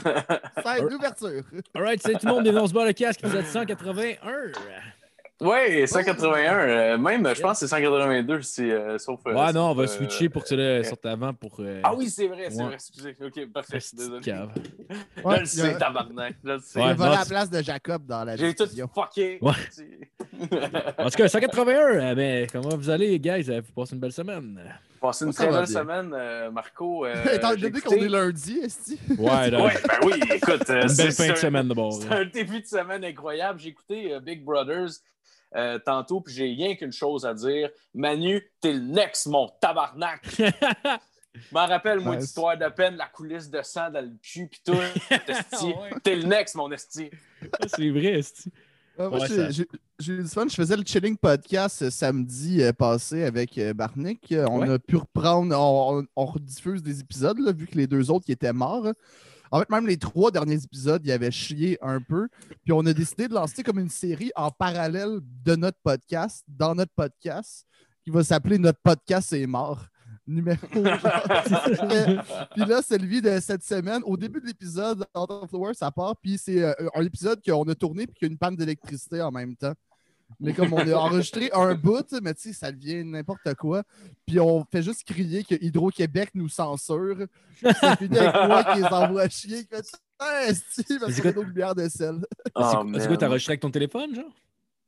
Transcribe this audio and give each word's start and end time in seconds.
Scène 0.00 0.88
d'ouverture. 0.88 1.42
Alright, 1.74 2.00
c'est 2.02 2.12
tout 2.18 2.26
le 2.26 2.32
monde, 2.32 2.46
on 2.48 2.66
se 2.66 2.72
bat 2.72 2.86
le 2.86 2.92
casque, 2.92 3.20
épisode 3.22 3.44
181. 3.44 4.16
Ouais, 5.40 5.86
181. 5.88 6.54
euh, 6.54 6.98
même, 6.98 7.34
je 7.34 7.40
pense 7.40 7.58
que 7.58 7.66
c'est 7.66 7.70
182, 7.74 8.42
si, 8.42 8.70
euh, 8.70 8.96
sauf. 8.98 9.18
euh, 9.26 9.34
Ouais, 9.34 9.52
non, 9.52 9.70
on 9.70 9.74
va 9.74 9.82
euh, 9.84 9.86
switcher 9.88 10.28
pour 10.28 10.42
que 10.42 10.48
ça 10.48 10.54
le 10.56 10.84
sorte 10.84 11.04
avant 11.04 11.34
pour. 11.34 11.56
euh, 11.58 11.80
Ah 11.82 11.94
oui, 11.96 12.08
c'est 12.08 12.28
vrai, 12.28 12.46
c'est 12.48 12.58
Ouais. 12.58 12.64
vrai. 12.66 12.74
Excusez. 12.74 13.16
Ok, 13.20 13.46
parfait. 13.52 13.72
reste 13.74 13.96
Désolé. 13.96 14.20
cave. 14.20 14.50
Je 15.16 15.22
Ouais, 15.22 15.40
le 15.40 15.40
y 15.40 15.42
a- 15.42 15.46
sais, 15.46 15.78
tabarnak. 15.78 16.36
Je 16.44 16.48
le 16.48 16.60
sais. 16.60 16.78
Ouais, 16.80 16.94
non, 16.94 17.06
la 17.10 17.24
place 17.24 17.50
de 17.50 17.60
Jacob 17.60 18.06
dans 18.06 18.22
la 18.24 18.36
J'ai 18.36 18.54
tout 18.54 18.66
fucké. 18.94 19.38
Ouais. 19.42 19.52
En 20.98 21.10
tout 21.10 21.16
cas, 21.16 21.28
181, 21.28 21.76
euh, 21.76 22.14
ben, 22.14 22.46
comment 22.52 22.76
vous 22.76 22.90
allez, 22.90 23.18
guys? 23.18 23.50
Euh, 23.50 23.60
Vous 23.66 23.72
passez 23.72 23.94
une 23.94 24.00
belle 24.00 24.12
semaine? 24.12 24.60
Passé 25.02 25.24
une 25.26 25.34
très 25.34 25.46
belle 25.48 25.56
bien. 25.56 25.66
semaine, 25.66 26.12
euh, 26.14 26.50
Marco. 26.52 27.04
euh, 27.04 27.24
Étant 27.34 27.50
j'ai 27.56 27.68
donné 27.68 27.80
qu'on 27.82 27.92
est 27.96 28.08
lundi, 28.08 28.58
esti. 28.62 28.98
Ouais, 29.18 29.50
là, 29.50 29.64
Ouais, 29.64 29.74
ben 29.86 29.98
oui, 30.04 30.12
écoute. 30.32 30.70
euh, 30.70 30.86
une 30.88 30.96
belle 30.96 31.12
fin 31.12 31.26
de 31.26 31.32
un- 31.32 31.36
semaine 31.36 31.68
de 31.68 31.74
bord. 31.74 31.92
C'est 31.92 32.08
un 32.12 32.24
début 32.24 32.60
de 32.60 32.66
semaine 32.66 33.04
incroyable. 33.04 33.58
J'ai 33.58 33.70
écouté 33.70 34.14
euh, 34.14 34.20
Big 34.20 34.44
Brothers 34.44 34.90
euh, 35.56 35.78
tantôt, 35.80 36.20
puis 36.20 36.32
j'ai 36.32 36.44
rien 36.44 36.76
qu'une 36.76 36.92
chose 36.92 37.26
à 37.26 37.34
dire. 37.34 37.68
Manu, 37.94 38.48
t'es 38.60 38.72
le 38.72 38.78
next, 38.80 39.26
mon 39.26 39.48
tabarnak. 39.60 40.22
Je 41.34 41.40
m'en 41.50 41.66
rappelle, 41.66 41.98
moi, 42.00 42.14
Nice. 42.16 42.26
d'histoire 42.26 42.56
de 42.58 42.68
peine, 42.68 42.94
la 42.96 43.06
coulisse 43.06 43.48
de 43.50 43.62
sang 43.62 43.90
dans 43.90 44.02
le 44.02 44.12
cul, 44.22 44.48
puis 44.48 44.60
tout. 44.64 44.76
T'es 46.04 46.14
le 46.14 46.24
next, 46.24 46.54
mon 46.54 46.70
esti. 46.70 47.10
c'est 47.66 47.88
vrai, 47.90 48.18
esti. 48.18 48.52
Moi, 48.98 49.08
Ouais, 49.20 49.26
j'ai- 49.50 49.62
eu 50.12 50.22
du 50.22 50.28
fun. 50.28 50.46
Je 50.48 50.54
faisais 50.54 50.76
le 50.76 50.84
chilling 50.84 51.16
podcast 51.16 51.82
euh, 51.82 51.90
samedi 51.90 52.62
euh, 52.62 52.72
passé 52.72 53.24
avec 53.24 53.56
euh, 53.58 53.72
Barnick. 53.72 54.34
On 54.48 54.60
Ouais. 54.60 54.68
a 54.70 54.78
pu 54.78 54.96
reprendre, 54.96 55.56
on, 55.58 56.04
on- 56.16 56.26
rediffuse 56.26 56.82
des 56.82 57.00
épisodes, 57.00 57.38
là, 57.38 57.52
vu 57.52 57.66
que 57.66 57.76
les 57.76 57.86
deux 57.86 58.10
autres 58.10 58.26
qui 58.26 58.32
étaient 58.32 58.52
morts. 58.52 58.86
hein. 58.86 58.94
En 59.50 59.58
fait, 59.60 59.68
même 59.70 59.86
les 59.86 59.98
trois 59.98 60.30
derniers 60.30 60.62
épisodes, 60.64 61.02
ils 61.04 61.12
avaient 61.12 61.30
chié 61.30 61.76
un 61.82 62.00
peu. 62.00 62.28
Puis 62.64 62.72
on 62.72 62.84
a 62.86 62.92
décidé 62.94 63.28
de 63.28 63.34
lancer 63.34 63.62
comme 63.62 63.78
une 63.78 63.90
série 63.90 64.30
en 64.34 64.50
parallèle 64.50 65.20
de 65.44 65.56
notre 65.56 65.78
podcast, 65.82 66.42
dans 66.48 66.74
notre 66.74 66.92
podcast, 66.94 67.66
qui 68.04 68.10
va 68.10 68.24
s'appeler 68.24 68.58
Notre 68.58 68.80
podcast 68.82 69.32
est 69.34 69.46
mort. 69.46 69.84
Numéro. 70.26 70.58
Puis 72.54 72.64
là, 72.66 72.80
celui 72.82 73.20
de 73.22 73.40
cette 73.40 73.64
semaine, 73.64 74.02
au 74.04 74.16
début 74.16 74.40
de 74.40 74.46
l'épisode, 74.46 75.04
Out 75.16 75.30
of 75.30 75.50
the 75.50 75.54
World, 75.54 75.76
ça 75.76 75.90
part, 75.90 76.16
puis 76.16 76.38
c'est 76.38 76.62
euh, 76.62 76.72
un 76.94 77.04
épisode 77.04 77.40
qu'on 77.44 77.64
a 77.64 77.74
tourné 77.74 78.06
puis 78.06 78.14
qu'il 78.16 78.28
y 78.28 78.30
a 78.30 78.32
une 78.32 78.38
panne 78.38 78.56
d'électricité 78.56 79.20
en 79.22 79.30
même 79.32 79.56
temps. 79.56 79.74
Mais 80.40 80.54
comme 80.54 80.72
on 80.72 80.78
a 80.78 80.94
enregistré 80.94 81.50
un 81.52 81.74
bout, 81.82 82.06
mais 82.22 82.32
tu 82.34 82.40
sais, 82.42 82.52
ça 82.54 82.72
devient 82.72 83.04
n'importe 83.04 83.52
quoi. 83.54 83.82
Puis 84.26 84.40
on 84.40 84.64
fait 84.64 84.82
juste 84.82 85.04
crier 85.04 85.44
que 85.44 85.54
Hydro-Québec 85.60 86.30
nous 86.34 86.48
censure. 86.48 87.16
Puis 87.62 87.74
Ça 87.80 87.96
finit 87.96 88.18
avec 88.18 88.34
moi 88.48 88.64
qui 88.64 88.78
les 88.80 88.86
envoie 88.86 89.28
chier. 89.28 89.62
Qui 89.64 89.68
fait 89.76 89.84
Ah, 90.18 90.44
esti, 90.46 90.84
parce 91.00 91.12
C'est 91.12 91.20
qu'on 91.22 91.28
a 91.28 91.32
quoi- 91.32 91.42
nos 91.42 91.48
lumières 91.48 91.74
de 91.74 91.88
sel. 91.88 92.24
Oh, 92.54 92.62
C'est 92.98 93.08
quoi, 93.08 93.16
t'as 93.18 93.28
enregistré 93.28 93.52
avec 93.52 93.60
ton 93.60 93.70
téléphone, 93.70 94.14
genre? 94.14 94.24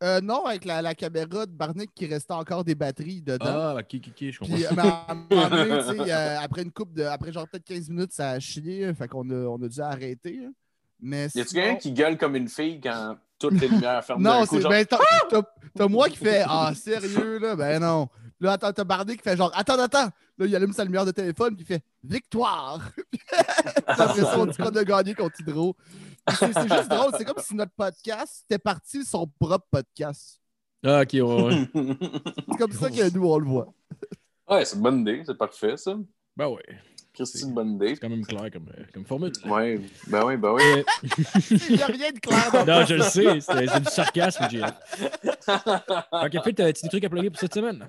Euh, 0.02 0.20
non, 0.20 0.44
avec 0.44 0.64
la, 0.64 0.82
la 0.82 0.94
caméra 0.94 1.46
de 1.46 1.52
Barnick 1.52 1.90
qui 1.94 2.06
restait 2.06 2.32
encore 2.34 2.64
des 2.64 2.74
batteries 2.74 3.22
dedans. 3.22 3.46
Ah, 3.46 3.76
ok, 3.78 4.00
ok, 4.08 4.12
je 4.30 4.38
comprends. 4.38 4.54
Puis, 4.54 4.66
euh, 4.66 4.70
mais 4.76 5.36
à 5.38 5.48
donné, 5.94 6.12
euh, 6.12 6.40
après 6.40 6.62
une 6.62 6.72
coupe 6.72 6.92
de. 6.92 7.04
Après 7.04 7.32
genre 7.32 7.48
peut-être 7.48 7.64
15 7.64 7.88
minutes, 7.90 8.12
ça 8.12 8.30
a 8.30 8.40
chié. 8.40 8.92
Fait 8.94 9.08
qu'on 9.08 9.28
a, 9.30 9.34
on 9.46 9.62
a 9.62 9.68
dû 9.68 9.80
arrêter. 9.80 10.40
hein. 10.44 10.52
Mais 11.00 11.28
Y 11.34 11.40
a-tu 11.40 11.48
sinon- 11.50 11.62
quelqu'un 11.62 11.76
qui 11.76 11.92
gueule 11.92 12.18
comme 12.18 12.36
une 12.36 12.48
fille 12.48 12.80
quand 12.80 13.16
toutes 13.38 13.60
les 13.60 13.68
lumières 13.68 14.04
ferment 14.04 14.22
Non, 14.40 14.44
c'est. 14.46 14.60
genre, 14.60 14.70
Ben, 14.70 14.84
t'as, 14.84 14.98
t'as- 15.30 15.42
t'as 15.74 15.88
moi 15.88 16.08
qui 16.08 16.16
fait 16.16 16.42
Ah, 16.46 16.72
sérieux, 16.74 17.38
là? 17.38 17.56
Ben 17.56 17.80
non. 17.80 18.08
Là, 18.40 18.52
attends, 18.52 18.72
t'as 18.72 18.84
Barney 18.84 19.16
qui 19.16 19.22
fait 19.22 19.36
genre 19.36 19.52
Attends, 19.54 19.78
attends. 19.78 20.08
Là, 20.36 20.46
il 20.46 20.56
allume 20.56 20.72
sa 20.72 20.84
lumière 20.84 21.04
de 21.06 21.12
téléphone, 21.12 21.54
puis 21.54 21.64
il 21.64 21.66
fait 21.66 21.82
Victoire. 22.02 22.80
Puis 23.10 23.20
après 23.86 24.20
ça, 24.20 24.38
on 24.38 24.46
dit 24.46 24.56
qu'on 24.56 24.64
a 24.68 24.84
gagné 24.84 25.14
contre 25.14 25.40
Hydro. 25.40 25.76
C'est, 26.28 26.46
juste 26.46 26.88
drôle. 26.88 27.12
C'est 27.16 27.24
comme 27.24 27.42
si 27.42 27.54
notre 27.54 27.72
podcast 27.72 28.44
était 28.48 28.58
parti 28.58 29.00
de 29.00 29.04
son 29.04 29.26
propre 29.26 29.66
podcast. 29.70 30.40
Ah, 30.84 31.00
ok, 31.02 31.12
ouais, 31.14 31.22
ouais. 31.22 31.68
C'est 32.50 32.58
comme 32.58 32.72
ça 32.72 32.90
que 32.90 33.14
nous, 33.14 33.26
on 33.26 33.38
le 33.38 33.46
voit. 33.46 33.72
Ouais, 34.48 34.64
c'est 34.66 34.76
une 34.76 34.82
bonne 34.82 35.00
idée, 35.00 35.22
c'est 35.24 35.38
parfait, 35.38 35.78
ça. 35.78 35.96
Ben 36.36 36.48
ouais, 36.48 36.62
Christy, 37.14 37.38
c'est 37.38 37.46
une 37.46 37.54
bonne 37.54 37.74
idée. 37.76 37.94
c'est 37.94 38.00
quand 38.00 38.10
même 38.10 38.26
clair 38.26 38.50
comme, 38.52 38.68
euh, 38.76 38.82
comme 38.92 39.06
formule. 39.06 39.32
Ouais, 39.46 39.80
ben 40.08 40.26
oui, 40.26 40.36
ben 40.36 40.52
oui. 40.52 40.84
Il 41.68 41.76
n'y 41.76 41.82
a 41.82 41.86
rien 41.86 42.10
de 42.10 42.18
clair 42.18 42.50
dans 42.52 42.66
non, 42.66 42.84
je 42.84 42.94
le 42.96 43.02
sais, 43.02 43.40
c'est 43.40 43.80
du 43.80 43.90
sarcasme, 43.90 44.46
j'ai. 44.50 44.60
Ok, 46.12 46.44
fait, 46.44 46.52
t'as 46.52 46.72
des 46.72 46.88
trucs 46.88 47.04
à 47.04 47.08
plugger 47.08 47.30
pour 47.30 47.40
cette 47.40 47.54
semaine? 47.54 47.86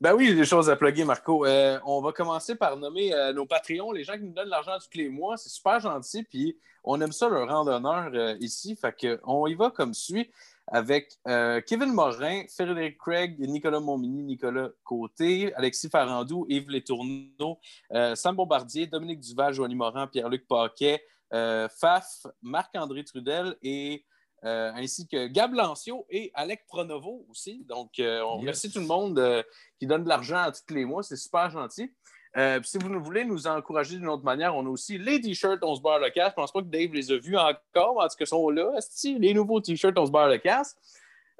Ben 0.00 0.14
oui, 0.14 0.34
des 0.34 0.46
choses 0.46 0.70
à 0.70 0.76
plugger, 0.76 1.04
Marco. 1.04 1.44
Euh, 1.44 1.78
on 1.84 2.00
va 2.00 2.12
commencer 2.12 2.54
par 2.54 2.76
nommer 2.78 3.12
euh, 3.12 3.34
nos 3.34 3.44
Patreons, 3.44 3.92
les 3.92 4.02
gens 4.02 4.14
qui 4.14 4.22
nous 4.22 4.32
donnent 4.32 4.48
l'argent 4.48 4.78
tous 4.78 4.96
les 4.96 5.10
mois. 5.10 5.36
C'est 5.36 5.50
super 5.50 5.78
gentil, 5.78 6.22
puis 6.22 6.56
on 6.84 6.98
aime 7.02 7.12
ça 7.12 7.28
leur 7.28 7.48
rendre 7.48 7.70
euh, 8.14 8.34
ici. 8.40 8.76
Fait 8.76 8.96
que 8.96 9.20
on 9.24 9.46
y 9.46 9.54
va 9.54 9.70
comme 9.70 9.92
suit 9.92 10.30
avec 10.68 11.18
Kevin 11.26 11.92
Morin, 11.92 12.44
Frédéric 12.48 12.96
Craig, 12.96 13.38
Nicolas 13.38 13.80
Montmini, 13.80 14.22
Nicolas 14.22 14.70
Côté, 14.82 15.52
Alexis 15.56 15.90
Farandou, 15.90 16.46
Yves 16.48 16.70
Létourneau, 16.70 17.58
euh, 17.92 18.14
Sam 18.14 18.34
Bombardier, 18.34 18.86
Dominique 18.86 19.20
Duval, 19.20 19.52
Joanie 19.52 19.74
Morin, 19.74 20.06
Pierre-Luc 20.06 20.48
Paquet, 20.48 21.04
Faf, 21.30 22.26
Marc-André 22.40 23.04
Trudel 23.04 23.56
et 23.62 24.06
euh, 24.44 24.72
ainsi 24.74 25.06
que 25.06 25.26
Gab 25.26 25.54
Lancio 25.54 26.06
et 26.10 26.30
Alec 26.34 26.66
Pronovo 26.66 27.24
aussi. 27.30 27.64
Donc, 27.68 27.98
euh, 27.98 28.20
on 28.22 28.34
Yes. 28.34 28.40
remercie 28.40 28.72
tout 28.72 28.80
le 28.80 28.86
monde 28.86 29.18
euh, 29.18 29.42
qui 29.78 29.86
donne 29.86 30.04
de 30.04 30.08
l'argent 30.08 30.36
à 30.38 30.52
tous 30.52 30.74
les 30.74 30.84
mois. 30.84 31.02
C'est 31.02 31.16
super 31.16 31.50
gentil. 31.50 31.92
Euh, 32.36 32.58
puis 32.58 32.68
si 32.68 32.78
vous 32.78 33.00
voulez 33.00 33.24
nous 33.24 33.46
encourager 33.46 33.96
d'une 33.96 34.08
autre 34.08 34.24
manière, 34.24 34.56
on 34.56 34.66
a 34.66 34.68
aussi 34.68 34.98
les 34.98 35.20
t-shirts 35.20 35.60
On 35.62 35.76
se 35.76 35.80
barre 35.80 36.00
le 36.00 36.10
casque. 36.10 36.30
Je 36.32 36.34
pense 36.42 36.52
pas 36.52 36.60
que 36.60 36.66
Dave 36.66 36.92
les 36.92 37.12
a 37.12 37.16
vus 37.16 37.36
encore, 37.36 37.94
mais 37.96 38.02
en 38.04 38.08
tout 38.08 38.16
cas, 38.18 38.24
ils 38.24 38.26
sont 38.26 38.50
là. 38.50 38.70
les 39.18 39.34
nouveaux 39.34 39.60
t-shirts 39.60 39.96
On 39.98 40.06
se 40.06 40.10
barre 40.10 40.28
le 40.28 40.38
casque. 40.38 40.76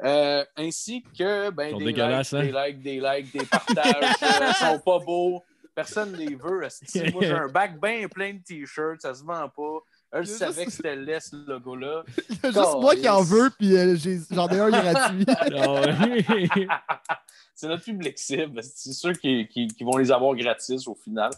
Euh, 0.03 0.44
ainsi 0.56 1.03
que 1.16 1.50
ben, 1.50 1.76
des, 1.78 1.84
likes, 1.86 1.98
hein? 1.98 2.22
des 2.32 2.50
likes, 2.53 2.81
des 2.82 3.00
likes, 3.00 3.32
des 3.32 3.47
partages. 3.47 4.16
euh, 4.22 4.47
ils 4.48 4.54
sont 4.66 4.81
pas 4.81 4.98
beaux. 4.98 5.42
Personne 5.75 6.12
ne 6.12 6.16
les 6.16 6.34
veut. 6.36 6.60
Moi, 6.60 7.22
j'ai 7.22 7.31
un 7.32 7.48
bac 7.48 7.81
bien 7.81 8.06
plein 8.09 8.32
de 8.34 8.38
t-shirts. 8.42 9.00
Ça 9.03 9.15
se 9.15 9.25
vend 9.25 9.48
pas. 9.48 9.78
Euh, 10.14 10.22
Je 10.22 10.26
savais 10.28 10.52
juste- 10.52 10.66
que 10.66 10.72
c'était 10.72 10.97
laid, 10.97 11.20
ce 11.20 11.34
logo-là. 11.50 12.04
Il 12.30 12.36
y 12.36 12.47
a 12.47 12.50
juste 12.52 12.80
moi 12.80 12.94
qui 12.94 13.08
en 13.08 13.22
veux, 13.22 13.50
puis 13.58 13.76
euh, 13.76 13.97
j'en 14.30 14.48
ai 14.48 14.60
un 14.60 14.70
gratuit. 14.70 15.26
Ah 16.69 17.00
c'est 17.56 17.69
notre 17.69 17.84
public 17.84 18.19
cible. 18.19 18.60
C'est 18.62 18.92
sûr 18.92 19.12
qu'ils 19.19 19.48
vont 19.80 19.97
les 19.97 20.10
avoir 20.10 20.34
gratis 20.34 20.86
au 20.88 20.94
final. 20.94 21.30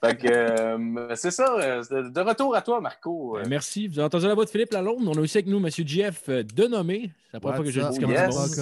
Fait 0.00 0.16
que 0.16 0.28
euh, 0.28 1.14
c'est 1.16 1.30
ça. 1.30 1.56
euh, 1.58 1.82
De, 2.10 2.20
retour 2.20 2.54
à 2.54 2.62
toi, 2.62 2.80
Marco. 2.80 3.34
Ben, 3.40 3.48
Merci. 3.48 3.88
Vous 3.88 3.98
avez 3.98 4.06
entendu 4.06 4.26
la 4.26 4.34
voix 4.34 4.44
de 4.44 4.50
Philippe 4.50 4.72
Lalonde. 4.72 5.06
On 5.06 5.12
a 5.14 5.20
aussi 5.20 5.38
avec 5.38 5.46
nous 5.48 5.58
M. 5.58 5.68
Jeff 5.70 6.28
euh, 6.28 6.42
Denomé. 6.42 7.10
C'est 7.26 7.34
la 7.34 7.40
première 7.40 7.56
fois 7.56 7.64
que 7.64 7.70
je 7.70 7.80
le 7.80 7.90
dis 7.90 7.98
comme 7.98 8.10
Yes. 8.10 8.60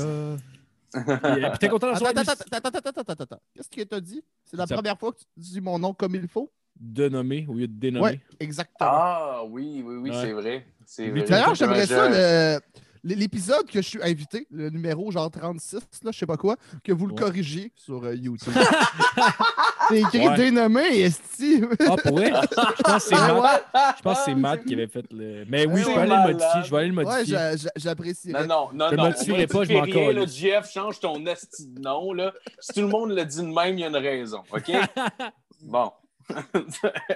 Puis, 0.93 1.03
puis 1.03 1.59
t'es 1.59 1.69
content 1.69 1.89
Attends, 1.89 2.05
d'avoir 2.05 2.11
attends, 2.11 2.21
attends, 2.33 2.69
attends, 2.69 2.79
attends, 2.89 3.01
attends, 3.01 3.23
attends. 3.25 3.41
Qu'est-ce 3.55 3.69
que 3.69 3.83
tu 3.83 3.95
as 3.95 4.01
dit? 4.01 4.23
C'est 4.45 4.57
la 4.57 4.67
Ça- 4.67 4.75
première 4.77 4.97
fois 4.99 5.13
que 5.13 5.19
tu 5.19 5.25
dis 5.37 5.61
mon 5.61 5.79
nom 5.79 5.93
comme 5.93 6.15
il 6.15 6.29
faut? 6.29 6.51
Denomé 6.79 7.47
au 7.49 7.55
lieu 7.55 7.69
de 7.69 7.79
dénommer. 7.79 8.21
Oui, 8.31 8.37
exactement. 8.41 8.77
Ah 8.91 9.43
oui, 9.49 9.83
oui, 9.85 9.97
oui, 9.97 10.11
Ouais. 10.11 10.17
c'est 10.23 10.33
vrai. 10.33 10.67
C'est 10.87 11.07
Mais 11.09 11.21
vrai. 11.21 11.29
D'ailleurs, 11.31 11.55
j'aimerais 11.55 11.87
ça, 11.87 12.09
le- 12.09 12.61
l'épisode 13.05 13.67
que 13.71 13.81
je 13.83 13.89
suis 13.89 14.03
invité, 14.03 14.47
le 14.51 14.71
numéro 14.71 15.11
genre 15.11 15.31
36, 15.31 15.81
là, 16.03 16.11
je 16.13 16.19
sais 16.19 16.27
pas 16.27 16.37
quoi, 16.37 16.57
que 16.83 16.93
vous 16.93 17.07
le 17.07 17.13
Ouais. 17.15 17.21
corrigiez 17.21 17.73
sur 17.77 18.03
euh, 18.05 18.15
YouTube. 18.15 18.53
C'est 19.89 20.01
écrit 20.01 20.29
Ouais. 20.29 20.37
dénommé, 20.37 21.01
esti. 21.03 21.63
Ah, 21.81 21.97
pour 22.03 22.17
vrai? 22.17 22.33
Je 22.33 22.83
pense 22.83 22.95
que 22.95 23.01
c'est 23.01 23.15
Matt. 23.15 23.43
ouais. 23.43 23.81
Je 23.99 24.03
pense 24.03 24.19
que 24.19 24.25
c'est 24.25 24.35
Matt 24.35 24.65
qui 24.65 24.73
avait 24.75 24.87
fait 24.87 25.05
le. 25.13 25.45
Mais 25.49 25.67
oui, 25.67 25.83
je 25.83 25.87
peux 25.87 25.99
aller 26.01 26.11
le 26.11 26.33
modifier. 26.33 26.63
Je 26.65 26.71
vais 26.71 26.77
aller 26.79 26.89
le 26.89 26.95
modifier. 26.95 27.37
j'apprécierais. 27.77 28.47
Non, 28.47 28.69
non, 28.73 28.87
non, 28.87 28.89
Je 28.91 28.97
non. 28.97 29.05
modifierai 29.05 29.47
pas, 29.47 29.65
je 29.65 29.73
m'en. 30.21 30.27
Jeff, 30.27 30.71
change 30.73 31.01
ton 31.01 31.25
esti 31.27 31.67
de 31.69 31.81
nom. 31.81 32.13
Là. 32.15 32.33
Si 32.61 32.73
tout 32.73 32.81
le 32.81 32.89
monde 32.89 33.11
le 33.11 33.25
dit 33.27 33.37
de 33.43 33.43
même, 33.47 33.75
il 33.79 33.81
y 33.81 33.85
a 33.85 33.89
une 33.89 33.97
raison. 33.97 34.43
OK? 34.53 34.71
Bon. 35.63 35.91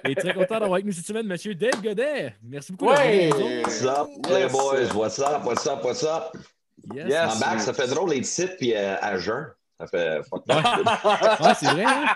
Et 0.04 0.14
très 0.14 0.34
content 0.34 0.54
d'avoir 0.60 0.74
avec 0.74 0.86
nous 0.86 0.92
cette 0.92 1.06
semaine 1.06 1.30
M. 1.30 1.54
Dave 1.54 1.82
Godet. 1.82 2.34
Merci 2.42 2.72
beaucoup. 2.72 2.92
What's 2.92 3.82
up, 3.84 4.08
Yes. 4.08 4.22
Playboys? 4.22 4.92
What's 4.94 5.18
up? 5.18 5.44
What's 5.44 5.66
up? 5.66 5.84
What's 5.84 6.04
up? 6.04 6.36
Yes. 6.94 7.06
Yes. 7.08 7.36
En 7.36 7.38
bac, 7.40 7.60
ça 7.60 7.72
fait 7.72 7.88
drôle 7.88 8.10
les 8.10 8.20
titres 8.22 8.56
puis 8.58 8.74
euh, 8.74 8.96
à 9.00 9.18
jeun. 9.18 9.46
Ça 9.80 9.86
fait 9.86 10.22
fuck 10.28 10.44
Ouais. 10.48 10.54
Ouais, 11.46 11.54
c'est 11.58 11.66
vrai. 11.66 11.84
Hein? 11.84 12.06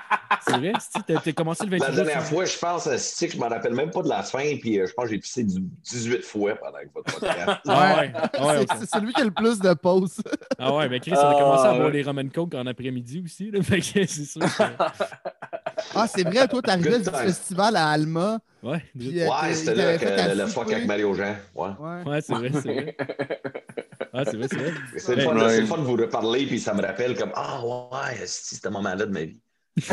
C'est 0.44 0.56
vrai. 0.56 0.72
Si 0.80 1.02
t'as 1.06 1.20
t'as 1.20 1.32
commencé 1.32 1.64
le 1.64 1.76
La 1.76 1.86
28 1.86 1.94
dernière 1.96 2.22
fois, 2.24 2.44
je 2.44 2.58
pense 2.58 2.86
à 2.88 2.98
Stick, 2.98 3.32
je 3.32 3.38
me 3.38 3.44
rappelle 3.48 3.74
même 3.74 3.90
pas 3.90 4.02
de 4.02 4.08
la 4.08 4.22
fin, 4.24 4.56
puis 4.60 4.80
euh, 4.80 4.86
je 4.86 4.92
pense 4.94 5.04
que 5.04 5.10
j'ai 5.12 5.18
pissé 5.18 5.44
du 5.44 5.60
18 5.60 6.22
fois 6.24 6.56
pendant 6.56 6.78
que 6.78 6.88
votre 6.94 7.12
podcast. 7.20 7.60
Ouais. 7.66 8.12
Ouais, 8.44 8.66
C'est- 8.80 8.90
celui 8.92 9.12
qui 9.12 9.20
a 9.20 9.24
le 9.24 9.30
plus 9.30 9.58
de 9.60 9.72
pauses. 9.74 10.20
Ah 10.58 10.74
ouais, 10.74 10.88
mais 10.88 10.98
Chris, 11.00 11.12
on 11.14 11.18
a 11.18 11.34
commencé 11.34 11.66
à 11.66 11.70
Ah, 11.70 11.74
boire 11.74 11.86
ouais. 11.86 11.92
des 11.92 12.02
Roman 12.02 12.28
Coke 12.34 12.54
en 12.54 12.66
après-midi 12.66 13.22
aussi. 13.24 13.50
Là, 13.50 13.62
fait 13.62 13.78
que 13.80 14.06
c'est 14.06 14.24
sûr 14.24 14.40
que... 14.40 14.62
Ah, 15.94 16.06
c'est 16.06 16.22
vrai, 16.24 16.46
toi, 16.48 16.62
t'arrivais 16.62 16.98
du 17.00 17.10
festival 17.10 17.76
à 17.76 17.88
Alma. 17.90 18.38
Ouais, 18.62 18.84
Puis, 18.96 19.20
euh, 19.22 19.26
Ouais, 19.28 19.54
c'était 19.54 19.74
là 19.74 19.98
que 19.98 20.36
le 20.38 20.46
fuck 20.46 20.70
avec 20.72 20.86
Mario 20.86 21.14
Jean. 21.14 21.34
Ouais. 21.54 21.70
Ouais. 21.80 22.02
ouais 22.10 22.20
c'est 22.20 22.34
vrai, 22.34 22.50
c'est 22.52 22.60
vrai. 22.72 22.96
Ah, 24.12 24.24
c'est 24.24 24.36
vrai, 24.36 24.46
c'est 24.50 24.56
vrai. 24.58 24.72
C'est 24.98 25.16
le, 25.16 25.22
Ouais. 25.22 25.24
fun 25.28 25.34
de- 25.34 25.40
Ouais. 25.44 25.50
c'est 25.50 25.60
le 25.62 25.66
fun 25.66 25.78
de 25.78 25.82
vous 25.82 25.96
reparler, 25.96 26.46
puis 26.46 26.60
ça 26.60 26.74
me 26.74 26.82
rappelle 26.82 27.16
comme 27.16 27.32
Ah 27.34 27.60
ouais, 27.64 28.26
c'est 28.26 28.56
ce 28.62 28.68
moment-là 28.68 29.06
de 29.06 29.12
ma 29.12 29.22
vie. 29.24 29.40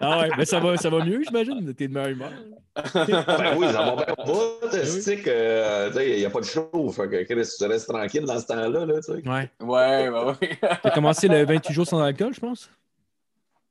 ah 0.00 0.20
ouais, 0.20 0.30
mais 0.36 0.44
ça 0.44 0.58
va, 0.58 0.76
ça 0.76 0.90
va 0.90 1.04
mieux, 1.04 1.22
j'imagine. 1.24 1.72
T'es 1.74 1.86
de 1.88 1.92
meilleure 1.94 2.08
humeur. 2.10 2.30
Ben 2.94 3.56
oui, 3.56 3.66
ça 3.66 3.82
va 3.82 3.96
bien 4.04 4.14
pas. 4.16 4.84
Stick, 4.84 5.28
euh, 5.28 5.90
il 6.04 6.16
n'y 6.18 6.24
a 6.24 6.30
pas 6.30 6.40
de 6.40 6.44
show. 6.44 6.90
Fait 6.94 7.08
que 7.08 7.22
Chris, 7.22 7.48
tu 7.58 7.64
restes 7.66 7.88
tranquille 7.88 8.24
dans 8.24 8.40
ce 8.40 8.46
temps-là. 8.46 8.84
Là, 8.86 8.94
tu 8.96 9.02
sais. 9.02 9.28
Ouais. 9.28 9.50
Ouais, 9.60 10.10
ben 10.10 10.36
oui. 10.40 10.48
T'as 10.82 10.90
commencé 10.90 11.28
le 11.28 11.44
28 11.44 11.72
jours 11.72 11.86
sans 11.86 12.00
alcool, 12.00 12.34
je 12.34 12.40
pense? 12.40 12.68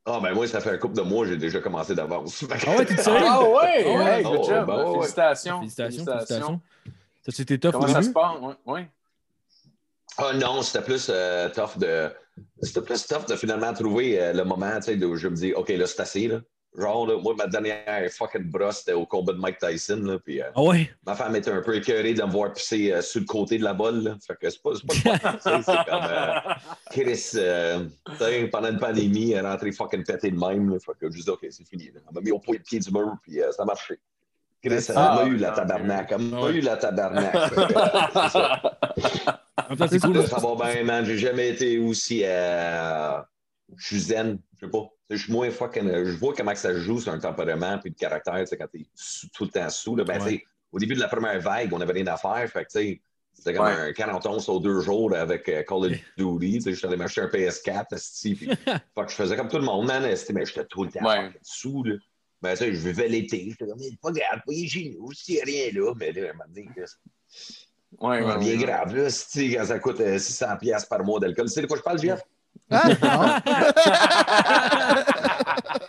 Ah, 0.06 0.18
ben 0.22 0.32
moi, 0.34 0.46
ça 0.48 0.60
fait 0.60 0.70
un 0.70 0.78
couple 0.78 0.96
de 0.96 1.02
mois, 1.02 1.26
j'ai 1.26 1.36
déjà 1.36 1.60
commencé 1.60 1.94
d'avance. 1.94 2.44
Ah 2.50 2.70
ouais, 2.76 2.84
t'es 2.86 2.96
sérieux? 2.96 3.26
Ah 3.28 3.40
ouais, 3.42 3.84
Ah 3.84 3.88
ouais, 3.88 3.96
ouais, 3.98 4.22
good 4.22 4.44
job. 4.44 4.66
ben 4.66 4.76
ouais. 4.84 4.94
Félicitations. 5.00 5.58
Félicitations, 5.60 6.04
félicitations. 6.06 6.60
Ça, 7.24 7.30
c'était 7.32 7.58
Comment 7.70 7.84
au 7.84 7.88
ça 7.88 7.94
début? 8.00 8.06
se 8.08 8.12
passe? 8.12 8.32
Ouais. 8.40 8.54
ouais. 8.72 8.88
Ah 10.18 10.32
non, 10.34 10.62
c'était 10.62 10.84
plus 10.84 11.08
euh, 11.10 11.48
tough 11.50 11.78
de. 11.78 12.10
C'était 12.62 12.82
plus 12.82 13.06
tough 13.06 13.26
de 13.28 13.36
finalement 13.36 13.72
trouver 13.72 14.20
euh, 14.20 14.32
le 14.32 14.44
moment, 14.44 14.78
où 14.78 15.16
je 15.16 15.28
me 15.28 15.34
dis, 15.34 15.52
OK, 15.52 15.68
là, 15.70 15.86
c'est 15.86 16.00
assez, 16.00 16.28
là. 16.28 16.40
Genre, 16.76 17.06
là, 17.06 17.18
moi, 17.18 17.34
ma 17.36 17.46
dernière 17.46 18.10
fucking 18.10 18.50
brosse, 18.50 18.78
c'était 18.78 18.94
au 18.94 19.04
combat 19.04 19.34
de 19.34 19.38
Mike 19.38 19.58
Tyson, 19.58 20.00
là, 20.04 20.18
puis 20.18 20.40
euh, 20.40 20.50
Ah 20.54 20.62
ouais? 20.62 20.90
ma 21.06 21.14
femme 21.14 21.36
était 21.36 21.50
un 21.50 21.60
peu 21.60 21.76
écœurée 21.76 22.14
de 22.14 22.22
me 22.22 22.30
voir 22.30 22.50
pisser 22.54 22.98
sur 23.02 23.20
le 23.20 23.26
côté 23.26 23.58
de 23.58 23.64
la 23.64 23.74
bolle, 23.74 24.02
là. 24.02 24.16
Fait 24.26 24.36
que 24.40 24.48
c'est 24.48 24.62
pas, 24.62 24.70
c'est 24.74 24.86
pas 24.86 25.64
c'est 25.64 25.84
comme... 25.90 26.54
Chris, 26.90 28.50
pendant 28.50 28.70
une 28.70 28.78
pandémie, 28.78 29.32
elle 29.32 29.44
est 29.44 29.48
rentrée 29.48 29.72
fucking 29.72 30.02
pétée 30.04 30.30
de 30.30 30.38
même, 30.38 30.70
là. 30.70 30.78
Fait 30.78 30.92
que 30.98 31.10
je 31.10 31.20
dis, 31.20 31.28
OK, 31.28 31.46
c'est 31.50 31.68
fini, 31.68 31.90
là. 31.92 32.00
Elle 32.08 32.14
m'a 32.14 32.20
mis 32.22 32.30
au 32.30 32.38
point 32.38 32.56
de 32.56 32.62
pied 32.62 32.78
du 32.78 32.90
mur, 32.90 33.16
puis 33.22 33.40
ça 33.54 33.62
a 33.62 33.66
marché. 33.66 33.98
Chris, 34.64 34.74
elle 34.88 34.94
Ah, 34.96 35.20
m'a 35.22 35.28
eu 35.28 35.36
la 35.36 35.50
tabarnak, 35.50 36.12
elle 36.12 36.22
m'a 36.22 36.50
eu 36.50 36.60
la 36.60 36.76
tabarnak. 36.76 37.34
C'est 39.88 40.00
cool. 40.00 40.26
Ça 40.26 40.38
va 40.38 40.72
bien, 40.72 40.84
man. 40.84 41.04
J'ai 41.04 41.18
jamais 41.18 41.48
été 41.50 41.78
aussi. 41.78 42.22
euh, 42.24 43.18
Je 43.76 43.86
suis 43.86 44.00
zen. 44.00 44.38
Je 44.60 44.66
sais 44.66 44.70
pas. 44.70 44.88
Je 45.10 45.16
suis 45.16 45.32
moins 45.32 45.50
fucking. 45.50 45.90
Je 46.04 46.12
vois 46.16 46.32
comment 46.34 46.52
que 46.52 46.58
ça 46.58 46.72
se 46.72 46.78
joue 46.80 47.00
sur 47.00 47.12
un 47.12 47.18
tempérament 47.18 47.78
puis 47.78 47.90
le 47.90 47.94
caractère, 47.96 48.38
tu 48.40 48.46
sais, 48.46 48.56
quand 48.56 48.66
t'es 48.72 48.86
tout 49.34 49.44
le 49.44 49.50
temps 49.50 49.68
sous. 49.68 49.96
Là, 49.96 50.04
ben, 50.04 50.22
Ouais. 50.22 50.42
au 50.70 50.78
début 50.78 50.94
de 50.94 51.00
la 51.00 51.08
première 51.08 51.40
vague, 51.40 51.72
on 51.72 51.80
avait 51.80 51.92
rien 51.94 52.06
à 52.06 52.16
faire. 52.16 52.48
Fait 52.48 52.64
que, 52.64 52.70
tu 52.70 52.78
sais, 52.78 53.02
c'était 53.34 53.54
comme 53.54 53.66
Ouais. 53.66 53.72
un 53.88 53.92
40 53.92 54.24
onces 54.26 54.48
aux 54.48 54.60
deux 54.60 54.80
jours 54.80 55.14
avec 55.14 55.48
euh, 55.48 55.62
Call 55.64 55.86
of 55.86 55.92
Duty. 56.16 56.62
Sais, 56.62 56.72
j'étais 56.74 56.86
allé 56.86 56.96
m'acheter 56.96 57.22
un 57.22 57.26
PS4, 57.28 57.94
esti, 57.94 58.34
puis 58.34 58.48
fuck, 58.94 59.08
je 59.10 59.14
faisais 59.14 59.36
comme 59.36 59.48
tout 59.48 59.58
le 59.58 59.64
monde, 59.64 59.86
man. 59.86 60.02
mais 60.02 60.44
j'étais 60.46 60.64
tout 60.66 60.84
le 60.84 60.90
temps 60.90 61.04
Ouais. 61.04 61.30
sous. 61.42 61.82
Là. 61.82 61.94
Ben, 62.42 62.50
tu 62.52 62.58
sais, 62.64 62.74
je 62.74 62.88
vivais 62.88 63.08
l'été. 63.08 63.46
J'étais 63.50 63.66
comme, 63.66 63.78
pas 64.02 64.10
grave, 64.10 64.40
voyez 64.44 64.68
chez 64.68 64.96
nous, 64.98 65.12
s'il 65.12 65.36
n'y 65.36 65.40
a 65.40 65.44
rien 65.44 65.70
là. 65.72 65.92
Mais 65.96 66.12
là, 66.12 66.30
un 66.30 66.32
moment 66.32 66.44
donné, 66.48 66.68
là, 66.76 66.84
Ouais, 68.00 68.20
bien 68.38 68.38
ouais. 68.38 68.56
grave. 68.64 68.96
Là, 68.96 69.04
esti, 69.04 69.54
quand 69.54 69.66
ça 69.66 69.78
coûte 69.78 70.00
euh, 70.00 70.16
600$ 70.16 70.58
piastres 70.58 70.88
par 70.88 71.04
mois 71.04 71.20
d'alcool. 71.20 71.46
Tu 71.46 71.52
sais 71.52 71.62
de 71.62 71.66
quoi 71.66 71.76
je 71.76 71.82
parle, 71.82 72.00
Jeff? 72.00 72.20
Ah, 72.70 73.42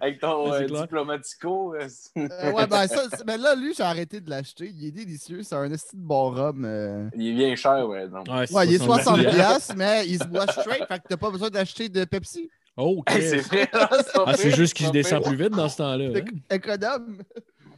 Avec 0.00 0.20
ton 0.20 0.52
euh, 0.52 0.66
diplomatico. 0.66 1.74
euh. 1.74 1.88
Euh, 2.16 2.52
ouais, 2.52 2.66
ben 2.66 2.86
ça, 2.86 3.02
ben 3.26 3.40
là, 3.40 3.54
lui, 3.56 3.74
j'ai 3.74 3.82
arrêté 3.82 4.20
de 4.20 4.30
l'acheter. 4.30 4.70
Il 4.72 4.86
est 4.86 4.92
délicieux. 4.92 5.42
C'est 5.42 5.56
un 5.56 5.70
esti 5.72 5.96
de 5.96 6.02
bon 6.02 6.30
rhum. 6.30 6.64
euh. 6.64 7.08
Il 7.16 7.28
est 7.28 7.34
bien 7.34 7.56
cher, 7.56 7.86
ouais. 7.88 8.06
Donc. 8.08 8.26
Ouais, 8.28 8.66
il 8.66 8.74
est 8.74 8.78
70. 8.78 9.04
60 9.24 9.34
piastres, 9.34 9.74
mais 9.76 10.06
il 10.06 10.18
se 10.18 10.24
boit 10.26 10.46
straight. 10.46 10.86
Fait 10.86 10.98
que 11.00 11.08
t'as 11.08 11.16
pas 11.16 11.30
besoin 11.30 11.50
d'acheter 11.50 11.88
de 11.88 12.04
Pepsi. 12.04 12.48
Oh, 12.80 12.98
ok. 12.98 13.10
Hey, 13.10 13.22
c'est 13.28 13.38
vrai. 13.40 13.68
Ah, 14.26 14.34
c'est 14.36 14.52
juste 14.54 14.74
qu'il 14.74 14.90
descend 14.92 15.22
plus 15.24 15.36
vite 15.36 15.50
dans 15.50 15.68
ce 15.68 15.78
temps-là. 15.78 16.10
Hein? 16.16 16.54
économe. 16.54 17.18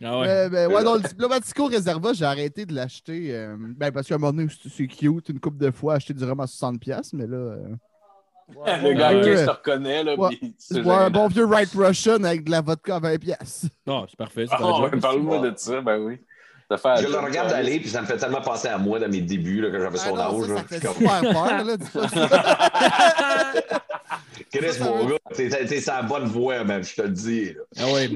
Ah 0.03 0.19
ouais. 0.21 0.27
Mais, 0.27 0.49
ben, 0.51 0.73
ouais, 0.73 0.83
non, 0.83 0.95
le 0.95 1.01
Diplomatico 1.01 1.67
Reserva, 1.67 2.13
j'ai 2.13 2.25
arrêté 2.25 2.65
de 2.67 2.75
l'acheter. 2.75 3.35
euh, 3.35 3.57
ben, 3.59 3.91
parce 3.93 4.07
qu'à 4.07 4.15
un 4.15 4.19
moment 4.19 4.33
donné, 4.33 4.49
c'est- 4.69 4.87
cute, 4.87 5.29
une 5.29 5.41
coupe 5.41 5.57
de 5.59 5.71
fois, 5.71 5.95
acheter 5.95 6.15
du 6.15 6.25
rhum 6.25 6.41
à 6.41 6.47
60$, 6.47 6.79
piastres, 6.79 7.15
mais 7.17 7.27
là. 7.27 7.37
euh, 7.37 7.69
Le 8.83 8.93
gars 8.95 9.13
Ouais. 9.15 9.21
qui 9.21 9.37
se 9.39 9.49
reconnaît, 9.51 10.03
là. 10.05 10.17
Ouais. 10.19 10.39
un 10.91 11.11
bon 11.11 11.29
vieux 11.29 11.45
Right 11.47 11.71
Russian 11.75 12.23
avec 12.25 12.45
de 12.45 12.51
la 12.51 12.61
vodka 12.63 12.97
à 12.97 13.01
20$. 13.01 13.19
piastres. 13.19 13.69
Ah, 13.87 14.05
c'est 14.09 14.17
parfait. 14.17 14.47
job. 14.47 15.01
Parle-moi 15.01 15.39
de 15.51 15.53
ça, 15.57 15.81
ben 15.81 15.99
oui. 15.99 16.19
De 16.71 16.77
faire 16.77 16.97
Je 16.99 17.09
le 17.09 17.19
regarde 17.19 17.53
aller, 17.53 17.81
puis 17.81 17.89
ça 17.89 18.01
me 18.01 18.07
fait 18.07 18.17
tellement 18.17 18.41
penser 18.41 18.69
à 18.69 18.79
moi 18.79 19.01
dans 19.01 19.09
mes 19.09 19.21
débuts, 19.21 19.61
là, 19.61 19.71
quand 19.73 19.81
j'avais 19.81 19.99
Ah 20.01 20.09
son 20.09 20.19
âge. 20.19 20.57
ça, 20.57 20.65
fait 20.65 20.75
Je 20.77 20.79
suis 20.79 20.87
comme, 20.87 20.95
super 20.97 21.21
peur, 21.33 21.65
là. 21.65 21.77
Chris, 24.53 24.79
mon 24.81 25.07
gars, 25.07 25.17
t'es 25.35 25.49
t'es 25.49 25.81
sur 25.81 25.93
la 25.93 26.03
bonne 26.03 26.25
voie, 26.27 26.63
même, 26.65 26.83
je 26.85 26.95
te 26.95 27.03
le 27.03 27.09
dis. 27.09 27.53
là. 27.53 27.61
Ah 27.79 27.93
ouais. 27.93 28.09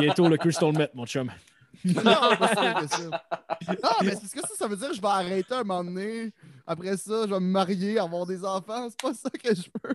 Bientôt 0.00 0.28
le 0.28 0.36
Crystal 0.36 0.72
Met, 0.72 0.90
mon 0.94 1.06
chum. 1.06 1.30
non, 1.84 2.02
pas 2.02 2.48
sûr 2.48 2.74
que 2.74 2.86
ça. 2.88 3.02
Non, 3.82 3.90
mais 4.02 4.10
c'est 4.20 4.26
ce 4.28 4.34
que 4.34 4.40
ça, 4.40 4.54
ça 4.58 4.66
veut 4.66 4.76
dire 4.76 4.88
que 4.90 4.96
je 4.96 5.00
vais 5.00 5.08
arrêter 5.08 5.54
un 5.54 5.64
moment 5.64 5.84
donné. 5.84 6.30
Après 6.70 6.98
ça, 6.98 7.22
je 7.26 7.32
vais 7.32 7.40
me 7.40 7.46
marier, 7.50 7.98
avoir 7.98 8.26
des 8.26 8.44
enfants. 8.44 8.88
C'est 8.90 9.00
pas 9.00 9.14
ça 9.14 9.30
que 9.30 9.54
je 9.54 9.70
veux. 9.82 9.94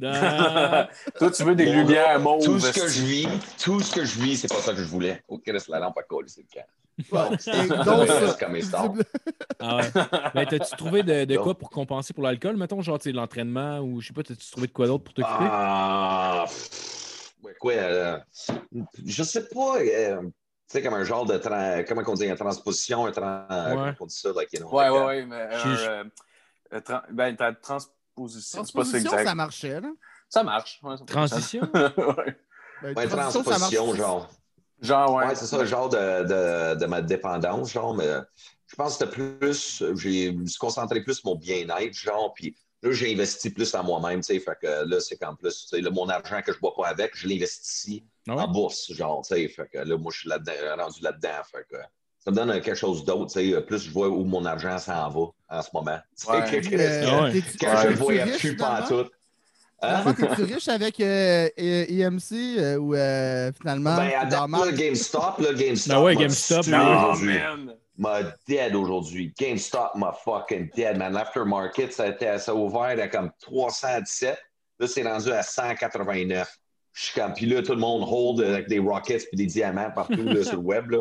Toi, 1.18 1.30
tu 1.30 1.44
veux 1.44 1.54
des 1.54 1.66
Mon 1.66 1.72
lumières 1.72 2.18
mauves. 2.18 2.42
Tout 2.42 2.58
ce 2.58 2.72
que 2.72 2.88
je 2.88 3.02
vis, 3.02 3.28
tout 3.62 3.80
ce 3.80 3.94
que 3.94 4.04
je 4.04 4.18
vis, 4.18 4.38
c'est 4.38 4.48
pas 4.48 4.60
ça 4.60 4.72
que 4.72 4.78
je 4.78 4.88
voulais. 4.88 5.22
Oh, 5.28 5.38
Chris, 5.38 5.62
la 5.68 5.78
lampe 5.78 5.96
a 5.98 6.02
collé, 6.02 6.26
c'est 6.26 6.40
le 6.40 6.48
cas. 6.52 6.66
Bon, 7.12 7.30
donc, 7.84 8.08
ah 9.60 9.76
ouais. 9.76 9.90
Mais 10.34 10.46
t'as-tu 10.46 10.76
trouvé 10.76 11.04
de, 11.04 11.24
de 11.26 11.36
quoi 11.36 11.56
pour 11.56 11.70
compenser 11.70 12.12
pour 12.12 12.24
l'alcool, 12.24 12.56
mettons, 12.56 12.82
genre, 12.82 12.98
tu 12.98 13.04
sais, 13.04 13.12
l'entraînement 13.12 13.78
ou 13.78 14.00
je 14.00 14.08
sais 14.08 14.12
pas, 14.12 14.24
t'as-tu 14.24 14.50
trouvé 14.50 14.66
de 14.66 14.72
quoi 14.72 14.88
d'autre 14.88 15.04
pour 15.04 15.14
t'occuper? 15.14 15.36
Ah, 15.38 16.44
ouais, 17.44 17.54
quoi, 17.60 17.72
euh, 17.72 18.18
je 19.06 19.22
sais 19.22 19.48
pas, 19.48 19.78
euh, 19.78 20.22
sais, 20.72 20.82
comme 20.82 20.94
un 20.94 21.04
genre 21.04 21.26
de, 21.26 21.34
tra- 21.38 21.84
comment 21.84 22.02
on 22.06 22.14
dit, 22.14 22.24
une 22.26 22.36
transposition, 22.36 23.06
un 23.06 23.10
tran- 23.10 23.46
comment 23.48 23.94
on 24.00 24.06
dit 24.06 24.16
ça, 24.16 24.30
like, 24.34 24.52
you 24.52 24.60
know, 24.60 24.70
Ouais, 24.70 24.88
ouais, 24.88 24.98
euh, 24.98 25.06
ouais. 25.06 25.26
Mais, 25.26 25.48
euh, 25.52 26.04
euh, 26.72 26.80
tra- 26.80 27.04
ben, 27.10 27.36
transposition, 27.60 28.64
c'est 28.64 28.72
pas 28.74 28.84
ça 28.84 28.90
transposition, 28.92 29.10
exact. 29.12 29.24
ça 29.28 29.34
marchait, 29.34 29.80
là. 29.80 29.88
Ça 30.28 30.42
marche. 30.44 30.80
ouais, 30.82 30.96
ça 30.96 31.04
Transition? 31.04 31.62
ouais. 31.74 32.36
Ben, 32.82 32.94
Ouais, 32.96 33.06
transition, 33.08 33.42
ça 33.44 33.50
transposition, 33.50 33.94
genre. 33.94 34.30
Genre, 34.80 35.14
ouais. 35.14 35.26
Ouais, 35.26 35.34
c'est 35.34 35.46
ça, 35.46 35.58
le 35.58 35.66
genre 35.66 35.88
de, 35.90 35.96
de, 35.96 36.78
de 36.80 36.86
ma 36.86 37.02
dépendance, 37.02 37.72
genre, 37.72 37.94
mais 37.94 38.08
je 38.66 38.76
pense 38.76 38.96
que 38.96 39.04
c'était 39.04 39.10
plus, 39.12 39.82
j'ai 39.96 40.32
me 40.32 40.46
suis 40.46 40.58
concentré 40.58 41.02
plus 41.02 41.14
sur 41.16 41.26
mon 41.30 41.36
bien-être, 41.36 41.92
genre, 41.92 42.32
puis 42.32 42.56
là, 42.82 42.90
j'ai 42.92 43.12
investi 43.12 43.50
plus 43.50 43.74
en 43.74 43.84
moi-même, 43.84 44.20
tu 44.20 44.32
sais, 44.32 44.40
fait 44.40 44.56
que 44.62 44.84
là, 44.88 45.00
c'est 45.00 45.18
qu'en 45.18 45.34
plus, 45.34 45.66
tu 45.66 45.76
sais, 45.76 45.80
là, 45.82 45.90
mon 45.90 46.08
argent 46.08 46.40
que 46.40 46.52
je 46.52 46.58
bois 46.60 46.74
pas 46.74 46.86
avec, 46.88 47.14
je 47.14 47.28
l'investis 47.28 48.04
ouais? 48.28 48.34
en 48.34 48.48
bourse, 48.48 48.92
genre, 48.92 49.22
tu 49.26 49.34
sais, 49.34 49.48
fait 49.48 49.68
que 49.72 49.78
là, 49.78 49.96
moi, 49.96 50.12
je 50.14 50.20
suis 50.20 50.28
là-dedans, 50.28 50.52
rendu 50.78 51.00
là-dedans, 51.02 51.42
fait 51.50 51.64
que 51.70 51.76
ça 52.22 52.30
me 52.30 52.36
donne 52.36 52.52
quelque 52.60 52.74
chose 52.74 53.04
d'autre, 53.04 53.32
tu 53.32 53.52
sais, 53.52 53.60
plus 53.62 53.78
je 53.78 53.90
vois 53.90 54.08
où 54.08 54.24
mon 54.24 54.44
argent 54.44 54.78
s'en 54.78 55.08
va 55.08 55.26
en 55.48 55.62
ce 55.62 55.68
moment. 55.72 55.98
Tu 56.18 56.26
sais, 56.26 56.32
Ouais. 56.32 56.60
que- 56.60 56.68
que- 56.68 56.76
Euh, 56.76 57.00
Ah 57.06 57.18
que 57.20 57.24
Ouais. 57.24 57.32
je 57.32 57.40
t'es-tu 57.40 57.88
le 57.88 57.94
voyais 57.96 58.22
riche, 58.24 58.38
plus 58.40 58.56
pas 58.56 58.84
tout. 58.86 59.06
Hein? 59.82 60.12
T'es-tu 60.12 60.42
riche 60.42 60.68
avec 60.68 61.00
euh, 61.00 61.48
euh, 61.58 61.84
EMC 61.88 62.58
euh, 62.58 62.76
ou 62.76 62.94
euh, 62.94 63.50
finalement, 63.58 63.96
Ben, 63.96 64.10
à 64.18 64.26
date, 64.26 64.50
là, 64.50 64.72
GameStop, 64.72 65.38
là, 65.38 65.54
GameStop. 65.54 65.94
Ah 65.96 66.02
ouais, 66.02 66.14
m'a 66.14 66.20
GameStop, 66.20 66.66
ben. 66.66 67.08
Oh, 67.14 67.16
man. 67.24 67.74
m'a 67.96 68.18
dead 68.46 68.74
aujourd'hui. 68.74 69.32
GameStop 69.38 69.94
m'a 69.94 70.12
fucking 70.12 70.68
dead, 70.76 70.98
man. 70.98 71.14
L'aftermarket, 71.14 71.94
ça 71.94 72.02
a, 72.04 72.08
été, 72.08 72.36
ça 72.38 72.52
a 72.52 72.54
ouvert 72.54 72.82
à 73.02 73.08
comme 73.08 73.30
317. 73.40 74.38
Là, 74.78 74.86
c'est 74.86 75.02
rendu 75.02 75.32
à 75.32 75.42
189. 75.42 76.58
Je 77.00 77.06
suis 77.06 77.18
comme, 77.18 77.32
puis 77.32 77.46
là, 77.46 77.62
tout 77.62 77.72
le 77.72 77.78
monde 77.78 78.06
hold 78.06 78.46
avec 78.46 78.68
des 78.68 78.78
rockets 78.78 79.26
puis 79.28 79.36
des 79.38 79.46
diamants 79.46 79.90
partout 79.90 80.22
là, 80.22 80.44
sur 80.44 80.56
le 80.56 80.62
web. 80.62 80.90
Là. 80.90 80.98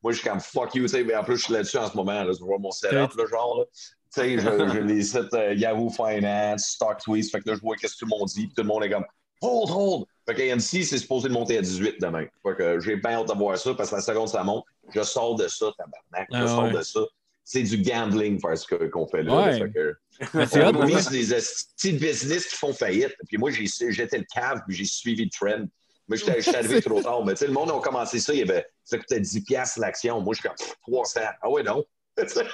Moi, 0.00 0.12
je 0.12 0.20
suis 0.20 0.28
comme, 0.28 0.38
fuck 0.38 0.76
you. 0.76 0.84
tu 0.84 0.90
sais, 0.90 1.02
Mais 1.02 1.16
en 1.16 1.24
plus, 1.24 1.38
je 1.38 1.42
suis 1.42 1.52
là-dessus 1.52 1.76
en 1.76 1.90
ce 1.90 1.96
moment. 1.96 2.22
Là, 2.22 2.32
tu 2.32 2.44
vois 2.44 2.58
mon 2.58 2.70
setup, 2.70 3.16
là, 3.16 3.24
genre. 3.28 3.58
Là. 3.58 3.64
Tu 3.74 3.88
sais, 4.10 4.38
je, 4.38 4.44
je 4.72 4.78
les 4.86 5.02
sites 5.02 5.34
euh, 5.34 5.54
Yahoo 5.54 5.90
Finance, 5.90 6.66
Stock 6.66 6.98
Tweets. 7.02 7.30
Fait 7.30 7.40
que 7.40 7.48
là, 7.48 7.56
je 7.56 7.60
vois 7.60 7.74
qu'est-ce 7.74 7.94
que 7.94 7.98
tout 7.98 8.04
le 8.04 8.16
monde 8.16 8.28
dit. 8.28 8.46
Puis 8.46 8.54
tout 8.54 8.62
le 8.62 8.68
monde 8.68 8.84
est 8.84 8.90
comme, 8.90 9.04
hold, 9.40 9.70
hold. 9.70 10.04
Fait 10.24 10.34
que 10.36 10.52
AMC, 10.52 10.84
c'est 10.84 10.98
supposé 10.98 11.28
de 11.28 11.32
monter 11.32 11.58
à 11.58 11.62
18 11.62 12.00
demain. 12.00 12.26
Fait 12.44 12.54
que 12.56 12.78
j'ai 12.78 12.94
bien 12.94 13.14
hâte 13.14 13.28
de 13.28 13.34
voir 13.34 13.58
ça 13.58 13.74
parce 13.74 13.90
que 13.90 13.96
la 13.96 14.02
seconde, 14.02 14.28
ça 14.28 14.44
monte. 14.44 14.64
Je 14.94 15.02
sors 15.02 15.34
de 15.34 15.48
ça, 15.48 15.66
tabarnak. 15.76 16.28
Je 16.30 16.36
Ah 16.36 16.46
sors 16.46 16.70
de 16.70 16.80
ça. 16.80 17.00
C'est 17.42 17.64
du 17.64 17.78
gambling, 17.78 18.38
faire 18.40 18.56
ce 18.56 18.72
qu'on 18.88 19.08
fait 19.08 19.24
là. 19.24 19.36
Ouais. 19.36 19.58
là. 19.58 19.66
Fait 19.66 19.72
que, 19.72 19.96
Mais 20.34 20.46
c'est 20.46 20.64
hot, 20.64 20.72
on 20.74 20.80
ouais. 20.80 20.94
mise 20.94 21.08
des 21.08 21.24
petits 21.26 21.92
business 21.92 22.46
qui 22.46 22.56
font 22.56 22.72
faillite. 22.72 23.14
Puis 23.26 23.38
moi, 23.38 23.50
j'étais 23.50 24.18
le 24.18 24.26
cave, 24.32 24.62
puis 24.66 24.76
j'ai 24.76 24.84
suivi 24.84 25.24
le 25.24 25.30
trend. 25.30 25.66
Moi, 26.08 26.16
j'étais 26.16 26.56
arrivé 26.56 26.82
trop 26.86 27.00
tard. 27.02 27.24
Mais 27.24 27.34
tu 27.34 27.38
sais, 27.38 27.46
le 27.46 27.52
monde 27.52 27.70
a 27.70 27.80
commencé 27.80 28.18
ça, 28.18 28.32
il 28.32 28.40
y 28.40 28.42
avait, 28.42 28.66
ça 28.84 28.98
coûtait 28.98 29.20
10$ 29.20 29.44
piastres 29.44 29.80
l'action. 29.80 30.20
Moi, 30.20 30.34
je 30.34 30.40
suis 30.40 30.48
comme 30.48 30.56
pff, 30.56 30.74
300. 30.82 31.20
Ah 31.40 31.50
ouais, 31.50 31.62
non. 31.62 31.84
Tu 32.18 32.28
sais, 32.28 32.44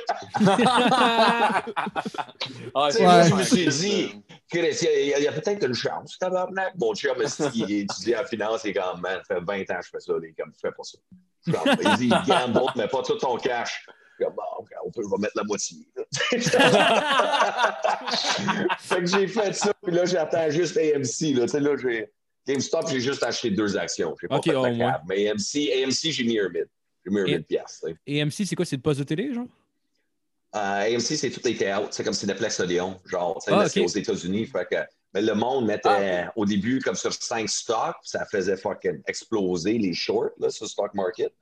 Ah, 2.75 2.91
sais, 2.91 3.03
moi, 3.03 3.23
je 3.23 3.35
me 3.35 3.43
suis 3.43 3.67
dit, 3.67 4.23
Chris, 4.51 4.77
il 4.83 5.07
y 5.07 5.15
a, 5.15 5.19
il 5.19 5.25
y 5.25 5.29
a 5.29 5.33
peut-être 5.33 5.67
une 5.67 5.75
chance, 5.75 6.19
tabarnak. 6.19 6.75
Mon 6.79 6.95
chum, 6.95 7.17
qu'il 7.51 7.73
étudie 7.73 8.15
en 8.15 8.25
finance, 8.25 8.63
il 8.65 8.71
est 8.71 8.75
comme, 8.75 9.01
man, 9.01 9.21
ça 9.27 9.37
fait 9.37 9.41
20 9.41 9.61
ans 9.71 9.79
que 9.81 9.87
je 9.87 9.91
fais 9.91 10.01
ça. 10.01 10.13
Il 10.23 10.29
est 10.29 10.35
comme, 10.39 10.53
fais 10.61 10.71
pas 10.71 10.83
ça. 10.83 10.99
Il 11.47 11.97
dit, 11.97 12.11
gamble, 12.27 12.61
mais 12.77 12.89
pas 12.89 13.03
tout 13.03 13.17
ton 13.17 13.37
cash. 13.39 13.87
Comme, 14.19 14.35
bon, 14.35 14.43
ok, 14.59 14.69
on 14.85 14.91
peut, 14.91 15.03
on 15.05 15.09
va 15.09 15.19
mettre 15.19 15.37
la 15.37 15.45
moitié. 15.45 15.89
fait 18.79 19.01
que 19.01 19.07
j'ai 19.07 19.27
fait 19.27 19.53
ça, 19.55 19.73
puis 19.83 19.95
là, 19.95 20.05
j'attends 20.05 20.51
juste 20.51 20.77
AMC. 20.77 21.35
Là, 21.37 21.47
là, 21.61 21.77
j'ai. 21.77 22.11
GameStop, 22.47 22.89
j'ai 22.89 23.01
juste 23.01 23.23
acheté 23.25 23.51
deux 23.51 23.77
actions. 23.77 24.15
J'ai 24.21 24.29
pas 24.29 24.41
fait. 24.41 24.53
Mais 25.09 25.29
AMC, 25.29 25.85
AMC 25.85 26.13
j'ai 26.13 26.25
mis 26.25 26.39
un 26.39 26.49
bid. 26.49 26.69
J'ai 27.05 27.11
mis 27.13 27.21
un 27.21 27.25
bid 27.25 27.47
piastres. 27.47 27.89
Et 28.07 28.25
MC, 28.25 28.45
c'est 28.47 28.55
quoi? 28.55 28.65
C'est 28.65 28.77
le 28.77 28.83
poste 28.83 29.01
de 29.01 29.05
télé, 29.05 29.35
genre? 29.35 29.47
Euh, 30.55 30.95
AMC, 30.97 31.01
c'est 31.01 31.31
tout 31.31 31.41
les 31.45 31.57
théâtres. 31.57 31.89
C'est 31.91 32.05
comme 32.05 32.15
Cineplex 32.15 32.61
Odeon. 32.61 33.01
Genre, 33.05 33.43
Ah, 33.49 33.51
là, 33.51 33.69
c'est 33.69 33.81
aux 33.81 33.89
États-Unis. 33.89 34.47
Fait 34.47 34.67
que 34.71 34.77
Mais 35.13 35.23
le 35.23 35.35
monde 35.35 35.67
mettait 35.67 36.27
au 36.37 36.47
début 36.47 36.81
comme 36.81 36.95
sur 36.95 37.13
cinq 37.13 37.49
stocks, 37.49 37.97
ça 38.03 38.25
faisait 38.27 38.57
fucking 38.57 39.03
exploser 39.07 39.77
les 39.79 39.93
shorts 39.93 40.31
là, 40.39 40.49
sur 40.51 40.67
le 40.67 40.69
stock 40.69 40.95
market. 40.95 41.33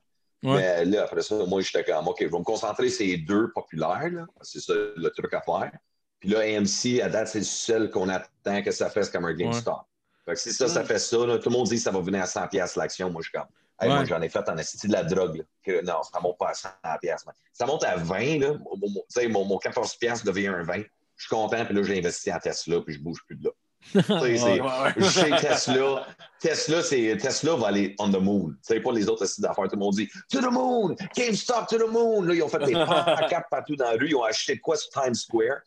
Ouais. 0.45 0.61
Mais 0.61 0.85
là, 0.85 1.03
après 1.03 1.21
ça, 1.21 1.35
moi, 1.45 1.61
j'étais 1.61 1.83
comme, 1.83 2.07
OK, 2.07 2.17
je 2.21 2.27
vais 2.27 2.39
me 2.39 2.43
concentrer 2.43 2.89
sur 2.89 3.05
les 3.05 3.17
deux 3.17 3.51
populaires. 3.51 4.09
là. 4.11 4.25
C'est 4.41 4.59
ça 4.61 4.73
le 4.73 5.09
truc 5.09 5.33
à 5.33 5.41
faire. 5.41 5.71
Puis 6.19 6.29
là, 6.29 6.39
AMC, 6.39 7.01
à 7.01 7.09
date, 7.09 7.27
c'est 7.27 7.39
le 7.39 7.45
seul 7.45 7.89
qu'on 7.91 8.09
attend 8.09 8.61
que 8.63 8.71
ça 8.71 8.89
fasse 8.89 9.09
comme 9.09 9.25
un 9.25 9.33
GameStop. 9.33 9.81
Fait 10.25 10.33
que 10.33 10.39
si 10.39 10.53
ça, 10.53 10.67
ça 10.67 10.83
fait 10.83 10.97
ça, 10.99 11.17
là, 11.25 11.37
tout 11.37 11.49
le 11.49 11.55
monde 11.55 11.67
dit 11.67 11.75
que 11.75 11.81
ça 11.81 11.91
va 11.91 11.99
venir 11.99 12.21
à 12.21 12.25
100$ 12.25 12.49
piastres 12.49 12.79
l'action. 12.79 13.09
Moi, 13.11 13.21
je 13.21 13.29
suis 13.29 13.37
comme, 13.37 13.47
Hey, 13.79 13.89
Ouais. 13.89 13.95
moi, 13.95 14.05
j'en 14.05 14.21
ai 14.21 14.29
fait 14.29 14.47
en 14.47 14.57
esti 14.57 14.87
de 14.87 14.93
la 14.93 15.03
drogue. 15.03 15.35
là. 15.37 15.43
Que, 15.61 15.83
non, 15.83 16.01
ça 16.01 16.19
monte 16.21 16.37
pas 16.37 16.47
à 16.49 16.53
100$. 16.53 16.97
piastres, 17.01 17.27
man. 17.27 17.35
Ça 17.51 17.65
monte 17.65 17.83
à 17.83 17.97
20$. 17.97 18.39
Là. 18.39 18.53
Mon, 18.53 18.77
mon- 18.77 19.29
mon, 19.29 19.45
mon 19.45 19.57
14$ 19.59 19.97
piastres 19.99 20.25
devient 20.25 20.47
un 20.47 20.63
20$. 20.63 20.89
Je 21.17 21.25
suis 21.27 21.29
content, 21.35 21.65
puis 21.65 21.75
là, 21.75 21.83
j'ai 21.83 21.97
investi 21.97 22.31
en 22.31 22.39
Tesla, 22.39 22.79
puis 22.81 22.93
je 22.93 22.99
bouge 23.01 23.19
plus 23.27 23.35
de 23.35 23.45
là. 23.45 23.51
C'est- 23.93 25.01
sais 25.09 25.29
Tesla. 25.39 26.05
Tesla, 26.39 26.81
c'est 26.83 27.17
Tesla 27.17 27.55
va 27.55 27.67
aller 27.67 27.95
on 27.99 28.09
the 28.11 28.19
moon. 28.19 28.49
Tu 28.49 28.55
sais, 28.75 28.79
pas 28.79 28.91
les 28.91 29.07
autres 29.09 29.25
sites 29.25 29.41
d'affaires. 29.41 29.63
Tout 29.65 29.75
le 29.75 29.79
monde 29.79 29.95
dit 29.95 30.07
To 30.31 30.39
the 30.41 30.51
moon! 30.51 30.95
GameStop 31.15 31.67
to 31.67 31.77
the 31.77 31.89
moon! 31.89 32.21
Là, 32.23 32.33
ils 32.35 32.43
ont 32.43 32.47
fait 32.49 32.59
des 32.65 32.73
pancartes 32.73 33.45
partout 33.49 33.75
dans 33.75 33.85
la 33.85 33.91
rue. 33.97 34.09
Ils 34.09 34.15
ont 34.15 34.23
acheté 34.23 34.55
de 34.55 34.59
quoi 34.61 34.75
sur 34.75 34.89
Times 34.91 35.15
Square? 35.15 35.57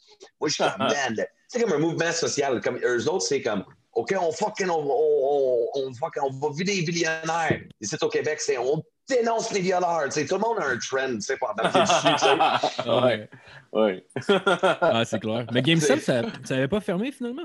Moi, 0.40 0.48
je 0.48 0.54
suis 0.54 0.62
comme, 0.64 0.86
man, 0.86 1.16
c'est 1.48 1.60
comme 1.62 1.72
un 1.72 1.78
mouvement 1.78 2.12
social. 2.12 2.60
Comme 2.60 2.78
eux 2.84 3.08
autres, 3.08 3.24
c'est 3.26 3.42
comme 3.42 3.64
OK, 3.94 4.14
on 4.20 4.30
fucking, 4.30 4.68
on, 4.68 4.82
va- 4.84 4.90
on, 4.94 5.68
on, 5.74 5.88
on, 5.88 5.92
fucking- 5.94 6.22
on 6.22 6.30
va 6.30 6.54
vider 6.54 6.74
les 6.82 6.86
millionnaires. 6.86 7.60
Ici 7.80 7.96
au 8.00 8.08
Québec, 8.08 8.40
c'est 8.40 8.58
on 8.58 8.80
dénonce 9.08 9.50
les 9.52 9.60
violeurs. 9.60 10.04
Tu 10.04 10.10
sais, 10.12 10.26
tout 10.26 10.34
le 10.36 10.40
monde 10.42 10.58
a 10.60 10.66
un 10.66 10.78
trend, 10.78 11.14
tu 11.14 11.20
sais, 11.22 11.36
pour 11.38 11.52
dessus. 11.56 12.88
ouais. 12.88 13.28
Ouais. 13.72 14.06
Ah, 14.80 15.02
c'est 15.04 15.18
clair. 15.18 15.46
Mais 15.52 15.62
GameStop, 15.62 15.98
ça 16.00 16.22
n'avait 16.50 16.68
pas 16.68 16.80
fermé 16.80 17.10
finalement? 17.10 17.42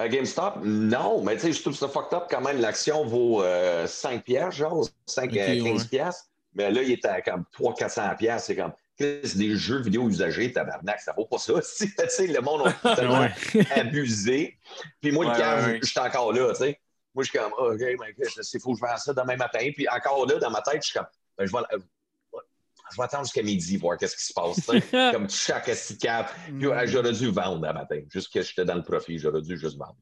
À 0.00 0.08
GameStop, 0.08 0.54
non, 0.64 1.22
mais 1.22 1.34
tu 1.34 1.42
sais, 1.42 1.52
je 1.52 1.60
trouve 1.60 1.76
ça 1.76 1.86
fucked 1.86 2.14
up 2.16 2.24
quand 2.30 2.40
même. 2.40 2.58
L'action 2.58 3.04
vaut 3.04 3.42
euh, 3.42 3.86
5 3.86 4.24
piastres, 4.24 4.52
genre, 4.56 4.88
5 5.06 5.30
Ok, 5.30 5.36
à 5.36 5.46
15 5.46 5.62
ouais. 5.64 5.88
piastres. 5.90 6.24
Mais 6.54 6.70
là, 6.70 6.82
il 6.82 6.92
était 6.92 7.08
à 7.08 7.20
comme 7.20 7.44
300-400 7.58 8.16
piastres. 8.16 8.46
C'est 8.46 8.56
comme, 8.56 8.72
Chris, 8.98 9.20
des 9.36 9.56
jeux 9.56 9.82
vidéo 9.82 10.08
usagés, 10.08 10.52
tabarnak, 10.52 11.00
ça 11.00 11.12
vaut 11.12 11.26
pas 11.26 11.36
ça. 11.38 11.52
Tu 11.78 11.86
sais, 12.08 12.26
le 12.26 12.40
monde 12.40 12.62
a 12.82 12.94
tellement 12.96 13.20
Ouais. 13.20 13.30
abusé. 13.74 14.56
Puis 15.02 15.12
moi, 15.12 15.26
le 15.26 15.30
Ouais, 15.32 15.36
cave, 15.36 15.66
ouais, 15.66 15.72
ouais. 15.72 15.80
je 15.82 15.88
suis 15.90 16.00
encore 16.00 16.32
là, 16.32 16.48
tu 16.52 16.56
sais. 16.64 16.80
Moi, 17.14 17.24
je 17.24 17.30
suis 17.30 17.38
comme, 17.38 17.52
OK, 17.58 17.78
mais 17.80 18.14
il 18.18 18.60
faut 18.60 18.72
que 18.72 18.78
je 18.78 18.86
vende 18.86 18.98
ça 18.98 19.12
demain 19.12 19.36
matin. 19.36 19.58
Puis 19.74 19.86
encore 19.88 20.26
là, 20.26 20.38
dans 20.38 20.50
ma 20.50 20.62
tête, 20.62 20.82
je 20.82 20.88
suis 20.90 20.98
comme, 20.98 21.08
ben, 21.36 21.44
je 21.46 21.52
vais, 21.52 21.58
euh, 21.74 21.78
je 22.92 22.96
vais 22.96 23.04
attendre 23.04 23.24
jusqu'à 23.24 23.42
midi, 23.42 23.76
voir 23.76 23.96
qu'est-ce 23.96 24.16
qui 24.16 24.24
se 24.24 24.32
passe, 24.32 24.66
comme 25.12 25.28
chaque 25.28 25.70
cave. 25.98 26.30
Puis, 26.58 26.66
ouais, 26.66 26.86
j'aurais 26.86 27.12
dû 27.12 27.30
vendre 27.30 27.66
le 27.66 27.72
matin. 27.72 28.00
Juste 28.08 28.32
que 28.32 28.42
j'étais 28.42 28.64
dans 28.64 28.74
le 28.74 28.82
profit, 28.82 29.18
j'aurais 29.18 29.42
dû 29.42 29.56
juste 29.58 29.78
vendre. 29.78 29.96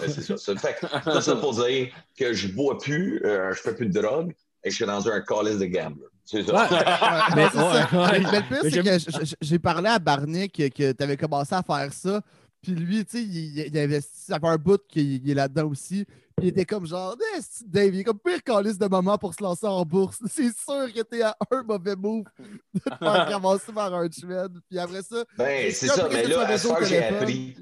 C'est 0.00 0.22
ça. 0.22 0.36
ça. 0.36 0.56
Fait 0.56 1.20
ça 1.20 1.36
pour 1.36 1.54
dire 1.54 1.88
que 2.18 2.32
je 2.32 2.48
bois 2.48 2.78
plus, 2.78 3.20
euh, 3.24 3.52
je 3.52 3.60
fais 3.60 3.74
plus 3.74 3.86
de 3.86 4.00
drogue 4.00 4.32
et 4.64 4.70
je 4.70 4.76
suis 4.76 4.86
dans 4.86 5.06
un 5.08 5.20
calice 5.20 5.58
de 5.58 5.66
gambler. 5.66 6.06
C'est 6.24 6.44
ça. 6.44 6.52
Ouais. 6.54 6.68
Ouais, 6.72 7.34
Mais- 7.36 7.50
ça. 7.50 7.88
ouais, 7.92 8.18
le 8.20 8.48
pire, 8.48 8.60
Mais 8.62 8.70
c'est 8.70 9.18
que 9.18 9.36
j'ai 9.40 9.58
parlé 9.58 9.88
à 9.88 9.98
Barney 9.98 10.48
que, 10.48 10.68
que 10.68 10.92
tu 10.92 11.02
avais 11.02 11.16
commencé 11.16 11.54
à 11.54 11.62
faire 11.62 11.92
ça. 11.92 12.20
Puis 12.62 12.72
lui, 12.72 13.04
tu 13.04 13.18
sais, 13.18 13.22
il, 13.24 13.58
il 13.58 13.78
investit, 13.78 14.20
ça 14.28 14.38
fait 14.38 14.46
un 14.46 14.56
bout 14.56 14.80
qu'il 14.88 15.14
il 15.14 15.30
est 15.30 15.34
là-dedans 15.34 15.68
aussi. 15.68 16.04
Puis 16.36 16.46
il 16.46 16.48
était 16.48 16.64
comme 16.64 16.86
genre, 16.86 17.16
Eh, 17.36 17.40
Dave, 17.66 17.94
il 17.94 18.00
est 18.00 18.04
comme 18.04 18.18
pire 18.18 18.42
calice 18.42 18.78
de 18.78 18.86
moment 18.86 19.18
pour 19.18 19.34
se 19.34 19.42
lancer 19.42 19.66
en 19.66 19.84
bourse. 19.84 20.18
C'est 20.30 20.56
sûr 20.56 20.92
que 20.94 21.02
t'es 21.02 21.22
à 21.22 21.36
un 21.50 21.62
mauvais 21.62 21.96
move 21.96 22.24
de 22.74 22.78
te 22.78 22.88
faire 22.88 23.28
ramasser 23.30 23.72
par 23.72 23.92
un 23.92 24.08
Schwed. 24.08 24.60
Puis 24.68 24.78
après 24.78 25.02
ça, 25.02 25.24
Ben, 25.36 25.70
c'est 25.72 25.88
ça. 25.88 26.08
Mais 26.10 26.24
là, 26.24 26.46
à 26.46 26.56
ce 26.58 26.68
j'ai 26.84 27.04
appris. 27.04 27.56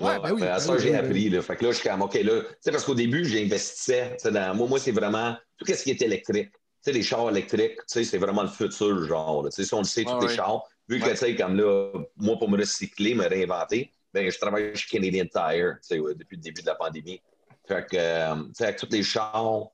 Ouais, 0.00 0.20
ben 0.20 0.32
oui, 0.32 0.42
À 0.44 0.54
ben 0.54 0.58
ça, 0.60 0.72
oui, 0.72 0.78
j'ai 0.80 0.92
ben 0.92 1.04
appris. 1.04 1.28
Là. 1.28 1.42
Fait 1.42 1.56
que 1.56 1.64
là, 1.64 1.72
je 1.72 1.78
suis 1.78 1.88
comme, 1.88 2.02
OK, 2.02 2.14
là, 2.14 2.40
tu 2.40 2.46
sais, 2.60 2.70
parce 2.70 2.84
qu'au 2.84 2.94
début, 2.94 3.24
j'investissais. 3.24 4.16
Dans... 4.24 4.54
Moi, 4.54 4.68
moi 4.68 4.78
c'est 4.78 4.92
vraiment 4.92 5.36
tout 5.56 5.66
ce 5.66 5.82
qui 5.82 5.90
est 5.90 6.02
électrique. 6.02 6.52
Tu 6.52 6.58
sais, 6.82 6.92
les 6.92 7.02
chars 7.02 7.28
électriques, 7.28 7.76
tu 7.78 7.84
sais, 7.86 8.04
c'est 8.04 8.18
vraiment 8.18 8.42
le 8.42 8.48
futur, 8.48 9.04
genre. 9.04 9.44
Tu 9.46 9.50
sais, 9.50 9.64
si 9.64 9.74
on 9.74 9.78
le 9.78 9.84
sait, 9.84 10.04
tous 10.04 10.12
Ouais, 10.12 10.28
les 10.28 10.34
chars, 10.34 10.62
vu 10.88 11.00
que, 11.00 11.10
tu 11.10 11.16
sais, 11.16 11.36
comme 11.36 11.56
là, 11.56 11.92
moi, 12.16 12.38
pour 12.38 12.50
me 12.50 12.58
recycler, 12.58 13.14
me 13.14 13.26
réinventer, 13.26 13.92
ben, 14.12 14.30
je 14.30 14.38
travaille 14.38 14.74
chez 14.74 14.88
Canadian 14.88 15.26
Tire, 15.26 15.76
tu 15.80 15.88
sais, 15.88 15.98
ouais, 15.98 16.14
depuis 16.14 16.36
le 16.36 16.42
début 16.42 16.62
de 16.62 16.66
la 16.66 16.74
pandémie. 16.74 17.20
Fait 17.66 17.86
que, 17.86 17.96
euh, 17.96 18.36
tu 18.44 18.54
sais, 18.54 18.64
avec 18.64 18.78
tous 18.78 18.88
les 18.90 19.02
chars 19.02 19.66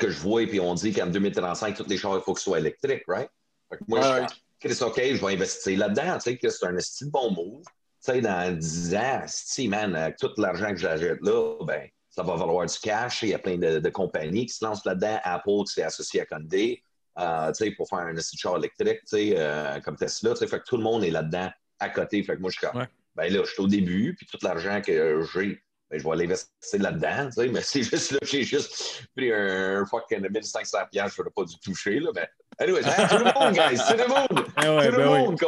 que 0.00 0.08
je 0.08 0.18
vois, 0.18 0.42
et 0.42 0.46
puis 0.46 0.60
on 0.60 0.74
dit 0.74 0.92
qu'en 0.92 1.06
2035, 1.06 1.76
tous 1.76 1.86
les 1.88 1.98
chars, 1.98 2.16
il 2.16 2.22
faut 2.22 2.34
qu'ils 2.34 2.42
soient 2.42 2.58
électriques, 2.58 3.04
right? 3.06 3.30
Fait 3.70 3.76
que 3.76 3.84
moi, 3.86 4.00
Ouais, 4.00 4.26
je 4.28 4.34
Chris, 4.60 4.78
OK, 4.82 5.00
je 5.00 5.24
vais 5.24 5.32
investir 5.34 5.78
là-dedans, 5.78 6.14
tu 6.14 6.30
sais, 6.30 6.36
que 6.36 6.48
c'est 6.48 6.66
un 6.66 6.76
esti 6.76 7.04
de 7.04 7.10
bon 7.10 7.30
move. 7.30 7.62
Tu 7.64 8.12
sais, 8.12 8.20
dans 8.20 8.56
10 8.56 8.94
ans, 8.94 9.22
si, 9.26 9.68
man, 9.68 9.94
avec 9.94 10.16
tout 10.16 10.30
l'argent 10.36 10.70
que 10.70 10.76
j'achète 10.76 11.20
là, 11.20 11.56
ben, 11.64 11.88
ça 12.10 12.22
va 12.22 12.34
valoir 12.34 12.66
du 12.66 12.78
cash. 12.78 13.22
Il 13.22 13.28
y 13.28 13.34
a 13.34 13.38
plein 13.38 13.58
de, 13.58 13.78
de 13.78 13.88
compagnies 13.90 14.46
qui 14.46 14.54
se 14.54 14.64
lancent 14.64 14.84
là-dedans. 14.84 15.20
Apple, 15.22 15.64
qui 15.66 15.74
s'est 15.74 15.82
associé 15.82 16.20
à 16.22 16.26
Condé, 16.26 16.82
euh, 17.18 17.48
tu 17.52 17.64
sais, 17.64 17.70
pour 17.72 17.88
faire 17.88 17.98
un 17.98 18.14
char 18.36 18.56
électrique, 18.56 19.00
tu 19.00 19.06
sais, 19.06 19.34
euh, 19.36 19.80
comme 19.80 19.96
Tesla. 19.96 20.34
Fait 20.36 20.46
que 20.46 20.64
tout 20.64 20.76
le 20.76 20.82
monde 20.82 21.04
est 21.04 21.10
là-dedans 21.10 21.50
à 21.80 21.88
côté. 21.90 22.22
Fait 22.22 22.36
que 22.36 22.40
moi, 22.40 22.50
je 22.50 22.58
suis 22.58 22.66
comme, 22.66 22.80
Ouais. 22.80 22.88
ben 23.16 23.32
là, 23.32 23.42
je 23.44 23.50
suis 23.52 23.62
au 23.62 23.66
début, 23.68 24.14
puis 24.16 24.26
tout 24.26 24.38
l'argent 24.42 24.80
que 24.80 25.22
j'ai, 25.32 25.62
ben, 25.90 25.98
je 25.98 26.08
vais 26.08 26.16
l'investir 26.16 26.80
là-dedans, 26.82 27.26
tu 27.26 27.32
sais, 27.32 27.48
mais 27.48 27.60
c'est 27.62 27.82
juste 27.82 28.10
là, 28.12 28.18
j'ai 28.22 28.42
juste 28.44 29.04
pris 29.16 29.32
un 29.32 29.84
fucking 29.86 30.20
1500 30.28 30.78
piastres, 30.90 31.16
je 31.16 31.22
n'aurais 31.22 31.32
pas 31.34 31.44
dû 31.44 31.58
toucher, 31.60 31.98
là, 32.00 32.10
mais 32.14 32.28
anyway, 32.58 32.82
tout 32.82 33.18
le 33.18 33.24
monde, 33.24 33.54
guys, 33.54 33.78
tout 33.88 33.96
le 33.96 34.08
monde, 34.08 34.46
ouais, 34.78 34.90
tout 34.90 34.96
le 34.96 34.98
ben 34.98 35.12
oui. 35.12 35.18
monde. 35.18 35.38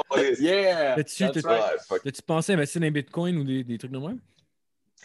Yeah! 0.41 0.97
T'as- 0.97 1.49
right. 1.49 2.07
As-tu 2.07 2.23
pensé 2.23 2.53
à 2.53 2.55
investir 2.57 2.81
dans 2.81 2.85
les 2.87 2.91
bitcoins 2.91 3.37
ou 3.37 3.45
des, 3.45 3.63
des 3.65 3.77
trucs 3.79 3.93
de 3.93 3.99
même? 3.99 4.19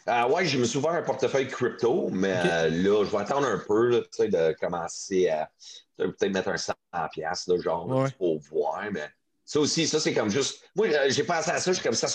Ah 0.08 0.28
ouais, 0.30 0.46
je 0.46 0.60
me 0.60 0.66
suis 0.66 0.78
ouvert 0.78 0.92
un 0.92 1.02
portefeuille 1.02 1.48
crypto, 1.48 2.10
mais 2.12 2.34
euh, 2.46 2.70
là, 2.70 3.04
je 3.04 3.10
vais 3.12 3.18
attendre 3.18 3.48
un 3.48 3.58
peu, 3.58 3.90
là, 3.90 4.02
tu 4.02 4.08
sais, 4.12 4.28
de 4.28 4.56
commencer 4.60 5.30
à 5.30 5.50
peut-être 5.98 6.34
mettre 6.34 6.50
un 6.50 6.58
100 6.58 6.74
piastres, 7.12 7.52
là, 7.54 7.62
genre, 7.62 7.88
Ouais. 7.88 8.10
pour 8.18 8.40
voir, 8.40 8.84
mais 8.92 9.08
ça 9.44 9.60
aussi, 9.60 9.88
ça, 9.88 10.00
c'est 10.00 10.14
comme 10.14 10.30
juste... 10.30 10.64
Moi, 10.76 10.88
j'ai 11.10 11.24
pensé 11.24 11.52
à 11.52 11.60
ça, 11.60 11.72
je 11.72 11.76
suis 11.78 11.84
comme 11.84 11.94
ça, 11.94 12.08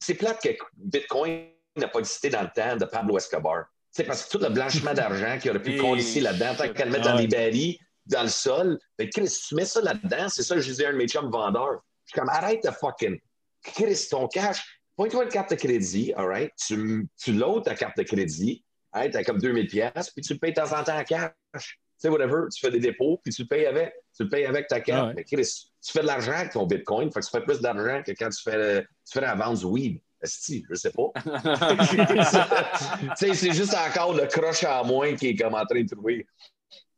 c'est 0.00 0.14
plate 0.14 0.42
que 0.42 0.48
Bitcoin 0.76 1.48
n'a 1.76 1.88
pas 1.88 2.00
existé 2.00 2.30
dans 2.30 2.42
le 2.42 2.50
temps 2.54 2.76
de 2.76 2.84
Pablo 2.84 3.16
Escobar. 3.16 3.66
C'est 3.90 4.04
parce 4.04 4.24
que 4.24 4.30
tout 4.36 4.42
le 4.42 4.50
blanchiment 4.50 4.92
d'argent 4.94 5.38
qu'il 5.40 5.50
aurait 5.50 5.62
pu 5.62 5.74
Et- 5.74 5.78
coller 5.78 6.20
là-dedans, 6.20 6.54
tant 6.56 6.72
qu'à 6.72 6.84
le 6.84 6.90
mettre 6.90 7.04
Ah 7.08 7.12
dans 7.12 7.16
ouais. 7.18 7.26
des 7.26 7.36
barils, 7.36 7.78
dans 8.06 8.22
le 8.22 8.28
sol, 8.28 8.78
ben, 8.98 9.08
Chris, 9.10 9.32
tu 9.48 9.54
mets 9.54 9.64
ça 9.64 9.80
là-dedans, 9.80 10.28
c'est 10.28 10.42
ça 10.42 10.54
que 10.54 10.60
je 10.60 10.68
disais 10.70 10.86
à 10.86 10.88
un 10.88 10.92
de 10.92 10.96
mes 10.98 11.06
chums 11.08 11.30
vendeurs. 11.30 11.82
Je 12.06 12.10
suis 12.12 12.20
comme, 12.20 12.28
arrête 12.28 12.62
de 12.64 12.70
fucking... 12.70 13.18
Chris, 13.62 14.06
ton 14.10 14.28
cash, 14.28 14.64
Pointe-toi 14.96 15.22
une 15.24 15.30
carte 15.30 15.50
de 15.50 15.54
crédit, 15.54 16.12
all 16.14 16.26
right? 16.26 16.50
Tu, 16.56 17.06
tu 17.22 17.32
loads 17.32 17.60
ta 17.60 17.76
carte 17.76 17.96
de 17.96 18.02
crédit, 18.02 18.64
hey, 18.92 19.08
t'as 19.12 19.22
comme 19.22 19.38
2000 19.38 19.68
pièces, 19.68 20.10
puis 20.10 20.22
tu 20.22 20.32
le 20.32 20.40
payes 20.40 20.52
de 20.52 20.60
temps 20.60 20.76
en 20.76 20.82
temps 20.82 20.98
en 20.98 21.04
cash. 21.04 21.78
Tu 22.00 22.02
sais, 22.02 22.08
whatever, 22.10 22.42
tu 22.54 22.60
fais 22.60 22.70
des 22.70 22.78
dépôts, 22.78 23.20
puis 23.24 23.32
tu 23.34 23.42
le 23.42 23.48
payes 23.48 23.66
avec. 23.66 23.92
Tu 24.16 24.22
le 24.22 24.28
payes 24.28 24.46
avec 24.46 24.68
ta 24.68 24.80
carte. 24.80 25.00
Ah 25.02 25.08
ouais. 25.08 25.14
Mais 25.16 25.24
Chris, 25.24 25.68
tu 25.84 25.92
fais 25.92 26.00
de 26.00 26.06
l'argent 26.06 26.32
avec 26.32 26.52
ton 26.52 26.64
Bitcoin, 26.64 27.10
fait 27.10 27.18
que 27.20 27.24
tu 27.24 27.30
fais 27.32 27.40
plus 27.40 27.60
d'argent 27.60 28.02
que 28.06 28.12
quand 28.12 28.28
tu 28.30 28.40
fais, 28.42 28.82
tu 28.82 29.12
fais 29.12 29.20
la 29.20 29.34
vente 29.34 29.58
du 29.58 29.64
weed. 29.64 30.00
Esti, 30.22 30.64
je 30.68 30.74
sais 30.74 30.90
pas. 30.92 31.10
tu 31.94 33.16
sais, 33.16 33.34
c'est 33.34 33.52
juste 33.52 33.74
encore 33.74 34.14
le 34.14 34.26
croche 34.26 34.64
à 34.64 34.82
moins 34.82 35.14
qui 35.14 35.28
est 35.28 35.36
comme 35.36 35.54
en 35.54 35.64
train 35.64 35.82
de 35.82 35.88
trouver. 35.88 36.26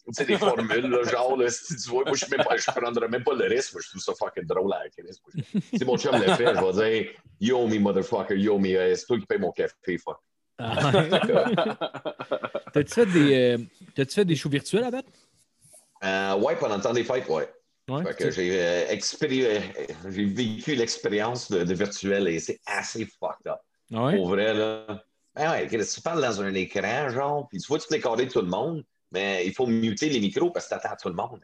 Tu 0.06 0.12
sais, 0.14 0.24
des 0.24 0.38
formules, 0.38 0.88
là, 0.88 1.02
genre, 1.04 1.36
là, 1.36 1.48
si 1.50 1.76
tu 1.76 1.90
vois, 1.90 2.04
moi, 2.04 2.14
je 2.16 2.24
ne 2.24 2.80
prendrais 2.80 3.08
même 3.08 3.22
pas 3.22 3.34
le 3.34 3.44
risque. 3.44 3.74
Moi, 3.74 3.82
je 3.84 3.90
trouve 3.90 4.02
ça 4.02 4.12
fucking 4.18 4.44
drôle 4.44 4.72
à 4.72 4.78
la. 4.84 5.02
Moi, 5.04 5.12
je- 5.34 5.78
Si 5.78 5.84
mon 5.84 5.96
chum 5.98 6.14
le 6.16 6.34
fait, 6.34 6.54
je 6.54 6.78
vais 6.78 7.00
dire 7.02 7.12
Yo, 7.40 7.66
me, 7.68 7.78
motherfucker, 7.78 8.34
yo, 8.36 8.58
me, 8.58 8.74
euh, 8.74 8.94
c'est 8.94 9.06
toi 9.06 9.18
qui 9.18 9.26
paye 9.26 9.38
mon 9.38 9.52
café, 9.52 9.98
fuck. 9.98 10.16
Ah. 10.58 10.92
T'as-tu 12.72 12.92
fait 12.94 13.06
des, 13.06 13.34
euh, 13.34 13.58
t'as-tu 14.00 14.14
fait 14.14 14.24
des 14.24 14.36
shows 14.36 14.48
virtuels 14.48 14.84
à 14.84 14.90
date? 14.90 15.06
Euh, 16.04 16.36
ouais, 16.38 16.56
pendant 16.56 16.76
le 16.76 16.82
temps 16.82 16.92
des 16.92 17.04
fêtes, 17.04 17.28
ouais. 17.28 17.52
Ouais. 17.88 18.04
Fait 18.04 18.14
que 18.14 18.30
j'ai 18.30 18.50
euh, 18.60 18.86
expéri- 18.88 19.44
euh, 19.44 19.60
j'ai 20.08 20.24
vécu 20.24 20.74
l'expérience 20.74 21.50
de, 21.50 21.64
de 21.64 21.74
virtuel 21.74 22.28
et 22.28 22.38
c'est 22.38 22.60
assez 22.64 23.04
fucked 23.04 23.46
up. 23.46 23.58
Ah 23.92 24.04
ouais? 24.06 24.16
Pour 24.16 24.28
vrai, 24.28 24.54
là. 24.54 25.04
Ben 25.34 25.50
ouais, 25.50 25.66
tu 25.68 26.00
parles 26.00 26.22
dans 26.22 26.40
un 26.40 26.54
écran, 26.54 27.08
genre, 27.10 27.48
puis 27.48 27.58
tu 27.58 27.66
vois 27.68 27.78
les 27.90 28.00
carrés 28.00 28.26
de 28.26 28.30
tout 28.30 28.40
le 28.40 28.48
monde, 28.48 28.84
mais 29.12 29.46
il 29.46 29.52
faut 29.52 29.66
muter 29.66 30.08
les 30.08 30.20
micros 30.20 30.50
parce 30.50 30.66
que 30.66 30.70
t'attends 30.70 30.96
tout 31.00 31.08
le 31.08 31.14
monde. 31.14 31.40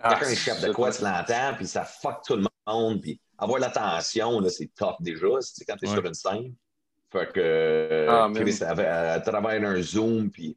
Ah, 0.00 0.14
Quelqu'un 0.14 0.30
échappe 0.32 0.60
de 0.60 0.72
quoi, 0.72 0.92
tu 0.92 1.02
l'entends, 1.02 1.54
puis 1.56 1.66
ça 1.66 1.84
fuck 1.84 2.22
tout 2.26 2.36
le 2.36 2.46
monde, 2.66 3.00
puis 3.00 3.20
avoir 3.38 3.58
l'attention, 3.60 4.40
là, 4.40 4.50
c'est 4.50 4.70
top 4.74 4.96
déjà, 5.00 5.26
quand 5.26 5.76
t'es 5.76 5.88
Ouais. 5.88 5.94
sur 5.94 6.04
une 6.04 6.14
scène. 6.14 6.54
Fait 7.10 7.32
que, 7.32 8.06
Ah, 8.08 8.24
à, 8.26 9.12
à 9.14 9.20
travers 9.20 9.68
un 9.68 9.80
Zoom, 9.80 10.30
puis... 10.30 10.56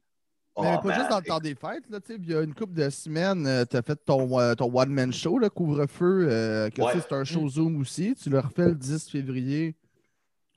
Mais 0.59 0.73
Oh, 0.77 0.81
pas 0.81 0.87
man. 0.89 0.97
juste 0.97 1.09
dans 1.09 1.17
le 1.19 1.23
temps 1.23 1.39
des 1.39 1.55
fêtes, 1.55 1.83
là, 1.89 1.99
tu 2.01 2.13
sais, 2.13 2.19
il 2.21 2.29
y 2.29 2.35
a 2.35 2.41
une 2.41 2.53
couple 2.53 2.73
de 2.73 2.89
semaines, 2.89 3.65
tu 3.69 3.77
as 3.77 3.81
fait 3.81 3.95
ton, 4.05 4.37
euh, 4.39 4.53
ton 4.53 4.69
one-man 4.73 5.13
show, 5.13 5.37
le 5.39 5.49
couvre-feu, 5.49 6.27
euh, 6.29 6.69
que 6.69 6.81
Ouais. 6.81 6.91
tu 6.91 6.99
sais, 6.99 7.05
c'est 7.09 7.15
un 7.15 7.23
show 7.23 7.47
Zoom 7.47 7.79
aussi. 7.79 8.13
Tu 8.21 8.29
le 8.29 8.39
refais 8.39 8.65
le 8.67 8.75
10 8.75 9.09
février 9.09 9.75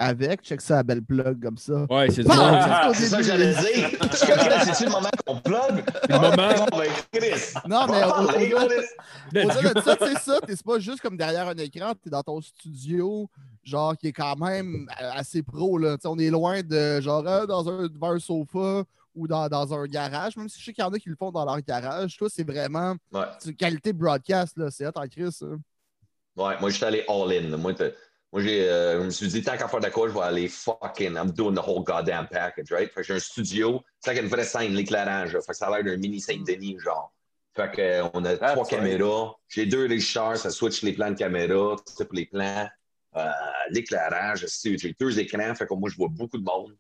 avec. 0.01 0.43
Check 0.43 0.61
ça 0.61 0.79
à 0.81 0.83
belle 0.83 1.01
plug 1.03 1.41
comme 1.41 1.57
ça. 1.57 1.87
Ouais, 1.89 2.11
c'est 2.11 2.23
du 2.23 2.29
Bon. 2.29 2.35
Ah, 2.37 2.91
C'est 2.93 3.07
ça 3.07 3.19
que 3.19 3.23
j'allais 3.23 3.55
dire. 3.55 3.89
C'est-tu 4.13 4.85
le 4.87 4.91
moment 4.91 5.09
qu'on 5.25 5.37
plug? 5.41 5.85
le 6.09 6.15
moment. 6.15 6.67
Ben, 6.73 6.91
Chris. 7.13 7.55
Non, 7.69 7.87
mais 7.89 8.03
on 8.05 8.25
au- 8.25 8.51
go. 8.51 8.69
de 9.75 9.81
ça, 9.81 9.97
c'est 10.01 10.19
ça. 10.19 10.41
T'es 10.45 10.55
pas 10.65 10.79
juste 10.81 11.01
comme 11.01 11.17
derrière 11.17 11.47
un 11.49 11.55
écran, 11.55 11.93
t'es 12.03 12.11
dans 12.11 12.23
ton 12.23 12.41
studio. 12.41 13.31
genre, 13.63 13.97
qui 13.97 14.09
est 14.09 14.13
quand 14.13 14.37
même 14.37 14.87
assez 14.99 15.43
pro, 15.43 15.79
là. 15.79 15.97
T'sais, 15.97 16.09
on 16.09 16.19
est 16.19 16.29
loin 16.31 16.61
de, 16.63 17.01
genre, 17.01 17.27
euh, 17.27 17.47
dans 17.47 17.67
un, 17.71 17.87
devant 17.87 18.11
un 18.11 18.19
sofa 18.19 18.83
ou 19.15 19.27
dans, 19.29 19.49
dans 19.49 19.73
un 19.75 19.85
garage, 19.87 20.37
même 20.37 20.49
si 20.49 20.61
je 20.61 20.65
sais 20.65 20.73
qu'il 20.73 20.83
y 20.83 20.87
en 20.87 20.93
a 20.93 20.99
qui 20.99 21.09
le 21.09 21.17
font 21.17 21.31
dans 21.31 21.45
leur 21.45 21.61
garage. 21.63 22.17
Toi, 22.17 22.29
c'est 22.31 22.45
vraiment 22.49 22.97
Ouais. 23.13 23.25
une 23.47 23.55
qualité 23.57 23.93
broadcast, 23.93 24.57
là. 24.57 24.71
C'est 24.71 24.87
hot 24.87 24.93
en 24.97 25.07
Chris, 25.09 25.33
ça. 25.33 25.47
Ouais, 26.37 26.59
moi, 26.61 26.71
j'étais 26.71 26.87
allé 26.87 27.05
all-in. 27.09 27.57
Moi, 27.57 27.73
euh, 27.81 29.01
je 29.01 29.05
me 29.05 29.11
suis 29.11 29.29
dit, 29.29 29.43
tant 29.43 29.57
qu'à 29.57 29.69
faire 29.69 29.81
de 29.81 29.89
quoi, 29.89 30.09
je 30.09 30.15
vais 30.15 30.21
aller 30.21 30.49
fucking, 30.49 31.15
I'm 31.15 31.31
doing 31.31 31.55
the 31.55 31.61
whole 31.65 31.85
goddamn 31.85 32.27
package, 32.29 32.73
right? 32.73 32.91
Fait 32.93 33.03
que 33.03 33.07
j'ai 33.07 33.15
un 33.15 33.19
studio, 33.21 33.83
c'est 34.01 34.11
avec 34.11 34.25
une 34.25 34.29
vraie 34.29 34.45
scène, 34.45 34.75
l'éclairage. 34.75 35.31
Fait 35.33 35.39
que 35.53 35.55
ça 35.57 35.69
a 35.69 35.71
l'air 35.81 35.85
d'un 35.85 35.97
mini 35.97 36.21
Saint-Denis, 36.21 36.79
genre. 36.81 37.13
Fait 37.55 37.71
que, 37.71 37.81
euh, 37.81 38.09
on 38.15 38.25
a 38.25 38.37
That's 38.37 38.53
trois 38.55 38.65
right. 38.65 38.69
caméras. 38.69 39.33
J'ai 39.47 39.67
deux 39.67 39.87
régisseurs, 39.87 40.37
ça 40.37 40.51
switch 40.51 40.83
les 40.83 40.93
plans 40.93 41.11
de 41.11 41.15
caméra, 41.17 41.77
tout 41.97 42.09
les 42.13 42.27
plans. 42.27 42.69
Euh, 43.17 43.31
l'éclairage, 43.71 44.45
c'est- 44.49 44.77
j'ai 44.77 44.93
deux 44.99 45.17
écrans, 45.21 45.55
fait 45.55 45.67
que 45.69 45.75
moi, 45.75 45.89
je 45.89 45.95
vois 45.97 46.09
beaucoup 46.11 46.37
de 46.39 46.43
monde. 46.43 46.75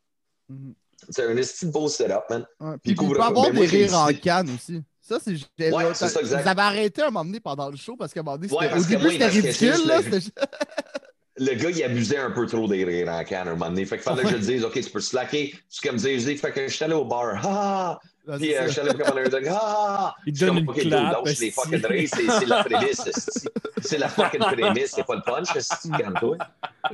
Mhm. 0.49 0.75
C'est 1.11 1.25
un 1.25 1.35
petit 1.35 1.67
beau 1.67 1.89
setup, 1.89 2.23
man. 2.31 2.47
Ouais. 2.61 2.73
Puis 2.83 2.95
Puis 2.95 3.07
il 3.07 3.13
peut 3.13 3.21
avoir 3.21 3.51
des 3.51 3.67
rires 3.67 3.95
en 3.95 4.13
canne 4.13 4.51
aussi. 4.55 4.83
Ça, 5.01 5.19
c'est. 5.23 5.33
Ouais, 5.71 5.85
c'est 5.93 6.09
ça, 6.09 6.21
exact. 6.21 6.43
Vous 6.43 6.49
avez 6.49 6.63
arrêté 6.63 7.03
un 7.03 7.07
moment 7.07 7.25
donné 7.25 7.41
pendant 7.41 7.69
le 7.69 7.77
show 7.77 7.95
parce 7.97 8.15
qu'à 8.15 8.21
un 8.21 8.23
moment 8.23 8.39
donné, 8.39 8.53
Ouais, 8.53 8.73
au 8.73 8.83
que 8.83 8.89
début, 8.89 9.11
c'était 9.11 9.27
que 9.27 9.33
ridicule. 9.33 9.87
Là, 9.87 10.01
le 11.37 11.55
gars, 11.55 11.71
il 11.71 11.83
abusait 11.83 12.19
un 12.19 12.31
peu 12.31 12.47
trop 12.47 12.67
des 12.67 12.85
rires 12.85 13.09
en 13.09 13.23
canne 13.25 13.49
à 13.49 13.51
un 13.51 13.55
moment 13.55 13.71
donné. 13.71 13.85
Fait 13.85 13.97
qu'il 13.97 14.05
fallait 14.05 14.23
que 14.23 14.31
je 14.31 14.37
le 14.37 14.41
dise, 14.41 14.65
OK, 14.65 14.81
tu 14.81 14.91
peux 14.91 15.01
slacker. 15.01 15.55
C'est 15.69 15.87
comme 15.87 15.97
dire, 15.97 16.19
je 16.19 16.25
dis, 16.25 16.37
fait 16.37 16.53
que 16.53 16.67
je 16.67 16.75
suis 16.75 16.85
allé 16.85 16.95
au 16.95 17.05
bar. 17.05 17.39
Ah! 17.45 18.01
Ah, 18.27 18.37
Puis 18.39 18.47
c'est 18.49 18.57
euh, 18.57 18.61
ça. 18.61 18.67
je 18.67 18.73
suis 18.73 18.81
allé 18.81 18.91
pour 18.95 19.01
commander 19.07 19.27
un 19.27 19.29
drink. 19.29 19.47
Ah! 19.51 20.15
Il 20.27 20.35
Je 20.35 20.39
suis 20.39 20.47
donne 20.47 20.55
comme, 20.57 20.65
une 20.65 20.71
OK, 20.71 20.77
dude, 20.81 20.89
clap, 20.89 21.25
lâche 21.27 21.39
les 21.41 21.51
fucking. 21.51 21.81
C'est 21.83 22.07
c'est 22.31 22.47
la 22.47 22.65
prémisse. 22.65 23.51
C'est 23.83 23.99
la 23.99 24.09
fucking 24.09 24.41
prémisse. 24.41 24.93
C'est 24.95 25.05
pas 25.07 25.15
le 25.17 25.23
punch. 25.23 25.55
esti, 25.57 25.91
Calme-toi. 25.91 26.37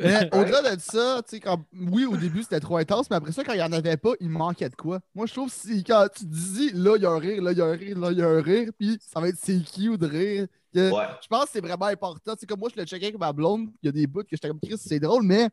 Mais 0.01 0.29
Au-delà 0.35 0.75
de 0.77 0.81
ça, 0.81 1.23
tu 1.23 1.37
sais, 1.37 1.41
quand... 1.41 1.61
oui, 1.91 2.05
au 2.05 2.17
début, 2.17 2.43
c'était 2.43 2.59
trop 2.61 2.77
intense, 2.79 3.09
mais 3.11 3.17
après 3.17 3.31
ça, 3.33 3.45
quand 3.45 3.53
il 3.53 3.59
n'y 3.59 3.63
en 3.63 3.73
avait 3.73 3.97
pas, 3.97 4.11
il 4.21 4.29
manquait 4.29 4.69
de 4.69 4.75
quoi. 4.77 4.99
Moi, 5.15 5.27
je 5.27 5.33
trouve 5.35 5.49
que 5.51 5.55
si, 5.57 5.85
quand 5.85 6.07
tu 6.17 6.25
dis, 6.25 6.73
là, 6.75 6.97
il 6.97 7.03
y 7.03 7.07
a 7.07 7.11
un 7.11 7.19
rire, 7.19 7.43
là, 7.43 7.53
il 7.53 7.59
y 7.59 7.63
a 7.63 7.67
un 7.67 7.73
rire, 7.77 7.99
là, 7.99 8.11
il 8.11 8.19
y 8.19 8.23
a 8.23 8.27
un 8.29 8.43
rire, 8.43 8.71
puis 8.79 8.99
ça 9.01 9.21
va 9.21 9.29
être 9.29 9.39
c'est 9.41 9.59
cute 9.63 10.01
de 10.01 10.07
rire. 10.07 10.47
que- 10.75 10.91
Ouais. 10.91 11.05
Je 11.23 11.29
pense 11.29 11.45
que 11.45 11.51
c'est 11.53 11.61
vraiment 11.61 11.87
important. 11.87 12.35
Tu 12.35 12.41
sais, 12.41 12.47
comme 12.47 12.61
moi, 12.61 12.69
je 12.75 12.81
le 12.81 12.87
checkais 12.87 13.07
avec 13.07 13.19
ma 13.19 13.33
blonde, 13.33 13.69
il 13.83 13.87
y 13.87 13.89
a 13.89 13.93
des 13.93 14.07
bouts 14.07 14.23
que 14.23 14.29
j'étais 14.33 14.49
comme 14.49 14.61
Chris, 14.61 14.77
c'est 14.79 14.99
drôle, 15.01 15.23
mais 15.25 15.49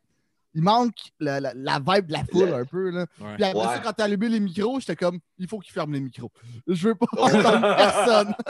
il 0.54 0.62
manque 0.62 0.94
la, 1.20 1.40
la, 1.40 1.52
la 1.54 1.78
vibe 1.78 2.06
de 2.06 2.12
la 2.12 2.24
foule 2.24 2.48
Le- 2.48 2.54
un 2.54 2.64
peu. 2.64 2.90
Là. 2.90 3.06
Ouais. 3.20 3.34
Puis 3.36 3.44
après 3.44 3.58
Ouais. 3.58 3.74
ça, 3.74 3.78
quand 3.80 3.92
t'as 3.92 4.04
allumé 4.04 4.28
les 4.28 4.40
micros, 4.40 4.80
j'étais 4.80 4.96
comme, 4.96 5.18
il 5.38 5.46
faut 5.46 5.58
qu'il 5.58 5.72
ferme 5.72 5.92
les 5.92 6.00
micros. 6.00 6.30
Je 6.66 6.88
veux 6.88 6.94
pas 6.94 7.06
entendre 7.16 7.76
personne. 7.76 8.34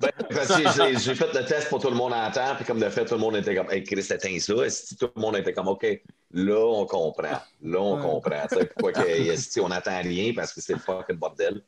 Ben, 0.00 0.10
j'ai- 0.76 0.98
j'ai 0.98 1.14
fait 1.14 1.32
le 1.32 1.44
test 1.46 1.68
pour 1.68 1.80
tout 1.80 1.88
le 1.88 1.94
monde 1.96 2.12
en 2.12 2.30
temps, 2.30 2.54
puis 2.56 2.64
comme 2.64 2.78
de 2.80 2.88
fait, 2.90 3.04
tout 3.04 3.14
le 3.14 3.20
monde 3.20 3.36
était 3.36 3.54
comme, 3.54 3.70
hey, 3.70 3.82
Chris, 3.84 4.00
éteins 4.10 4.38
ça. 4.38 4.54
Esti, 4.64 4.96
Tout 4.96 5.08
le 5.16 5.22
monde 5.22 5.36
était 5.36 5.52
comme, 5.52 5.68
OK, 5.68 5.86
là, 6.32 6.58
on 6.66 6.84
comprend. 6.84 7.40
Là, 7.62 7.78
on 7.80 7.96
Ouais. 7.96 8.02
comprend. 8.02 8.46
Tu 8.50 8.56
sais, 8.58 8.66
Pourquoi 8.66 8.92
que, 8.92 9.60
on 9.60 9.68
n'attend 9.68 10.00
rien 10.02 10.32
parce 10.34 10.52
que 10.52 10.60
c'est 10.60 10.74
le 10.74 10.78
fucking 10.80 11.16
bordel? 11.16 11.62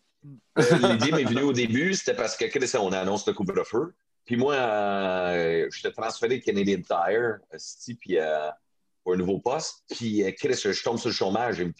Euh, 0.58 0.62
L'idée 0.82 1.12
m'est 1.12 1.24
venue 1.24 1.42
au 1.42 1.52
début, 1.52 1.94
c'était 1.94 2.14
parce 2.16 2.36
que 2.36 2.44
Chris, 2.46 2.70
on 2.78 2.92
annonce 2.92 3.26
le 3.26 3.32
couvre-feu. 3.32 3.94
Puis 4.24 4.36
moi, 4.36 4.54
euh, 4.54 5.68
j'étais 5.72 5.92
transféré 5.92 6.38
de 6.38 6.44
Canadian 6.44 6.80
Tire, 6.82 7.38
puis 8.00 8.18
euh, 8.18 8.48
pour 9.06 9.14
un 9.14 9.18
nouveau 9.18 9.38
poste. 9.38 9.84
Puis 9.88 10.24
euh, 10.24 10.32
Chris, 10.32 10.54
je 10.64 10.82
tombe 10.82 10.98
sur 10.98 11.10
le 11.10 11.14
chômage, 11.14 11.58
il, 11.60 11.68
me- 11.68 11.72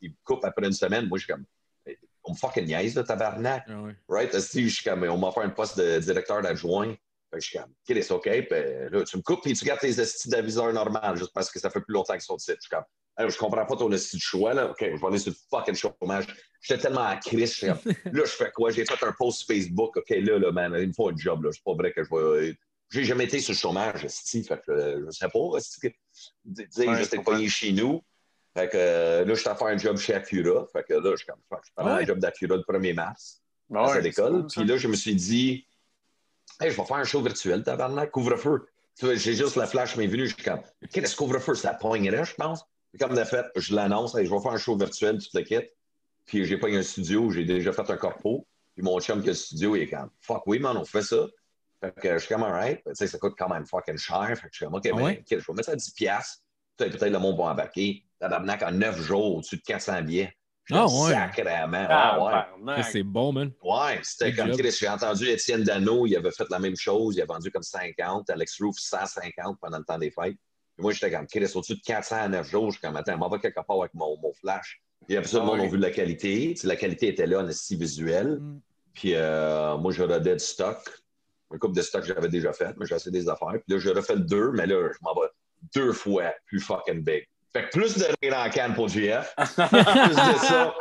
il 0.00 0.08
me- 0.10 0.14
coupe 0.24 0.42
après 0.42 0.64
une 0.64 0.72
semaine. 0.72 1.06
Moi, 1.06 1.18
je 1.18 1.24
suis 1.24 1.32
comme, 1.34 1.44
on 2.24 2.32
me 2.32 2.36
fucking 2.36 2.64
niaise, 2.64 2.94
là, 2.94 3.04
tabarnak. 3.04 3.64
Ah 3.68 3.82
ouais. 3.82 3.94
Right? 4.08 4.34
Esti, 4.34 4.66
je 4.70 4.74
suis 4.76 4.84
comme, 4.84 5.02
on 5.02 5.18
m'a 5.18 5.28
offert 5.28 5.42
un 5.42 5.50
poste 5.50 5.76
de 5.78 5.98
directeur 5.98 6.40
d'adjoint. 6.40 6.86
Fait 7.30 7.36
que 7.38 7.40
je 7.40 7.46
suis 7.50 7.58
comme, 7.58 7.72
Chris, 7.86 8.06
OK, 8.08 8.22
puis 8.22 8.88
là, 8.90 9.04
tu 9.04 9.18
me 9.18 9.22
coupes 9.22 9.42
puis 9.42 9.52
tu 9.52 9.66
gardes 9.66 9.80
tes 9.80 10.00
estis 10.00 10.30
d'aviseur 10.30 10.72
normal 10.72 11.14
juste 11.18 11.32
parce 11.34 11.50
que 11.50 11.60
ça 11.60 11.68
fait 11.68 11.80
plus 11.82 11.92
longtemps 11.92 12.14
qu'ils 12.14 12.22
sont 12.22 12.38
ici. 12.38 12.52
Je 12.56 12.60
suis 12.60 12.70
comme, 12.70 13.28
je 13.28 13.36
comprends 13.36 13.66
pas 13.66 13.76
ton 13.76 13.92
esti 13.92 14.16
de 14.16 14.22
choix, 14.22 14.54
là. 14.54 14.70
OK, 14.70 14.78
je 14.80 14.98
vais 14.98 15.06
aller 15.06 15.18
sur 15.18 15.32
le 15.32 15.36
fucking 15.50 15.74
chômage. 15.74 16.24
J'étais 16.62 16.80
tellement 16.80 17.04
à 17.06 17.16
Chris, 17.16 17.40
je 17.40 17.44
suis 17.52 17.66
comme, 17.66 17.80
là, 18.14 18.24
je 18.24 18.30
fais 18.30 18.50
quoi? 18.50 18.70
J'ai 18.70 18.86
fait 18.86 19.04
un 19.06 19.12
post 19.12 19.46
Facebook. 19.46 19.94
OK, 19.98 20.08
là, 20.08 20.38
là, 20.38 20.50
man, 20.52 20.74
il 20.80 20.88
me 20.88 20.92
faut 20.94 21.10
un 21.10 21.16
job, 21.16 21.44
là. 21.44 21.50
C'est 21.52 21.62
pas 21.64 21.74
vrai 21.74 21.92
que 21.92 22.02
je 22.02 22.08
vais. 22.08 22.56
J'ai 22.92 23.04
jamais 23.04 23.24
été 23.24 23.40
sur 23.40 23.52
le 23.52 23.58
chômage, 23.58 24.04
esti. 24.04 24.44
Fait 24.44 24.60
que 24.64 24.70
euh, 24.70 25.04
je 25.06 25.10
sais 25.10 25.28
pas, 25.28 25.38
Tu 25.60 26.66
sais, 26.70 26.86
Ouais, 26.88 26.96
je 26.98 27.02
j'étais 27.04 27.22
pogné 27.22 27.48
chez 27.48 27.72
nous. 27.72 28.02
Fait 28.54 28.68
que 28.68 28.76
euh, 28.76 29.24
là, 29.24 29.34
je 29.34 29.40
suis 29.40 29.48
à 29.48 29.54
faire 29.56 29.68
un 29.68 29.78
job 29.78 29.96
chez 29.96 30.12
Acura. 30.14 30.66
Fait 30.72 30.84
que 30.84 30.92
là, 30.94 31.14
je 31.16 31.22
je 31.22 31.24
prends 31.48 31.58
Ah 31.76 31.96
ouais? 31.96 32.02
un 32.02 32.06
job 32.06 32.18
d'Acura 32.18 32.56
le 32.56 32.62
1er 32.62 32.94
mars 32.94 33.40
Ben 33.70 33.80
à 33.80 33.86
ouais, 33.86 33.92
cette 33.94 34.04
école. 34.06 34.32
c'est 34.34 34.40
cool, 34.42 34.50
ça. 34.50 34.60
Puis 34.60 34.68
là, 34.68 34.76
je 34.76 34.88
me 34.88 34.94
suis 34.94 35.14
dit, 35.14 35.66
hey, 36.60 36.70
je 36.70 36.76
vais 36.76 36.84
faire 36.84 36.96
un 36.98 37.04
show 37.04 37.22
virtuel, 37.22 37.62
tabarnak, 37.62 38.10
couvre-feu. 38.10 38.66
J'ai 39.00 39.34
juste 39.34 39.56
la 39.56 39.66
flash 39.66 39.96
m'est 39.96 40.06
venue, 40.06 40.28
je 40.28 40.34
suis 40.34 40.44
comme, 40.44 40.60
qu'est-ce 40.92 41.12
que 41.14 41.18
couvre-feu? 41.18 41.54
Ça 41.54 41.72
pognerait, 41.72 42.26
je 42.26 42.34
pense. 42.34 42.62
Puis 42.92 42.98
comme 42.98 43.16
de 43.16 43.24
fait, 43.24 43.46
je 43.56 43.74
l'annonce, 43.74 44.14
hey, 44.16 44.26
je 44.26 44.30
vais 44.30 44.40
faire 44.40 44.52
un 44.52 44.58
show 44.58 44.76
virtuel, 44.76 45.16
tu 45.16 45.30
te 45.30 45.38
le 45.38 45.44
quittes. 45.44 45.72
Puis 46.26 46.44
j'ai 46.44 46.58
pas 46.58 46.68
eu 46.68 46.76
un 46.76 46.82
studio, 46.82 47.30
j'ai 47.30 47.44
déjà 47.44 47.72
fait 47.72 47.88
un 47.88 47.96
corpo. 47.96 48.46
Puis 48.74 48.82
mon 48.84 49.00
chum 49.00 49.22
qui 49.22 49.28
a 49.28 49.32
le 49.32 49.36
studio, 49.36 49.76
il 49.76 49.82
est 49.82 49.88
comme, 49.88 50.10
fuck 50.20 50.42
oui, 50.46 50.58
man, 50.58 50.76
on 50.76 50.84
fait 50.84 51.00
ça. 51.02 51.26
Fait 51.82 51.92
que 52.00 52.12
je 52.14 52.18
suis 52.18 52.28
comme, 52.34 52.44
alright. 52.44 52.80
Tu 52.86 52.92
sais, 52.94 53.06
ça 53.08 53.18
coûte 53.18 53.34
quand 53.36 53.48
même 53.48 53.66
fucking 53.66 53.96
cher. 53.98 54.28
Fait 54.28 54.34
que 54.42 54.48
je 54.52 54.56
suis 54.56 54.64
comme, 54.64 54.74
OK, 54.76 54.86
Ah 54.86 54.96
ben, 54.96 55.02
ouais? 55.02 55.18
OK, 55.20 55.26
je 55.30 55.36
vais 55.36 55.52
mettre 55.54 55.66
ça 55.66 55.72
à 55.72 55.76
10$. 55.76 55.94
piastres. 55.94 56.38
Peut-être 56.76 56.96
peut-être 56.98 57.12
le 57.12 57.18
monde 57.18 57.36
va 57.36 57.44
embarquer. 57.44 58.04
Tabarnak, 58.20 58.62
en 58.62 58.70
9 58.72 59.00
jours, 59.02 59.36
au-dessus 59.36 59.56
de 59.56 59.62
400 59.62 60.02
billets. 60.02 60.32
Ah 60.70 60.86
ouais. 60.86 61.10
Sacrément. 61.12 61.86
Ah, 61.90 62.46
Ouais. 62.60 62.82
C'est 62.84 63.02
bon, 63.02 63.32
man. 63.32 63.50
Ouais, 63.64 63.98
c'était 64.04 64.32
comme. 64.32 64.56
Chris. 64.56 64.70
J'ai 64.78 64.88
entendu 64.88 65.28
Étienne 65.28 65.64
Dano, 65.64 66.06
il 66.06 66.14
avait 66.16 66.30
fait 66.30 66.48
la 66.50 66.60
même 66.60 66.76
chose. 66.76 67.16
Il 67.16 67.22
a 67.22 67.26
vendu 67.26 67.50
comme 67.50 67.64
50. 67.64 68.30
Alex 68.30 68.60
Roof, 68.60 68.76
150 68.78 69.58
pendant 69.60 69.78
le 69.78 69.84
temps 69.84 69.98
des 69.98 70.10
fêtes. 70.12 70.36
Puis 70.76 70.82
moi, 70.84 70.92
j'étais 70.92 71.10
comme 71.10 71.26
Chris, 71.26 71.50
au-dessus 71.54 71.74
de 71.74 71.80
400 71.84 72.16
à 72.16 72.28
9 72.28 72.48
jours. 72.48 72.70
Je 72.70 72.78
suis 72.78 72.80
comme, 72.86 72.96
attends, 72.96 73.18
m'en 73.18 73.28
va 73.28 73.38
quelque 73.38 73.60
part 73.66 73.80
avec 73.80 73.92
mon, 73.94 74.16
mon 74.22 74.32
flash. 74.34 74.80
Puis 75.08 75.16
après 75.16 75.28
ça, 75.28 75.38
le 75.38 75.42
Ah 75.42 75.46
monde 75.46 75.58
oui. 75.60 75.66
a 75.66 75.68
vu 75.68 75.78
la 75.78 75.90
qualité. 75.90 76.50
Tu 76.54 76.60
sais, 76.62 76.68
la 76.68 76.76
qualité 76.76 77.08
était 77.08 77.26
là, 77.26 77.40
en 77.40 77.48
esti 77.48 77.74
visuel. 77.76 78.38
Mm. 78.40 78.60
Puis 78.94 79.14
euh, 79.16 79.76
moi, 79.78 79.90
je 79.92 80.02
rodais 80.04 80.34
du 80.36 80.44
stock. 80.44 80.78
Un 81.52 81.58
couple 81.58 81.76
de 81.76 81.82
stock 81.82 82.02
que 82.02 82.08
j'avais 82.08 82.28
déjà 82.28 82.52
fait, 82.52 82.74
mais 82.78 82.86
j'ai 82.86 82.94
assez 82.94 83.10
des 83.10 83.28
affaires. 83.28 83.52
Puis 83.52 83.62
là, 83.68 83.78
je 83.78 83.90
refais 83.90 84.14
le 84.14 84.22
deux, 84.22 84.50
mais 84.52 84.66
là, 84.66 84.88
je 84.92 84.98
m'en 85.02 85.14
vais 85.14 85.28
deux 85.74 85.92
fois 85.92 86.32
plus 86.46 86.60
fucking 86.60 87.02
big. 87.02 87.26
Fait 87.52 87.64
que 87.64 87.70
plus 87.70 87.98
de 87.98 88.06
rire 88.22 88.34
en 88.38 88.48
canne 88.48 88.74
pour 88.74 88.88
GF. 88.88 89.34
plus 89.36 89.54
de 89.54 90.38
ça. 90.38 90.74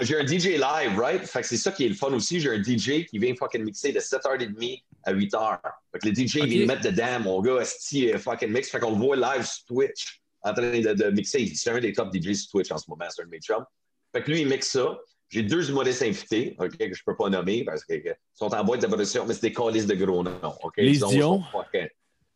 J'ai 0.00 0.16
un 0.18 0.26
DJ 0.26 0.58
live, 0.58 0.98
right? 0.98 1.24
Fait 1.24 1.42
que 1.42 1.46
c'est 1.46 1.56
ça 1.56 1.70
qui 1.70 1.86
est 1.86 1.88
le 1.88 1.94
fun 1.94 2.12
aussi. 2.12 2.40
J'ai 2.40 2.50
un 2.50 2.60
DJ 2.60 3.06
qui 3.06 3.18
vient 3.18 3.34
fucking 3.36 3.62
mixer 3.62 3.92
de 3.92 4.00
7h30 4.00 4.82
à 5.04 5.14
8h. 5.14 5.60
Fait 5.92 5.98
que 6.00 6.08
le 6.08 6.14
DJ 6.14 6.38
Ok. 6.38 6.44
vient 6.48 6.60
le 6.60 6.66
mettre 6.66 6.82
dedans. 6.82 7.20
Mon 7.20 7.40
gars, 7.40 7.62
euh, 7.62 8.18
fucking 8.18 8.50
mix. 8.50 8.68
Fait 8.68 8.80
qu'on 8.80 8.90
le 8.90 8.96
voit 8.96 9.14
live 9.16 9.44
sur 9.44 9.64
Twitch 9.66 10.20
en 10.42 10.52
train 10.52 10.80
de, 10.80 10.92
de 10.92 11.10
mixer. 11.10 11.46
C'est 11.54 11.70
un 11.70 11.78
des 11.78 11.92
top 11.92 12.12
DJ 12.12 12.34
sur 12.34 12.50
Twitch 12.50 12.72
en 12.72 12.78
ce 12.78 12.90
moment, 12.90 13.04
c'est 13.08 13.22
un 13.22 13.26
de 13.26 13.30
mes 13.30 13.40
chums. 13.40 13.64
Fait 14.12 14.22
que 14.22 14.30
lui, 14.30 14.40
il 14.40 14.48
mixe 14.48 14.70
ça. 14.70 14.98
J'ai 15.32 15.42
deux 15.42 15.70
humoristes 15.70 16.02
invités, 16.02 16.54
OK, 16.58 16.76
que 16.76 16.92
je 16.94 17.02
peux 17.04 17.16
pas 17.16 17.30
nommer 17.30 17.64
parce 17.64 17.84
qu'ils 17.84 18.02
sont 18.34 18.52
en 18.54 18.64
boîte 18.64 18.82
d'évolution, 18.82 19.24
mais 19.26 19.32
c'est 19.32 19.48
des 19.48 19.52
calices 19.52 19.86
de 19.86 19.94
gros 19.94 20.22
noms, 20.22 20.38
OK? 20.62 20.74
Les 20.76 20.96
Ils 20.96 21.04
ont- 21.04 21.08
Dion. 21.08 21.42
sont 21.50 21.62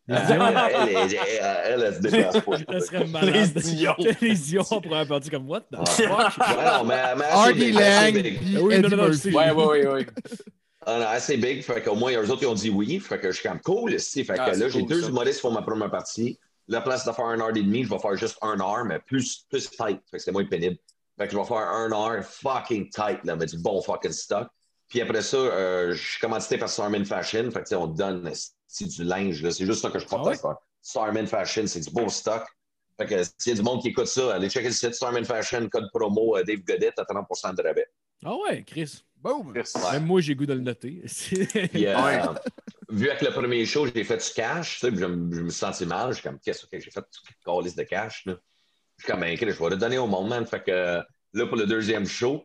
Les 0.08 0.14
Euh, 0.14 0.18
Dion. 0.26 0.46
elle, 0.46 0.56
elle, 0.56 0.96
elle, 0.96 1.62
elle, 1.66 1.82
elle 1.82 1.94
se 1.96 2.00
déplace 2.00 2.40
pas. 2.40 2.58
Ça 2.58 2.80
serait 2.86 3.06
malade. 3.06 3.34
Les 3.54 3.60
Dion. 3.62 3.94
Les 4.22 4.34
Dion 4.34 4.62
en 4.70 4.80
première 4.80 5.06
partie 5.08 5.28
comme 5.30 5.48
what 5.50 5.60
the 5.62 5.76
Ah. 5.78 6.30
fuck? 6.30 6.44
Hardy 7.30 7.72
Lang, 7.72 8.14
Ah 8.16 8.60
oui, 8.62 8.78
non, 8.80 8.88
non, 8.88 9.10
Ouais, 9.10 9.50
ouais, 9.50 9.86
ouais. 9.86 10.06
Ah 10.86 10.98
non, 11.00 11.06
assez 11.08 11.36
big. 11.36 11.62
Fait 11.62 11.82
qu'au 11.82 11.96
moins, 11.96 12.12
eux 12.12 12.30
autres, 12.30 12.42
ils 12.42 12.46
ont 12.46 12.54
dit 12.54 12.70
oui. 12.70 13.00
Fait 13.00 13.18
que 13.18 13.30
je 13.32 13.40
suis 13.40 13.48
comme 13.48 13.60
cool 13.60 13.94
ici. 13.94 14.24
Fait 14.24 14.34
que 14.34 14.40
Ah, 14.40 14.54
c'est 14.54 14.60
là, 14.60 14.68
j'ai 14.68 14.80
cool, 14.80 14.88
deux 14.88 15.08
humoristes 15.08 15.40
pour 15.40 15.52
ma 15.52 15.62
première 15.62 15.90
partie. 15.90 16.38
La 16.68 16.80
place 16.80 17.04
de 17.04 17.12
faire 17.12 17.24
un 17.26 17.40
heure 17.40 17.50
et 17.50 17.62
demi, 17.62 17.84
je 17.84 17.90
vais 17.90 17.98
faire 17.98 18.16
juste 18.16 18.38
un 18.42 18.58
heure, 18.60 18.84
mais 18.84 18.98
plus, 19.00 19.44
plus 19.50 19.68
tight. 19.70 20.00
Fait 20.10 20.16
que 20.18 20.22
c'est 20.22 20.32
moins 20.32 20.44
pénible. 20.44 20.76
Fait 21.18 21.26
que 21.26 21.32
je 21.32 21.38
vais 21.38 21.44
faire 21.44 21.56
un 21.56 21.90
heure 21.92 22.22
fucking 22.24 22.90
tight, 22.90 23.24
là, 23.24 23.36
mais 23.36 23.46
du 23.46 23.58
bon 23.58 23.80
fucking 23.82 24.12
stock. 24.12 24.48
Puis 24.88 25.00
après 25.00 25.22
ça, 25.22 25.36
euh, 25.36 25.92
je 25.92 26.10
suis 26.12 26.20
commandité 26.20 26.58
par 26.58 26.68
Starman 26.68 27.04
Fashion. 27.04 27.50
Fait 27.50 27.60
que 27.60 27.64
tu 27.64 27.68
sais, 27.70 27.74
on 27.76 27.88
te 27.88 27.96
donne 27.96 28.30
c'est 28.68 28.84
du 28.86 29.04
linge. 29.04 29.42
là. 29.42 29.50
C'est 29.50 29.64
juste 29.66 29.80
ça 29.82 29.90
que 29.90 29.98
je 29.98 30.06
porte 30.06 30.26
Ah 30.28 30.30
à 30.30 30.34
faire. 31.14 31.28
Fashion, 31.28 31.66
c'est 31.66 31.80
du 31.80 31.90
beau 31.90 32.08
stock. 32.08 32.44
Fait 32.98 33.06
que 33.06 33.22
s'il 33.38 33.52
y 33.52 33.52
a 33.52 33.54
du 33.56 33.62
monde 33.62 33.82
qui 33.82 33.88
écoute 33.88 34.06
ça, 34.06 34.34
allez 34.34 34.48
checker 34.48 34.68
le 34.68 34.72
site 34.74 34.94
Starman 34.94 35.24
Fashion, 35.24 35.68
code 35.68 35.88
promo 35.92 36.36
euh, 36.36 36.42
Dave 36.44 36.60
Godet 36.60 36.92
à 36.98 37.02
30% 37.04 37.54
de 37.56 37.62
rabais. 37.62 37.86
Ah 38.24 38.34
ouais, 38.36 38.62
Chris. 38.64 39.02
Boom! 39.16 39.52
Chris. 39.54 39.72
Même 39.92 40.06
moi, 40.06 40.20
j'ai 40.20 40.34
goût 40.34 40.46
de 40.46 40.54
le 40.54 40.60
noter. 40.60 41.02
Puis, 41.72 41.86
euh, 41.86 42.02
Ouais. 42.02 42.20
vu 42.88 43.10
avec 43.10 43.22
le 43.22 43.32
premier 43.32 43.64
show, 43.66 43.86
j'ai 43.86 44.04
fait 44.04 44.16
du 44.18 44.32
cash, 44.34 44.74
tu 44.74 44.80
sais, 44.80 44.90
puis 44.90 45.00
je, 45.00 45.04
me- 45.06 45.34
je 45.34 45.40
me 45.42 45.50
suis 45.50 45.58
senti 45.58 45.84
mal. 45.86 46.10
Je 46.10 46.14
suis 46.20 46.22
comme, 46.22 46.38
qu'est-ce 46.38 46.64
que 46.66 46.78
j'ai 46.78 46.90
fait? 46.90 47.00
Du 47.00 47.34
calice 47.44 47.74
de 47.74 47.82
cash, 47.82 48.24
là. 48.26 48.34
Je 48.98 49.04
suis 49.04 49.12
comme, 49.12 49.20
ben, 49.20 49.36
je 49.36 49.44
vais 49.44 49.70
le 49.70 49.76
donner 49.76 49.98
au 49.98 50.06
monde, 50.06 50.28
man. 50.28 50.46
Fait 50.46 50.62
que 50.62 51.02
là, 51.34 51.46
pour 51.46 51.56
le 51.56 51.66
deuxième 51.66 52.06
show, 52.06 52.44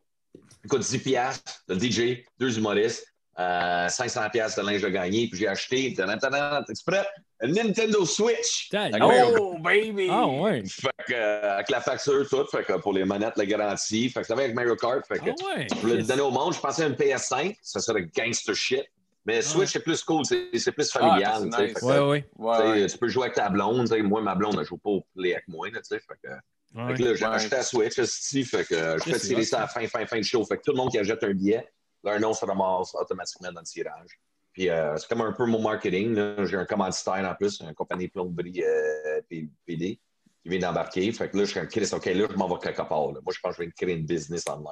écoute, 0.65 0.81
10 0.81 0.99
piastres, 0.99 1.63
le 1.67 1.79
DJ, 1.79 2.23
deux 2.39 2.57
humoristes, 2.57 3.05
euh, 3.39 3.87
500 3.87 4.29
piastres 4.29 4.61
de 4.61 4.67
linge 4.67 4.81
de 4.81 4.89
gagné, 4.89 5.27
puis 5.27 5.39
j'ai 5.39 5.47
acheté, 5.47 5.87
es-tu 5.87 6.83
prêt? 6.85 7.07
Un 7.43 7.47
Nintendo 7.47 8.05
Switch! 8.05 8.69
Mario 8.73 9.35
Oh, 9.39 9.57
baby! 9.57 10.07
Ah 10.11 10.27
ouais. 10.27 10.61
Fait 10.67 10.89
que, 11.07 11.13
euh, 11.13 11.53
avec 11.55 11.69
la 11.69 11.79
facture, 11.81 12.27
tout, 12.29 12.45
fait 12.51 12.63
que 12.63 12.73
pour 12.73 12.93
les 12.93 13.05
manettes, 13.05 13.37
la 13.37 13.45
garantie, 13.45 14.09
fait 14.09 14.21
que 14.21 14.27
ça 14.27 14.35
va 14.35 14.43
avec 14.43 14.53
Mario 14.53 14.75
Kart, 14.75 15.07
fait 15.07 15.19
que 15.19 15.29
Ah 15.29 15.57
ouais. 15.57 15.67
je 15.71 15.75
voulais 15.79 15.95
le 15.97 16.03
donner 16.03 16.21
au 16.21 16.29
monde. 16.31 16.53
Je 16.53 16.59
pensais 16.59 16.83
à 16.83 16.87
une 16.87 16.95
PS5, 16.95 17.55
ça 17.61 17.79
serait 17.79 18.05
gangster 18.15 18.53
shit. 18.53 18.83
Mais 19.25 19.41
Switch, 19.43 19.69
c'est 19.71 19.81
plus 19.83 20.03
cool, 20.03 20.25
c'est 20.25 20.71
plus 20.71 20.89
Ah, 20.95 20.99
familial. 20.99 21.43
tu 21.43 21.51
sais. 21.51 21.61
nice. 21.63 21.73
Fait 21.73 21.79
que, 21.79 21.85
Ouais, 21.85 21.99
ouais. 21.99 22.29
Ouais, 22.37 22.55
tu 22.57 22.61
sais, 22.63 22.69
ouais. 22.81 22.87
Tu 22.87 22.97
peux 22.97 23.07
jouer 23.07 23.23
avec 23.25 23.35
ta 23.35 23.49
blonde. 23.49 23.87
Moi, 24.03 24.21
ma 24.21 24.33
blonde, 24.35 24.57
elle 24.59 24.65
joue 24.65 24.77
pas 24.77 24.89
au 24.89 25.05
play 25.15 25.33
avec 25.33 25.47
moi. 25.47 25.69
Là, 25.69 25.79
fait 25.87 25.99
que, 25.99 26.27
ouais. 26.29 26.87
fait 26.87 26.93
que 26.95 27.03
là, 27.07 27.13
j'ai 27.15 27.25
Ouais. 27.25 27.31
acheté 27.35 27.55
la 27.55 27.63
Switch, 27.63 27.99
esti, 27.99 28.43
fait 28.43 28.65
que 28.65 28.73
euh, 28.73 28.97
je 28.97 29.03
fais 29.11 29.19
tirer 29.19 29.43
ça 29.43 29.57
à 29.57 29.61
la 29.61 29.67
fin, 29.67 29.85
fin, 29.87 30.05
fin 30.07 30.17
de 30.17 30.23
show. 30.23 30.43
Fait 30.45 30.57
que 30.57 30.63
tout 30.63 30.71
le 30.71 30.77
monde 30.77 30.89
qui 30.89 30.97
achète 30.97 31.23
un 31.23 31.33
billet, 31.33 31.67
leur 32.03 32.19
nom 32.19 32.33
se 32.33 32.43
ramasse 32.45 32.95
automatiquement 32.95 33.51
dans 33.51 33.61
le 33.61 33.65
tirage. 33.65 34.19
Puis 34.53 34.69
euh, 34.69 34.97
c'est 34.97 35.07
comme 35.07 35.21
un 35.21 35.31
peu 35.33 35.45
mon 35.45 35.61
marketing. 35.61 36.43
J'ai 36.45 36.57
un 36.57 36.65
commanditaire 36.65 37.29
en 37.31 37.35
plus, 37.35 37.59
une 37.61 37.73
compagnie 37.75 38.07
plomberie 38.07 38.63
euh, 38.65 39.21
PD 39.29 39.99
qui 40.43 40.49
vient 40.49 40.59
d'embarquer. 40.59 41.11
Fait 41.11 41.29
que 41.29 41.37
là, 41.37 41.45
je 41.45 41.51
suis 41.51 41.59
un 41.59 41.67
Chris, 41.67 41.87
OK, 41.93 42.05
là, 42.07 42.25
je 42.29 42.35
m'en 42.35 42.47
vais 42.49 42.59
quelque 42.59 42.81
part. 42.81 43.11
là. 43.11 43.19
Moi, 43.23 43.31
je 43.33 43.39
pense 43.39 43.55
que 43.55 43.61
je 43.63 43.67
vais 43.67 43.71
créer 43.71 43.95
une 43.95 44.05
business 44.05 44.43
online. 44.49 44.65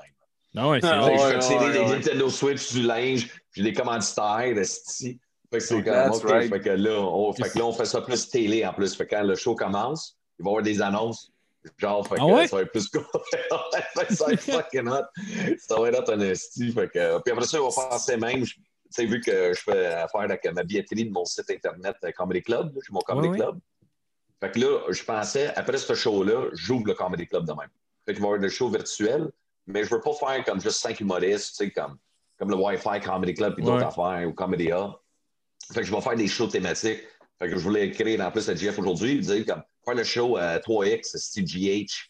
Ah 0.57 0.67
ouais, 0.67 0.79
c'est 0.81 0.87
Ah, 0.87 0.99
vrai. 1.01 1.11
Ouais, 1.11 1.17
je 1.19 1.33
fais 1.33 1.39
tirer 1.47 1.65
ouais, 1.67 1.71
des 1.73 1.79
ouais. 1.79 1.89
Nintendo 1.99 2.29
Switch, 2.29 2.73
du 2.73 2.81
linge, 2.81 3.29
j'ai 3.53 3.63
des 3.63 3.73
commanditaires, 3.73 4.57
esti. 4.57 5.19
Fait 5.51 5.57
que 5.57 5.63
c'est 5.63 5.83
comme, 5.83 5.93
That's 5.93 6.17
OK. 6.17 6.29
right. 6.29 6.49
Fait, 6.49 6.59
que 6.61 6.69
là, 6.69 6.99
on, 6.99 7.33
fait 7.33 7.49
que 7.49 7.57
là, 7.57 7.65
on 7.65 7.73
fait 7.73 7.85
ça 7.85 8.01
plus 8.01 8.29
télé 8.29 8.65
en 8.65 8.73
plus. 8.73 8.95
Fait 8.95 9.07
que 9.07 9.15
quand 9.15 9.23
le 9.23 9.35
show 9.35 9.55
commence, 9.55 10.17
il 10.37 10.43
va 10.45 10.49
y 10.49 10.51
avoir 10.51 10.63
des 10.63 10.81
annonces. 10.81 11.31
Genre, 11.77 12.07
fait 12.07 12.15
que 12.15 12.21
Ah 12.21 12.25
ouais? 12.25 12.47
ça 12.47 12.55
va 12.57 12.61
être 12.61 12.71
plus 12.71 12.87
cool. 12.91 13.03
Fait 13.31 14.05
que 14.05 14.15
ça 14.15 14.25
va 14.25 14.33
être 14.33 14.41
fucking 14.41 14.87
hot. 14.87 15.03
Ça 15.57 15.79
va 15.79 15.89
être 15.89 16.07
hot 16.07 16.11
un 16.13 16.19
esti. 16.21 16.71
Fait 16.71 16.87
que, 16.89 17.19
puis 17.21 17.31
après 17.33 17.45
ça, 17.45 17.61
on 17.61 17.69
va 17.69 17.89
penser 17.89 18.15
même, 18.17 18.43
tu 18.43 18.55
sais, 18.91 19.05
vu 19.05 19.19
que 19.21 19.53
je 19.53 19.61
fais 19.61 19.87
affaire 19.87 20.21
avec 20.21 20.45
ma 20.53 20.63
billetterie 20.63 21.05
de 21.05 21.11
mon 21.11 21.25
site 21.25 21.49
internet 21.49 21.95
euh, 22.03 22.11
Comedy 22.11 22.43
Club, 22.43 22.71
j'ai 22.75 22.93
mon 22.93 22.99
Comedy 23.01 23.29
Ouais, 23.29 23.33
ouais. 23.33 23.39
Club. 23.39 23.59
Fait 24.39 24.51
que 24.51 24.59
là, 24.59 24.79
je 24.89 25.03
pensais, 25.03 25.47
après 25.55 25.77
ce 25.77 25.93
show-là, 25.95 26.49
j'ouvre 26.53 26.85
le 26.87 26.93
Comedy 26.93 27.27
Club 27.27 27.45
de 27.45 27.51
même. 27.53 27.69
Fait 28.05 28.13
qu'il 28.13 28.21
va 28.21 28.27
y 28.27 28.29
avoir 28.29 28.39
des 28.39 28.49
shows 28.49 28.69
virtuels, 28.69 29.29
mais 29.67 29.83
je 29.83 29.89
veux 29.93 29.99
pas 30.01 30.13
faire 30.13 30.43
comme 30.45 30.61
juste 30.61 30.79
cinq 30.79 30.99
humoristes, 31.01 31.57
tu 31.57 31.65
sais, 31.65 31.71
comme, 31.71 31.97
comme 32.39 32.49
le 32.49 32.55
Wi-Fi 32.55 32.99
Comedy 33.03 33.33
Club 33.35 33.55
et 33.59 33.61
d'autres 33.61 33.77
Ouais. 33.77 33.83
affaires, 33.83 34.27
ou 34.27 34.33
Comedy. 34.33 34.69
Fait 35.73 35.81
que 35.81 35.85
je 35.85 35.93
vais 35.93 36.01
faire 36.01 36.15
des 36.15 36.27
shows 36.27 36.47
thématiques. 36.47 37.01
Fait 37.37 37.47
que 37.49 37.57
je 37.57 37.63
voulais 37.63 37.87
écrire 37.87 38.19
en 38.21 38.31
plus 38.31 38.49
à 38.49 38.55
Jeff 38.55 38.79
aujourd'hui, 38.79 39.19
dire 39.19 39.45
comme 39.45 39.61
faire 39.85 39.93
le 39.95 40.03
show 40.03 40.37
à 40.37 40.57
3X, 40.59 41.17
Steve 41.17 41.45
GH. 41.45 41.85
Tu 41.85 42.09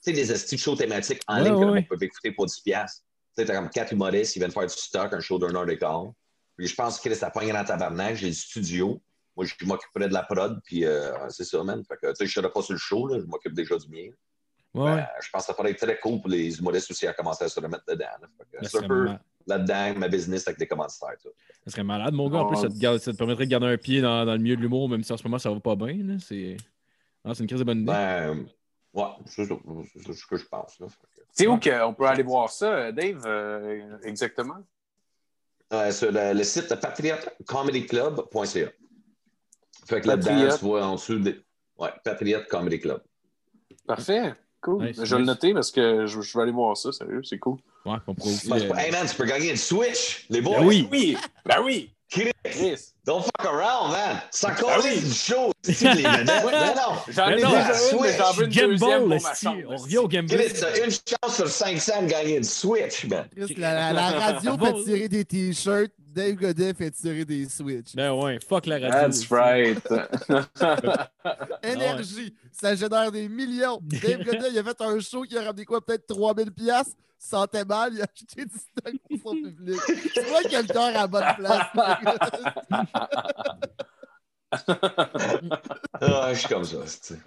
sais, 0.00 0.12
des 0.12 0.26
de 0.26 0.56
shows 0.60 0.76
thématiques 0.76 1.20
en 1.28 1.38
Ouais, 1.38 1.44
ligne 1.44 1.54
que 1.54 1.58
ouais, 1.60 1.66
monde 1.66 1.88
peut 1.88 1.96
écouter 2.00 2.32
pour 2.32 2.46
10$. 2.46 2.62
piastres. 2.62 3.02
Tu 3.36 3.42
sais, 3.42 3.46
t'as 3.46 3.54
comme 3.56 3.70
quatre 3.70 3.92
humoristes, 3.92 4.36
ils 4.36 4.38
viennent 4.38 4.50
faire 4.52 4.66
du 4.66 4.72
stock, 4.74 5.12
un 5.12 5.20
show 5.20 5.38
d'un 5.38 5.54
heure 5.54 5.66
de 5.66 5.74
quart. 5.74 6.12
Puis 6.56 6.66
je 6.68 6.74
pense 6.74 7.00
que 7.00 7.12
ça 7.14 7.30
pogne 7.30 7.52
dans 7.52 7.64
tabarnak, 7.64 8.14
j'ai 8.16 8.28
le 8.28 8.32
studio. 8.32 9.02
Moi, 9.36 9.44
je 9.46 9.66
m'occuperais 9.66 10.08
de 10.08 10.12
la 10.14 10.22
prod, 10.22 10.60
puis 10.64 10.84
euh, 10.84 11.12
c'est 11.30 11.42
ça, 11.44 11.62
man. 11.64 11.82
Fait 11.84 11.96
que, 11.96 12.06
tu 12.10 12.14
sais, 12.16 12.26
je 12.26 12.32
serais 12.32 12.50
pas 12.52 12.62
sur 12.62 12.72
le 12.74 12.78
show, 12.78 13.08
là, 13.08 13.18
je 13.18 13.24
m'occupe 13.26 13.52
déjà 13.54 13.76
du 13.76 13.88
mien. 13.88 14.10
Ouais. 14.74 14.96
Ben, 14.96 15.06
je 15.20 15.30
pense 15.30 15.42
que 15.42 15.46
ça 15.48 15.54
pourrait 15.54 15.70
être 15.72 15.84
très 15.84 15.98
cool 15.98 16.20
pour 16.20 16.28
les 16.30 16.58
humoristes 16.58 16.90
aussi 16.90 17.06
à 17.06 17.12
commencer 17.12 17.44
à 17.44 17.48
se 17.48 17.58
remettre 17.58 17.84
dedans. 17.88 18.06
là. 18.20 18.28
Fait 18.38 18.58
que 18.58 18.64
Ça 18.64 18.78
C'est 18.78 18.84
un 18.84 18.88
peu 18.88 19.08
là-dedans, 19.46 19.94
ma 19.98 20.08
business 20.08 20.46
avec 20.48 20.58
des 20.58 20.66
commanditaires. 20.66 21.16
tout. 21.22 21.28
ça 21.64 21.70
serait 21.70 21.84
malade, 21.84 22.14
mon 22.14 22.28
gars. 22.30 22.38
En 22.38 22.46
plus, 22.46 22.56
ça 22.60 22.68
te, 22.68 22.78
garde- 22.78 22.98
ça 22.98 23.12
te 23.12 23.16
permettrait 23.16 23.44
de 23.46 23.50
garder 23.50 23.66
un 23.66 23.76
pied 23.76 24.00
dans, 24.00 24.24
dans 24.24 24.32
le 24.32 24.38
milieu 24.38 24.56
de 24.56 24.60
l'humour, 24.62 24.88
même 24.88 25.02
si 25.02 25.12
en 25.12 25.16
ce 25.16 25.22
moment, 25.24 25.38
ça 25.38 25.50
va 25.50 25.60
pas 25.60 25.76
bien. 25.76 26.18
C'est 26.18 26.56
Ah, 27.24 27.34
c'est 27.34 27.42
une 27.42 27.46
crise 27.48 27.58
de 27.60 27.64
bonne 27.64 27.80
idée. 27.82 27.92
Ben, 27.92 28.46
ouais, 28.94 29.04
c'est 29.26 29.44
ce 29.46 30.26
que 30.26 30.36
je 30.36 30.44
pense. 30.46 30.78
C'est 31.32 31.46
où 31.46 31.58
qu'on 31.58 31.94
peut 31.94 32.06
aller 32.06 32.22
voir 32.22 32.50
ça, 32.50 32.92
Dave, 32.92 33.22
euh, 33.26 33.98
exactement? 34.04 34.58
Euh, 35.72 35.90
sur 35.90 36.12
le, 36.12 36.32
le 36.34 36.44
site 36.44 36.68
patriotcomedyclub.ca. 36.78 38.68
Fait 39.86 40.00
que 40.00 40.06
là-dedans, 40.08 40.56
tu 40.58 40.64
vois 40.64 40.84
en 40.86 40.94
dessous 40.94 41.18
des. 41.18 41.40
Ouais, 41.76 41.90
Patriot 42.04 42.40
Comedy 42.48 42.78
Club. 42.80 43.02
Parfait. 43.86 44.34
Cool. 44.64 44.82
Nice, 44.86 44.96
je 45.02 45.14
vais 45.14 45.20
le 45.20 45.26
noter 45.26 45.52
parce 45.52 45.70
que 45.70 46.06
je, 46.06 46.20
je 46.22 46.38
vais 46.38 46.42
aller 46.42 46.52
voir 46.52 46.74
ça, 46.76 46.90
sérieux, 46.90 47.20
c'est 47.22 47.38
cool. 47.38 47.58
Ouais, 47.84 47.96
on 48.06 48.14
pourrait 48.14 48.30
aussi. 48.32 48.50
Euh, 48.50 48.74
Hey 48.76 48.90
man, 48.90 49.06
tu 49.06 49.14
peux 49.14 49.26
gagner 49.26 49.50
une 49.50 49.56
Switch, 49.58 50.24
les 50.30 50.40
boys. 50.40 50.58
Ben 50.60 50.66
oui. 50.66 50.88
Oui! 50.90 51.16
Ben 51.44 51.56
oui! 51.62 51.90
Chris, 52.10 52.30
Chris! 52.44 52.92
don't 53.04 53.22
fuck 53.22 53.44
around, 53.46 53.90
man. 53.92 54.20
Ça 54.30 54.48
Ben 54.50 54.54
compte 54.56 54.84
oui. 54.84 55.00
du 55.00 55.10
show. 55.12 55.50
C'est 55.62 55.82
les 55.94 56.02
vedettes. 56.02 56.44
Ouais. 56.44 56.52
Ben 56.52 56.74
non. 56.76 56.96
J'en 57.08 57.28
ai 57.28 57.34
Mais 57.34 57.42
non, 57.42 57.50
déjà 57.50 57.90
une, 57.92 58.00
mais 58.00 58.16
j'en 58.16 58.32
veux 58.32 58.44
une 58.44 58.50
Game 58.50 58.70
deuxième 58.70 58.78
Ball, 59.08 59.18
pour 59.18 59.28
ma 59.28 59.34
chambre. 59.34 59.58
On 59.68 59.76
revient 59.76 59.98
au 59.98 60.08
Game 60.08 60.26
Ball. 60.26 60.38
Chris, 60.38 60.52
t'as 60.60 60.84
une 60.84 60.90
chance 60.92 61.36
sur 61.36 61.48
500 61.48 62.02
de 62.02 62.06
gagner 62.06 62.36
une 62.38 62.44
Switch, 62.44 63.04
man. 63.06 63.26
Chris, 63.36 63.54
la, 63.58 63.74
la- 63.74 63.92
la 63.92 64.10
radio 64.32 64.56
fait 64.58 64.84
tirer 64.84 65.08
des 65.08 65.24
t-shirts, 65.24 65.90
Dave 66.14 66.34
Godet 66.34 66.74
fait 66.74 66.90
tirer 66.90 67.24
des 67.24 67.48
Switch. 67.48 67.94
Ben 67.94 68.12
ouais, 68.12 68.38
fuck 68.46 68.66
la 68.66 68.76
radio. 68.76 68.90
That's 68.90 69.26
right. 69.30 69.80
Énergie, 71.62 72.34
ça 72.52 72.74
génère 72.74 73.10
des 73.10 73.28
millions. 73.28 73.80
Dave 73.82 74.22
Godet, 74.22 74.50
il 74.52 74.58
a 74.58 74.64
fait 74.64 74.80
un 74.80 75.00
show 75.00 75.22
qui 75.22 75.36
a 75.36 75.42
ramené 75.42 75.64
quoi, 75.64 75.84
peut-être 75.84 76.06
3000 76.06 76.52
pièces 76.52 76.96
sentait 77.24 77.64
mal, 77.64 77.94
il 77.94 78.02
a 78.02 78.04
acheté 78.04 78.44
du 78.44 78.54
stock 78.58 78.94
pour 79.08 79.32
son 79.32 79.36
public. 79.36 79.80
Tu 80.12 80.20
vois 80.22 80.42
qu'il 80.42 80.56
a 80.56 80.62
le 80.62 80.68
cœur 80.68 80.84
à 80.84 80.92
la 80.92 81.06
bonne 81.06 81.34
place. 81.38 81.66
Ah, 86.06 86.32
je 86.34 86.38
suis 86.40 86.48
comme 86.48 86.64
ça. 86.64 86.78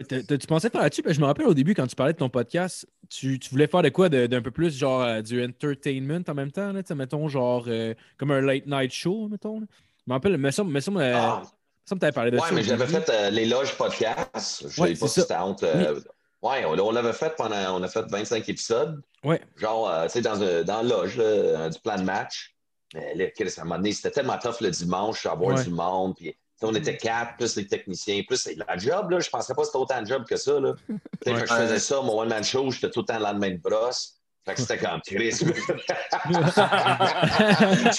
Tu 0.08 0.48
pensais 0.48 0.70
faire 0.70 0.82
là-dessus? 0.82 1.02
Ben, 1.02 1.14
je 1.14 1.20
me 1.20 1.26
rappelle 1.26 1.48
au 1.48 1.54
début, 1.54 1.74
quand 1.74 1.88
tu 1.88 1.96
parlais 1.96 2.14
de 2.14 2.18
ton 2.18 2.30
podcast, 2.30 2.88
tu, 3.10 3.40
tu 3.40 3.50
voulais 3.50 3.68
faire 3.68 3.82
de 3.82 3.90
quoi 3.90 4.10
d'un 4.10 4.42
peu 4.42 4.52
plus 4.52 4.76
genre 4.78 5.02
euh, 5.04 5.22
du 5.22 5.44
entertainment 5.44 6.22
en 6.28 6.34
même 6.34 6.52
temps, 6.52 6.72
là, 6.72 6.82
mettons, 6.96 7.28
genre 7.28 7.66
euh, 7.68 7.94
comme 8.18 8.32
un 8.32 8.42
late 8.42 8.66
night 8.68 8.92
show, 8.92 9.28
mettons. 9.30 9.60
là. 9.62 9.66
Je 10.06 10.12
me 10.12 10.14
rappelle, 10.14 10.38
mais 10.38 10.52
ça, 10.52 10.64
mais 10.64 10.82
ça, 10.82 10.92
euh, 10.92 11.14
Ah, 11.16 11.44
ça 11.86 11.96
me 11.96 12.12
parlé 12.12 12.32
de 12.32 12.38
ouais, 12.38 12.48
ça. 12.48 12.54
mais 12.54 12.64
j'avais 12.64 12.88
fait 12.88 13.10
euh, 13.10 13.30
les 13.30 13.46
loges 13.46 13.76
podcast. 13.78 14.66
Je 14.70 14.82
Ouais, 14.82 14.90
pas 14.94 14.96
c'est 14.96 15.08
si 15.08 15.14
ça. 15.16 15.22
c'était 15.22 15.36
honte. 15.38 15.64
euh, 15.64 16.00
Ouais, 16.42 16.64
on, 16.66 16.78
on 16.80 16.92
l'avait 16.92 17.14
fait 17.14 17.34
pendant. 17.36 17.80
On 17.80 17.82
a 17.84 17.88
fait 17.88 18.06
25 18.10 18.48
épisodes. 18.48 19.02
Ouais. 19.24 19.42
Genre, 19.58 19.92
tu 20.04 20.10
sais, 20.10 20.22
dans, 20.22 20.42
un- 20.42 20.64
dans 20.64 20.84
loge, 20.84 21.16
du 21.18 21.80
plan 21.80 21.98
de 21.98 22.04
match. 22.04 22.54
Mais 22.94 23.16
là, 23.16 23.26
à 23.26 23.62
un 23.62 23.64
moment 23.64 23.76
donné, 23.78 23.92
c'était 23.92 24.12
tellement 24.12 24.38
tough 24.38 24.62
le 24.62 24.70
dimanche, 24.70 25.26
avoir 25.26 25.56
Ouais. 25.58 25.64
du 25.64 25.72
monde. 25.72 26.16
Puis, 26.16 26.34
on 26.62 26.74
était 26.76 26.98
quatre, 26.98 27.38
plus 27.38 27.56
les 27.56 27.68
techniciens, 27.68 28.22
plus 28.28 28.48
la 28.56 28.78
job, 28.78 29.12
là. 29.12 29.20
Je 29.20 29.30
pensais 29.30 29.54
pas 29.54 29.62
que 29.62 29.68
c'était 29.68 29.78
autant 29.78 30.02
de 30.02 30.08
job 30.08 30.24
que 30.28 30.36
ça, 30.38 30.60
là. 30.60 30.74
Tu 30.88 30.94
Ouais. 31.32 31.42
que 31.42 31.48
je 31.48 31.54
faisais 31.54 31.80
ça, 31.80 32.02
mon 32.02 32.20
one-man 32.22 32.44
show, 32.44 32.70
j'étais 32.72 32.90
tout 32.90 33.02
le 33.02 33.06
temps 33.06 33.18
le 33.18 33.24
lendemain 33.24 33.52
de 33.52 33.58
brosse. 33.58 34.14
Fait 34.46 34.54
que 34.56 34.62
c'était 34.62 34.78
comme 34.78 35.02
Chris. 35.06 35.32
je 35.42 35.46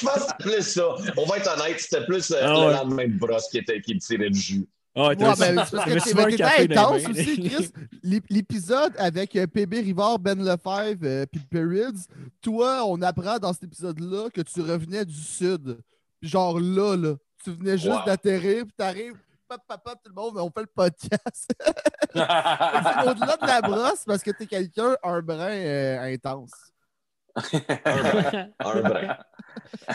pense 0.05 0.15
que 0.15 0.21
c'était 0.21 0.35
plus 0.39 0.63
ça. 0.63 0.95
On 1.17 1.25
va 1.27 1.37
être 1.39 1.51
honnête, 1.59 1.81
c'était 1.81 2.05
plus 2.05 2.31
euh, 2.31 2.37
Ah 2.43 2.67
le 2.67 2.73
lendemain 2.73 3.07
de 3.07 3.19
brosse 3.19 3.49
qui, 3.51 3.59
était, 3.59 3.81
qui 3.81 3.95
me 3.95 4.01
tirait 4.01 4.31
du 4.31 4.39
jus. 4.39 4.67
Ah, 4.97 5.09
Ouais, 5.09 5.17
ben, 5.17 5.35
c'est 5.37 5.55
parce 5.55 5.71
que 5.85 6.27
les 6.27 6.43
intense 6.73 7.07
aussi, 7.09 7.41
Chris. 7.49 7.71
L'ép- 8.03 8.25
L'épisode 8.31 8.93
avec 8.99 9.37
euh, 9.37 9.47
PB 9.47 9.81
Rivard, 9.81 10.19
Ben 10.19 10.39
Lefebvre 10.43 10.99
euh, 11.05 11.27
puis 11.31 11.41
Perrids, 11.49 12.07
toi, 12.43 12.83
on 12.87 13.01
apprend 13.03 13.39
dans 13.39 13.53
cet 13.53 13.65
épisode-là 13.65 14.29
que 14.33 14.41
tu 14.41 14.61
revenais 14.61 15.05
du 15.05 15.15
Sud. 15.15 15.79
Genre 16.23 16.59
là, 16.59 16.97
là, 16.97 17.15
tu 17.45 17.51
venais 17.53 17.79
juste 17.79 18.05
d'atterrir, 18.07 18.65
puis 18.65 18.75
t'arrives, 18.77 19.15
pop, 19.49 19.61
pop, 19.67 19.81
pop, 19.85 19.99
tout 20.05 20.11
le 20.15 20.21
monde, 20.21 20.37
on 20.39 20.51
fait 20.51 20.61
le 20.61 20.67
podcast. 20.67 21.55
Au-delà 22.15 23.37
de 23.41 23.47
la 23.47 23.61
brosse 23.63 24.05
parce 24.07 24.23
que 24.23 24.31
t'es 24.31 24.47
quelqu'un, 24.47 24.97
un 25.03 25.21
brin 25.23 25.51
euh, 25.51 26.13
intense. 26.15 26.51
Un 27.35 28.03
brin. 28.03 28.49
Un 28.61 28.81
brin. 28.83 29.17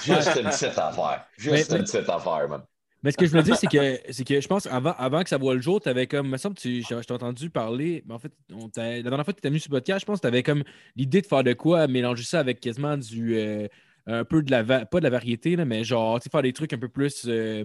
Juste 0.03 0.35
une 0.37 0.49
petite 0.49 0.77
affaire. 0.77 1.25
Juste 1.37 1.71
Mais- 1.71 1.77
une 1.79 1.83
petite 1.83 2.09
affaire, 2.09 2.47
man. 2.49 2.61
Mais 3.01 3.11
ce 3.11 3.17
que 3.17 3.25
je 3.25 3.31
voulais 3.31 3.43
dire, 3.43 3.57
c'est 3.57 3.67
que, 3.67 3.99
c'est 4.13 4.23
que 4.23 4.39
je 4.39 4.47
pense 4.47 4.65
avant, 4.65 4.93
avant 4.97 5.23
que 5.23 5.29
ça 5.29 5.37
voit 5.37 5.55
le 5.55 5.59
jour, 5.61 5.81
tu 5.81 5.89
avais 5.89 6.07
comme. 6.07 6.27
Il 6.27 6.31
me 6.31 6.37
semble 6.37 6.55
que 6.55 6.61
tu- 6.61 6.81
je 6.81 6.87
je 7.01 7.01
t'ai 7.05 7.13
entendu 7.13 7.49
parler. 7.49 8.01
Mais 8.07 8.13
en 8.13 8.19
fait, 8.19 8.31
on 8.53 8.69
la 8.77 9.01
dernière 9.01 9.25
fois 9.25 9.25
que 9.25 9.31
tu 9.33 9.39
étais 9.39 9.49
venu 9.49 9.59
sur 9.59 9.71
le 9.73 9.77
podcast, 9.79 9.99
je 9.99 10.05
pense 10.05 10.19
que 10.19 10.21
tu 10.21 10.27
avais 10.27 10.41
comme 10.41 10.63
l'idée 10.95 11.19
de 11.21 11.27
faire 11.27 11.43
de 11.43 11.51
quoi, 11.51 11.87
mélanger 11.87 12.23
ça 12.23 12.39
avec 12.39 12.61
quasiment 12.61 12.95
du. 12.95 13.35
euh, 13.37 13.67
un 14.07 14.23
peu 14.25 14.41
de 14.43 14.51
la. 14.51 14.63
va- 14.63 14.85
Pas 14.85 14.99
de 14.99 15.03
la 15.03 15.09
variété, 15.09 15.55
là, 15.55 15.65
mais 15.65 15.83
genre, 15.83 16.19
tu 16.19 16.23
sais, 16.25 16.29
faire 16.29 16.41
des 16.41 16.53
trucs 16.53 16.73
un 16.73 16.77
peu 16.77 16.89
plus. 16.89 17.23
Euh... 17.27 17.63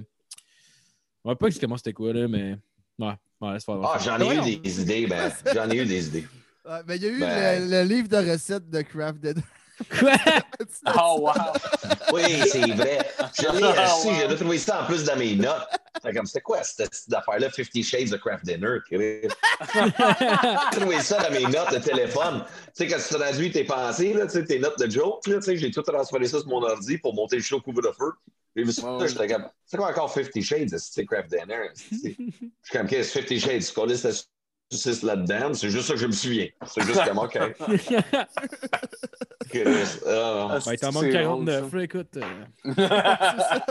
On 1.25 1.31
va 1.31 1.37
pas 1.37 1.47
exactement 1.47 1.77
c'était 1.77 1.93
quoi, 1.93 2.13
là, 2.13 2.29
mais. 2.29 2.57
Ouais, 2.99 3.13
ouais, 3.41 3.53
laisse 3.55 3.65
faire. 3.65 3.81
Ah, 3.83 3.99
j'en 3.99 4.19
ai 4.21 4.55
eu 4.55 4.57
des 4.59 4.81
idées, 4.83 5.07
ben. 5.07 5.33
J'en 5.55 5.69
ai 5.71 5.77
eu 5.77 5.87
des 5.87 6.07
idées. 6.09 6.27
Il 6.91 7.03
y 7.03 7.07
a 7.07 7.09
eu 7.09 7.21
Ben- 7.21 7.63
le, 7.65 7.71
le 7.83 7.83
livre 7.95 8.09
de 8.09 8.17
recettes 8.31 8.69
de 8.69 8.83
Craft 8.83 9.21
Dinner. 9.21 9.43
Quoi? 9.99 10.13
oh, 10.99 11.17
wow! 11.21 11.33
Oui, 12.13 12.23
c'est 12.51 12.71
vrai. 12.73 12.99
Je 13.39 13.57
l'ai 13.57 13.65
assis, 13.79 14.09
wow. 14.09 14.15
j'ai 14.15 14.27
retrouvé 14.27 14.59
ça 14.59 14.83
en 14.83 14.87
plus 14.87 15.05
dans 15.05 15.17
mes 15.17 15.35
notes. 15.37 15.67
Comme, 16.15 16.27
c'était 16.27 16.41
quoi 16.41 16.63
cette, 16.63 16.95
cette 16.95 17.13
affaire-là, 17.13 17.51
Fifty 17.51 17.83
Shades 17.83 18.13
of 18.13 18.21
Craft 18.21 18.45
Dinner? 18.45 18.79
J'ai 18.91 19.29
retrouvé 19.61 21.01
ça 21.01 21.23
dans 21.23 21.31
mes 21.31 21.45
notes 21.45 21.73
de 21.73 21.79
téléphone. 21.79 22.45
Tu 22.67 22.71
sais, 22.75 22.87
quand 22.87 22.97
tu 22.97 23.15
traduis 23.15 23.51
tes 23.51 23.65
pensées, 23.65 24.15
là, 24.15 24.27
tu 24.27 24.33
sais, 24.33 24.45
tes 24.45 24.59
notes 24.59 24.79
de 24.79 24.91
joke, 24.91 25.27
là, 25.27 25.37
tu 25.37 25.43
sais, 25.43 25.57
j'ai 25.57 25.71
tout 25.71 25.83
transféré 25.83 26.27
ça 26.27 26.39
sur 26.39 26.49
mon 26.49 26.63
ordi 26.63 26.99
pour 26.99 27.15
monter 27.15 27.37
le 27.37 27.43
show 27.43 27.61
couvre-feu. 27.61 28.13
J'ai 28.57 28.65
vu 28.65 28.73
ça, 28.73 28.99
j'étais 29.07 29.27
comme, 29.29 29.49
c'est 29.67 29.77
quoi 29.77 29.91
encore 29.91 30.13
Fifty 30.13 30.43
Shades, 30.43 30.77
c'est 30.79 31.05
Craft 31.05 31.31
Dinner? 31.31 31.69
C'est- 31.75 32.17
Je 32.19 32.25
suis 32.63 32.79
comme, 32.79 32.87
qu'est-ce 32.87 33.13
que 33.15 33.21
Fifty 33.21 33.41
Shades? 33.41 33.63
Tu 33.65 34.38
connais 34.71 34.71
cette 34.71 34.81
saucisse 34.95 35.03
là-dedans? 35.03 35.55
C'est 35.55 35.71
juste 35.71 35.87
ça 35.89 35.95
que 35.95 36.01
je 36.01 36.07
me 36.07 36.13
souviens. 36.13 36.47
C'est 36.67 36.83
juste 36.83 37.03
comme, 37.05 37.19
OK. 37.19 37.39
Chris, 39.51 39.99
ah, 40.07 40.59
Ouais, 40.67 40.75
il 40.75 40.79
t'en 40.79 40.93
manque 40.93 41.05
C'est 41.05 41.11
49, 41.13 41.61
drôle, 41.71 41.79
là, 41.79 41.85
écoute. 41.85 42.17
euh, 42.17 42.45
ça. 42.77 43.65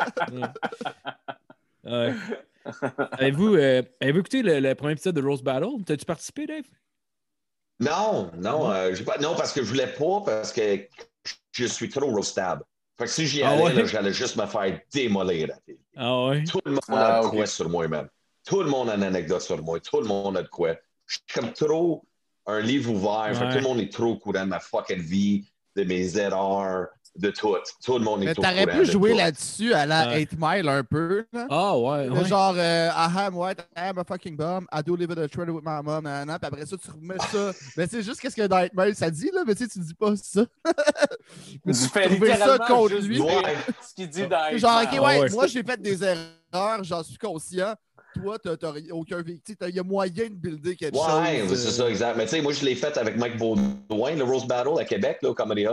ouais. 1.83 2.13
Avez-vous 3.11 3.55
euh, 3.55 3.81
avez-vous 4.01 4.19
écouté 4.19 4.41
le, 4.41 4.59
le 4.59 4.75
premier 4.75 4.93
épisode 4.93 5.15
de 5.15 5.21
Rose 5.21 5.43
Battle? 5.43 5.83
T'as-tu 5.85 6.05
participé, 6.05 6.45
Dave? 6.47 6.63
Non, 7.79 8.31
non, 8.35 8.71
euh, 8.71 8.93
pas, 9.05 9.17
non, 9.19 9.35
parce 9.35 9.53
que 9.53 9.61
je 9.61 9.67
voulais 9.67 9.93
pas, 9.93 10.21
parce 10.25 10.51
que 10.51 10.87
je 11.51 11.65
suis 11.65 11.89
trop 11.89 12.07
roastable. 12.07 12.63
Fait 12.97 13.05
que 13.05 13.11
si 13.11 13.27
j'y 13.27 13.43
Ah 13.43 13.51
allais, 13.51 13.75
ouais? 13.81 13.85
j'allais 13.85 14.11
juste 14.13 14.35
me 14.35 14.47
faire 14.47 14.79
démolir. 14.91 15.49
Ah 15.95 16.25
ouais? 16.27 16.43
Tout 16.43 16.59
le 16.65 16.71
monde 16.71 16.81
Ah, 16.89 17.19
a 17.19 17.23
de 17.23 17.27
quoi 17.29 17.45
sur 17.45 17.69
moi, 17.69 17.87
man. 17.87 18.09
Tout 18.43 18.63
le 18.63 18.69
monde 18.69 18.89
a 18.89 18.95
une 18.95 19.03
anecdote 19.03 19.41
sur 19.41 19.61
moi. 19.61 19.79
Tout 19.79 20.01
le 20.01 20.07
monde 20.07 20.37
a 20.37 20.41
de 20.41 20.47
quoi. 20.47 20.75
Je 21.07 21.15
suis 21.15 21.23
comme 21.41 21.51
trop 21.53 22.03
un 22.45 22.59
livre 22.59 22.91
ouvert. 22.91 23.29
Fait 23.33 23.39
que 23.39 23.45
Ouais. 23.45 23.49
tout 23.51 23.57
le 23.57 23.63
monde 23.63 23.79
est 23.79 23.91
trop 23.91 24.05
au 24.11 24.17
courant 24.17 24.43
de 24.43 24.49
ma 24.49 24.59
fucking 24.59 24.99
vie, 25.01 25.49
de 25.75 25.83
mes 25.83 26.17
erreurs, 26.17 26.87
de 27.15 27.29
tout. 27.31 27.55
Tout 27.83 27.97
le 27.97 28.03
monde 28.05 28.21
est 28.21 28.25
Mais 28.25 28.31
au 28.31 28.35
t'aurais 28.35 28.63
courant 28.65 28.77
pu 28.79 28.85
de 28.85 28.91
jouer 28.91 29.13
là-dessus 29.15 29.73
à 29.73 29.85
la 29.87 30.07
Ouais. 30.09 30.19
8 30.19 30.31
Mile 30.37 30.69
un 30.69 30.83
peu. 30.83 31.25
Ah 31.49 31.77
ouais, 31.77 32.07
ouais. 32.09 32.25
Genre, 32.25 32.53
euh, 32.57 32.89
I 32.89 33.17
am 33.17 33.35
white, 33.35 33.59
I 33.75 33.79
am 33.89 33.97
a 33.97 34.03
fucking 34.03 34.35
bum, 34.37 34.67
I 34.71 34.81
do 34.83 34.95
live 34.95 35.11
in 35.11 35.17
a 35.23 35.27
trailer 35.27 35.51
with 35.53 35.63
my 35.65 35.81
mom, 35.83 36.03
nanana. 36.03 36.37
Puis 36.39 36.47
après 36.47 36.65
ça, 36.65 36.77
tu 36.77 36.91
remets 36.91 37.17
ça. 37.31 37.51
Mais 37.77 37.87
c'est 37.87 38.03
juste 38.03 38.19
qu'est-ce 38.21 38.35
que 38.35 38.45
dans 38.47 38.61
8 38.61 38.71
Mile 38.75 38.95
ça 38.95 39.09
dit, 39.09 39.31
là, 39.33 39.43
mais 39.47 39.55
tu 39.55 39.63
sais, 39.63 39.69
tu 39.69 39.79
dis 39.79 39.93
pas 39.95 40.15
ça. 40.15 40.43
Mais 41.65 41.73
Tu 41.73 41.79
fais 41.89 42.07
trouver 42.07 42.27
ça 42.29 42.35
littéralement 42.35 42.65
contre 42.67 42.95
juste 42.97 43.07
lui. 43.07 43.17
ce 43.17 43.93
qu'il 43.95 44.09
dit 44.09 44.27
dans 44.27 44.57
Genre, 44.57 44.81
ok, 44.83 44.93
Hitman. 44.93 45.05
ouais, 45.05 45.15
Ah 45.17 45.21
ouais. 45.21 45.29
moi 45.31 45.47
j'ai 45.47 45.63
fait 45.63 45.81
des 45.81 46.03
erreurs, 46.03 46.83
j'en 46.83 47.01
suis 47.03 47.17
conscient. 47.17 47.73
Toi, 48.23 48.37
t'as 48.39 48.57
t'as 48.57 48.73
aucun 48.91 49.21
vécu. 49.21 49.55
Il 49.67 49.75
y 49.75 49.79
a 49.79 49.83
moyen 49.83 50.25
de 50.29 50.33
builder 50.35 50.75
quelque 50.75 50.95
Ouais, 50.95 51.39
chose. 51.47 51.61
c'est 51.61 51.67
euh, 51.67 51.71
ça, 51.71 51.89
exact. 51.89 52.15
Mais 52.17 52.23
tu 52.25 52.31
sais, 52.31 52.41
moi, 52.41 52.53
je 52.53 52.63
l'ai 52.65 52.75
fait 52.75 52.97
avec 52.97 53.17
Mike 53.17 53.37
Baudouin, 53.37 54.15
le 54.15 54.23
Rose 54.23 54.45
Battle 54.47 54.79
à 54.79 54.85
Québec, 54.85 55.19
là, 55.21 55.29
au 55.29 55.33
Comedy. 55.35 55.63
Tu 55.63 55.69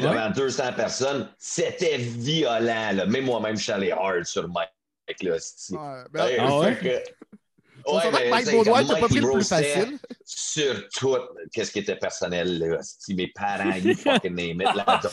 sais, 0.00 0.06
Ouais. 0.06 0.12
devant 0.12 0.30
200 0.30 0.72
personnes. 0.76 1.28
C'était 1.38 1.96
violent, 1.98 2.92
là. 2.94 3.06
Même 3.06 3.24
moi-même, 3.24 3.56
je 3.56 3.62
suis 3.62 3.72
allé 3.72 3.90
hard 3.90 4.24
sur 4.24 4.48
Mike, 4.48 5.22
là. 5.22 5.32
Ouais, 5.70 6.04
ben, 6.12 6.28
Ah 6.38 6.58
ouais? 6.58 6.74
fait 6.74 6.88
que- 7.04 7.10
Ouais, 7.86 8.02
mais, 8.12 8.28
Mike 8.30 8.46
tu 8.46 8.56
Baudouin, 8.56 8.84
t'as 8.84 9.00
pas 9.00 9.08
pris 9.08 9.20
le 9.20 9.32
plus 9.32 9.48
facile. 9.48 9.98
Sur 10.22 10.88
tout, 10.90 11.16
qu'est-ce 11.52 11.72
qui 11.72 11.78
était 11.78 11.96
personnel, 11.96 12.58
là. 12.58 12.78
Si 12.82 13.14
mes 13.14 13.28
parents, 13.28 13.74
you 13.74 13.94
fucking 13.96 14.34
name 14.34 14.60
it, 14.60 14.74
là, 14.76 15.00
de 15.02 15.08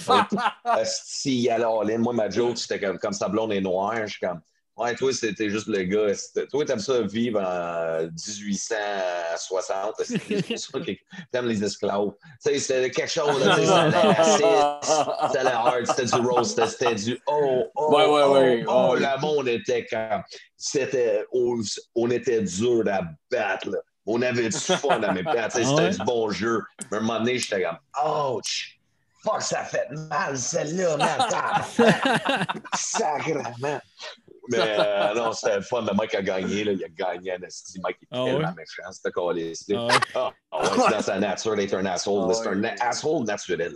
allait 1.49 1.63
all-in. 1.63 1.99
Moi, 1.99 2.13
ma 2.13 2.29
joke, 2.29 2.57
c'était 2.57 2.79
comme, 2.79 2.99
comme 2.99 3.13
sa 3.13 3.29
blonde 3.29 3.53
est 3.53 3.61
noire. 3.61 3.95
Je 4.05 4.11
suis 4.11 4.19
comme, 4.19 4.41
ouais, 4.77 4.95
toi, 4.95 5.11
c'était 5.13 5.49
juste 5.49 5.67
le 5.67 5.83
gars. 5.83 6.13
C'était- 6.13 6.47
Toi, 6.47 6.65
t'aimes 6.65 6.79
ça 6.79 7.01
vivre 7.01 7.39
en 7.41 8.03
1860. 8.03 9.95
c'est 10.03 10.41
pour 10.47 10.57
ça 10.57 10.79
que 10.79 10.91
T'aimes 11.31 11.47
les 11.47 11.63
esclaves. 11.63 12.11
C'était 12.39 12.91
quelque 12.91 13.09
chose, 13.09 13.41
allait 13.41 14.19
assez- 14.19 14.39
ça 14.41 15.39
allait 15.39 15.49
hard. 15.51 15.85
C'était 15.85 16.05
du 16.05 16.15
roast, 16.27 16.51
c'était- 16.51 16.67
c'était 16.67 16.95
du 16.95 17.19
oh, 17.27 17.65
oh, 17.75 17.95
Ouais, 17.95 18.05
ouais, 18.05 18.21
oh, 18.25 18.33
ouais. 18.33 18.65
oh, 18.67 18.89
Ouais. 18.93 18.99
le 18.99 19.21
monde 19.21 19.47
était 19.47 19.85
comme, 19.85 20.23
c'était, 20.55 21.25
on, 21.31 21.59
on 21.95 22.09
était 22.09 22.41
dur 22.41 22.83
à 22.91 23.01
battre, 23.31 23.69
là. 23.69 23.77
On 24.09 24.21
avait 24.21 24.47
du 24.47 24.57
fun 24.57 25.01
à 25.03 25.11
mes 25.11 25.23
sais, 25.23 25.63
Ah 25.65 25.65
C'était 25.65 25.89
du 25.89 26.05
bon 26.05 26.29
jeu. 26.29 26.61
Mais 26.91 26.97
à 26.97 26.99
un 27.01 27.03
moment 27.03 27.19
donné, 27.19 27.37
j'étais 27.39 27.61
comme, 27.63 27.77
ouch! 28.35 28.79
Fuck, 29.23 29.41
ça 29.41 29.65
fait 29.65 29.89
mal, 29.91 30.37
celle-là, 30.37 30.95
man! 30.95 31.19
Sacrement! 32.73 33.81
Mais 34.51 34.57
euh, 34.79 35.13
non, 35.15 35.31
c'était 35.33 35.55
le 35.57 35.61
fun. 35.61 35.81
Le 35.81 35.93
mec 35.99 36.13
a 36.15 36.21
gagné. 36.21 36.63
Là. 36.63 36.71
Il 36.73 36.83
a 36.83 36.89
gagné 36.89 37.33
un 37.33 37.41
esti. 37.41 37.79
Mike 37.81 37.97
est 38.03 38.07
Ah 38.11 38.23
tellement 38.23 38.47
ouais? 38.49 38.53
méchant. 38.55 38.91
C'était 38.91 39.11
caliste. 39.11 39.73
Ah? 39.75 39.87
Ah, 40.15 40.31
ah 40.51 40.61
ouais, 40.63 40.69
c'est 40.85 40.91
dans 40.91 41.01
sa 41.01 41.19
nature 41.19 41.55
d'être 41.55 41.73
un 41.73 41.85
asshole. 41.85 42.27
Ah 42.29 42.33
c'est 42.33 42.47
un 42.49 42.55
na- 42.55 42.75
asshole 42.79 43.23
naturel. 43.25 43.73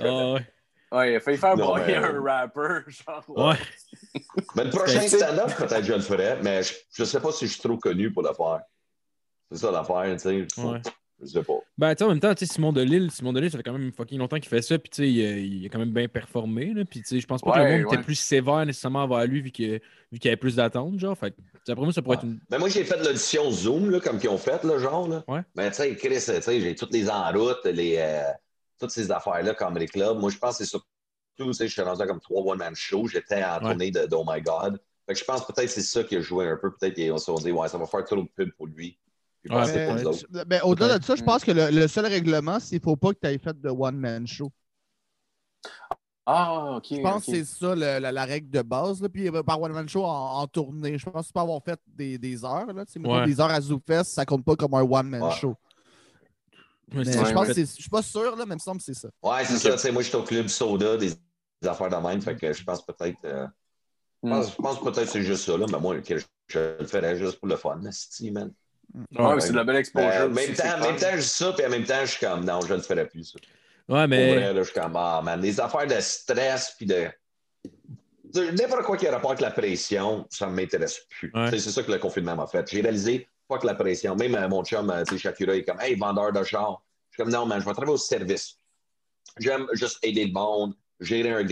Ah 0.00 0.32
ouais? 0.34 0.46
Ouais, 0.92 1.12
il 1.12 1.16
a 1.16 1.20
failli 1.20 1.38
faire 1.38 1.56
Non, 1.56 1.66
broyer 1.66 1.86
mais- 1.86 2.06
un 2.06 2.22
rapper. 2.22 2.78
Genre, 2.88 3.24
Ouais. 3.28 3.56
mais 4.54 4.64
le 4.64 4.70
prochain 4.70 5.00
stand-up, 5.08 5.50
peut-être 5.56 5.82
je 5.84 5.92
le 5.94 6.00
ferais, 6.00 6.38
mais 6.42 6.62
je, 6.62 6.72
je 6.92 7.04
sais 7.04 7.18
pas 7.20 7.32
si 7.32 7.46
je 7.48 7.52
suis 7.52 7.60
trop 7.62 7.76
connu 7.78 8.12
pour 8.12 8.22
le 8.22 8.32
faire. 8.32 8.60
C'est 9.50 9.58
ça 9.58 9.70
l'affaire, 9.72 10.04
tu 10.12 10.18
sais. 10.20 10.62
Ouais. 10.62 10.80
Je 11.24 11.30
sais 11.30 11.42
pas. 11.42 11.58
Ben, 11.78 11.94
tu 11.94 11.98
sais, 11.98 12.04
en 12.04 12.08
même 12.08 12.20
temps, 12.20 12.32
Simon 12.36 12.72
Delille, 12.72 13.10
Simon 13.10 13.32
Delille, 13.32 13.50
ça 13.50 13.56
fait 13.56 13.64
quand 13.64 13.72
même 13.72 13.92
fucking 13.92 14.18
longtemps 14.18 14.38
qu'il 14.38 14.48
fait 14.48 14.62
ça, 14.62 14.78
puis 14.78 14.90
tu 14.90 15.02
sais, 15.02 15.10
il, 15.10 15.24
a- 15.24 15.38
il 15.38 15.66
a 15.66 15.68
quand 15.68 15.78
même 15.78 15.92
bien 15.92 16.08
performé, 16.08 16.74
là, 16.74 16.84
puis 16.84 17.00
tu 17.00 17.08
sais, 17.08 17.20
je 17.20 17.26
pense 17.26 17.40
pas 17.42 17.52
que 17.52 17.58
le 17.58 17.64
monde 17.64 17.86
ouais. 17.86 17.94
était 17.94 18.02
plus 18.02 18.14
sévère 18.14 18.64
nécessairement 18.66 19.04
envers 19.04 19.26
lui 19.26 19.40
vu 19.40 19.50
qu'il 19.50 19.80
y 20.12 20.28
avait 20.28 20.36
plus 20.36 20.56
d'attentes, 20.56 20.98
genre, 20.98 21.16
fait 21.16 21.34
après 21.66 21.82
moi, 21.82 21.92
ça 21.94 22.02
pourrait 22.02 22.16
être 22.16 22.24
une... 22.24 22.38
Mais 22.50 22.58
moi, 22.58 22.68
j'ai 22.68 22.84
fait 22.84 23.02
l'audition 23.02 23.50
Zoom, 23.50 23.90
là, 23.90 23.98
comme 23.98 24.18
qu'ils 24.18 24.28
ont 24.28 24.36
fait, 24.36 24.62
là, 24.64 24.78
genre. 24.78 25.08
Là. 25.08 25.24
Ouais. 25.26 25.40
Mais 25.54 25.70
tu 25.70 25.76
sais, 25.76 25.96
Chris, 25.96 26.16
tu 26.16 26.42
sais, 26.42 26.60
j'ai 26.60 26.74
toutes 26.74 26.92
les 26.92 27.08
en 27.08 27.32
route, 27.32 27.64
les, 27.64 27.96
euh, 27.98 28.20
toutes 28.78 28.90
ces 28.90 29.10
affaires-là, 29.10 29.54
comme 29.54 29.78
les 29.78 29.86
clubs. 29.86 30.18
Moi, 30.18 30.30
je 30.30 30.36
pense 30.36 30.58
que 30.58 30.64
c'est 30.64 30.68
surtout, 30.68 30.86
tu 31.38 31.52
sais, 31.54 31.66
je 31.66 31.72
suis 31.72 31.80
rendu 31.80 32.06
comme 32.06 32.20
trois 32.20 32.42
one-man 32.52 32.74
show. 32.74 33.08
J'étais 33.08 33.42
en 33.42 33.60
tournée 33.60 33.90
de, 33.90 34.04
de 34.04 34.14
Oh 34.14 34.24
My 34.28 34.42
God. 34.42 34.78
Fait 35.06 35.14
que 35.14 35.18
je 35.18 35.24
pense 35.24 35.46
peut-être 35.46 35.64
que 35.64 35.70
c'est 35.70 35.80
ça 35.80 36.04
qui 36.04 36.16
a 36.16 36.20
joué 36.20 36.48
un 36.48 36.58
peu. 36.58 36.70
Peut-être 36.74 36.94
qu'ils 36.94 37.18
se 37.18 37.24
sont 37.24 37.36
dit, 37.36 37.50
ouais, 37.50 37.68
ça 37.68 37.78
va 37.78 37.86
faire 37.86 38.04
trop 38.04 38.16
de 38.16 38.28
pub 38.36 38.50
pour 38.58 38.66
lui. 38.66 38.98
Ouais, 39.50 40.04
autres. 40.04 40.26
ben, 40.46 40.60
Au-delà 40.62 40.98
de 40.98 41.04
ça, 41.04 41.16
je 41.16 41.22
pense 41.22 41.44
que 41.44 41.50
le, 41.52 41.70
le 41.70 41.86
seul 41.88 42.06
règlement, 42.06 42.58
c'est 42.60 42.70
qu'il 42.70 42.78
ne 42.78 42.82
faut 42.84 42.96
pas 42.96 43.12
que 43.12 43.18
tu 43.22 43.28
aies 43.28 43.38
fait 43.38 43.60
de 43.60 43.68
one-man 43.68 44.26
show. 44.26 44.50
Ah, 46.26 46.76
ok. 46.76 46.86
Je 46.90 47.02
pense 47.02 47.26
que 47.26 47.32
c'est 47.32 47.44
ça 47.44 47.74
le- 47.74 47.98
la, 47.98 48.10
la 48.10 48.24
règle 48.24 48.48
de 48.48 48.62
base. 48.62 49.02
Là. 49.02 49.08
Puis 49.10 49.28
euh, 49.28 49.42
par 49.42 49.60
one-man 49.60 49.86
show 49.88 50.04
en, 50.04 50.38
en 50.40 50.46
tournée, 50.46 50.96
je 50.96 51.04
pense 51.10 51.22
que 51.22 51.26
tu 51.26 51.32
peux 51.34 51.40
avoir 51.40 51.62
fait 51.62 51.78
des, 51.86 52.16
des 52.16 52.42
heures. 52.44 52.66
Là. 52.72 52.84
Ouais. 52.96 53.26
Des 53.26 53.40
heures 53.40 53.50
à 53.50 53.60
ZooFest, 53.60 54.04
ça 54.04 54.24
compte 54.24 54.44
pas 54.44 54.56
comme 54.56 54.72
un 54.74 54.82
one-man 54.82 55.22
Ouais. 55.22 55.30
show. 55.32 55.54
Mais 56.92 56.98
Ouais, 57.06 57.12
je 57.28 57.32
pense 57.34 57.48
que 57.48 57.54
je 57.54 57.64
suis 57.64 57.90
pas 57.90 58.02
sûr, 58.02 58.36
là, 58.36 58.44
mais 58.46 58.54
il 58.54 58.56
me 58.56 58.58
semble 58.58 58.78
que 58.78 58.84
c'est 58.84 58.94
ça. 58.94 59.08
Ouais, 59.22 59.44
c'est 59.44 59.76
ça. 59.76 59.92
Moi, 59.92 60.02
j'étais 60.02 60.16
au 60.16 60.22
club 60.22 60.48
soda, 60.48 60.96
des, 60.96 61.10
des 61.60 61.68
affaires 61.68 61.90
de 61.90 61.96
même. 61.96 62.20
Fait 62.22 62.36
que 62.36 62.52
je 62.52 62.64
pense 62.64 62.84
peut-être. 62.84 63.18
euh, 63.24 63.46
je 64.22 64.28
pense, 64.30 64.50
je 64.52 64.56
pense 64.56 64.80
peut-être 64.80 65.04
que 65.04 65.06
c'est 65.10 65.22
juste 65.22 65.44
ça, 65.44 65.58
là. 65.58 65.66
Mais 65.70 65.78
moi, 65.80 65.96
je, 66.02 66.16
je 66.48 66.58
le 66.80 66.86
ferais 66.86 67.16
juste 67.16 67.38
pour 67.38 67.48
le 67.48 67.56
fun, 67.56 67.82
esti, 67.84 68.30
man. 68.30 68.50
Ouais, 69.18 69.40
c'est 69.40 69.50
de 69.50 69.56
la 69.56 69.64
belle 69.64 69.76
exposure. 69.76 70.08
Euh, 70.08 70.28
aussi, 70.28 70.46
même, 70.48 70.54
temps, 70.56 70.80
même 70.80 70.96
temps, 70.96 71.06
je 71.12 71.16
dis 71.20 71.22
ça, 71.26 71.52
puis 71.52 71.66
en 71.66 71.70
même 71.70 71.84
temps, 71.84 72.00
je 72.02 72.10
suis 72.12 72.24
comme, 72.26 72.44
non, 72.44 72.60
je 72.60 72.72
ne 72.72 72.76
le 72.76 72.82
ferai 72.82 73.06
plus, 73.06 73.24
ça. 73.24 73.38
Ouais, 73.88 74.00
Pour 74.02 74.08
mais... 74.08 74.34
vrai, 74.34 74.52
là, 74.54 74.62
je 74.62 74.70
suis 74.70 74.80
comme, 74.80 74.96
ah, 74.96 75.20
man, 75.22 75.40
les 75.40 75.58
affaires 75.60 75.86
de 75.86 76.00
stress, 76.00 76.74
puis 76.76 76.86
de. 76.86 77.08
N'importe 78.34 78.82
quoi 78.82 78.96
qui 78.96 79.06
a 79.06 79.12
rapport 79.12 79.30
avec 79.30 79.40
la 79.42 79.50
pression, 79.52 80.26
ça 80.30 80.46
ne 80.46 80.52
m'intéresse 80.52 81.00
plus. 81.08 81.30
Ouais. 81.34 81.50
C'est 81.50 81.70
ça 81.70 81.82
que 81.82 81.92
le 81.92 81.98
confinement 81.98 82.34
m'a 82.34 82.46
fait. 82.48 82.68
J'ai 82.68 82.80
réalisé, 82.80 83.28
pas 83.48 83.58
que 83.58 83.66
la 83.66 83.74
pression. 83.74 84.16
Même 84.16 84.34
euh, 84.34 84.48
mon 84.48 84.64
chum, 84.64 84.90
euh, 84.90 85.04
tu 85.04 85.14
sais, 85.14 85.18
Shakira, 85.22 85.54
il 85.54 85.60
est 85.60 85.64
comme, 85.64 85.80
hey, 85.80 85.94
vendeur 85.94 86.32
de 86.32 86.42
char. 86.42 86.82
Je 87.10 87.16
suis 87.16 87.22
comme, 87.22 87.32
non, 87.32 87.46
man, 87.46 87.60
je 87.60 87.64
vais 87.64 87.72
travailler 87.72 87.92
au 87.94 87.96
service. 87.96 88.58
J'aime 89.38 89.66
juste 89.72 89.98
aider 90.02 90.24
le 90.26 90.32
monde, 90.32 90.74
gérer 90.98 91.30
un 91.30 91.46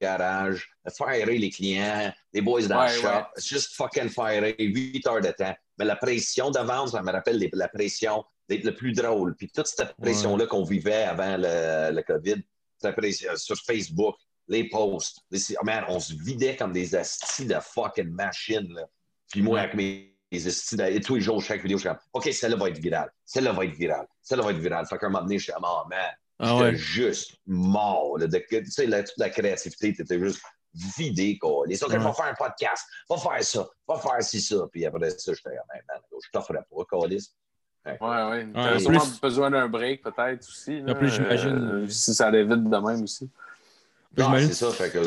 garage, 0.00 0.70
firer 0.94 1.38
les 1.38 1.50
clients, 1.50 2.12
les 2.34 2.42
boys 2.42 2.62
dans 2.66 2.80
Ouais, 2.80 2.94
le 2.94 3.00
shop. 3.00 3.08
ouais. 3.08 3.22
C'est 3.36 3.48
juste 3.48 3.74
fucking 3.74 4.10
firer 4.10 4.54
8 4.58 5.06
heures 5.06 5.20
de 5.22 5.30
temps. 5.30 5.56
Mais 5.78 5.84
la 5.84 5.96
pression 5.96 6.50
de 6.50 6.58
vendre, 6.58 6.90
ça 6.90 7.02
me 7.02 7.12
rappelle 7.12 7.38
les- 7.38 7.50
la 7.52 7.68
pression 7.68 8.24
d'être 8.48 8.64
le 8.64 8.74
plus 8.74 8.92
drôle. 8.92 9.34
Puis 9.36 9.50
toute 9.50 9.66
cette 9.66 9.94
pression-là 10.00 10.46
qu'on 10.46 10.64
vivait 10.64 11.04
avant 11.04 11.36
le, 11.36 11.92
le 11.94 12.02
COVID, 12.02 12.42
pression 12.96 13.34
sur 13.36 13.56
Facebook, 13.56 14.14
les 14.48 14.68
posts, 14.68 15.18
les- 15.30 15.40
oh 15.60 15.64
man, 15.64 15.84
on 15.88 15.98
se 15.98 16.14
vidait 16.14 16.56
comme 16.56 16.72
des 16.72 16.94
astis 16.94 17.46
de 17.46 17.56
fucking 17.60 18.10
machines. 18.10 18.72
Là. 18.72 18.86
Puis 19.30 19.42
moi, 19.42 19.54
Ouais. 19.54 19.60
avec 19.60 19.74
mes 19.74 20.12
et 20.32 21.00
tous 21.00 21.14
les 21.14 21.20
jours, 21.20 21.40
chaque 21.42 21.62
vidéo, 21.62 21.78
je 21.78 21.82
suis 21.82 21.88
comme, 21.88 21.98
OK, 22.12 22.28
celle-là 22.32 22.56
va 22.56 22.68
être 22.68 22.78
virale, 22.78 23.10
celle-là 23.24 23.52
va 23.52 23.64
être 23.64 23.74
virale, 23.76 24.06
celle-là 24.20 24.44
va 24.44 24.50
être 24.50 24.58
virale. 24.58 24.84
Fait 24.86 24.98
qu'à 24.98 25.06
un 25.06 25.08
moment 25.10 25.22
donné, 25.22 25.38
je 25.38 25.44
suis 25.44 25.52
comme, 25.52 25.64
oh 25.66 25.82
man, 25.88 26.00
Ah 26.38 26.48
J'étais 26.52 26.62
ouais. 26.64 26.76
juste 26.76 27.36
mort. 27.46 28.18
là, 28.18 28.26
de- 28.26 28.44
tu 28.50 28.70
sais, 28.70 28.86
la- 28.86 29.02
toute 29.02 29.16
la 29.16 29.30
créativité, 29.30 29.94
tu 29.94 30.02
étais 30.02 30.18
juste 30.18 30.42
vidé. 30.96 31.38
Quoi. 31.38 31.66
Les 31.66 31.82
autres, 31.82 31.92
Ouais. 31.96 32.02
va 32.02 32.12
faire 32.12 32.26
un 32.26 32.34
podcast, 32.34 32.84
va 33.08 33.16
faire 33.16 33.42
ça, 33.44 33.66
va 33.88 33.98
faire 33.98 34.22
ci, 34.22 34.40
ça. 34.40 34.56
Puis 34.70 34.84
après 34.86 35.10
ça, 35.10 35.32
j'étais 35.32 35.42
comme, 35.50 35.74
hey, 35.74 35.80
man, 35.88 35.98
je 36.12 36.30
t'offrais 36.30 36.58
pas, 36.70 36.84
Calis. 36.90 37.30
Ouais, 37.86 37.92
ouais. 38.00 38.48
T'as 38.52 38.74
en 38.74 38.78
sûrement 38.80 38.98
plus- 39.00 39.20
besoin 39.20 39.50
d'un 39.50 39.68
break, 39.68 40.02
peut-être 40.02 40.46
aussi. 40.48 40.80
là. 40.80 40.94
Plus, 40.94 41.08
j'imagine- 41.08 41.70
Euh, 41.84 41.88
si 41.88 42.12
ça 42.14 42.26
allait 42.26 42.42
vite 42.42 42.64
de 42.64 42.76
même 42.76 43.02
aussi. 43.02 43.30
C'est 44.16 44.52
ça, 44.54 44.70
fait 44.72 44.90
que. 44.90 44.98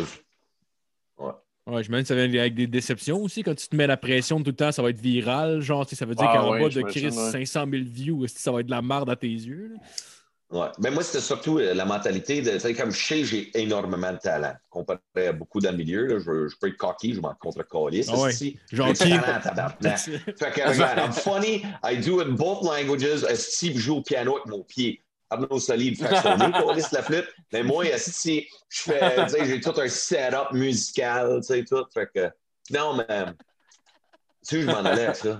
Ouais, 1.67 1.83
j'imagine 1.83 2.03
que 2.03 2.07
ça 2.07 2.15
vient 2.15 2.39
avec 2.39 2.55
des 2.55 2.65
déceptions 2.65 3.21
aussi. 3.21 3.43
Quand 3.43 3.53
tu 3.53 3.67
te 3.67 3.75
mets 3.75 3.85
la 3.85 3.97
pression 3.97 4.39
tout 4.39 4.49
le 4.49 4.55
temps, 4.55 4.71
ça 4.71 4.81
va 4.81 4.89
être 4.89 4.99
viral. 4.99 5.59
Genre, 5.61 5.87
ça 5.87 6.03
veut 6.05 6.15
dire 6.15 6.25
Ah 6.27 6.37
qu'en 6.37 6.51
ouais, 6.53 6.61
bas 6.61 6.69
de 6.69 6.81
Chris, 6.81 7.05
ouais. 7.05 7.11
500 7.11 7.65
000 7.69 7.83
views, 7.85 8.25
ça 8.27 8.51
va 8.51 8.61
être 8.61 8.65
de 8.65 8.71
la 8.71 8.81
merde 8.81 9.07
à 9.09 9.15
tes 9.15 9.27
yeux. 9.27 9.73
là? 9.75 9.79
Ouais. 10.51 10.67
Mais 10.79 10.89
moi, 10.89 11.03
c'était 11.03 11.21
surtout 11.21 11.59
euh, 11.59 11.75
la 11.75 11.85
mentalité 11.85 12.41
de, 12.41 12.51
tu 12.51 12.59
sais, 12.59 12.73
comme 12.73 12.89
je 12.91 13.05
sais, 13.05 13.23
j'ai 13.23 13.51
énormément 13.59 14.11
de 14.11 14.17
talent. 14.17 14.53
Comparé 14.69 14.99
à 15.15 15.31
beaucoup 15.31 15.59
dans 15.59 15.69
le 15.69 15.77
milieu, 15.77 16.07
là, 16.07 16.17
je, 16.17 16.47
je 16.47 16.55
peux 16.59 16.69
être 16.69 16.77
cocky, 16.77 17.13
je 17.13 17.21
m'en 17.21 17.35
contre 17.35 17.61
Calis. 17.61 18.07
Ah 18.11 18.19
ouais. 18.19 18.31
Gentil. 18.71 19.09
Talent, 19.09 19.41
tabarnak. 19.43 19.99
Fait 19.99 20.51
que, 20.51 20.67
regarde, 20.67 20.97
I'm 20.97 21.11
funny, 21.11 21.63
I 21.83 21.97
do 21.97 22.19
it 22.21 22.27
in 22.29 22.35
both 22.35 22.63
languages. 22.63 23.25
Si 23.35 23.73
je 23.73 23.79
joue 23.79 23.97
au 23.97 24.01
piano 24.01 24.37
avec 24.37 24.47
mon 24.47 24.63
pied, 24.63 25.03
Arnaud 25.29 25.59
Soli, 25.59 25.95
fait 25.95 26.15
son 26.15 26.37
nez, 26.37 26.51
la 26.91 27.03
flûte. 27.03 27.27
Mais 27.53 27.61
moi, 27.61 27.85
si 27.97 28.47
je 28.69 28.81
fais, 28.81 29.25
tu 29.25 29.29
sais, 29.29 29.45
j'ai 29.45 29.61
tout 29.61 29.79
un 29.79 29.87
setup 29.87 30.51
musical, 30.53 31.41
tu 31.41 31.43
sais, 31.43 31.63
tout. 31.63 31.85
Fait 31.93 32.09
que, 32.11 32.31
non, 32.71 32.95
mais, 32.95 33.25
tu 33.27 33.35
sais, 34.41 34.61
je 34.61 34.65
m'en 34.65 34.77
allais 34.77 35.13
ça? 35.13 35.39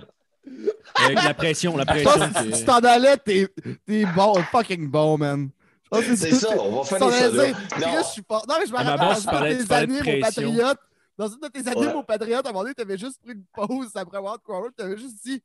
Avec 0.96 1.24
la 1.24 1.34
pression, 1.34 1.78
la 1.78 1.86
pression. 1.86 2.12
Si 2.12 2.44
tu 2.44 2.54
c'est- 2.54 2.66
t'en 2.66 2.80
allais, 2.80 3.18
t'es 3.18 3.48
t'es 3.86 4.06
bon, 4.16 4.34
fucking 4.52 4.90
bon, 4.90 5.18
man. 5.18 5.50
C'est 5.94 6.16
ça, 6.34 6.50
on 6.60 6.82
va 6.82 6.98
t'en 7.00 7.10
ça, 7.10 7.30
là. 7.30 7.48
Non. 7.52 7.58
je 7.98 8.04
suis 8.12 8.24
fort. 8.28 8.46
Non, 8.48 8.56
mais 8.60 8.68
je 8.68 8.72
me 8.72 8.78
À 8.78 8.84
rappelle, 8.84 9.08
dans 9.08 9.16
tes 9.16 9.26
parlais 9.26 9.56
de 9.56 9.74
années 9.74 10.00
au 10.00 10.04
pression. 10.22 10.52
Patriote, 10.52 10.78
dans 11.18 11.28
une 11.28 11.40
de 11.40 11.48
tes 11.48 11.68
années 11.68 11.88
Ouais. 11.88 11.94
au 11.94 12.04
Patriote, 12.04 12.46
à 12.46 12.50
un 12.50 12.52
moment 12.52 12.64
donné, 12.64 12.76
t'avais 12.76 12.98
juste 12.98 13.20
pris 13.24 13.34
une 13.34 13.44
pause 13.54 13.90
après 13.96 14.18
avoir 14.18 14.40
Crowder, 14.42 14.70
t'avais 14.78 14.98
juste 14.98 15.16
dit, 15.26 15.42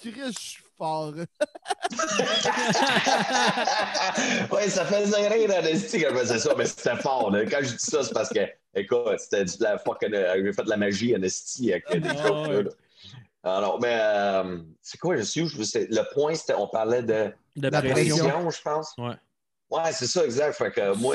Chris, 0.00 0.12
je 0.32 0.38
suis 0.38 0.62
fort. 0.76 1.12
ouais, 4.52 4.68
ça 4.68 4.84
faisait 4.84 5.28
rire 5.28 5.50
à 5.56 5.60
l'esti 5.60 6.02
quand 6.02 6.10
je 6.14 6.18
faisais 6.20 6.38
ça, 6.38 6.54
mais 6.56 6.66
c'était 6.66 6.96
fort. 6.96 7.30
là. 7.30 7.44
Quand 7.46 7.58
je 7.62 7.70
dis 7.70 7.74
ça, 7.78 8.02
c'est 8.02 8.12
parce 8.14 8.30
que 8.30 8.40
Écoute, 8.74 9.18
c'était 9.18 9.44
de 9.44 9.50
la 9.64 9.78
fucking. 9.78 10.14
euh, 10.14 10.40
J'ai 10.44 10.52
fait 10.52 10.62
de 10.62 10.68
la 10.70 10.76
magie 10.76 11.12
esti 11.20 11.72
avec 11.72 11.84
euh, 11.92 11.98
des 12.00 12.08
Ah, 12.10 12.42
ouais. 12.42 12.62
là. 12.62 12.70
Alors, 13.44 13.80
mais 13.80 13.96
euh, 14.00 14.58
c'est 14.82 14.98
quoi, 14.98 15.16
je 15.16 15.22
suis 15.22 15.42
où? 15.42 15.46
Je 15.48 15.62
sais- 15.62 15.86
Le 15.90 16.02
point, 16.12 16.34
c'était, 16.34 16.54
on 16.54 16.68
parlait 16.68 17.02
de 17.02 17.32
De 17.56 17.68
La 17.68 17.80
pression. 17.82 18.16
pression, 18.18 18.50
je 18.50 18.62
pense. 18.62 18.94
Ouais. 18.98 19.14
Ouais, 19.70 19.92
c'est 19.92 20.06
ça, 20.06 20.24
exact. 20.24 20.54
Fait 20.54 20.70
que 20.70 20.94
moi, 20.96 21.14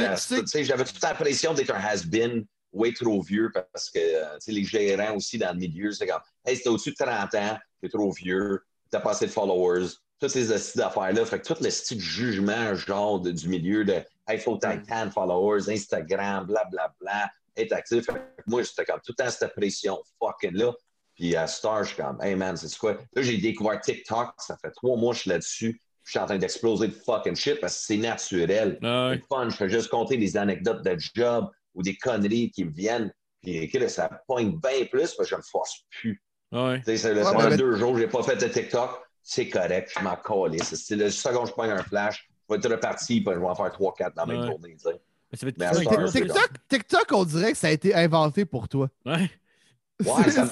j'avais 0.55 0.83
toute 0.85 1.01
la 1.01 1.13
pression 1.15 1.53
d'être 1.53 1.73
un 1.73 1.79
has-been, 1.79 2.45
way 2.71 2.93
trop 2.93 3.21
vieux, 3.21 3.51
parce 3.53 3.89
que 3.89 3.99
euh, 3.99 4.33
tu 4.35 4.39
sais, 4.41 4.51
les 4.51 4.63
gérants 4.63 5.15
aussi 5.15 5.37
dans 5.37 5.51
le 5.51 5.59
milieu, 5.59 5.91
c'est 5.91 6.07
comme, 6.07 6.21
hey, 6.45 6.59
t'es 6.59 6.69
au-dessus 6.69 6.91
de 6.91 6.95
30 7.03 7.33
ans, 7.35 7.57
t'es 7.81 7.89
trop 7.89 8.11
vieux, 8.11 8.61
t'as 8.89 8.99
pas 8.99 9.11
assez 9.11 9.25
de 9.27 9.31
followers, 9.31 9.87
toutes 10.19 10.29
ces 10.29 10.51
astuces 10.51 10.77
d'affaires-là. 10.77 11.25
Fait 11.25 11.39
que 11.41 11.53
tout 11.53 11.61
le 11.61 11.69
style 11.69 11.97
de 11.97 12.01
jugement, 12.03 12.73
genre, 12.75 13.19
de- 13.19 13.31
du 13.31 13.47
milieu 13.49 13.83
de, 13.85 14.01
hey, 14.27 14.39
faut 14.39 14.57
que 14.57 14.65
t'aies 14.67 14.81
tant 14.83 15.05
de 15.07 15.11
followers, 15.11 15.69
Instagram, 15.69 16.45
blablabla, 16.45 17.29
être 17.57 17.73
actif. 17.73 18.05
Fait 18.05 18.13
que 18.13 18.19
moi, 18.47 18.61
j'étais 18.63 18.85
comme 18.85 18.99
tout 19.05 19.13
le 19.17 19.23
temps 19.23 19.29
cette 19.31 19.53
pression 19.53 20.01
fucking 20.19 20.53
là. 20.57 20.71
Puis 21.15 21.35
à 21.35 21.45
Star, 21.47 21.83
je 21.83 21.93
suis 21.93 22.01
comme, 22.01 22.19
hey 22.21 22.35
man, 22.35 22.57
c'est 22.57 22.75
quoi? 22.77 22.93
Là, 23.13 23.21
j'ai 23.21 23.37
découvert 23.37 23.79
TikTok, 23.79 24.33
ça 24.39 24.57
fait 24.57 24.71
trois 24.71 24.97
mois 24.97 25.11
que 25.11 25.17
je 25.17 25.21
suis 25.21 25.29
là-dessus. 25.29 25.81
Je 26.03 26.09
suis 26.11 26.19
en 26.19 26.25
train 26.25 26.37
d'exploser 26.37 26.87
de 26.87 26.93
fucking 26.93 27.35
shit 27.35 27.59
parce 27.61 27.77
que 27.77 27.85
c'est 27.85 27.97
naturel. 27.97 28.77
Ah, 28.83 29.09
ouais. 29.09 29.19
C'est 29.21 29.27
fun. 29.27 29.49
Je 29.49 29.55
fais 29.55 29.69
juste 29.69 29.89
compter 29.89 30.17
des 30.17 30.35
anecdotes 30.35 30.83
de 30.83 30.97
job 31.15 31.49
ou 31.75 31.81
des 31.81 31.95
conneries 31.95 32.51
qui 32.51 32.65
me 32.65 32.71
viennent. 32.71 33.13
Puis 33.41 33.69
ça 33.87 34.09
pointe 34.27 34.55
bien 34.61 34.85
plus 34.91 35.13
parce 35.13 35.29
que 35.29 35.35
je 35.35 35.35
me 35.35 35.41
force 35.41 35.85
plus. 35.91 36.21
Ah, 36.51 36.67
ouais. 36.69 36.79
Tu 36.79 36.97
sais, 36.97 36.97
ça, 36.97 37.13
Ouais, 37.35 37.49
fait 37.51 37.57
deux 37.57 37.75
jours, 37.77 37.97
j'ai 37.97 38.07
pas 38.07 38.21
fait 38.23 38.35
de 38.35 38.47
TikTok. 38.47 39.01
C'est 39.21 39.47
correct, 39.49 39.91
je 39.97 40.03
m'en 40.03 40.17
calisse. 40.17 40.75
C'est 40.75 40.95
le 40.97 41.09
second 41.09 41.43
que 41.43 41.49
je 41.49 41.53
pogne 41.53 41.71
un 41.71 41.83
flash, 41.83 42.27
je 42.49 42.53
vais 42.53 42.59
être 42.59 42.69
reparti, 42.69 43.21
puis 43.21 43.33
je 43.33 43.39
vais 43.39 43.45
en 43.45 43.55
faire 43.55 43.71
3-4 43.71 44.13
dans 44.15 44.23
la 44.23 44.25
même 44.25 44.41
Ouais. 44.41 44.47
journée. 44.47 44.75
tu 44.75 44.89
sais. 44.89 45.01
Mais 45.31 45.37
ça 45.73 45.81
fait. 46.11 46.19
TikTok, 46.19 46.49
TikTok, 46.67 47.05
on 47.13 47.23
dirait 47.23 47.51
que 47.53 47.57
ça 47.57 47.67
a 47.67 47.71
été 47.71 47.95
inventé 47.95 48.43
pour 48.45 48.67
toi. 48.67 48.89
Ouais. 49.05 49.31
Ouais, 50.01 50.23
ça 50.31 50.47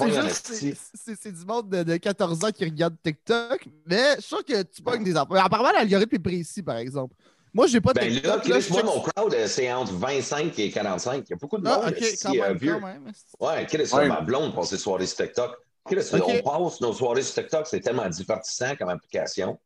C'est 1.16 1.32
du 1.32 1.46
monde 1.46 1.70
de, 1.70 1.84
de 1.84 1.98
14 1.98 2.44
ans 2.46 2.52
qui 2.52 2.64
regarde 2.64 2.96
TikTok, 3.04 3.66
mais 3.86 4.16
je 4.18 4.22
suis 4.22 4.30
sûr 4.30 4.46
que 4.46 4.62
tu 4.64 4.82
pognes 4.82 5.04
des 5.04 5.16
affaires. 5.16 5.46
Apparemment, 5.46 5.72
l'algorithme 5.72 6.16
est 6.16 6.20
précis, 6.20 6.62
par 6.64 6.78
exemple. 6.78 7.16
Moi, 7.54 7.68
j'ai 7.68 7.82
pas 7.82 7.92
de 7.94 8.00
Ben 8.00 8.14
là, 8.14 8.20
TikTok. 8.40 8.48
là, 8.48 8.60
je 8.62 8.70
moi, 8.72 8.84
mon 8.84 9.02
crowd, 9.02 9.34
euh, 9.34 9.48
c'est 9.48 9.72
entre 9.74 9.94
25 9.94 10.58
et 10.60 10.72
45. 10.72 11.24
Il 11.28 11.32
y 11.32 11.34
a 11.34 11.36
beaucoup 11.36 11.58
de 11.58 11.64
monde 11.64 11.80
Ah, 11.84 11.90
ok, 11.90 12.00
ici, 12.00 12.18
quand 12.24 12.34
euh, 12.36 12.48
même, 12.48 12.58
vieux. 12.58 12.74
quand 12.80 12.88
même. 12.88 13.12
Ouais, 13.42 13.66
Chris, 13.66 13.90
Ouais. 13.94 14.08
ma 14.08 14.22
blonde 14.22 14.56
passe 14.56 14.70
ses 14.70 14.78
soirées 14.78 15.06
sur 15.06 15.18
TikTok. 15.18 15.58
Chris, 15.86 16.06
Ok. 16.14 16.24
on 16.46 16.64
passe 16.70 16.80
nos 16.80 16.94
soirées 16.94 17.24
sur 17.24 17.34
TikTok, 17.34 17.68
c'est 17.68 17.82
tellement 17.82 18.08
divertissant 18.08 18.76
comme 18.78 18.88
application. 18.90 19.60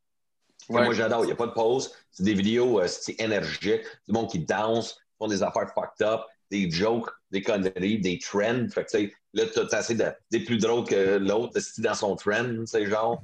Ouais. 0.69 0.83
Moi, 0.85 0.93
j'adore. 0.95 1.23
Il 1.23 1.27
n'y 1.27 1.33
a 1.33 1.35
pas 1.35 1.45
de 1.45 1.51
pause. 1.51 1.91
C'est 2.11 2.23
des 2.23 2.33
vidéos 2.33 2.79
euh, 2.79 2.88
énergiques, 3.19 3.83
du 4.07 4.13
monde 4.13 4.31
qui 4.31 4.39
danse, 4.39 4.97
font 5.19 5.27
des 5.27 5.43
affaires 5.43 5.69
fucked 5.75 6.01
up, 6.07 6.21
des 6.49 6.71
jokes, 6.71 7.09
des 7.29 7.43
conneries, 7.43 7.99
des 7.99 8.17
trends. 8.17 8.67
Fait 8.73 8.83
que, 8.85 8.89
tu 8.97 8.97
sais, 9.09 9.13
là, 9.36 9.43
tu 9.45 9.60
as 9.60 9.78
assez 9.78 9.93
de- 9.95 10.12
des 10.32 10.39
plus 10.39 10.58
drôles 10.58 10.86
que 10.86 11.17
l'autre, 11.17 11.60
c'est 11.60 11.82
dans 11.82 11.93
son 11.93 12.15
trend, 12.15 12.65
c'est 12.65 12.86
genre. 12.88 13.21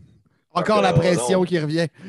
Encore 0.54 0.82
la 0.82 0.91
Euh, 0.91 0.97
pression 0.97 1.39
non. 1.39 1.45
qui 1.45 1.58
revient. 1.60 1.88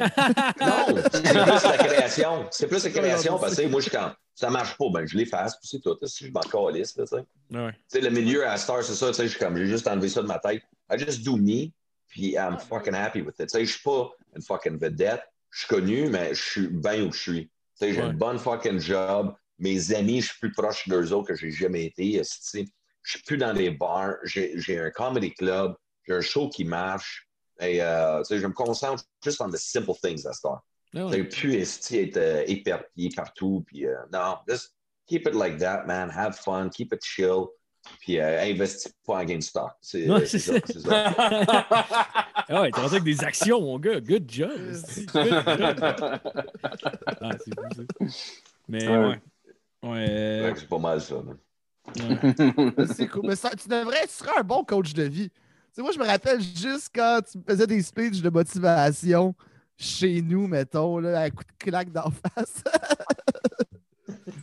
Non, 0.60 0.86
c'est 1.12 1.22
plus 1.22 1.32
la 1.64 1.78
création. 1.78 2.46
C'est 2.50 2.66
plus 2.66 2.84
la 2.84 2.90
création 2.90 3.38
parce 3.38 3.54
que 3.56 3.66
moi, 3.68 3.80
je 3.80 3.88
quand 3.90 4.12
ça 4.34 4.50
marche 4.50 4.76
pas, 4.76 4.86
ben 4.92 5.06
je 5.06 5.16
l'efface, 5.16 5.56
puis 5.58 5.68
c'est 5.68 5.80
tout. 5.80 5.96
Si 6.06 6.26
je 6.26 6.32
m'en 6.32 6.40
calisse, 6.40 6.94
tu 6.94 7.02
sais. 7.06 8.00
Le 8.00 8.08
milieu 8.10 8.46
à 8.46 8.56
Star, 8.56 8.82
c'est 8.82 8.94
ça, 8.94 9.08
tu 9.08 9.14
sais, 9.14 9.24
je 9.24 9.28
suis 9.30 9.38
comme, 9.38 9.56
j'ai 9.56 9.66
juste 9.66 9.86
enlevé 9.86 10.08
ça 10.08 10.22
de 10.22 10.26
ma 10.26 10.38
tête. 10.38 10.62
I 10.90 10.98
just 10.98 11.22
do 11.24 11.36
me, 11.36 11.70
puis 12.08 12.32
I'm 12.32 12.58
fucking 12.58 12.94
happy 12.94 13.20
with 13.22 13.38
it. 13.38 13.46
Tu 13.48 13.58
sais, 13.58 13.64
je 13.64 13.72
suis 13.72 13.82
pas 13.82 14.10
une 14.34 14.42
fucking 14.42 14.78
vedette. 14.78 15.22
Je 15.50 15.60
suis 15.60 15.68
connu, 15.68 16.08
mais 16.08 16.34
je 16.34 16.42
suis 16.42 16.66
bien 16.68 17.02
où 17.04 17.12
je 17.12 17.20
suis. 17.20 17.44
Tu 17.44 17.50
sais, 17.74 17.92
j'ai 17.94 18.00
Ouais. 18.00 18.06
une 18.08 18.16
bonne 18.16 18.38
fucking 18.38 18.80
job. 18.80 19.34
Mes 19.58 19.92
amis, 19.94 20.20
je 20.22 20.28
suis 20.30 20.38
plus 20.40 20.52
proche 20.52 20.88
d'eux 20.88 21.12
autres 21.12 21.28
que 21.28 21.36
j'ai 21.36 21.52
jamais 21.52 21.84
été. 21.84 22.12
Tu 22.18 22.24
sais, 22.24 22.64
je 23.02 23.12
suis 23.12 23.22
plus 23.22 23.36
dans 23.36 23.52
les 23.52 23.70
bars. 23.70 24.14
J'ai 24.24 24.52
j'ai 24.56 24.78
un 24.78 24.90
comedy 24.90 25.32
club. 25.34 25.74
J'ai 26.06 26.14
un 26.14 26.20
show 26.20 26.48
qui 26.48 26.64
marche. 26.64 27.28
Et, 27.60 27.80
euh, 27.82 28.22
je 28.28 28.46
me 28.46 28.52
concentre 28.52 29.04
juste 29.22 29.40
on 29.40 29.48
the 29.48 29.56
simple 29.56 29.92
things 30.02 30.26
à 30.26 30.32
Star. 30.32 30.62
Ah, 30.94 30.98
Tu 30.98 31.02
ouais. 31.04 31.12
sais, 31.18 31.24
plus 31.24 31.54
esti 31.54 31.98
être 31.98 32.16
euh, 32.16 32.44
éparpillé 32.46 33.10
partout. 33.14 33.62
Puis, 33.66 33.86
euh, 33.86 33.94
non, 34.12 34.36
just 34.48 34.74
keep 35.06 35.26
it 35.28 35.34
like 35.34 35.58
that, 35.58 35.84
man. 35.86 36.10
Have 36.10 36.34
fun, 36.36 36.68
keep 36.70 36.92
it 36.92 37.04
chill. 37.04 37.46
Puis, 38.00 38.18
euh, 38.20 38.40
investis 38.42 38.92
pas 39.06 39.14
en 39.14 39.24
GameStop. 39.24 39.70
C'est 39.80 40.08
Ouais, 40.08 40.26
c'est 40.26 40.38
c'est 40.38 40.78
ça. 40.80 41.14
Ah 42.48 42.62
ouais, 42.62 42.70
t'es 42.70 42.80
rendu 42.80 42.92
avec 42.94 43.04
des 43.04 43.24
actions, 43.24 43.60
mon 43.60 43.78
gars. 43.78 44.00
Good 44.00 44.30
job. 44.30 44.50
esti. 44.70 45.06
Good 45.12 45.24
job. 45.58 46.20
Ah, 47.20 47.30
c'est. 47.44 48.06
Mais 48.68 48.86
Ouais. 48.88 48.96
ouais. 48.98 49.20
Ouais. 49.82 50.52
C'est 50.56 50.68
pas 50.68 50.78
mal 50.78 51.00
ça. 51.00 51.14
man. 51.16 51.36
Ouais. 51.98 52.86
C'est 52.96 53.08
cool. 53.08 53.22
Mais 53.26 53.36
ça, 53.36 53.50
tu 53.50 53.68
devrais, 53.68 54.06
tu 54.06 54.14
serais 54.14 54.38
un 54.38 54.42
bon 54.42 54.64
coach 54.64 54.92
de 54.92 55.02
vie. 55.04 55.28
Tu 55.30 55.36
sais, 55.76 55.82
moi, 55.82 55.90
je 55.92 55.98
me 55.98 56.04
rappelle 56.06 56.40
juste 56.40 56.90
quand 56.94 57.20
tu 57.30 57.38
me 57.38 57.44
faisais 57.44 57.66
des 57.66 57.82
speeches 57.82 58.20
de 58.20 58.30
motivation 58.30 59.34
chez 59.76 60.20
nous, 60.22 60.46
mettons, 60.46 60.98
là, 60.98 61.20
à 61.22 61.30
coup 61.30 61.44
de 61.44 61.64
claque 61.64 61.90
d'en 61.90 62.10
face. 62.36 62.62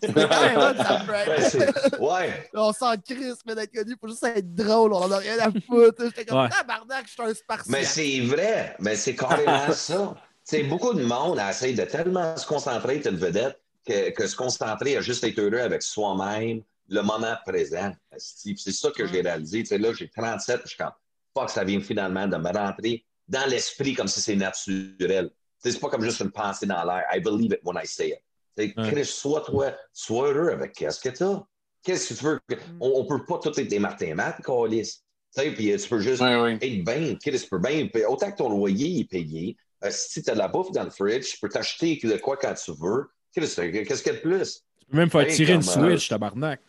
Ouais, 0.10 2.00
ouais. 2.00 2.50
On 2.54 2.72
s'en 2.74 2.96
crisse, 2.98 3.38
mais 3.46 3.56
d'être 3.56 3.74
connu, 3.74 3.96
faut 4.00 4.08
juste 4.08 4.24
être 4.24 4.56
drôle, 4.56 4.94
on 4.94 5.04
en 5.04 5.12
a 5.12 5.18
rien 5.18 5.38
à 5.40 5.52
foutre. 5.52 6.04
J'étais 6.06 6.26
comme, 6.26 6.40
Ouais. 6.44 6.50
tabarnak, 6.50 7.06
je 7.08 7.12
suis 7.12 7.22
un 7.22 7.34
spartiate. 7.34 7.68
Mais 7.70 7.84
c'est 7.84 8.20
vrai. 8.22 8.76
Mais 8.80 8.96
c'est 8.96 9.16
carrément 9.16 9.72
ça. 9.72 10.16
C'est 10.44 10.64
beaucoup 10.64 10.94
de 10.94 11.04
monde 11.04 11.40
essaie 11.50 11.74
de 11.74 11.84
tellement 11.84 12.36
se 12.38 12.46
concentrer, 12.48 12.98
être 12.98 13.08
une 13.12 13.18
vedette, 13.18 13.60
que, 13.86 14.10
que 14.12 14.26
se 14.28 14.36
concentrer 14.36 14.98
à 14.98 15.02
juste 15.02 15.24
être 15.24 15.40
heureux 15.40 15.60
avec 15.62 15.84
soi-même, 15.84 16.62
le 16.90 17.02
moment 17.02 17.36
présent. 17.46 17.92
C'est 18.18 18.56
ça 18.72 18.92
que 18.92 19.06
j'ai 19.08 19.22
réalisé. 19.22 19.60
Tu 19.64 19.68
sais, 19.68 19.78
là, 19.78 19.94
j'ai 19.94 20.10
37, 20.10 20.62
je 20.64 20.68
suis 20.70 20.78
comme, 20.78 20.92
fuck, 21.38 21.50
ça 21.50 21.64
vient 21.64 21.80
finalement 21.82 22.28
de 22.28 22.38
me 22.38 22.52
rentrer 22.52 23.06
dans 23.28 23.48
l'esprit 23.50 23.94
comme 23.94 24.08
si 24.08 24.22
c'est 24.22 24.36
naturel. 24.36 25.30
Tu 25.30 25.36
sais, 25.60 25.72
C'est 25.72 25.80
pas 25.80 25.90
comme 25.90 26.04
juste 26.04 26.20
une 26.22 26.32
pensée 26.32 26.66
dans 26.66 26.84
l'air. 26.84 27.04
I 27.14 27.20
believe 27.20 27.52
it 27.54 27.60
when 27.64 27.78
I 27.82 27.86
say 27.88 28.10
it. 28.10 28.20
Tu 28.58 28.68
sais, 28.68 28.74
Ouais. 28.78 28.92
Chris, 28.92 29.06
sois 29.06 29.42
toi, 29.42 29.74
sois 29.94 30.32
heureux 30.34 30.50
avec 30.52 30.74
qu'est-ce 30.74 31.00
que 31.00 31.10
tu 31.16 31.24
as. 31.24 31.44
Qu'est-ce 31.84 32.14
que 32.14 32.20
tu 32.20 32.26
veux? 32.26 32.40
On, 32.82 32.92
on 32.96 33.06
peut 33.06 33.26
pas 33.26 33.38
tout 33.40 33.58
être 33.58 33.68
des 33.68 33.80
Martin 33.80 34.16
Matt, 34.16 34.42
Calis. 34.44 35.02
Tu 35.36 35.42
sais, 35.44 35.52
puis 35.52 35.72
euh, 35.72 35.78
tu 35.78 35.88
peux 35.88 36.00
juste 36.00 36.22
Oui, 36.22 36.34
oui. 36.36 36.54
être 36.60 36.84
bien, 36.84 37.16
Chris, 37.16 37.40
tu 37.40 37.48
peux 37.50 37.60
bien, 37.60 37.88
autant 38.08 38.32
que 38.32 38.38
ton 38.38 38.50
loyer 38.50 39.00
est 39.02 39.06
payé, 39.10 39.56
euh, 39.86 39.90
si 39.92 40.24
tu 40.24 40.30
as 40.30 40.34
de 40.34 40.40
la 40.40 40.48
bouffe 40.48 40.72
dans 40.72 40.84
le 40.84 40.90
fridge, 40.90 41.34
tu 41.34 41.40
peux 41.40 41.48
t'acheter 41.48 41.98
de 42.04 42.18
quoi 42.18 42.36
quand 42.36 42.54
tu 42.56 42.72
veux. 42.72 43.10
Chris, 43.34 43.48
qu'est-ce 43.56 44.02
qu'il 44.04 44.12
y 44.14 44.16
a 44.16 44.20
de 44.20 44.22
plus? 44.24 44.64
Tu 44.80 44.86
peux 44.88 44.98
même 44.98 45.10
faire 45.10 45.28
tirer 45.28 45.54
une 45.54 45.60
euh, 45.60 45.64
Switch, 45.64 46.10
tabarnak. 46.10 46.60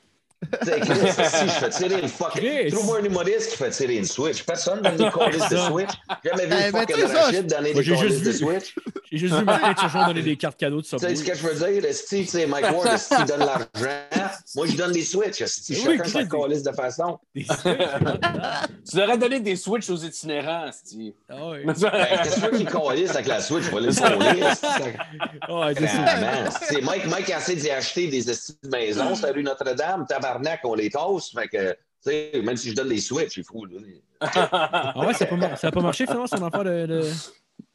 Tu 0.40 0.66
sais, 0.66 0.80
Chris, 0.80 0.94
si 1.14 1.48
je 1.48 1.52
fais 1.52 1.68
tirer 1.68 2.00
une 2.00 2.08
fucking. 2.08 2.40
Chris. 2.40 2.70
Trouve-moi 2.70 2.98
un 3.00 3.04
humoriste 3.04 3.50
qui 3.50 3.56
fait 3.56 3.70
tirer 3.70 3.96
une 3.96 4.04
Switch. 4.06 4.42
Personne 4.42 4.80
donne 4.80 4.96
des 4.96 5.10
colis 5.10 5.38
de. 5.38 5.56
Switch. 5.56 5.90
J'ai 6.24 6.30
jamais 6.30 6.46
vu 6.46 6.52
une 6.52 6.72
ben, 6.72 6.86
fucking 6.86 7.04
Rachid 7.04 7.46
donner 7.46 7.74
des 7.74 7.84
colis 7.84 8.20
de. 8.20 8.32
Switch. 8.32 8.74
J'ai 9.12 9.18
juste 9.18 9.34
vu 9.34 9.44
Martin 9.44 9.74
Turgeon 9.74 10.06
donner 10.06 10.22
des 10.22 10.36
cartes 10.36 10.56
cadeaux 10.56 10.80
de 10.80 10.86
Tu 10.86 10.90
sais 10.90 10.98
Subway. 10.98 11.16
ce 11.16 11.24
que 11.24 11.34
je 11.34 11.46
veux 11.46 11.80
dire? 11.80 11.82
Tu 12.08 12.24
sais, 12.26 12.46
Mike 12.46 12.66
Ward, 12.72 13.00
il 13.18 13.24
donne 13.24 13.40
l'argent? 13.40 13.66
Moi, 14.54 14.66
je 14.66 14.76
donne 14.76 14.92
des 14.92 15.02
Switch. 15.02 15.42
Oui, 15.70 15.76
Chacun 15.76 16.04
sa 16.04 16.24
colis 16.24 16.62
de 16.62 16.72
façon? 16.72 17.18
Tu 17.34 18.96
devrais 18.96 19.18
donner 19.18 19.40
des 19.40 19.56
Switch 19.56 19.90
aux 19.90 19.96
itinérants, 19.96 20.70
Steve. 20.72 21.12
Ah 21.28 21.50
ouais. 21.50 21.64
Ben, 21.64 21.74
Qu'est-ce 21.74 22.40
que 22.40 22.56
tu 22.56 23.08
avec 23.10 23.26
la 23.26 23.40
Switch? 23.40 23.64
Je 23.64 23.70
vais 23.70 23.80
les. 23.80 24.02
Ah 25.48 25.70
Mike, 26.82 27.06
Mike 27.06 27.30
a 27.30 27.38
essayé 27.38 27.60
d'y 27.60 27.70
acheter 27.70 28.08
des 28.08 28.30
estis 28.30 28.56
de 28.62 28.68
maison, 28.68 29.14
c'est 29.14 29.26
la 29.26 29.32
rue 29.32 29.42
Notre-Dame, 29.42 30.06
tabarnak, 30.32 30.60
on 30.64 30.74
les 30.74 30.90
tosse. 30.90 31.32
Fait 31.32 31.48
que, 31.48 31.72
tu 31.72 31.76
sais, 32.02 32.40
même 32.42 32.56
si 32.56 32.70
je 32.70 32.74
donne 32.76 32.88
des 32.88 33.00
switches, 33.00 33.36
il 33.36 33.44
faut. 33.44 33.64
là. 33.64 33.78
Ah 34.22 35.06
ouais, 35.06 35.14
ça 35.14 35.24
a 35.24 35.70
pas, 35.70 35.80
marché 35.80 36.04
finalement 36.04 36.26
son 36.26 36.42
affaire 36.44 36.64
de. 36.64 36.86
de- 36.86 37.08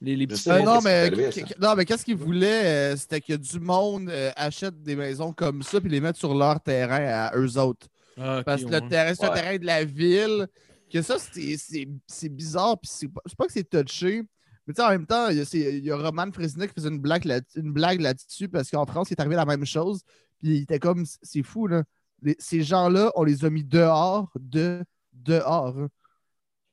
Les, 0.02 0.16
les 0.16 0.28
petits. 0.28 0.50
Euh, 0.50 0.62
non, 0.62 0.80
qu'est-ce 0.80 1.16
mais, 1.16 1.44
qu- 1.44 1.54
non, 1.62 1.76
mais 1.76 1.86
qu'est-ce 1.86 2.06
qu'ils 2.06 2.16
voulaient, 2.18 2.66
euh, 2.94 2.96
c'était 2.96 3.22
que 3.22 3.34
du 3.34 3.60
monde 3.60 4.10
euh, 4.10 4.32
achète 4.36 4.82
des 4.84 4.96
maisons 4.96 5.34
comme 5.34 5.64
ça 5.64 5.80
puis 5.82 5.90
les 5.90 6.00
mette 6.02 6.18
sur 6.18 6.34
leur 6.36 6.60
terrain 6.62 7.04
à 7.06 7.36
eux 7.38 7.58
autres. 7.58 7.88
Ah, 8.20 8.42
Parce 8.46 8.64
que 8.64 8.70
ouais. 8.70 8.80
le 8.82 8.88
terrain, 8.90 9.14
c'est 9.16 9.26
un 9.26 9.30
Ouais. 9.30 9.36
terrain 9.42 9.58
de 9.58 9.66
la 9.66 9.84
ville. 9.86 10.48
Que 10.92 11.02
ça, 11.02 11.18
c'est- 11.20 11.58
c'est 11.58 11.88
c'est 12.08 12.30
bizarre. 12.30 12.78
Puis 12.80 12.92
c'est 12.94 13.08
pas, 13.38 13.46
que 13.48 13.52
c'est 13.54 13.68
touché. 13.70 14.22
Mais 14.68 14.74
tu 14.74 14.82
sais, 14.82 14.88
en 14.88 14.90
même 14.90 15.06
temps, 15.06 15.30
il 15.30 15.38
y 15.38 15.42
a, 15.42 15.70
y 15.70 15.92
Roman 15.92 16.32
Fresnick 16.32 16.70
qui 16.70 16.76
faisait 16.76 16.90
une 16.90 17.00
blague, 17.00 17.26
là, 17.26 17.40
une 17.56 17.72
blague 17.72 18.02
là-dessus 18.02 18.50
parce 18.50 18.70
qu'en 18.72 18.86
France, 18.86 19.10
il 19.10 19.14
est 19.14 19.20
arrivé 19.20 19.36
la 19.36 19.46
même 19.46 19.66
chose. 19.66 20.02
Puis 20.40 20.58
il 20.58 20.62
était 20.64 20.80
comme, 20.80 21.06
c'est 21.22 21.44
fou, 21.44 21.68
là. 21.68 21.84
Les- 22.26 22.36
ces 22.40 22.62
gens-là, 22.64 23.12
on 23.16 23.24
les 23.24 23.46
a 23.46 23.50
mis 23.50 23.64
dehors, 23.64 24.30
de, 24.38 24.84
dehors. 25.14 25.76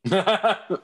Moi, 0.10 0.24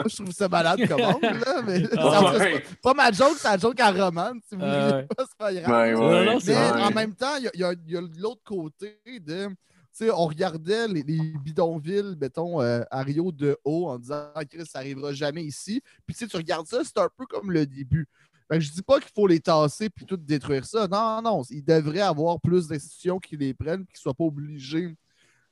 je 0.07 0.15
trouve 0.15 0.31
ça 0.31 0.49
malade 0.49 0.87
comme 0.87 1.01
angle, 1.03 1.41
là. 1.45 1.63
Mais 1.67 1.81
ouais. 1.83 1.89
pas, 1.97 2.61
pas 2.83 2.95
ma 2.95 3.11
joke, 3.11 3.35
c'est 3.37 3.49
la 3.49 3.59
joke 3.59 3.81
à 3.81 3.91
Roman. 3.91 4.33
Si 4.49 4.55
vous 4.55 4.61
voulez 4.61 5.07
pas, 5.09 5.25
c'est 5.29 5.37
pas 5.39 5.53
grave. 5.53 5.71
Ouais, 5.71 5.93
Non, 5.95 6.09
ouais. 6.11 6.25
non, 6.27 6.39
c'est 6.41 6.55
Mais 6.55 6.83
en 6.83 6.91
même 6.93 7.15
temps, 7.15 7.35
il 7.39 7.45
y 7.45 7.49
a, 7.49 7.51
il 7.55 7.91
y 7.91 7.97
a- 7.97 7.99
a 7.99 8.03
l'autre 8.19 8.43
côté 8.45 9.01
de. 9.07 9.49
Tu 9.49 10.05
sais, 10.05 10.11
on 10.13 10.27
regardait 10.27 10.87
les, 10.87 11.03
les 11.03 11.19
bidonvilles, 11.43 12.15
mettons, 12.21 12.61
euh, 12.63 12.83
à 12.91 13.03
Rio 13.03 13.33
de 13.33 13.59
haut 13.65 13.89
en 13.89 13.99
disant 13.99 14.29
Ah, 14.37 14.45
Chris, 14.45 14.67
ça 14.67 14.79
arrivera 14.79 15.13
jamais 15.13 15.43
ici. 15.43 15.83
Puis 16.07 16.15
tu 16.15 16.21
sais, 16.25 16.29
tu 16.31 16.37
regardes 16.37 16.67
ça, 16.69 16.83
c'est 16.85 16.99
un 16.99 17.09
peu 17.17 17.27
comme 17.27 17.51
le 17.51 17.67
début. 17.67 18.07
Fait 18.51 18.59
que 18.59 18.65
je 18.65 18.73
dis 18.73 18.83
pas 18.83 18.99
qu'il 19.01 19.11
faut 19.15 19.27
les 19.27 19.41
tasser 19.41 19.91
puis 19.91 20.07
tout 20.07 20.17
détruire 20.17 20.65
ça. 20.65 20.87
Non, 20.89 21.21
non, 21.23 21.43
il 21.51 21.63
devrait 21.65 22.01
avoir 22.01 22.41
plus 22.41 22.67
d'institutions 22.69 23.19
qui 23.19 23.37
les 23.37 23.53
prennent 23.55 23.83
et 23.83 23.87
qui 23.87 23.99
ne 23.99 24.01
soient 24.01 24.15
pas 24.15 24.25
obligés 24.25 24.97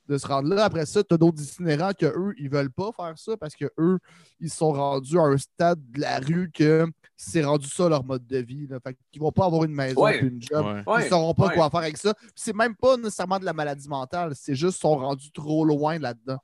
de 0.08 0.16
se 0.18 0.26
rendre 0.26 0.48
là. 0.54 0.64
Après 0.66 0.86
ça, 0.86 1.02
tu 1.02 1.14
as 1.14 1.18
d'autres 1.18 1.42
itinérants 1.42 1.90
que 1.92 2.06
eux, 2.06 2.32
ils 2.38 2.48
veulent 2.48 2.70
pas 2.70 2.90
faire 2.92 3.18
ça 3.18 3.36
parce 3.36 3.54
que 3.56 3.64
eux, 3.78 3.98
ils 4.40 4.50
sont 4.50 4.72
rendus 4.72 5.18
à 5.18 5.22
un 5.22 5.36
stade 5.36 5.80
de 5.90 6.00
la 6.00 6.20
rue 6.20 6.48
que 6.54 6.86
c'est 7.16 7.42
rendu 7.44 7.68
ça 7.68 7.88
leur 7.88 8.04
mode 8.04 8.24
de 8.26 8.38
vie. 8.38 8.66
Là. 8.68 8.78
Fait 8.80 8.96
qu'ils 9.10 9.20
vont 9.20 9.32
pas 9.32 9.46
avoir 9.46 9.64
une 9.64 9.72
maison 9.74 10.02
Ouais. 10.02 10.18
puis 10.18 10.28
une 10.28 10.40
job. 10.40 10.64
Ouais. 10.64 10.82
Ils 10.86 10.90
Ouais, 10.90 11.04
ne 11.04 11.08
sauront 11.08 11.34
pas 11.34 11.48
ouais. 11.48 11.54
quoi 11.54 11.70
faire 11.70 11.80
avec 11.80 11.96
ça. 11.96 12.14
C'est 12.36 12.54
même 12.54 12.76
pas 12.76 12.96
nécessairement 12.96 13.38
de 13.40 13.44
la 13.44 13.52
maladie 13.52 13.88
mentale, 13.88 14.32
c'est 14.36 14.54
juste 14.54 14.74
qu'ils 14.78 14.88
sont 14.88 14.96
rendus 14.96 15.32
trop 15.32 15.64
loin 15.64 15.98
là-dedans. 15.98 16.38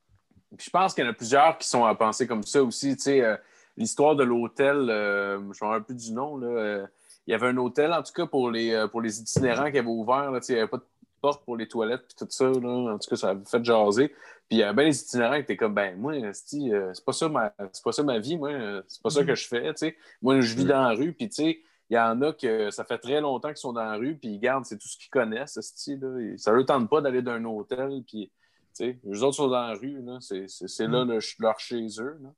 Puis 0.57 0.67
je 0.67 0.71
pense 0.71 0.93
qu'il 0.93 1.05
y 1.05 1.07
en 1.07 1.11
a 1.11 1.15
plusieurs 1.15 1.57
qui 1.57 1.67
sont 1.69 1.85
à 1.85 1.95
penser 1.95 2.27
comme 2.27 2.43
ça 2.43 2.63
aussi. 2.63 2.97
Tu 2.97 3.03
sais, 3.05 3.25
euh, 3.25 3.37
l'histoire 3.77 4.17
de 4.17 4.25
l'hôtel, 4.25 4.89
euh, 4.91 5.39
je 5.53 5.65
me 5.65 5.69
rappelle 5.71 5.85
plus 5.85 6.07
du 6.07 6.13
nom. 6.13 6.37
Là, 6.37 6.47
euh, 6.47 6.87
il 7.27 7.31
y 7.33 7.35
avait 7.35 7.49
un 7.49 7.57
hôtel, 7.57 7.93
en 7.93 8.03
tout 8.03 8.13
cas, 8.13 8.27
pour 8.27 8.51
les, 8.51 8.73
euh, 8.73 8.89
pour 8.89 9.01
les 9.01 9.21
itinérants 9.21 9.71
qui 9.71 9.79
avaient 9.79 9.89
ouvert. 9.89 10.31
Là, 10.31 10.41
il 10.49 10.53
n'y 10.55 10.61
avait 10.61 10.69
pas 10.71 10.79
de 10.79 10.85
porte 11.21 11.45
pour 11.45 11.57
les 11.57 11.69
toilettes 11.69 12.03
puis 12.07 12.17
tout 12.19 12.27
ça. 12.31 12.47
Là. 12.51 12.93
En 12.95 12.99
tout 12.99 13.09
cas, 13.09 13.17
ça 13.17 13.31
avait 13.31 13.45
fait 13.45 13.65
jaser. 13.65 14.09
Puis 14.09 14.17
il 14.51 14.59
y 14.59 14.63
avait 14.65 14.75
bien 14.75 14.85
les 14.87 15.01
itinérants 15.01 15.37
qui 15.37 15.41
étaient 15.43 15.57
comme, 15.57 15.75
ben 15.75 15.97
moi, 15.99 16.15
euh, 16.15 16.33
c'est 16.33 17.05
pas, 17.05 17.13
ça 17.13 17.29
ma- 17.29 17.55
c'est 17.73 17.85
pas 17.85 17.93
ça 17.93 18.03
ma 18.03 18.19
vie, 18.19 18.37
moi. 18.37 18.51
euh, 18.51 18.83
C'est 18.89 19.01
pas 19.03 19.11
ça 19.11 19.25
que 19.25 19.35
je 19.35 19.47
fais. 19.47 19.73
Moi, 20.21 20.41
je 20.41 20.55
vis 20.55 20.65
dans 20.65 20.83
la 20.83 20.95
rue. 20.95 21.13
Puis 21.13 21.29
tu 21.29 21.35
sais, 21.37 21.59
il 21.91 21.95
y 21.95 21.99
en 21.99 22.21
a 22.23 22.33
que 22.33 22.71
ça 22.71 22.85
fait 22.85 22.99
très 22.99 23.21
longtemps 23.21 23.49
qu'ils 23.49 23.57
sont 23.59 23.73
dans 23.73 23.85
la 23.85 23.97
rue, 23.97 24.17
puis 24.17 24.31
ils 24.31 24.41
gardent, 24.41 24.65
c'est 24.65 24.79
tout 24.79 24.89
ce 24.89 24.97
qu'ils 24.97 25.11
connaissent, 25.11 25.57
là. 25.57 26.37
Ça 26.39 26.51
leur 26.53 26.65
tente 26.67 26.89
pas 26.89 27.01
d'aller 27.03 27.21
d'un 27.23 27.45
hôtel, 27.45 28.03
puis 28.07 28.31
tu 28.31 28.33
sais, 28.73 28.99
eux 29.07 29.23
autres 29.23 29.37
sont 29.37 29.49
dans 29.49 29.69
la 29.69 29.75
rue, 29.75 30.01
là. 30.03 30.17
C'est, 30.21 30.47
là 30.89 31.05
le- 31.05 31.19
leur 31.39 31.61
chez 31.61 31.87
eux. 32.01 32.19
Là. 32.23 32.31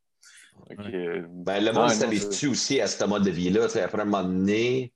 Euh, 0.70 1.22
Ben, 1.28 1.62
le 1.64 1.72
monde 1.72 1.90
s'habitue 1.90 2.48
aussi 2.48 2.80
à 2.80 2.86
ce 2.86 3.04
mode 3.04 3.24
de 3.24 3.30
vie-là? 3.30 3.64
Après 3.82 4.02
un 4.02 4.04
moment 4.04 4.22
donné, 4.24 4.92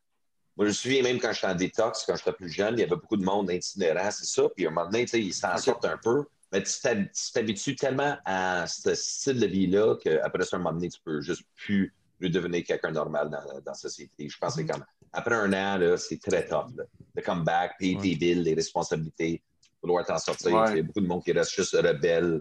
moi, 0.56 0.66
je 0.66 0.70
me 0.70 0.74
souviens 0.74 1.02
même 1.02 1.18
quand 1.20 1.32
j'étais 1.32 1.46
en 1.46 1.54
détox, 1.54 2.04
quand 2.06 2.16
j'étais 2.16 2.32
plus 2.32 2.48
jeune, 2.48 2.74
il 2.74 2.80
y 2.80 2.82
avait 2.82 2.96
beaucoup 2.96 3.16
de 3.16 3.24
monde 3.24 3.50
itinérant, 3.52 4.10
c'est 4.10 4.24
ça. 4.26 4.48
Puis 4.56 4.66
à 4.66 4.68
un 4.68 4.72
moment 4.72 4.90
donné, 4.90 5.06
ils 5.14 5.34
s'en 5.34 5.56
sortent 5.58 5.84
un 5.84 5.98
peu. 6.02 6.24
Mais 6.50 6.62
tu 6.62 6.72
t'hab- 6.80 7.10
tu 7.12 7.32
t'habitues 7.32 7.76
tellement 7.76 8.16
à 8.24 8.66
ce 8.66 8.94
style 8.94 9.38
de 9.38 9.46
vie-là 9.46 9.96
qu'après 10.02 10.44
ça, 10.44 10.56
un 10.56 10.60
moment 10.60 10.72
donné, 10.72 10.88
tu 10.88 10.98
peux 11.04 11.20
juste 11.20 11.42
plus 11.54 11.94
redevenir 12.20 12.64
quelqu'un 12.64 12.88
de 12.88 12.94
normal 12.94 13.28
dans, 13.30 13.42
dans 13.44 13.60
la 13.66 13.74
société. 13.74 14.28
Je 14.28 14.38
pense 14.38 14.56
que 14.56 14.62
c'est 14.62 14.66
comme 14.66 14.84
après 15.12 15.34
un 15.34 15.52
an, 15.52 15.96
c'est 15.98 16.18
très 16.20 16.46
tough. 16.46 16.74
Là. 16.74 16.84
Le 17.14 17.22
comeback, 17.22 17.76
payer 17.78 17.96
Ouais. 17.96 18.02
tes 18.02 18.16
billes, 18.16 18.34
les 18.42 18.54
responsabilités, 18.54 19.42
vouloir 19.82 20.06
t'en 20.06 20.18
sortir. 20.18 20.52
Ouais. 20.52 20.70
Il 20.72 20.76
y 20.78 20.80
a 20.80 20.82
beaucoup 20.82 21.00
de 21.02 21.06
monde 21.06 21.22
qui 21.22 21.32
reste 21.32 21.54
juste 21.54 21.76
rebelle 21.76 22.40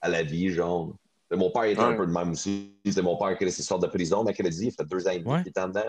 à 0.00 0.08
la 0.08 0.22
vie, 0.22 0.50
genre. 0.50 0.94
Mais 1.30 1.36
Mon 1.36 1.50
père 1.50 1.64
était 1.64 1.80
un 1.80 1.94
peu 1.94 2.06
de 2.06 2.12
même 2.12 2.30
aussi. 2.32 2.78
C'est 2.90 3.02
mon 3.02 3.16
père 3.16 3.36
qui 3.36 3.44
est 3.44 3.50
sort 3.50 3.78
de 3.78 3.86
prison 3.86 4.24
mercredi. 4.24 4.66
Il 4.66 4.72
fait 4.72 4.84
deux 4.84 5.06
ans 5.06 5.10
et 5.10 5.18
demi 5.20 5.42
qu'il 5.42 5.48
est 5.54 5.58
en 5.58 5.68
dedans. 5.68 5.82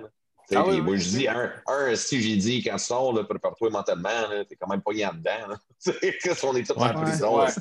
Ah 0.55 0.65
oui, 0.67 0.81
moi, 0.81 0.93
oui, 0.93 0.99
je 0.99 1.09
dis, 1.09 1.27
un, 1.27 1.51
un, 1.67 1.95
si 1.95 2.19
j'ai 2.23 2.35
dit, 2.35 2.63
quand 2.63 2.75
tu 2.77 2.83
sors, 2.83 3.13
là, 3.13 3.23
prépare-toi 3.23 3.69
mentalement, 3.69 4.09
t'es 4.49 4.55
quand 4.55 4.67
même 4.67 4.81
pas 4.81 4.89
en 4.91 5.13
dedans. 5.13 5.55
Qu'est-ce 6.01 6.41
qu'on 6.41 6.55
est 6.55 6.63
tous 6.63 6.73
Ouais. 6.73 6.89
en 6.89 7.01
prison, 7.03 7.37
Ouais. 7.37 7.51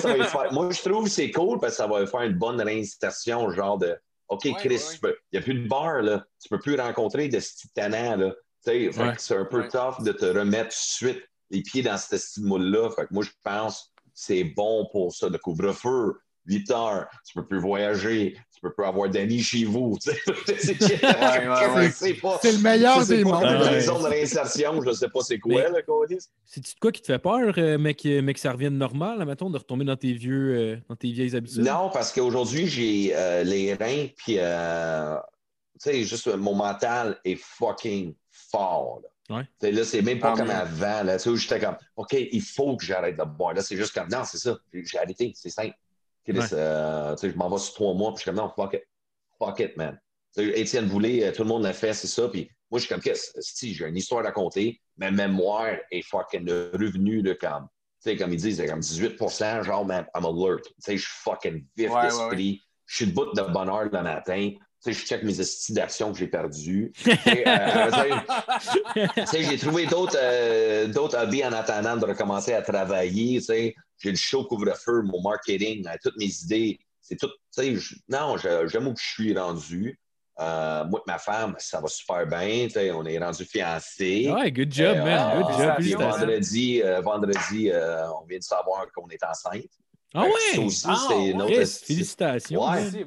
ça 0.00 0.16
va 0.16 0.24
faire- 0.24 0.52
Moi, 0.52 0.70
je 0.70 0.82
trouve 0.82 1.04
que 1.04 1.10
c'est 1.10 1.30
cool 1.30 1.58
parce 1.60 1.74
que 1.74 1.76
ça 1.76 1.86
va 1.86 2.06
faire 2.06 2.22
une 2.22 2.38
bonne 2.38 2.60
réincitation, 2.60 3.50
genre 3.50 3.78
de 3.78 3.96
OK, 4.28 4.48
Chris, 4.56 4.80
peux- 5.02 5.14
il 5.30 5.36
n'y 5.36 5.38
a 5.40 5.42
plus 5.42 5.54
de 5.54 5.68
bar, 5.68 6.00
là. 6.00 6.24
Tu 6.42 6.48
peux 6.48 6.58
plus 6.58 6.80
rencontrer 6.80 7.28
de 7.28 7.38
ce 7.40 7.56
titanant, 7.56 8.16
là. 8.16 8.34
C'est 8.62 9.36
un 9.36 9.44
peu 9.44 9.68
tough 9.68 10.02
de 10.02 10.12
te 10.12 10.24
remettre 10.24 10.70
tout 10.70 10.76
de 11.04 11.10
suite 11.10 11.22
les 11.50 11.60
pieds 11.62 11.82
dans 11.82 11.98
ce 11.98 12.40
moule-là. 12.40 12.88
Moi, 13.10 13.22
je 13.24 13.30
pense 13.42 13.91
c'est 14.14 14.44
bon 14.44 14.86
pour 14.90 15.12
ça. 15.14 15.28
Le 15.28 15.38
couvre-feu, 15.38 16.14
8 16.46 16.70
heures, 16.72 17.06
tu 17.26 17.34
peux 17.34 17.46
plus 17.46 17.60
voyager, 17.60 18.36
tu 18.52 18.60
peux 18.60 18.72
plus 18.72 18.84
avoir 18.84 19.08
d'amis 19.08 19.40
chez 19.40 19.64
vous. 19.64 19.96
c'est 20.00 20.12
ouais, 20.26 21.48
ouais. 21.48 21.88
le 22.52 22.62
meilleur 22.62 23.06
des 23.06 23.22
mondes. 23.24 23.42
La 23.44 23.58
raison 23.60 24.00
de 24.02 24.08
réinsertion, 24.08 24.82
je 24.82 24.88
ne 24.88 24.92
sais 24.94 25.08
pas 25.08 25.20
c'est 25.20 25.38
quoi, 25.38 25.54
Mais- 25.54 25.70
là, 25.70 25.82
qu'on 25.82 26.04
dit. 26.04 26.18
C'est-tu 26.44 26.74
de 26.74 26.80
quoi 26.80 26.90
qui 26.90 27.00
te 27.00 27.06
fait 27.06 27.18
peur, 27.18 27.54
euh, 27.58 27.78
mais, 27.78 27.94
que, 27.94 28.20
mais 28.20 28.34
que 28.34 28.40
ça 28.40 28.52
revienne 28.52 28.76
normal, 28.76 29.24
mettons, 29.24 29.50
de 29.50 29.58
retomber 29.58 29.84
dans 29.84 29.96
tes 29.96 30.12
vieux 30.12 30.54
euh, 30.56 30.76
dans 30.88 30.96
tes 30.96 31.12
vieilles 31.12 31.36
habitudes? 31.36 31.62
Non, 31.62 31.90
parce 31.92 32.12
qu'aujourd'hui, 32.12 32.66
j'ai 32.66 33.12
euh, 33.14 33.44
les 33.44 33.74
reins, 33.74 34.08
puis, 34.16 34.36
euh, 34.38 35.16
tu 35.80 35.90
sais, 35.90 36.02
juste 36.04 36.26
mon 36.36 36.54
mental 36.54 37.18
est 37.24 37.36
fucking 37.36 38.14
fort. 38.30 39.00
Là, 39.02 39.08
Ouais. 39.30 39.70
Là 39.70 39.84
c'est 39.84 40.02
même 40.02 40.18
pas 40.18 40.32
Tant 40.32 40.38
comme 40.38 40.50
avant. 40.50 41.04
Là, 41.04 41.16
où 41.26 41.36
j'étais 41.36 41.60
comme, 41.60 41.76
OK, 41.96 42.12
il 42.12 42.42
faut 42.42 42.76
que 42.76 42.84
j'arrête 42.84 43.16
de 43.16 43.24
boire. 43.24 43.54
Là, 43.54 43.62
c'est 43.62 43.76
juste 43.76 43.94
comme, 43.94 44.08
non, 44.08 44.24
c'est 44.24 44.38
ça, 44.38 44.58
j'ai 44.72 44.98
arrêté, 44.98 45.32
c'est 45.34 45.50
simple. 45.50 45.76
Ouais. 46.28 46.38
euh, 46.52 47.16
je 47.20 47.36
m'en 47.36 47.48
vais 47.48 47.58
sur 47.58 47.74
trois 47.74 47.94
mois, 47.94 48.10
puis 48.12 48.18
je 48.18 48.22
suis 48.22 48.30
comme, 48.30 48.36
non, 48.36 48.52
fuck 48.54 48.74
it. 48.74 48.82
Fuck 49.38 49.60
it, 49.60 49.76
man. 49.76 49.98
Étienne 50.36 50.86
Boulay, 50.86 51.24
euh, 51.24 51.32
tout 51.32 51.42
le 51.42 51.48
monde 51.48 51.62
l'a 51.62 51.72
fait, 51.72 51.92
c'est 51.94 52.06
ça. 52.06 52.28
Puis 52.28 52.48
moi, 52.70 52.78
je 52.78 52.86
suis 52.86 52.94
comme, 52.94 53.02
qu'est-ce 53.02 53.32
si 53.40 53.74
j'ai 53.74 53.86
une 53.86 53.96
histoire 53.96 54.22
à 54.22 54.28
raconter, 54.28 54.80
ma 54.96 55.10
mémoire 55.10 55.76
est 55.90 56.02
fucking 56.02 56.48
revenue 56.48 57.22
de 57.22 57.32
comme, 57.32 57.68
tu 58.02 58.10
sais, 58.10 58.16
comme 58.16 58.32
ils 58.32 58.40
disent, 58.40 58.56
c'est 58.56 58.66
comme 58.66 58.80
18% 58.80 59.62
genre, 59.64 59.84
man, 59.84 60.06
I'm 60.14 60.24
alert. 60.24 60.64
Tu 60.64 60.72
sais, 60.78 60.96
je 60.96 61.02
suis 61.02 61.18
fucking 61.22 61.66
vif 61.76 61.90
ouais, 61.90 62.02
d'esprit. 62.02 62.60
Je 62.86 62.96
suis 62.96 63.06
debout 63.06 63.32
de 63.32 63.42
bonne 63.42 63.68
heure 63.68 63.84
le 63.84 64.02
matin. 64.02 64.52
Sais, 64.84 64.92
je 64.92 65.06
check 65.06 65.22
mes 65.22 65.34
d'actions 65.68 66.12
que 66.12 66.18
j'ai 66.18 66.26
perdues. 66.26 66.92
Euh, 67.06 67.90
j'ai 69.32 69.58
trouvé 69.58 69.86
d'autres 69.86 70.18
euh, 70.20 70.88
d'autres 70.88 71.16
hobbies 71.16 71.44
en 71.44 71.52
attendant 71.52 71.96
de 71.96 72.04
recommencer 72.04 72.52
à 72.52 72.62
travailler. 72.62 73.40
J'ai 73.40 73.74
le 74.04 74.16
show 74.16 74.44
couvre-feu, 74.44 75.02
mon 75.02 75.22
marketing, 75.22 75.86
euh, 75.86 75.94
toutes 76.02 76.16
mes 76.18 76.32
idées. 76.42 76.80
C'est 77.00 77.16
tout. 77.16 77.30
non, 78.08 78.36
j'aime 78.36 78.88
où 78.88 78.94
je 78.98 79.04
suis 79.04 79.38
rendu. 79.38 79.98
Euh, 80.40 80.84
moi 80.86 81.00
et 81.06 81.10
ma 81.10 81.18
femme, 81.18 81.54
ça 81.58 81.80
va 81.80 81.86
super 81.86 82.26
bien. 82.26 82.66
On 82.94 83.06
est 83.06 83.18
rendu 83.18 83.44
fiancés. 83.44 84.32
Ouais, 84.32 84.50
good 84.50 84.72
job, 84.72 84.96
man. 84.96 85.42
Good 85.42 85.58
job. 85.58 86.00
vendredi, 86.00 86.82
vendredi 87.02 87.70
on 88.20 88.26
vient 88.26 88.38
de 88.38 88.44
savoir 88.44 88.86
qu'on 88.92 89.08
est 89.08 89.22
enceinte. 89.22 89.70
Ah 90.14 90.22
Fait 90.24 90.28
que 90.28 90.34
ouais! 90.34 90.40
Ça 90.54 90.60
aussi, 90.62 90.86
Ah, 90.88 91.06
c'est 91.08 91.26
une 91.30 91.42
autre. 91.42 91.52
Chris, 91.52 91.62
esti- 91.62 91.84
félicitations. 91.86 92.60
Ouais. 92.62 92.80
Merci, 92.82 93.04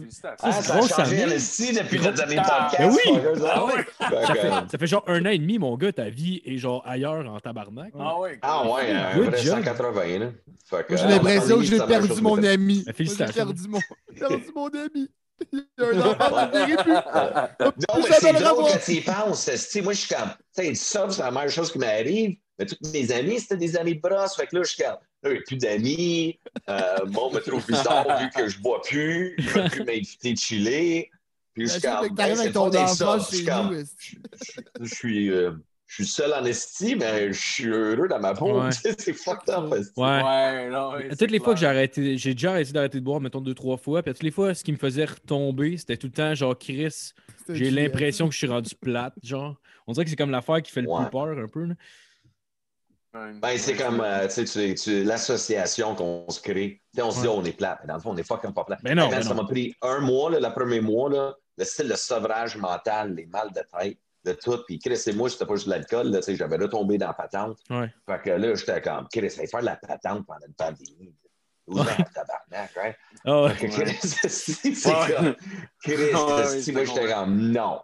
félicitations. 0.00 0.36
Ah, 0.48 0.52
c'est 0.52 0.62
ça 0.62 0.74
a 0.78 0.82
ça 0.82 0.96
changé 1.04 1.16
revient. 1.22 1.24
en 1.32 1.36
esti 1.36 1.72
depuis 1.74 2.00
notre 2.00 2.16
dernier 2.16 2.36
podcast. 2.36 2.76
Ben 2.78 2.90
oui! 2.90 3.20
Ah 3.52 3.64
ouais. 3.66 3.72
Ça 3.98 4.32
que, 4.34 4.38
fait, 4.40 4.48
ça 4.70 4.78
fait 4.78 4.86
genre 4.86 5.04
un 5.06 5.26
an 5.26 5.28
et 5.30 5.38
demi, 5.38 5.58
mon 5.58 5.76
gars, 5.76 5.92
ta 5.92 6.08
vie 6.08 6.40
est 6.46 6.56
genre 6.58 6.82
ailleurs 6.86 7.26
en 7.30 7.38
tabarnak. 7.40 7.92
Ah 7.98 8.18
ouais. 8.18 8.38
Ah 8.42 8.64
ouais, 8.72 8.90
un 8.90 9.18
vrai 9.18 9.42
job. 9.42 9.56
180. 9.56 10.18
Là. 10.18 10.82
Que, 10.82 10.96
j'ai 10.96 11.04
euh, 11.04 11.08
l'impression 11.08 11.56
que 11.58 11.62
j'ai 11.64 11.76
la 11.78 11.86
même 11.86 12.06
perdu 12.06 12.20
mon 12.22 12.36
que- 12.36 12.46
ami. 12.46 12.82
Ben, 12.86 12.92
félicitations. 12.94 13.34
J'ai 13.36 13.44
perdu 13.44 13.68
mon, 13.68 13.80
perdu 14.18 14.50
mon 14.54 14.66
ami. 14.68 15.10
Il 15.52 15.66
y 15.78 15.82
a 15.82 15.86
un 15.88 16.00
enfant 16.00 16.48
qui 16.50 16.56
ne 16.56 16.66
verrait 16.66 16.82
plus. 16.82 16.92
Non, 16.92 18.02
mais 18.08 18.16
c'est 18.18 18.32
le 18.32 18.38
drôle 18.40 18.64
quand 18.72 18.78
tu 18.82 18.92
y 18.92 19.00
penses. 19.02 19.50
Moi, 19.82 19.92
je 19.92 19.98
suis 19.98 20.14
comme, 20.14 20.30
tu 20.56 20.64
sais, 20.64 20.74
ça, 20.74 21.06
c'est 21.10 21.22
la 21.22 21.30
meilleure 21.30 21.50
chose 21.50 21.70
qui 21.70 21.78
m'arrive. 21.78 22.36
Mais 22.58 22.66
tous 22.66 22.76
mes 22.92 23.12
amis, 23.12 23.40
c'était 23.40 23.56
des 23.56 23.76
amis 23.76 23.94
de 23.96 24.00
brosse. 24.00 24.34
Fait 24.36 24.46
que 24.46 24.56
là, 24.56 24.62
je 24.62 24.70
suis 24.72 24.82
là, 24.82 24.98
il 25.24 25.30
n'y 25.32 25.36
a 25.38 25.40
plus 25.42 25.56
d'amis. 25.56 26.38
Euh, 26.68 27.04
bon, 27.06 27.30
me 27.32 27.40
trouve 27.40 27.66
bizarre 27.66 28.06
vu 28.20 28.30
que 28.30 28.48
je 28.48 28.58
bois 28.60 28.80
plus. 28.82 29.34
Il 29.38 29.44
ne 29.62 29.68
plus 29.68 29.84
m'inviter 29.84 30.32
de 30.32 30.38
chiller. 30.38 31.10
Puis 31.54 31.66
je 31.66 31.72
suis 31.72 31.80
comme, 31.82 32.08
ben, 32.14 32.34
c'est 32.36 32.52
ton 32.52 32.68
enfant. 32.74 33.18
Je 33.18 33.36
suis 33.36 33.44
comme, 33.44 33.84
je 34.80 34.94
suis, 34.94 35.30
euh, 35.30 35.52
je 35.86 35.94
suis 35.94 36.06
seul 36.06 36.32
en 36.34 36.44
esti, 36.44 36.96
mais 36.96 37.32
je 37.32 37.38
suis 37.40 37.66
heureux 37.68 38.08
dans 38.08 38.18
ma 38.20 38.34
peau. 38.34 38.60
Ouais. 38.62 38.70
C'est 38.98 39.12
fucked 39.12 39.48
up. 39.54 39.72
Ouais. 39.96 40.22
Ouais, 40.22 40.68
non, 40.70 40.92
toutes 41.18 41.30
les 41.30 41.38
fois 41.38 41.54
que 41.54 41.60
j'ai 41.60 41.66
arrêté, 41.66 42.18
j'ai 42.18 42.32
déjà 42.34 42.50
arrêté 42.52 42.72
d'arrêter 42.72 42.98
de 42.98 43.04
boire, 43.04 43.20
mettons 43.20 43.40
deux, 43.40 43.54
trois 43.54 43.76
fois. 43.76 44.02
Puis 44.02 44.10
à 44.10 44.14
toutes 44.14 44.22
les 44.24 44.30
fois, 44.30 44.52
ce 44.54 44.64
qui 44.64 44.72
me 44.72 44.76
faisait 44.78 45.04
retomber, 45.04 45.76
c'était 45.76 45.96
tout 45.96 46.08
le 46.08 46.12
temps 46.12 46.34
genre 46.34 46.58
Chris, 46.58 47.12
j'ai 47.48 47.70
l'impression 47.70 48.26
que 48.28 48.32
je 48.32 48.38
suis 48.38 48.46
rendu 48.48 48.74
plate. 48.74 49.14
Genre, 49.22 49.54
on 49.86 49.92
dirait 49.92 50.04
que 50.04 50.10
c'est 50.10 50.16
comme 50.16 50.30
l'affaire 50.32 50.60
qui 50.62 50.72
fait 50.72 50.82
le 50.82 50.88
Ouais. 50.88 51.02
plus 51.04 51.10
peur 51.10 51.38
un 51.38 51.48
peu. 51.48 51.64
là. 51.66 51.74
Ben, 53.40 53.58
c'est 53.58 53.74
comme 53.76 54.00
euh, 54.00 54.26
tu 54.28 54.46
sais, 54.46 54.74
tu- 54.74 54.74
tu- 54.74 55.04
l'association 55.04 55.94
qu'on 55.94 56.26
se 56.28 56.40
crée. 56.40 56.80
On 56.98 57.10
se 57.10 57.20
dit, 57.20 57.26
Ouais. 57.26 57.34
oh, 57.36 57.40
on 57.40 57.44
est 57.44 57.52
plate. 57.56 57.78
Mais 57.82 57.88
dans 57.88 57.94
le 57.94 58.00
fond, 58.00 58.10
on 58.12 58.16
est 58.16 58.22
fucking 58.26 58.52
pas 58.52 58.64
plate. 58.64 58.80
Ben 58.82 58.94
non, 58.96 59.10
ça 59.22 59.34
m'a 59.34 59.44
pris 59.44 59.74
un 59.82 60.00
mois, 60.00 60.30
là, 60.30 60.40
le 60.40 60.52
premier 60.54 60.80
mois, 60.80 61.10
là, 61.10 61.34
le 61.58 61.64
style 61.64 61.88
de 61.88 61.94
sevrage 61.96 62.56
mental, 62.56 63.14
les 63.14 63.26
mal 63.26 63.50
de 63.52 63.60
tête, 63.78 63.98
de 64.24 64.32
tout. 64.32 64.58
Puis 64.66 64.78
Chris 64.78 65.00
et 65.06 65.12
moi, 65.12 65.28
c'était 65.30 65.46
pas 65.46 65.54
juste 65.54 65.66
de 65.66 65.72
l'alcool. 65.72 66.18
J'avais 66.26 66.56
retombé 66.56 66.98
dans 66.98 67.08
la 67.08 67.14
patente. 67.14 67.58
Ouais. 67.70 67.92
Fait 68.08 68.22
que 68.22 68.30
là, 68.30 68.54
j'étais 68.54 68.80
comme, 68.82 69.06
Chris, 69.12 69.32
allez 69.38 69.46
faire 69.46 69.60
de 69.60 69.66
la 69.66 69.76
patente 69.76 70.26
pendant 70.26 70.46
une 70.46 70.54
pandémie. 70.54 71.14
Ouvert 71.68 71.84
Ouais. 71.98 72.04
tabarnak, 72.14 72.70
right? 72.76 72.96
Ah 73.24 73.42
Ouais. 73.42 73.54
Chris, 73.56 73.96
c'est 74.28 74.82
comme, 75.14 75.34
Chris, 75.82 75.96
moi, 76.12 76.42
j'étais 76.84 77.12
comme, 77.12 77.40
non. 77.50 77.80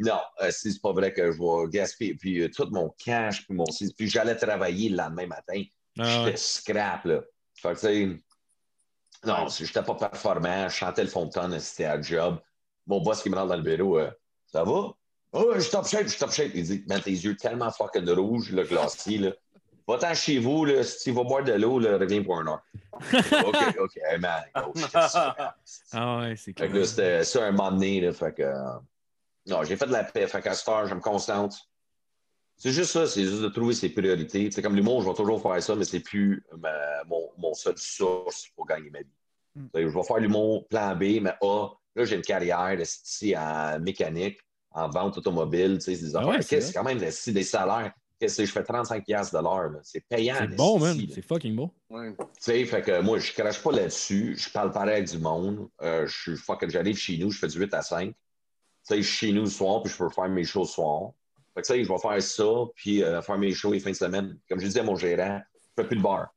Non, 0.00 0.20
euh, 0.42 0.50
si 0.50 0.72
c'est 0.72 0.80
pas 0.80 0.92
vrai 0.92 1.12
que 1.12 1.30
je 1.30 1.38
vais 1.38 1.68
gaspiller. 1.70 2.14
Puis 2.14 2.40
euh, 2.40 2.48
tout 2.48 2.68
mon 2.70 2.88
cash, 2.98 3.46
puis 3.46 3.54
mon. 3.54 3.64
Puis 3.64 4.08
j'allais 4.08 4.36
travailler 4.36 4.88
le 4.88 4.96
lendemain 4.96 5.26
matin. 5.26 5.62
Ah 5.98 6.04
J'étais 6.04 6.24
ouais. 6.30 6.36
scrap, 6.36 7.04
là. 7.04 7.20
Fait 7.54 7.74
que, 7.74 7.80
tu 7.80 7.80
sais, 7.80 8.08
non, 9.26 9.48
si 9.48 9.66
j'étais 9.66 9.82
pas 9.82 9.94
performant, 9.94 10.68
je 10.68 10.74
chantais 10.74 11.02
le 11.02 11.10
fond 11.10 11.26
de 11.26 11.30
tonne, 11.30 11.58
c'était 11.60 11.84
à 11.84 12.00
job. 12.00 12.38
Mon 12.86 13.02
boss 13.02 13.22
qui 13.22 13.28
me 13.28 13.36
rentre 13.36 13.48
dans 13.48 13.56
le 13.56 13.62
bureau, 13.62 13.98
euh, 13.98 14.10
ça 14.46 14.64
va? 14.64 14.92
Oh, 15.32 15.52
je 15.58 15.70
top 15.70 15.86
shape, 15.86 16.08
je 16.08 16.18
top 16.18 16.32
shape. 16.32 16.52
Il 16.54 16.64
dit, 16.64 16.84
man, 16.88 17.00
tes 17.02 17.10
yeux 17.10 17.36
tellement 17.36 17.70
fucking 17.70 18.08
rouges, 18.10 18.50
le 18.50 18.64
glacier, 18.64 19.18
là. 19.18 19.32
Va-t'en 19.86 20.14
chez 20.14 20.38
vous, 20.38 20.64
là. 20.64 20.82
Si 20.82 21.04
tu 21.04 21.10
vas 21.12 21.24
boire 21.24 21.44
de 21.44 21.52
l'eau, 21.52 21.74
reviens 21.74 22.22
pour 22.22 22.38
un 22.38 22.46
heure. 22.46 22.62
OK, 23.44 23.76
OK, 23.78 23.98
man. 24.20 24.42
Oh. 24.56 24.72
Ah 25.92 26.18
ouais, 26.18 26.36
c'est 26.36 26.46
Fait 26.46 26.52
clair. 26.54 26.72
que 26.72 26.78
là, 26.78 26.84
c'était 26.84 27.24
ça 27.24 27.44
un 27.44 27.50
moment 27.50 27.72
donné, 27.72 28.00
là. 28.00 28.12
Fait 28.12 28.34
que, 28.34 28.50
non, 29.50 29.62
j'ai 29.64 29.76
fait 29.76 29.86
de 29.86 29.92
la 29.92 30.04
paix. 30.04 30.26
Fait 30.26 30.40
qu'à 30.40 30.54
cette 30.54 30.68
heure, 30.68 30.86
je 30.86 30.94
me 30.94 31.00
concentre 31.00 31.56
C'est 32.56 32.72
juste 32.72 32.90
ça, 32.92 33.06
c'est 33.06 33.24
juste 33.24 33.42
de 33.42 33.48
trouver 33.48 33.74
ses 33.74 33.88
priorités. 33.88 34.50
C'est 34.50 34.62
comme 34.62 34.76
l'humour, 34.76 35.02
je 35.02 35.08
vais 35.08 35.14
toujours 35.14 35.40
faire 35.42 35.62
ça, 35.62 35.74
mais 35.74 35.84
c'est 35.84 36.00
plus 36.00 36.44
ma- 36.58 37.04
mon, 37.06 37.30
mon 37.38 37.54
seul 37.54 37.76
source 37.76 38.48
pour 38.54 38.66
gagner 38.66 38.90
ma 38.90 39.00
vie. 39.00 39.06
Mm. 39.56 39.64
Tu 39.74 39.80
sais, 39.80 39.88
Je 39.88 39.94
vais 39.98 40.02
faire 40.04 40.18
l'humour 40.18 40.68
plan 40.68 40.94
B, 40.94 41.20
mais 41.22 41.34
A, 41.42 41.68
là, 41.96 42.04
j'ai 42.04 42.16
une 42.16 42.22
carrière 42.22 42.78
ici 42.80 43.34
en 43.36 43.80
mécanique, 43.80 44.38
en 44.72 44.88
vente 44.88 45.18
automobile, 45.18 45.78
tu 45.78 45.84
sais, 45.86 45.96
c'est 45.96 46.06
des 46.06 46.16
Ah 46.16 46.20
affaires. 46.20 46.34
ouais, 46.34 46.42
c'est 46.42 46.72
quand 46.72 46.84
même 46.84 46.98
des 46.98 47.42
salaires. 47.44 47.92
Qu'est-ce 48.20 48.36
que 48.36 48.44
je 48.44 48.52
fais 48.52 48.62
35$ 48.62 49.02
piastres 49.02 49.38
de 49.38 49.42
l'heure. 49.42 49.70
là. 49.70 49.78
C'est 49.82 50.04
payant. 50.06 50.36
C'est 50.38 50.54
bon, 50.54 50.78
man. 50.78 50.94
C'est 51.10 51.22
fucking 51.26 51.56
bon. 51.56 51.70
Ouais. 51.88 52.14
Tu 52.14 52.24
sais, 52.38 52.64
fait 52.66 52.82
que 52.82 53.00
moi, 53.00 53.18
je 53.18 53.32
crache 53.32 53.62
pas 53.62 53.72
là-dessus. 53.72 54.36
Je 54.36 54.50
parle 54.50 54.70
pareil 54.72 54.96
avec 54.98 55.08
du 55.10 55.16
monde. 55.16 55.70
Euh, 55.80 56.06
je 56.06 56.20
suis 56.20 56.36
fucking, 56.36 56.68
j'arrive 56.68 56.98
chez 56.98 57.16
nous, 57.16 57.30
je 57.30 57.38
fais 57.38 57.48
du 57.48 57.58
8 57.58 57.72
à 57.72 57.80
5. 57.80 58.14
Chez 59.02 59.32
nous 59.32 59.42
le 59.42 59.50
soir, 59.50 59.82
puis 59.82 59.92
je 59.92 59.98
peux 59.98 60.08
faire 60.08 60.28
mes 60.28 60.44
shows 60.44 60.62
le 60.62 60.66
soir. 60.66 61.12
Fait 61.54 61.62
que, 61.62 61.66
tu 61.66 61.72
sais, 61.72 61.84
je 61.84 61.88
vais 61.88 61.98
faire 61.98 62.22
ça, 62.22 62.64
puis 62.74 63.02
euh, 63.02 63.22
faire 63.22 63.38
mes 63.38 63.52
shows 63.52 63.72
les 63.72 63.80
fins 63.80 63.90
de 63.90 63.96
semaine. 63.96 64.38
Comme 64.48 64.60
je 64.60 64.66
disais 64.66 64.80
à 64.80 64.84
mon 64.84 64.96
gérant, 64.96 65.40
je 65.54 65.82
fais 65.82 65.86
plus 65.86 65.96
de 65.96 66.02
bar. 66.02 66.28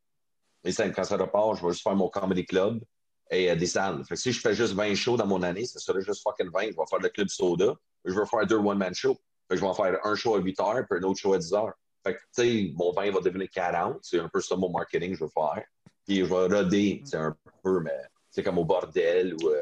Et 0.64 0.72
ça, 0.72 0.88
quand 0.90 1.04
ça 1.04 1.18
repart, 1.18 1.58
je 1.58 1.66
vais 1.66 1.72
juste 1.72 1.84
faire 1.84 1.96
mon 1.96 2.10
comedy 2.10 2.46
club 2.46 2.82
et 3.30 3.52
euh, 3.52 3.56
des 3.56 3.66
salles. 3.66 4.04
Fait 4.06 4.16
que 4.16 4.22
si 4.22 4.32
je 4.32 4.40
fais 4.40 4.54
juste 4.54 4.74
20 4.74 4.96
shows 4.96 5.18
dans 5.18 5.28
mon 5.28 5.42
année, 5.42 5.66
ça 5.66 5.80
serait 5.80 6.02
juste 6.02 6.22
fucking 6.24 6.52
20. 6.52 6.62
Je 6.62 6.68
vais 6.68 6.86
faire 6.90 7.00
le 7.00 7.10
club 7.10 7.28
soda. 7.28 7.76
Je 8.06 8.14
vais 8.14 8.26
faire 8.26 8.46
deux 8.46 8.58
one-man 8.58 8.94
shows. 8.94 9.18
Fait 9.50 9.56
que 9.56 9.62
je 9.62 9.66
vais 9.66 9.74
faire 9.74 10.06
un 10.06 10.16
show 10.16 10.36
à 10.36 10.40
8 10.40 10.60
heures, 10.60 10.86
puis 10.90 11.00
un 11.00 11.04
autre 11.04 11.20
show 11.20 11.34
à 11.34 11.38
10 11.38 11.54
heures. 11.54 11.74
Fait 12.04 12.16
que, 12.16 12.20
tu 12.20 12.26
sais, 12.32 12.72
mon 12.76 12.92
20 12.92 13.12
va 13.12 13.20
devenir 13.22 13.50
40. 13.50 14.00
C'est 14.02 14.20
un 14.20 14.30
peu 14.30 14.42
ça 14.42 14.56
mon 14.56 14.70
marketing 14.70 15.12
que 15.12 15.18
je 15.18 15.24
veux 15.24 15.30
faire. 15.30 15.64
Puis 16.06 16.20
je 16.20 16.26
vais 16.26 16.56
roder, 16.56 17.02
c'est 17.06 17.18
un 17.18 17.36
peu, 17.64 17.80
mais 17.80 17.98
c'est 18.30 18.44
comme 18.44 18.58
au 18.58 18.66
bordel 18.66 19.36
ou 19.36 19.50
euh, 19.50 19.62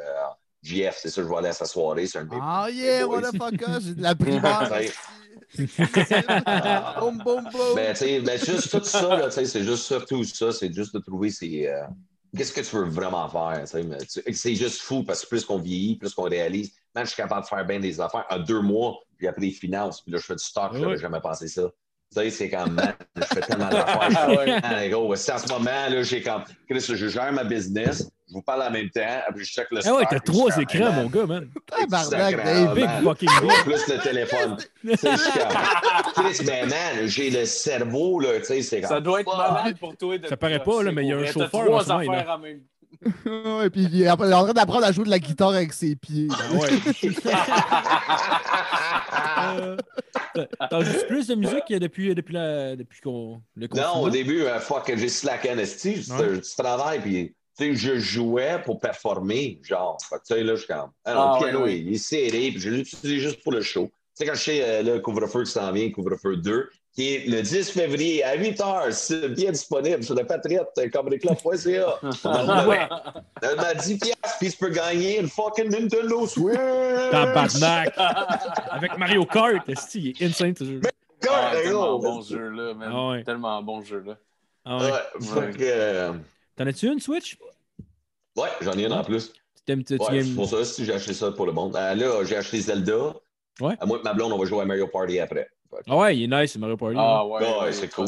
GF, 0.61 0.97
c'est 1.01 1.09
ça, 1.09 1.21
je 1.23 1.27
vais 1.27 1.35
aller 1.37 1.49
à 1.49 1.53
sa 1.53 1.65
soirée. 1.65 2.05
C'est 2.07 2.19
un 2.19 2.27
Ah 2.41 2.67
yeah, 2.71 3.05
boys. 3.05 3.21
motherfucker, 3.21 3.79
j'ai 3.81 3.93
de 3.95 4.01
la 4.03 4.15
primaire. 4.15 4.69
Boum, 6.99 7.17
boum, 7.23 7.43
boum. 7.51 7.75
Ben, 7.75 7.93
tu 7.93 7.99
sais, 7.99 8.19
ben, 8.21 8.39
juste 8.39 8.71
tout 8.71 8.83
ça, 8.83 9.17
là, 9.17 9.25
tu 9.27 9.31
sais, 9.33 9.45
c'est 9.45 9.63
juste 9.63 9.83
surtout 9.83 10.23
ça, 10.23 10.51
c'est 10.51 10.71
juste 10.73 10.93
de 10.93 10.99
trouver 10.99 11.29
ses. 11.29 11.67
euh, 11.67 11.83
Qu'est-ce 12.35 12.53
que 12.53 12.61
tu 12.61 12.75
veux 12.77 12.85
vraiment 12.89 13.27
faire? 13.27 13.63
C'est 13.67 14.55
juste 14.55 14.81
fou 14.81 15.03
parce 15.03 15.23
que 15.23 15.27
plus 15.29 15.43
qu'on 15.43 15.57
vieillit, 15.57 15.97
plus 15.97 16.13
qu'on 16.13 16.29
réalise. 16.29 16.71
Man, 16.95 17.03
je 17.05 17.09
suis 17.11 17.17
capable 17.17 17.41
de 17.43 17.47
faire 17.47 17.65
bien 17.65 17.79
des 17.79 17.99
affaires 17.99 18.25
en 18.29 18.39
deux 18.39 18.61
mois, 18.61 18.97
puis 19.17 19.27
après 19.27 19.41
les 19.41 19.51
finances, 19.51 20.01
puis 20.01 20.11
là, 20.13 20.17
je 20.17 20.23
fais 20.25 20.35
du 20.35 20.43
stock, 20.43 20.71
Ouais. 20.73 20.79
j'avais 20.79 20.97
jamais 20.97 21.19
pensé 21.19 21.47
ça. 21.49 21.63
Tu 22.13 22.19
sais, 22.19 22.29
c'est 22.29 22.49
comme, 22.49 22.73
man, 22.73 22.93
je 23.15 23.23
fais 23.23 23.39
tellement 23.41 23.67
d'affaires. 23.69 24.09
Ah 24.15 24.29
ouais. 24.29 24.89
Gros, 24.89 25.15
c'est 25.15 25.31
en 25.31 25.37
ce 25.37 25.47
moment, 25.47 25.87
là, 25.89 26.03
j'ai 26.03 26.21
comme, 26.21 26.43
Chris, 26.69 26.85
je 26.93 27.07
gère 27.07 27.31
ma 27.31 27.45
business, 27.45 28.11
je 28.27 28.33
vous 28.33 28.41
parle 28.41 28.63
en 28.63 28.71
même 28.71 28.89
temps, 28.89 29.01
après 29.27 29.43
je 29.43 29.49
check 29.49 29.67
le 29.71 29.79
Ah 29.85 29.93
ouais, 29.93 30.03
t'as 30.09 30.19
puis 30.19 30.33
trois 30.33 30.57
écrans, 30.57 30.91
mon 30.91 31.05
gars, 31.07 31.25
man. 31.25 31.49
Tabarnak, 31.65 32.45
man. 32.45 33.03
fucking 33.03 33.29
plus 33.63 33.87
le 33.87 34.03
téléphone. 34.03 34.57
Tu 34.83 34.97
sais, 34.97 35.11
je 35.11 35.17
suis 35.17 35.31
comme, 35.39 36.25
Chris, 36.25 36.45
ben 36.45 36.69
man, 36.69 37.07
j'ai 37.07 37.29
le 37.29 37.45
cerveau, 37.45 38.19
là, 38.19 38.39
tu 38.39 38.45
sais, 38.45 38.61
c'est 38.61 38.81
comme. 38.81 38.89
Ça 38.89 38.99
doit 38.99 39.21
être 39.21 39.37
malade 39.37 39.77
pour 39.79 39.95
toi. 39.95 40.17
de 40.17 40.27
Ça 40.27 40.35
paraît 40.35 40.63
pas, 40.63 40.83
là, 40.83 40.91
mais 40.91 41.03
il 41.03 41.09
y 41.09 41.13
a 41.13 41.17
un 41.17 41.25
chauffeur 41.25 41.65
trois 41.65 41.91
en 41.91 41.99
affaires 41.99 42.39
même 42.39 42.61
Ouais, 43.25 43.69
puis 43.69 43.87
il 43.91 44.01
est 44.03 44.09
en 44.09 44.17
train 44.17 44.53
d'apprendre 44.53 44.85
à 44.85 44.91
jouer 44.91 45.05
de 45.05 45.09
la 45.09 45.19
guitare 45.19 45.49
avec 45.49 45.73
ses 45.73 45.95
pieds. 45.95 46.27
Ah 46.31 46.53
ouais. 46.53 46.69
Euh, 49.57 49.77
t'as- 50.33 50.67
T'en 50.67 50.81
joues 50.81 51.05
plus 51.07 51.27
de 51.27 51.35
musique 51.35 51.67
depuis, 51.69 52.13
depuis, 52.15 52.33
la, 52.33 52.75
depuis 52.75 53.01
qu'on, 53.01 53.41
le 53.55 53.67
confinement? 53.67 53.95
Non, 53.97 54.01
au 54.03 54.09
début, 54.09 54.41
euh, 54.43 54.59
fuck, 54.59 54.91
j'ai 54.95 55.09
slacké 55.09 55.49
esti. 55.49 56.03
Tu 56.05 56.11
Ouais. 56.13 56.41
tu 56.41 56.55
travailles, 56.57 56.99
puis 57.01 57.35
tu 57.57 57.65
sais, 57.65 57.75
je 57.75 57.97
jouais 57.99 58.61
pour 58.63 58.79
performer, 58.79 59.59
genre. 59.63 59.97
Tu 59.99 60.17
sais, 60.23 60.43
là, 60.43 60.55
je 60.55 60.59
suis 60.59 60.67
comme. 60.67 60.91
Ah, 61.05 61.13
non, 61.13 61.19
Ah, 61.21 61.37
le 61.39 61.43
piano, 61.45 61.59
ouais, 61.59 61.65
ouais. 61.65 61.79
il 61.79 61.93
est 61.93 61.97
serré, 61.97 62.49
puis 62.51 62.59
je 62.59 62.69
l'utilise 62.69 63.21
juste 63.21 63.43
pour 63.43 63.51
le 63.51 63.61
show. 63.61 63.85
Tu 63.87 63.91
sais, 64.13 64.25
quand 64.25 64.35
je 64.35 64.41
sais 64.43 64.61
euh, 64.63 64.81
le 64.83 64.99
couvre-feu 64.99 65.43
qui 65.43 65.51
s'en 65.51 65.71
vient, 65.71 65.89
couvre-feu 65.91 66.37
2, 66.37 66.69
qui 66.93 67.15
est 67.15 67.27
le 67.27 67.41
10 67.41 67.71
février 67.71 68.23
à 68.23 68.35
8 68.35 68.59
h, 68.59 68.91
c'est 68.91 69.29
bien 69.29 69.51
disponible 69.51 70.03
sur 70.03 70.13
le 70.15 70.25
Patriote, 70.25 70.69
euh. 70.77 70.89
Elle 73.41 73.55
m'a 73.55 73.73
10 73.73 73.97
piastres, 73.97 74.37
puis 74.39 74.49
je 74.49 74.57
peux 74.57 74.69
gagner 74.69 75.19
une 75.19 75.29
fucking 75.29 75.69
Nintendo 75.69 76.27
Switch. 76.27 76.57
Tabarnak! 77.11 77.93
Avec 78.71 78.97
Mario 78.97 79.25
Kart, 79.25 79.67
esti, 79.69 79.99
il 80.01 80.23
est 80.23 80.27
insane 80.27 80.55
ce 80.55 80.65
jeu. 80.65 80.81
Ah, 81.29 81.51
tellement 81.53 81.97
gros. 81.97 81.99
bon 81.99 82.21
jeu 82.21 82.49
là, 82.49 82.73
man. 82.73 82.91
Ah 82.93 83.09
ouais. 83.09 83.23
Tellement 83.23 83.61
bon 83.61 83.81
jeu 83.81 84.03
là. 84.05 84.17
Ah 84.65 84.77
ouais. 84.77 85.51
Que, 85.53 85.57
euh, 85.61 86.13
T'en 86.55 86.67
as-tu 86.67 86.87
une 86.87 86.99
Switch? 86.99 87.37
ouais, 88.35 88.49
j'en 88.61 88.73
ai 88.73 88.85
une 88.85 88.93
en 88.93 89.03
plus. 89.03 89.31
Tu 89.65 89.73
Ouais, 89.99 90.23
pour 90.35 90.49
ça 90.49 90.65
si 90.65 90.83
j'ai 90.83 90.93
acheté 90.93 91.13
ça 91.13 91.31
pour 91.31 91.45
le 91.45 91.51
monde. 91.51 91.75
Euh, 91.75 91.93
là, 91.93 92.23
j'ai 92.25 92.35
acheté 92.35 92.59
Zelda. 92.59 93.13
Ouais. 93.59 93.75
À 93.79 93.85
moi 93.85 93.99
et 93.99 94.03
ma 94.03 94.13
blonde, 94.13 94.33
on 94.33 94.37
va 94.37 94.45
jouer 94.45 94.61
à 94.61 94.65
Mario 94.65 94.87
Party 94.87 95.19
après. 95.19 95.49
Ah 95.87 95.97
ouais, 95.97 96.17
il 96.17 96.23
est 96.33 96.41
nice, 96.41 96.55
Mario 96.57 96.77
Party. 96.77 96.95
Ah 96.99 97.25
ouais. 97.25 97.59
ouais. 97.61 97.71
C'est 97.71 97.89
cool. 97.93 98.07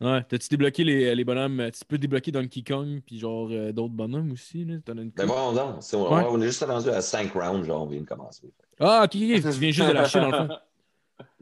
Ouais. 0.00 0.24
T'as-tu 0.28 0.48
débloqué 0.48 0.82
les, 0.82 1.14
les 1.14 1.24
bonhommes? 1.24 1.70
Tu 1.72 1.84
peux 1.84 1.98
débloquer 1.98 2.32
Donkey 2.32 2.62
Kong, 2.62 3.00
puis 3.04 3.18
genre 3.18 3.48
euh, 3.50 3.70
d'autres 3.72 3.92
bonhommes 3.92 4.32
aussi, 4.32 4.64
là? 4.64 4.76
T'en 4.84 4.96
as 4.98 5.02
une 5.02 5.10
Ben 5.10 5.26
bon, 5.26 5.52
non. 5.52 5.80
c'est- 5.80 5.96
on, 5.96 6.10
Ouais. 6.14 6.24
on 6.28 6.40
est 6.40 6.46
juste 6.46 6.64
rendu 6.64 6.88
à 6.88 7.02
5 7.02 7.32
rounds, 7.34 7.66
genre, 7.66 7.82
on 7.82 7.86
vient 7.86 8.00
de 8.00 8.06
commencer. 8.06 8.50
Ah, 8.78 9.02
ok, 9.04 9.10
ok, 9.10 9.10
tu 9.12 9.18
viens 9.20 9.70
juste 9.70 9.88
de 9.88 9.92
l'acheter 9.92 10.20
dans 10.20 10.30
le 10.30 10.36
fond. 10.48 10.48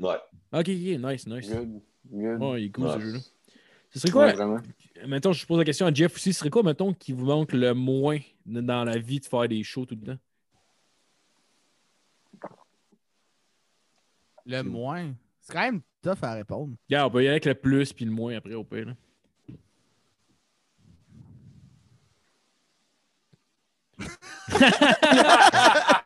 Ouais. 0.00 0.16
Ok, 0.52 0.58
ok, 0.60 0.66
nice, 0.68 1.26
nice. 1.28 1.48
Good. 1.50 1.80
Good. 2.10 2.42
Ouais, 2.42 2.62
il 2.62 2.66
est 2.66 2.70
cool 2.70 2.90
ce 2.94 2.98
jeu-là. 2.98 3.18
Ce 3.90 3.98
serait 4.00 4.10
quoi? 4.10 4.24
Ouais, 4.26 4.32
vraiment. 4.32 4.58
Mettons, 5.06 5.32
je 5.32 5.46
pose 5.46 5.58
la 5.58 5.64
question 5.64 5.86
à 5.86 5.94
Jeff 5.94 6.14
aussi. 6.16 6.32
Ce 6.32 6.40
serait 6.40 6.50
quoi, 6.50 6.64
mettons, 6.64 6.92
qui 6.92 7.12
vous 7.12 7.24
manque 7.26 7.52
le 7.52 7.74
moins 7.74 8.18
dans 8.44 8.82
la 8.84 8.98
vie 8.98 9.20
de 9.20 9.24
faire 9.26 9.46
des 9.48 9.62
shows 9.62 9.86
tout 9.86 9.94
le 10.00 10.14
temps? 10.14 10.18
Le 14.46 14.62
moins? 14.62 15.12
C'est 15.48 15.54
quand 15.54 15.62
même 15.62 15.80
tough 16.02 16.18
à 16.22 16.34
répondre. 16.34 16.74
Yeah, 16.90 17.06
on 17.06 17.10
peut 17.10 17.18
y 17.22 17.26
aller 17.26 17.30
avec 17.30 17.46
le 17.46 17.54
plus 17.54 17.92
puis 17.92 18.04
le 18.04 18.10
moins 18.10 18.36
après, 18.36 18.52
au 18.54 18.64
pire. 18.64 18.86
là. 18.86 18.92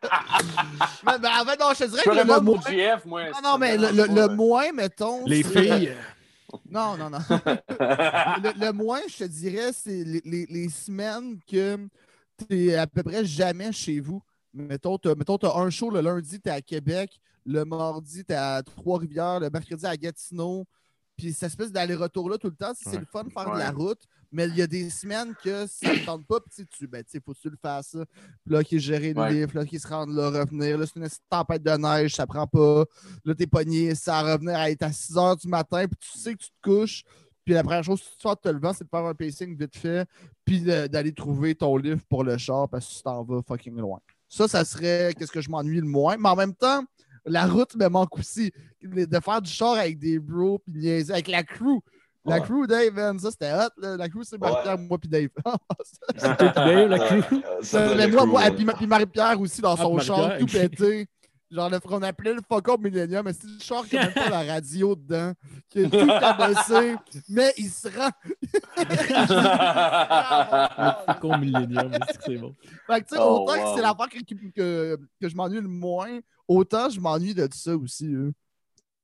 Mais, 1.04 1.18
mais 1.20 1.28
en 1.28 1.44
fait, 1.44 1.58
non, 1.60 1.66
je 1.74 1.84
te 1.84 1.90
dirais 1.90 2.02
Je 2.04 2.10
que 2.10 2.16
le, 2.16 2.40
moins. 2.40 2.60
GF, 2.68 3.04
moi. 3.04 3.24
Non, 3.30 3.38
non, 3.42 3.58
mais 3.58 3.76
le, 3.76 3.90
le- 3.90 4.06
le 4.14 4.28
moins, 4.34 4.72
mettons. 4.72 5.24
Les 5.26 5.42
filles. 5.42 5.94
Non, 6.70 6.96
non, 6.96 7.10
non. 7.10 7.18
le, 7.28 8.66
le 8.66 8.72
moins, 8.72 9.00
je 9.08 9.18
te 9.18 9.24
dirais, 9.24 9.72
c'est 9.72 10.04
les, 10.04 10.22
les- 10.24 10.46
les 10.46 10.68
semaines 10.68 11.38
que 11.46 11.78
tu 12.48 12.68
es 12.68 12.76
à 12.76 12.86
peu 12.86 13.02
près 13.02 13.24
jamais 13.24 13.72
chez 13.72 14.00
vous. 14.00 14.22
Mettons, 14.54 14.98
tu 14.98 15.08
as, 15.08 15.56
un 15.56 15.70
show 15.70 15.90
le 15.90 16.00
lundi, 16.00 16.40
tu 16.40 16.48
es 16.48 16.52
à 16.52 16.60
Québec, 16.60 17.20
le 17.44 17.64
mardi, 17.64 18.24
tu 18.24 18.32
es 18.32 18.36
à 18.36 18.62
Trois-Rivières, 18.62 19.40
le 19.40 19.50
mercredi 19.50 19.84
à 19.86 19.96
Gatineau. 19.96 20.64
Puis 21.16 21.32
cette 21.32 21.48
espèce 21.50 21.70
d'aller-retour-là 21.70 22.38
tout 22.38 22.48
le 22.48 22.56
temps, 22.56 22.72
c'est 22.74 22.90
Ouais. 22.90 22.98
le 23.00 23.04
fun 23.04 23.24
de 23.24 23.30
faire 23.30 23.52
de 23.52 23.58
la 23.58 23.70
route, 23.70 24.00
mais 24.32 24.48
il 24.48 24.56
y 24.56 24.62
a 24.62 24.66
des 24.66 24.88
semaines 24.88 25.34
que 25.44 25.66
ça 25.66 25.92
ne 25.92 26.04
tente 26.06 26.26
pas, 26.26 26.40
puis 26.40 26.66
tu 26.66 26.88
ben, 26.88 27.04
tu 27.04 27.10
sais, 27.10 27.20
faut 27.24 27.34
que 27.34 27.38
tu 27.38 27.50
le 27.50 27.56
fasses. 27.60 27.96
Puis 28.44 28.54
là, 28.54 28.64
qui 28.64 28.76
est 28.76 28.78
gérer 28.78 29.12
le 29.12 29.28
livre, 29.28 29.58
là, 29.58 29.66
qui 29.66 29.78
se 29.78 29.86
rendre 29.86 30.12
là, 30.14 30.30
revenir. 30.30 30.78
Là, 30.78 30.86
c'est 30.86 30.98
une 30.98 31.08
tempête 31.28 31.62
de 31.62 31.70
neige, 31.72 32.14
ça 32.14 32.26
prend 32.26 32.46
pas. 32.46 32.84
Là, 33.26 33.34
t'es 33.34 33.46
pogné, 33.46 33.94
ça 33.94 34.22
va 34.22 34.32
revenir 34.32 34.56
à 34.56 34.70
être 34.70 34.82
à 34.82 34.90
6 34.90 35.12
h 35.14 35.40
du 35.42 35.48
matin, 35.48 35.86
puis 35.86 35.98
tu 36.00 36.18
sais 36.18 36.32
que 36.32 36.38
tu 36.42 36.48
te 36.48 36.62
couches. 36.62 37.04
Puis 37.44 37.54
la 37.54 37.62
première 37.62 37.84
chose 37.84 38.00
que 38.00 38.06
tu 38.06 38.20
sors 38.20 38.36
de 38.36 38.40
te 38.40 38.48
levant, 38.48 38.72
c'est 38.72 38.84
de 38.84 38.88
faire 38.88 39.04
un 39.04 39.14
pacing 39.14 39.56
vite 39.56 39.76
fait, 39.76 40.08
puis 40.46 40.62
d'aller 40.62 41.12
trouver 41.12 41.54
ton 41.54 41.76
livre 41.76 42.00
pour 42.08 42.24
le 42.24 42.38
char 42.38 42.68
parce 42.70 42.88
que 42.88 42.94
tu 42.94 43.02
t'en 43.02 43.22
vas 43.22 43.42
fucking 43.46 43.76
loin. 43.76 44.00
Ça, 44.28 44.48
ça 44.48 44.64
serait 44.64 45.12
qu'est-ce 45.16 45.30
que 45.32 45.42
je 45.42 45.50
m'ennuie 45.50 45.80
le 45.80 45.86
moins. 45.86 46.16
Mais 46.16 46.28
en 46.30 46.36
même 46.36 46.54
temps, 46.54 46.82
la 47.24 47.46
route 47.46 47.74
me 47.76 47.88
manque 47.88 48.16
aussi. 48.18 48.52
De 48.82 49.20
faire 49.20 49.40
du 49.42 49.50
char 49.50 49.74
avec 49.74 49.98
des 49.98 50.18
bros, 50.18 50.58
puis 50.58 50.72
niaiser, 50.74 51.12
avec 51.12 51.28
la 51.28 51.42
crew. 51.42 51.80
La 52.24 52.36
Ouais. 52.36 52.42
crew, 52.42 52.66
Dave, 52.68 52.92
man, 52.94 53.18
ça 53.18 53.30
c'était 53.32 53.52
hot. 53.52 53.70
là. 53.80 53.96
La 53.96 54.08
crew, 54.08 54.22
c'est 54.22 54.38
Marie-Pierre, 54.38 54.78
moi, 54.78 54.96
puis 54.98 55.08
Dave. 55.08 55.28
Puis 55.34 56.48
Dave, 56.54 56.88
la 56.88 56.98
crew? 57.00 57.32
Ouais, 57.34 57.42
ça, 57.62 57.94
mais 57.96 58.06
moi, 58.06 58.20
crew, 58.22 58.26
moi, 58.30 58.42
puis, 58.54 58.64
Ma- 58.64 58.72
puis 58.74 58.86
Marie-Pierre 58.86 59.40
aussi 59.40 59.60
dans 59.60 59.74
Ah, 59.74 59.76
son 59.76 59.98
char, 59.98 60.38
tout 60.38 60.46
pété. 60.46 61.08
Genre, 61.54 61.68
le, 61.68 61.78
on 61.84 62.02
appelait 62.02 62.32
le 62.32 62.40
fuck 62.48 62.66
up 62.70 62.80
Millennium, 62.80 63.24
mais 63.26 63.34
c'est 63.34 63.46
le 63.46 63.58
char 63.60 63.84
qui 63.86 63.98
a 63.98 64.04
même 64.04 64.14
pas 64.14 64.30
la 64.30 64.42
radio 64.54 64.94
dedans, 64.96 65.34
qui 65.68 65.80
est 65.80 65.90
tout 65.90 66.06
cabossé, 66.06 66.96
mais 67.28 67.52
il 67.58 67.68
se 67.68 67.88
rend. 67.88 68.08
Con 71.20 71.36
millénium, 71.38 71.92
c'est 72.08 72.16
que 72.16 72.22
c'est 72.24 72.38
bon. 72.38 72.54
Fait 72.86 73.02
que, 73.02 73.08
tu 73.08 73.14
sais, 73.14 73.20
Oh, 73.20 73.42
autant 73.46 73.52
que 73.54 73.74
c'est 73.76 73.82
l'affaire 73.82 74.08
que, 74.08 74.50
que, 74.50 74.98
que 75.20 75.28
je 75.28 75.36
m'ennuie 75.36 75.60
le 75.60 75.68
moins, 75.68 76.20
autant 76.48 76.88
je 76.88 76.98
m'ennuie 77.00 77.34
de 77.34 77.46
ça 77.52 77.76
aussi. 77.76 78.06
hein. 78.06 78.30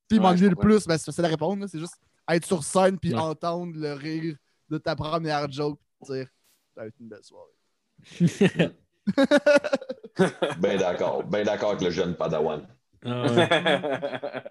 Puis 0.08 0.18
Ouais, 0.18 0.24
m'ennuie 0.24 0.48
le 0.48 0.56
plus, 0.56 0.86
ben, 0.86 0.96
c'est 0.96 1.04
facile 1.06 1.24
à 1.26 1.28
répondre, 1.28 1.66
c'est 1.68 1.78
juste 1.78 1.98
être 2.30 2.46
sur 2.46 2.64
scène 2.64 2.98
puis 2.98 3.12
Ouais. 3.12 3.20
entendre 3.20 3.72
le 3.76 3.92
rire 3.92 4.36
de 4.70 4.78
ta 4.78 4.96
première 4.96 5.50
joke, 5.50 5.78
puis 6.02 6.14
dire, 6.14 6.28
ça 6.74 6.80
va 6.80 6.86
être 6.86 6.96
une 6.98 7.08
belle 7.08 7.24
soirée. 7.24 8.72
Ben 10.58 10.78
d'accord. 10.78 11.24
Ben 11.24 11.44
d'accord 11.44 11.70
avec 11.70 11.82
le 11.82 11.90
jeune 11.90 12.14
Padawan. 12.14 12.66
Ah 13.04 13.22
ouais. 13.32 13.48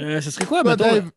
Euh, 0.00 0.20
ce 0.20 0.30
serait 0.30 0.46
quoi, 0.46 0.62
mettons? 0.64 0.84
Dave, 0.84 1.10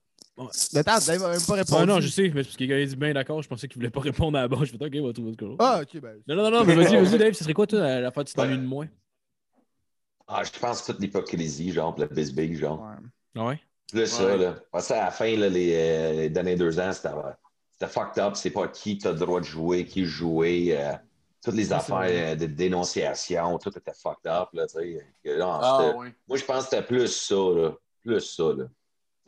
mais 0.73 0.79
attends, 0.79 0.99
Dave 1.05 1.23
a 1.23 1.29
même 1.31 1.41
pas 1.47 1.53
répondu. 1.53 1.81
Ah 1.81 1.85
non, 1.85 1.99
je 2.01 2.07
sais, 2.07 2.23
mais 2.23 2.43
c'est 2.43 2.49
parce 2.49 2.57
qu'il 2.57 2.71
a 2.73 2.85
dit 2.85 2.95
bien 2.95 3.13
d'accord, 3.13 3.41
je 3.41 3.47
pensais 3.47 3.67
qu'il 3.67 3.77
voulait 3.77 3.89
pas 3.89 4.01
répondre 4.01 4.37
à 4.37 4.41
la 4.41 4.47
base. 4.47 4.65
Je 4.65 4.77
fais 4.77 4.85
OK, 4.85 4.91
on 5.01 5.07
va 5.07 5.13
trouver 5.13 5.31
ce 5.31 5.37
gars. 5.37 5.55
Ah, 5.59 5.79
ok, 5.81 6.01
ben. 6.01 6.17
Non, 6.27 6.35
non, 6.35 6.51
non, 6.51 6.65
mais 6.65 6.75
vas-y, 6.75 6.95
vas-y, 7.03 7.17
Dave, 7.17 7.33
ce 7.33 7.43
serait 7.43 7.53
quoi, 7.53 7.67
toi, 7.67 7.79
la- 7.79 8.01
l'affaire 8.01 8.23
que 8.23 8.29
tu 8.29 8.35
t'ennuies 8.35 8.57
de 8.57 8.65
moins? 8.65 8.87
Ah, 10.27 10.41
je 10.43 10.59
pense 10.59 10.83
toute 10.85 10.99
l'hypocrisie, 10.99 11.71
genre, 11.71 11.95
le 11.97 12.05
bisbig, 12.07 12.57
genre. 12.57 12.81
Ouais. 12.81 12.95
Ah 13.37 13.45
ouais? 13.45 13.59
Plus 13.91 14.07
ça, 14.07 14.25
Ouais. 14.25 14.37
là. 14.37 14.55
Parce 14.71 14.87
que 14.89 14.93
à 14.93 15.05
la 15.05 15.11
fin, 15.11 15.35
là, 15.37 15.49
les, 15.49 15.73
euh, 15.75 16.13
les 16.13 16.29
derniers 16.29 16.55
deux 16.55 16.79
ans, 16.79 16.91
c'était 16.91 17.09
c'était 17.77 17.91
fucked 17.91 18.17
up. 18.23 18.35
C'est 18.35 18.51
pas 18.51 18.67
qui 18.67 18.97
tu 18.97 19.07
as 19.07 19.11
le 19.11 19.17
droit 19.17 19.39
de 19.39 19.45
jouer, 19.45 19.85
qui 19.85 20.05
jouer. 20.05 20.77
euh, 20.77 20.93
toutes 21.43 21.53
les 21.55 21.71
affaires 21.71 21.99
euh, 22.09 22.35
de 22.35 22.47
dénonciation, 22.47 23.59
tout 23.59 23.69
était 23.77 23.93
fucked 23.93 24.25
up, 24.25 24.49
là, 24.53 24.65
Ah, 25.61 25.93
oui. 25.95 26.07
Moi, 26.27 26.37
je 26.37 26.43
pense 26.45 26.63
que 26.63 26.69
c'était 26.71 26.81
plus 26.85 27.07
ça, 27.07 27.35
là. 27.35 27.71
Plus 28.01 28.19
ça, 28.21 28.43
là. 28.57 28.65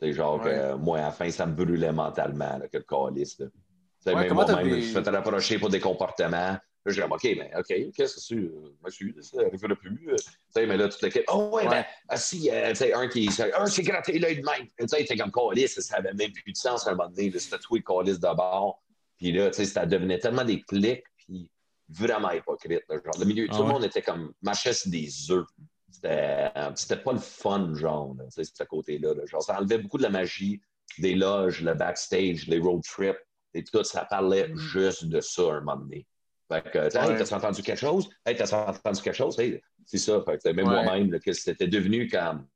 C'est 0.00 0.12
genre 0.12 0.40
Ouais. 0.42 0.52
que 0.52 0.74
moi, 0.74 0.98
à 0.98 1.02
la 1.02 1.10
fin, 1.12 1.30
ça 1.30 1.46
me 1.46 1.54
brûlait 1.54 1.92
mentalement, 1.92 2.58
là, 2.58 2.66
que 2.68 2.76
le 2.78 2.82
calice, 2.84 3.38
là. 3.38 3.46
Tu 3.46 3.52
sais, 4.00 4.10
Ouais, 4.14 4.20
même 4.22 4.28
t'as 4.28 4.34
moi-même, 4.34 4.68
je 4.68 4.74
me 4.74 4.80
suis 4.80 4.92
fait 4.92 5.08
rapprocher 5.08 5.58
pour 5.60 5.68
des 5.68 5.80
comportements. 5.80 6.56
Là, 6.84 6.92
j'ai 6.92 7.02
dit, 7.02 7.08
OK, 7.10 7.24
mais 7.24 7.50
OK, 7.56 7.92
qu'est-ce 7.94 8.14
que 8.14 8.20
c'est? 8.20 8.34
Euh, 8.36 8.74
Monsieur, 8.84 9.14
ça 9.20 9.42
n'arrivera 9.42 9.74
plus. 9.74 10.10
euh. 10.10 10.16
Tu 10.16 10.24
sais, 10.50 10.66
mais 10.66 10.76
là, 10.76 10.88
toute 10.88 11.02
l'équipe, 11.02 11.24
oh, 11.28 11.50
ouais, 11.52 11.66
ben, 11.68 11.84
ah, 12.08 12.16
si, 12.16 12.48
euh, 12.50 12.68
tu 12.70 12.76
sais, 12.76 12.92
un 12.94 13.08
qui, 13.08 13.28
un 13.56 13.66
s'est 13.66 13.82
gratté 13.82 14.18
l'œil 14.18 14.40
de 14.40 14.44
même. 14.44 14.68
Tu 14.78 14.88
sais, 14.88 15.04
t'es 15.04 15.16
comme 15.16 15.32
calice, 15.32 15.78
ça 15.80 15.96
avait 15.96 16.14
même 16.14 16.32
plus 16.32 16.52
de 16.52 16.56
sens 16.56 16.86
à 16.86 16.90
un 16.90 16.94
moment 16.94 17.10
donné, 17.10 17.30
c'était 17.38 17.58
tout 17.58 17.74
le 17.74 17.82
calice 17.82 18.20
de 18.20 18.34
bord. 18.34 18.82
Puis 19.18 19.32
là, 19.32 19.50
tu 19.50 19.56
sais, 19.56 19.64
ça 19.66 19.84
devenait 19.84 20.18
tellement 20.18 20.44
des 20.44 20.62
clics, 20.62 21.04
puis 21.16 21.50
vraiment 21.88 22.30
hypocrite. 22.30 22.82
là. 22.88 22.96
Genre, 23.04 23.18
le 23.18 23.24
milieu, 23.26 23.46
Ah 23.50 23.56
tout 23.56 23.62
le 23.64 23.68
monde 23.68 23.84
était 23.84 24.02
comme, 24.02 24.32
marchait 24.42 24.72
sur 24.72 24.90
des 24.90 25.08
œufs. 25.30 25.46
C'était 25.90 26.50
c'était 26.76 27.02
pas 27.02 27.12
le 27.12 27.18
fun, 27.18 27.74
genre, 27.74 28.14
tu 28.34 28.44
sais, 28.44 28.50
ce 28.54 28.64
côté-là. 28.64 29.14
là. 29.14 29.26
Genre, 29.26 29.42
ça 29.42 29.58
enlevait 29.58 29.78
beaucoup 29.78 29.98
de 29.98 30.02
la 30.04 30.10
magie 30.10 30.60
des 30.98 31.14
loges, 31.14 31.60
le 31.62 31.74
backstage, 31.74 32.46
les 32.46 32.58
road 32.58 32.82
trips 32.84 33.18
et 33.54 33.64
tout. 33.64 33.82
Ça 33.84 34.04
parlait 34.04 34.48
Mm. 34.48 34.56
juste 34.56 35.04
de 35.06 35.20
ça 35.20 35.42
un 35.42 35.60
moment 35.60 35.76
donné. 35.76 36.06
Fait 36.50 36.62
que, 36.62 36.84
tu 36.86 36.90
sais, 36.92 36.98
hey, 36.98 37.08
Ouais. 37.10 37.24
t'as 37.24 37.36
entendu 37.36 37.62
quelque 37.62 37.78
chose? 37.78 38.08
Hey, 38.24 38.34
t'as 38.36 38.68
entendu 38.70 39.02
quelque 39.02 39.14
chose? 39.14 39.38
Hey, 39.38 39.62
c'est 39.84 39.98
ça. 39.98 40.22
Fait 40.24 40.38
que, 40.42 40.48
même 40.50 40.66
Ouais. 40.66 40.82
moi-même, 40.82 41.20
que 41.20 41.32
c'était 41.32 41.66
devenu 41.66 42.08
comme. 42.08 42.46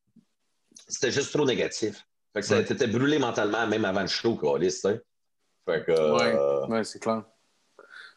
C'était 0.89 1.11
juste 1.11 1.33
trop 1.33 1.45
négatif. 1.45 2.07
Fait 2.33 2.41
que 2.41 2.55
Ouais. 2.55 2.65
t'étais 2.65 2.87
brûlé 2.87 3.19
mentalement, 3.19 3.67
même 3.67 3.85
avant 3.85 4.01
le 4.01 4.07
show, 4.07 4.37
Calis, 4.37 4.69
tu 4.73 4.79
sais. 4.81 5.03
Fait 5.67 5.85
que. 5.85 5.93
euh, 5.93 6.67
Oui, 6.69 6.85
c'est 6.85 6.99
clair. 7.01 7.23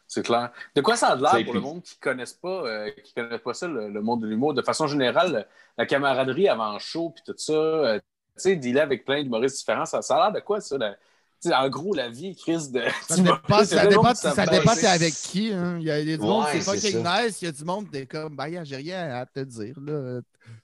C'est 0.08 0.24
clair. 0.24 0.52
De 0.76 0.82
quoi 0.82 0.96
ça 0.96 1.10
a 1.10 1.16
de 1.18 1.24
l'air 1.24 1.44
pour 1.44 1.56
le 1.56 1.60
monde 1.60 1.82
qui 1.82 1.96
ne 1.96 2.00
connaissent 2.00 2.34
pas, 2.34 2.64
euh, 2.68 2.92
qui 2.92 3.14
connaissent 3.14 3.42
pas 3.42 3.54
ça, 3.56 3.68
le, 3.68 3.90
le 3.90 4.02
monde 4.02 4.22
de 4.22 4.28
l'humour? 4.28 4.54
De 4.54 4.62
façon 4.62 4.88
générale, 4.88 5.48
la 5.78 5.86
camaraderie 5.86 6.48
avant 6.48 6.74
le 6.74 6.80
show, 6.80 7.10
puis 7.10 7.24
tout 7.26 7.34
ça, 7.38 7.54
euh, 7.54 8.00
tu 8.00 8.04
sais, 8.38 8.56
dealer 8.56 8.82
avec 8.82 9.04
plein 9.04 9.24
d'humoristes 9.24 9.58
différents, 9.58 9.86
ça, 9.86 10.02
ça 10.04 10.16
a 10.16 10.26
l'air 10.26 10.32
de 10.34 10.40
quoi, 10.46 10.62
ça? 10.62 10.78
la- 10.78 10.96
en 11.52 11.70
gros, 11.70 11.94
la 11.94 12.10
vie, 12.10 12.36
Chris, 12.36 12.70
de. 12.72 12.84
Ça 13.08 13.18
dépend, 13.18 13.64
ça 13.66 13.66
c'est 13.66 13.90
dépend, 13.90 14.14
ça 14.14 14.32
qui 14.74 14.80
c'est 14.80 14.88
avec 14.88 15.14
qui. 15.14 15.52
Hein. 15.54 15.78
Il 15.80 15.86
y 15.86 15.92
a 15.92 15.96
a 15.96 16.04
du 16.04 16.18
monde 16.18 16.46
Ouais, 16.46 16.62
c'est 16.62 16.78
c'est 16.78 16.92
ça. 17.04 17.24
nice, 17.24 17.42
il 17.42 17.46
y 17.46 17.48
a 17.48 17.52
du 17.52 17.64
monde 17.64 17.90
qui 17.90 17.98
est 17.98 18.06
comme, 18.06 18.36
ben, 18.36 18.64
j'ai 18.64 18.76
rien 18.78 19.10
à 19.16 19.26
te 19.26 19.40
dire. 19.42 19.76
là. 19.80 20.22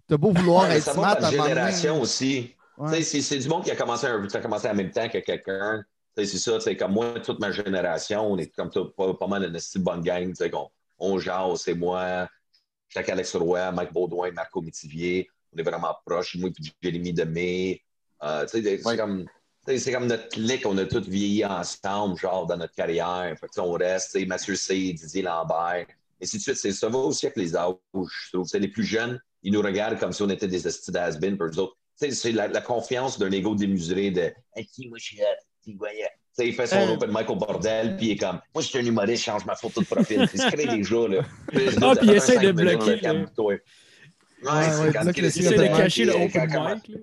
T'as 0.08 0.18
beau 0.18 0.32
vouloir 0.32 0.68
mais 0.68 0.78
être 0.78 0.84
ça 0.84 0.94
smart 0.94 1.18
à 1.18 1.32
donné, 1.32 1.44
génération 1.44 2.02
aussi. 2.02 2.56
Ouais. 2.78 3.02
C'est 3.04 3.22
c'est 3.22 3.38
du 3.38 3.48
monde 3.48 3.64
qui 3.64 3.72
a 3.72 3.76
commencé, 3.76 4.08
qui 4.30 4.38
a 4.38 4.40
commencé 4.42 4.68
en 4.70 4.74
même 4.76 4.92
temps 4.92 5.08
que 5.10 5.20
quelqu'un. 5.20 5.84
Tu 6.18 6.26
sais, 6.26 6.32
C'est 6.32 6.38
ça, 6.40 6.56
tu 6.58 6.62
sais, 6.62 6.76
comme 6.76 6.92
moi, 6.94 7.14
toute 7.24 7.40
ma 7.40 7.52
génération, 7.52 8.30
on 8.32 8.38
est 8.38 8.48
comme 8.56 8.70
tout- 8.70 8.90
pas, 8.92 9.14
pas 9.14 9.28
mal 9.28 9.44
une 9.46 9.60
style 9.60 9.84
bonne 9.84 10.02
gang. 10.02 10.28
tu 10.30 10.36
sais, 10.36 10.50
qu'on- 10.50 10.70
On 11.00 11.18
jase, 11.20 11.62
c'est 11.62 11.74
moi, 11.74 12.28
Jacques 12.90 13.10
Alex 13.10 13.36
Roy, 13.36 13.72
Mike 13.72 13.94
Baudouin, 13.94 14.32
Marco 14.32 14.62
Métivier. 14.62 15.28
On 15.54 15.58
est 15.58 15.64
vraiment 15.64 15.96
proches. 16.06 16.36
Moi 16.38 16.50
et 16.50 16.64
Jérémy 16.82 17.14
Demé. 17.14 17.82
Euh, 18.24 18.46
tu 18.46 18.62
sais, 18.62 18.78
c'est 18.78 18.86
Ouais. 18.86 18.98
comme. 18.98 19.26
C'est 19.68 19.92
comme 19.92 20.08
notre 20.08 20.28
clique, 20.30 20.66
on 20.66 20.78
a 20.80 20.86
tous 20.86 21.08
vieilli 21.08 21.46
ensemble, 21.46 22.18
genre 22.18 22.48
dans 22.48 22.58
notre 22.58 22.74
carrière. 22.74 23.36
Fait 23.40 23.46
que, 23.48 23.52
tu 23.52 23.56
sais, 23.56 23.62
on 23.62 23.72
reste, 23.74 24.12
tu 24.12 24.20
sais, 24.20 24.26
Mathieu 24.26 24.56
C, 24.56 24.94
Didier 24.94 25.22
Lambert, 25.22 25.86
et 26.20 26.24
ainsi 26.24 26.38
de 26.38 26.42
suite. 26.42 26.56
C'est- 26.58 26.72
Ça 26.72 26.90
va 26.90 26.98
aussi 26.98 27.28
avec 27.28 27.38
les 27.38 27.56
âges, 27.56 27.74
je 27.94 28.32
trouve. 28.32 28.46
Tu 28.46 28.50
sais, 28.50 28.60
les 28.60 28.68
plus 28.68 28.84
jeunes, 28.84 29.20
ils 29.44 29.52
nous 29.54 29.62
regardent 29.62 30.00
comme 30.00 30.14
si 30.14 30.22
on 30.24 30.30
était 30.30 30.48
des 30.48 30.68
estis 30.68 30.92
has-been 30.98 31.38
pour 31.38 31.46
eux 31.48 31.60
autres. 31.60 31.78
Tu 32.00 32.08
sais, 32.08 32.12
c'est 32.16 32.32
la, 32.32 32.48
la 32.48 32.62
confiance 32.62 33.20
d'un 33.20 33.32
ego 33.32 33.54
démesuré 33.54 34.10
de 34.10 34.32
Hey, 34.56 34.66
qui 34.66 34.88
moi 34.90 34.98
je 35.00 35.04
suis 35.06 35.22
hot, 35.22 35.26
qui 35.64 35.74
voyait. 35.76 36.10
Tu 36.36 36.44
sais, 36.44 36.48
il 36.48 36.54
fait 36.56 36.66
son 36.66 36.78
Euh. 36.78 36.94
open 36.94 37.12
mic 37.14 37.30
au 37.30 37.36
bordel, 37.36 37.96
puis 37.98 38.08
il 38.08 38.12
est 38.14 38.18
comme 38.18 38.40
Moi, 38.56 38.64
je 38.64 38.68
suis 38.68 38.80
un 38.80 38.86
humoriste, 38.86 39.24
je 39.26 39.32
change 39.32 39.46
ma 39.46 39.56
photo 39.56 39.82
de 39.82 39.86
profil. 39.86 40.28
Il 40.34 40.42
se 40.42 40.48
crée 40.48 40.66
déjà, 40.66 41.08
là. 41.08 41.22
Ah, 41.84 41.96
puis 41.96 42.08
il 42.08 42.14
essaie 42.16 42.40
de 42.40 42.52
bloquer, 42.52 42.96
là. 43.02 43.14
Ouais, 43.14 43.60
Ouais, 44.44 44.64
c'est 44.72 44.82
ouais, 44.82 44.92
site 45.14 45.18
Il 45.18 45.26
essaie 45.26 45.56
de 45.56 45.68
cacher 45.78 46.06
le 46.06 46.14
open 46.14 46.50
mic. 46.50 46.98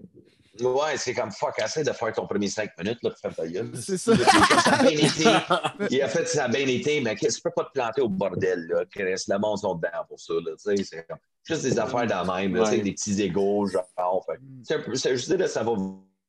Ouais, 0.60 0.96
c'est 0.96 1.14
comme 1.14 1.30
fuck, 1.30 1.54
essaie 1.62 1.84
de 1.84 1.92
faire 1.92 2.12
ton 2.12 2.26
premier 2.26 2.48
5 2.48 2.70
minutes, 2.78 2.98
là, 3.02 3.10
pour 3.10 3.18
faire 3.18 3.34
ta 3.34 3.46
gueule. 3.46 3.70
C'est 3.80 3.96
ça. 3.98 4.12
Il 5.90 6.02
a 6.02 6.08
fait 6.08 6.26
ça 6.28 6.44
a 6.44 6.48
bien 6.48 6.66
été, 6.66 7.00
mais 7.00 7.14
qu'est-ce 7.16 7.36
que 7.38 7.42
tu 7.42 7.42
peux 7.42 7.50
pas 7.62 7.64
te 7.64 7.72
planter 7.72 8.00
au 8.00 8.08
bordel, 8.08 8.66
là? 8.66 8.84
Chris, 8.90 9.24
le 9.28 9.38
monde 9.38 9.58
sont 9.58 9.74
dedans 9.74 10.04
pour 10.08 10.18
ça, 10.20 10.34
là. 10.34 10.52
Tu 10.62 10.76
sais, 10.76 10.84
c'est 10.84 11.06
comme 11.06 11.18
juste 11.44 11.62
des 11.62 11.78
affaires 11.78 12.06
dans 12.06 12.24
la 12.24 12.36
même, 12.40 12.54
là, 12.56 12.64
tu 12.64 12.70
sais, 12.70 12.76
Ouais. 12.78 12.82
des 12.82 12.92
petits 12.92 13.22
égaux, 13.22 13.66
genre. 13.66 13.84
Fait. 14.26 14.38
c'est- 14.94 15.16
je 15.16 15.24
dirais 15.26 15.38
que 15.38 15.46
ça 15.46 15.62
va 15.62 15.72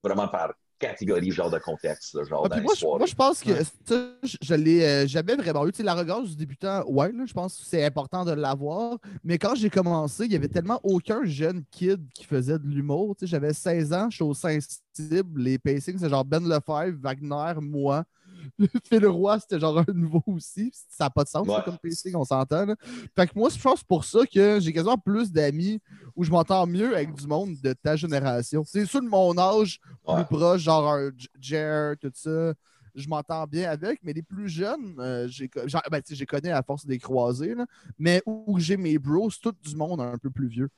vraiment 0.03 0.27
par 0.27 0.53
catégorie, 0.80 1.32
genre 1.32 1.51
de 1.51 1.59
contexte, 1.59 2.17
genre 2.25 2.47
Ah, 2.49 2.59
moi, 2.61 2.73
je, 2.80 2.86
l'histoire. 2.86 2.97
moi, 2.97 3.05
je 3.07 3.15
pense 3.15 3.41
que 3.43 3.51
ça, 3.86 3.95
je, 4.23 4.38
je 4.41 4.53
l'ai 4.55 4.84
euh, 4.84 5.07
jamais 5.07 5.36
vraiment 5.36 5.67
eu. 5.67 5.71
Tu 5.71 5.77
sais, 5.77 5.84
l'arrogance 5.84 6.30
du 6.30 6.36
débutant, 6.38 6.84
ouais, 6.88 7.11
là, 7.11 7.25
je 7.27 7.34
pense 7.34 7.57
que 7.57 7.65
c'est 7.65 7.86
important 7.86 8.25
de 8.25 8.32
l'avoir. 8.32 8.97
Mais 9.23 9.38
quand 9.38 9.55
j'ai 9.55 9.69
commencé, 9.69 10.25
il 10.25 10.32
y 10.32 10.36
avait 10.36 10.47
tellement 10.47 10.80
aucun 10.84 11.23
jeune 11.25 11.63
kid 11.71 12.01
qui 12.13 12.25
faisait 12.25 12.57
de 12.59 12.67
l'humour. 12.67 13.15
Tu 13.15 13.25
sais, 13.25 13.32
J'avais 13.32 13.53
16 13.53 13.93
ans, 13.93 14.09
je 14.09 14.15
suis 14.15 14.23
au 14.23 14.34
Saint-Cible. 14.34 15.41
Les 15.41 15.59
pacings, 15.59 15.97
c'est 15.99 16.09
genre 16.09 16.25
Ben 16.25 16.43
Lefebvre, 16.47 16.97
Wagner, 17.01 17.53
moi. 17.61 18.05
Phil 18.85 19.05
Roy, 19.07 19.39
c'était 19.39 19.59
genre 19.59 19.77
un 19.79 19.93
nouveau 19.93 20.23
aussi. 20.27 20.71
Ça 20.89 21.05
n'a 21.05 21.09
pas 21.09 21.23
de 21.23 21.29
sens 21.29 21.47
ça, 21.47 21.53
Ouais. 21.57 21.61
comme 21.63 21.77
pacing, 21.77 22.15
on 22.15 22.23
s'entend. 22.25 22.65
Fait 23.15 23.27
que 23.27 23.37
moi, 23.37 23.49
je 23.49 23.59
pense 23.61 23.83
pour 23.83 24.03
ça 24.05 24.25
que 24.25 24.59
j'ai 24.59 24.73
quasiment 24.73 24.97
plus 24.97 25.31
d'amis 25.31 25.81
où 26.15 26.23
je 26.23 26.31
m'entends 26.31 26.65
mieux 26.67 26.95
avec 26.95 27.13
du 27.13 27.27
monde 27.27 27.55
de 27.61 27.73
ta 27.73 27.95
génération. 27.95 28.63
C'est 28.65 28.85
sûr 28.85 29.01
de 29.01 29.07
mon 29.07 29.37
âge, 29.37 29.79
plus 30.05 30.13
Ouais. 30.15 30.25
proche, 30.25 30.61
genre 30.61 30.93
un 30.93 31.11
Jer, 31.39 31.95
tout 31.99 32.11
ça, 32.13 32.53
je 32.95 33.07
m'entends 33.07 33.45
bien 33.45 33.69
avec, 33.69 33.99
mais 34.03 34.13
les 34.13 34.23
plus 34.23 34.49
jeunes, 34.49 34.95
euh, 34.99 35.27
j'ai 35.27 35.49
ben, 35.91 36.01
connais 36.27 36.51
à 36.51 36.61
force 36.63 36.85
des 36.85 36.97
croisés, 36.99 37.55
là, 37.55 37.65
mais 37.97 38.21
où, 38.25 38.43
où 38.47 38.59
j'ai 38.59 38.77
mes 38.77 38.97
bros, 38.97 39.29
c'est 39.29 39.41
tout 39.41 39.53
du 39.63 39.75
monde 39.75 40.01
un 40.01 40.17
peu 40.17 40.29
plus 40.29 40.47
vieux. 40.47 40.69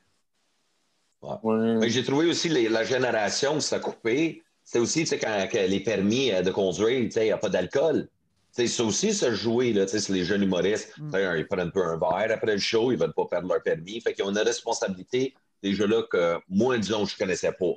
Ouais. 1.22 1.90
J'ai 1.90 2.04
trouvé 2.04 2.28
aussi 2.28 2.50
les- 2.50 2.68
la 2.70 2.84
génération 2.84 3.60
s'est 3.60 3.80
coupée. 3.80 4.44
C'est 4.72 4.80
aussi 4.80 5.02
tu 5.02 5.08
sais, 5.08 5.20
quand, 5.20 5.50
que 5.52 5.58
les 5.58 5.82
permis 5.82 6.32
euh, 6.32 6.44
de 6.44 6.50
conduire, 6.50 7.02
tu 7.02 7.12
sais, 7.12 7.24
il 7.24 7.26
n'y 7.26 7.32
a 7.32 7.38
pas 7.38 7.50
d'alcool. 7.50 8.08
Tu 8.56 8.62
sais, 8.62 8.68
Ça 8.68 8.84
aussi, 8.86 9.14
se 9.14 9.34
jouer, 9.34 9.74
là, 9.74 9.86
tu 9.86 9.92
sais, 9.92 10.00
c'est 10.00 10.14
les 10.14 10.24
jeunes 10.24 10.44
humoristes. 10.44 10.94
Mm. 10.98 11.18
Ils 11.40 11.46
prennent 11.46 11.68
un 11.68 11.70
peu 11.70 11.84
un 11.84 11.98
verre 11.98 12.32
après 12.32 12.54
le 12.54 12.58
show, 12.58 12.90
ils 12.90 12.96
ne 12.96 13.02
veulent 13.02 13.14
pas 13.14 13.26
perdre 13.26 13.50
leur 13.50 13.62
permis. 13.62 14.00
Fait 14.00 14.14
qu'ils 14.14 14.24
ont 14.24 14.30
une 14.30 14.38
responsabilité 14.38 15.34
déjà 15.62 15.86
là 15.86 16.04
que 16.10 16.38
moi, 16.48 16.78
disons, 16.78 17.06
je 17.06 17.16
ne 17.16 17.20
connaissais 17.20 17.52
pas. 17.52 17.74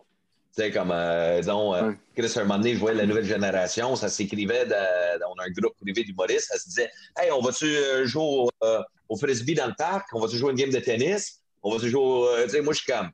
Tu 0.57 0.63
sais, 0.63 0.71
comme, 0.71 0.93
euh, 0.93 1.41
disons, 1.41 1.75
euh. 1.75 1.91
Chris, 2.17 2.33
un 2.37 2.43
moment 2.43 2.59
donné, 2.59 2.75
je 2.75 2.79
voyais 2.79 2.97
la 2.97 3.07
nouvelle 3.07 3.25
génération, 3.25 3.97
ça 3.97 4.09
s'écrivait, 4.09 4.73
a 4.73 5.15
un 5.17 5.51
groupe 5.51 5.75
privé 5.81 6.05
d'humoristes, 6.05 6.47
ça 6.53 6.61
se 6.61 6.69
disait 6.69 6.91
Hey, 7.19 7.33
on 7.33 7.41
va-tu 7.41 7.65
euh, 7.65 8.07
jouer 8.07 8.23
au, 8.23 8.51
euh, 8.63 8.81
au 9.09 9.17
frisbee 9.17 9.55
dans 9.55 9.67
le 9.67 9.75
parc? 9.77 10.07
On 10.13 10.21
va-tu 10.21 10.37
jouer 10.37 10.53
une 10.53 10.57
game 10.57 10.71
de 10.71 10.79
tennis? 10.79 11.41
On 11.61 11.73
va-tu 11.73 11.91
jouer 11.91 12.03
au. 12.03 12.29
tu 12.45 12.51
sais, 12.51 12.61
moi, 12.61 12.73
je 12.73 12.83
suis 12.83 12.93
comme. 12.93 13.11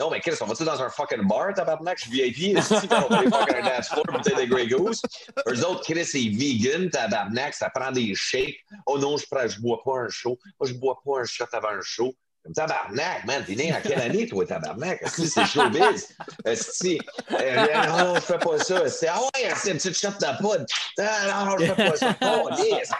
Non, 0.00 0.08
mais 0.10 0.20
Chris, 0.20 0.32
on 0.40 0.46
va-tu 0.46 0.64
dans 0.64 0.80
un 0.80 0.88
fucking 0.88 1.28
bar, 1.28 1.52
tabarnak? 1.52 1.98
Je 1.98 2.04
suis 2.04 2.10
VIP, 2.10 2.54
que 2.56 2.94
on 3.04 3.08
va 3.08 3.38
fucking 3.38 3.56
un 3.56 3.76
dance 3.76 3.88
floor, 3.88 4.04
peut-être 4.06 4.36
des 4.36 4.46
Grey 4.46 4.66
Goose? 4.66 5.02
Eux 5.46 5.64
autres, 5.66 5.82
Chris, 5.82 6.06
c'est 6.06 6.18
vegan, 6.20 6.88
tabarnak, 6.88 7.52
ça 7.52 7.68
prend 7.68 7.92
des 7.92 8.14
shakes. 8.14 8.64
Oh 8.86 8.98
non, 8.98 9.18
je 9.18 9.26
prends, 9.30 9.46
je 9.46 9.60
bois 9.60 9.82
pas 9.84 9.98
un 9.98 10.08
show. 10.08 10.38
Moi, 10.58 10.70
je 10.70 10.72
bois 10.72 10.98
pas 11.04 11.20
un 11.20 11.24
shot 11.24 11.44
avant 11.52 11.68
un 11.68 11.82
show. 11.82 12.14
Tabarnak, 12.54 13.26
man, 13.26 13.44
t'es 13.46 13.54
né 13.54 13.74
en 13.74 13.80
quelle 13.82 14.00
année, 14.00 14.26
toi, 14.26 14.46
tabarnak? 14.46 15.02
Est-ce 15.02 15.16
que 15.16 15.26
c'est 15.26 15.44
showbiz? 15.44 16.16
Est-ce 16.46 16.82
que 16.82 17.04
euh, 17.34 17.86
non, 17.86 18.14
je 18.14 18.20
fais 18.20 18.38
pas 18.38 18.58
ça. 18.58 18.88
C'est, 18.88 19.08
ah 19.08 19.20
ouais, 19.20 19.52
c'est 19.54 19.72
une 19.72 19.76
petite 19.76 19.98
shot 19.98 20.08
de 20.18 20.38
poudre. 20.40 20.64
Ah, 20.98 21.44
non, 21.44 21.58
je 21.58 21.66
fais 21.66 21.90
pas 21.90 21.96
ça. 21.96 22.16
Oh, 22.22 22.48
lisse. 22.56 22.90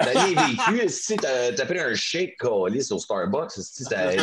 T'as 0.00 0.88
si 0.88 1.16
t'as, 1.16 1.66
pris 1.66 1.78
un 1.78 1.94
shake, 1.94 2.36
calice, 2.38 2.90
au 2.90 2.98
Starbucks, 2.98 3.52
si 3.52 3.84
ça, 3.84 4.12
hey, 4.12 4.18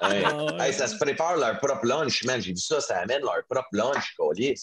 Ah 0.00 0.10
hey, 0.66 0.72
ça 0.72 0.86
se 0.86 0.96
prépare 0.96 1.36
leur 1.36 1.58
propre 1.58 1.84
lunch, 1.84 2.24
man. 2.24 2.40
J'ai 2.40 2.52
vu 2.52 2.58
ça, 2.58 2.80
ça 2.80 2.98
amène 2.98 3.22
leur 3.22 3.42
propre 3.48 3.68
lunch, 3.72 4.14
dis, 4.34 4.54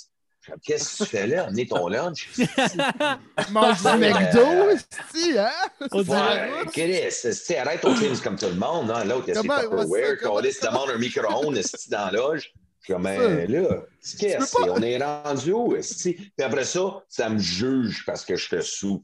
Qu'est-ce 0.64 0.98
que 0.98 1.04
tu 1.04 1.10
fais 1.10 1.28
là? 1.28 1.46
Amener 1.46 1.68
ton 1.68 1.88
lunch? 1.88 2.30
Mange 3.52 3.82
du. 3.84 3.98
McDo, 4.00 4.76
si, 5.14 5.38
hein? 5.38 5.52
Ouais, 5.94 6.66
Chris, 6.72 7.56
arrête 7.58 7.82
ton 7.82 7.96
film 7.96 8.18
comme 8.20 8.38
tout 8.38 8.48
le 8.48 8.56
monde. 8.56 8.90
hein. 8.90 9.04
L'autre, 9.06 9.26
il 9.28 9.32
a 9.32 9.36
ses 9.36 9.42
Tupperware, 9.48 10.18
ça, 10.52 10.68
demande 10.72 10.90
un 10.90 10.98
micro-ondes 10.98 11.60
dans 11.90 12.06
la 12.06 12.12
loge. 12.12 12.52
Je 12.82 12.94
C'est 12.94 12.98
mais 12.98 13.46
là, 13.48 13.84
qu'est-ce 14.20 14.58
On 14.58 14.82
est 14.82 14.98
rendu 14.98 15.52
où? 15.52 15.76
Puis 15.76 16.32
après 16.42 16.66
ça, 16.66 17.04
ça 17.08 17.30
me 17.30 17.38
juge 17.38 18.04
parce 18.08 18.26
que 18.26 18.36
je 18.36 18.50
te 18.50 18.62
sous. 18.62 19.04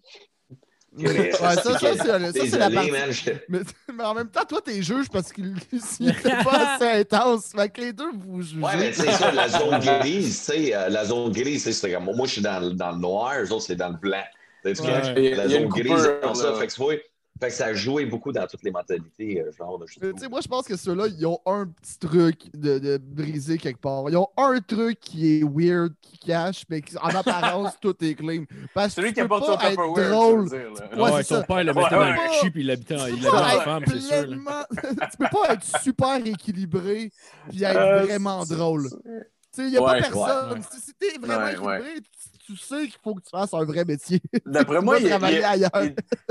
Ouais, 0.97 1.31
ça, 1.31 1.55
ça, 1.55 1.77
c'est 1.79 1.79
ça, 1.79 2.19
c'est 2.33 2.57
la 2.57 2.69
partie. 2.71 2.91
man, 2.91 3.11
je 3.11 3.29
Mais, 3.49 3.59
mais 3.93 4.03
en 4.03 4.13
même 4.15 4.29
temps, 4.29 4.45
toi, 4.45 4.59
t'es 4.63 4.81
juge 4.81 5.09
parce 5.11 5.31
qu'il 5.31 5.53
n'était 5.99 6.43
pas 6.43 6.75
assez 6.75 6.87
intense. 7.01 7.51
Fait 7.55 7.69
que 7.69 7.81
les 7.81 7.93
deux, 7.93 8.09
vous 8.13 8.41
jugez. 8.41 8.61
Ouais, 8.61 8.77
mais 8.77 8.91
tu 8.91 9.01
sais, 9.01 9.11
ça, 9.11 9.31
la 9.31 9.47
zone 9.47 9.79
grise, 9.79 10.39
tu 10.39 10.43
sais, 10.45 10.75
euh, 10.75 10.89
la 10.89 11.05
zone 11.05 11.31
grise, 11.31 11.63
tu 11.63 11.71
sais, 11.71 11.73
c'est 11.73 11.91
comme, 11.93 12.05
moi, 12.05 12.25
je 12.25 12.31
suis 12.33 12.41
dans, 12.41 12.59
le- 12.59 12.71
dans 12.73 12.91
le 12.91 12.97
noir, 12.97 13.33
eux 13.39 13.51
autres, 13.51 13.65
c'est 13.65 13.75
dans 13.75 13.89
le 13.89 13.97
blanc. 13.97 14.23
Tu 14.65 14.73
sais, 14.75 14.81
Ouais. 14.81 15.13
Il 15.17 15.23
y 15.25 15.33
a- 15.33 15.35
La 15.35 15.47
zone 15.49 15.67
grise, 15.67 16.09
comme 16.23 16.35
ça, 16.35 16.53
fait 16.55 16.67
que 16.67 16.73
tu 16.73 16.81
vois, 16.81 16.93
Fait 17.39 17.47
que 17.49 17.53
ça 17.53 17.67
a 17.67 17.73
joué 17.73 18.05
beaucoup 18.05 18.31
dans 18.31 18.47
toutes 18.47 18.63
les 18.63 18.71
mentalités, 18.71 19.41
euh, 19.41 19.51
genre, 19.51 19.79
je 19.85 20.27
moi, 20.27 20.41
je 20.41 20.47
pense 20.47 20.65
que 20.67 20.75
ceux-là, 20.75 21.07
ils 21.07 21.25
ont 21.25 21.39
un 21.45 21.67
petit 21.67 21.99
truc 21.99 22.49
de, 22.55 22.79
de 22.79 22.97
brisé 22.97 23.57
quelque 23.57 23.79
part. 23.79 24.09
Ils 24.09 24.17
ont 24.17 24.29
un 24.37 24.59
truc 24.59 24.99
qui 24.99 25.37
est 25.39 25.43
weird, 25.43 25.93
qui 26.01 26.17
cache, 26.17 26.63
mais 26.69 26.81
qui- 26.81 26.97
en 26.97 27.09
apparence, 27.09 27.73
tout 27.81 27.95
est 28.03 28.15
clean. 28.15 28.45
Parce 28.73 28.95
que 28.95 29.01
Celui 29.01 29.09
tu 29.09 29.13
qui 29.15 29.19
a 29.21 29.23
peux 29.23 29.39
pas 29.39 29.71
être 29.71 29.75
drôle. 30.11 30.49
dire. 30.49 30.71
Ouais, 30.95 31.11
Ouais, 31.11 31.23
son 31.23 31.35
ça. 31.35 31.43
père 31.43 31.63
le 31.63 31.71
Ouais, 31.73 31.83
mettait 31.83 31.95
dans 31.95 32.01
ouais. 32.01 32.11
le 32.11 32.41
cul 32.41 32.51
puis 32.51 32.61
il 32.61 32.67
l'habitait 32.67 32.95
en- 32.99 33.05
Tu 33.05 33.13
il 33.13 33.17
peux 33.19 33.25
l'avait 33.25 33.31
pas 33.37 33.43
en 33.43 33.49
être 33.57 33.63
femme, 33.63 33.83
c'est 33.87 33.99
sûr. 34.01 34.27
tu 35.11 35.17
peux 35.17 35.25
pas 35.31 35.53
être 35.53 35.81
super 35.83 36.15
équilibré 36.25 37.11
puis 37.49 37.63
être 37.63 37.77
Euh, 37.77 38.03
vraiment 38.03 38.43
drôle. 38.45 38.89
Tu 38.89 39.63
sais, 39.63 39.67
il 39.67 39.71
n'y 39.71 39.77
a 39.77 39.81
Ouais, 39.81 40.01
pas 40.01 40.09
personne. 40.09 40.53
ouais. 40.59 40.65
Si, 40.71 40.93
t'es 40.93 41.17
vraiment 41.19 41.65
Ouais, 41.65 41.79
équilibré, 41.79 42.01
tu, 42.47 42.57
sais 42.57 42.83
qu'il 42.83 42.99
faut 43.03 43.13
que 43.13 43.21
tu 43.21 43.29
fasses 43.29 43.53
un 43.53 43.63
vrai 43.63 43.85
métier. 43.85 44.21
D'après 44.45 44.81
moi, 44.81 44.99
il, 44.99 45.09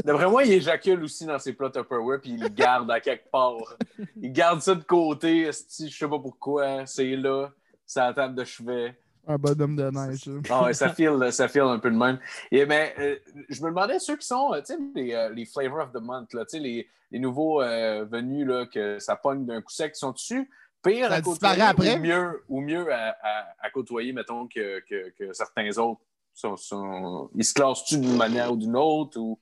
d'après 0.05 0.29
moi, 0.29 0.45
il 0.45 0.53
éjacule 0.53 1.03
aussi 1.03 1.27
dans 1.27 1.39
ses 1.39 1.53
plats 1.53 1.71
Tupperware 1.71 2.21
puis 2.21 2.33
il 2.33 2.41
le 2.41 2.49
garde 2.49 2.91
à 2.91 3.01
quelque 3.01 3.31
part. 3.31 3.77
Il 4.21 4.33
garde 4.33 4.61
ça 4.61 4.75
de 4.75 4.83
côté, 4.83 5.47
je 5.47 5.89
sais 5.89 6.09
pas 6.09 6.19
pourquoi, 6.19 6.87
c'est 6.87 7.17
là, 7.17 7.51
c'est 7.85 8.01
à 8.01 8.09
la 8.09 8.15
table 8.15 8.35
de 8.35 8.45
chevet. 8.45 8.97
Un 9.29 9.37
bonhomme 9.37 9.75
de 9.75 9.91
neige. 9.91 10.31
Ah 10.49 10.65
ouais, 10.65 10.73
ça 10.73 10.91
file, 10.91 11.33
ça 11.33 11.49
file 11.49 11.63
un 11.63 11.81
peu 11.81 11.91
de 11.91 11.97
même. 11.97 12.19
Et 12.53 12.65
ben, 12.65 12.91
euh, 12.99 13.17
je 13.49 13.61
me 13.63 13.69
demandais 13.69 13.99
ceux 13.99 14.17
qui 14.17 14.27
sont, 14.27 14.53
euh, 14.53 14.61
tu 14.61 14.75
sais, 14.75 14.79
les, 14.95 15.15
euh, 15.15 15.29
les 15.31 15.45
flavors 15.45 15.87
of 15.87 15.93
the 15.93 16.01
month, 16.01 16.33
là, 16.33 16.45
les, 16.53 16.89
les 17.11 17.19
nouveaux 17.19 17.61
euh, 17.61 18.05
venus 18.05 18.47
là, 18.47 18.67
que 18.67 18.99
ça 18.99 19.17
pogne 19.17 19.45
d'un 19.45 19.61
coup 19.63 19.73
sec, 19.73 19.97
sont 19.97 20.13
dessus 20.13 20.49
pire 20.91 21.09
Ça 21.09 21.15
à 21.15 21.21
disparaît 21.21 21.55
côtoyer 21.59 21.63
après? 21.63 21.97
ou 21.97 22.01
mieux, 22.01 22.45
ou 22.49 22.61
mieux 22.61 22.93
à, 22.93 23.17
à- 23.23 23.47
à 23.61 23.71
côtoyer, 23.71 24.13
mettons, 24.13 24.47
que, 24.47 24.81
que- 24.81 25.11
que 25.11 25.33
certains 25.33 25.69
autres? 25.79 26.01
Sont, 26.35 26.57
sont- 26.57 27.31
Ils 27.35 27.45
se 27.45 27.55
classent-tu 27.55 27.99
d'une 27.99 28.17
manière 28.17 28.53
ou 28.53 28.57
d'une 28.57 28.77
autre? 28.77 29.19
Ou... 29.19 29.39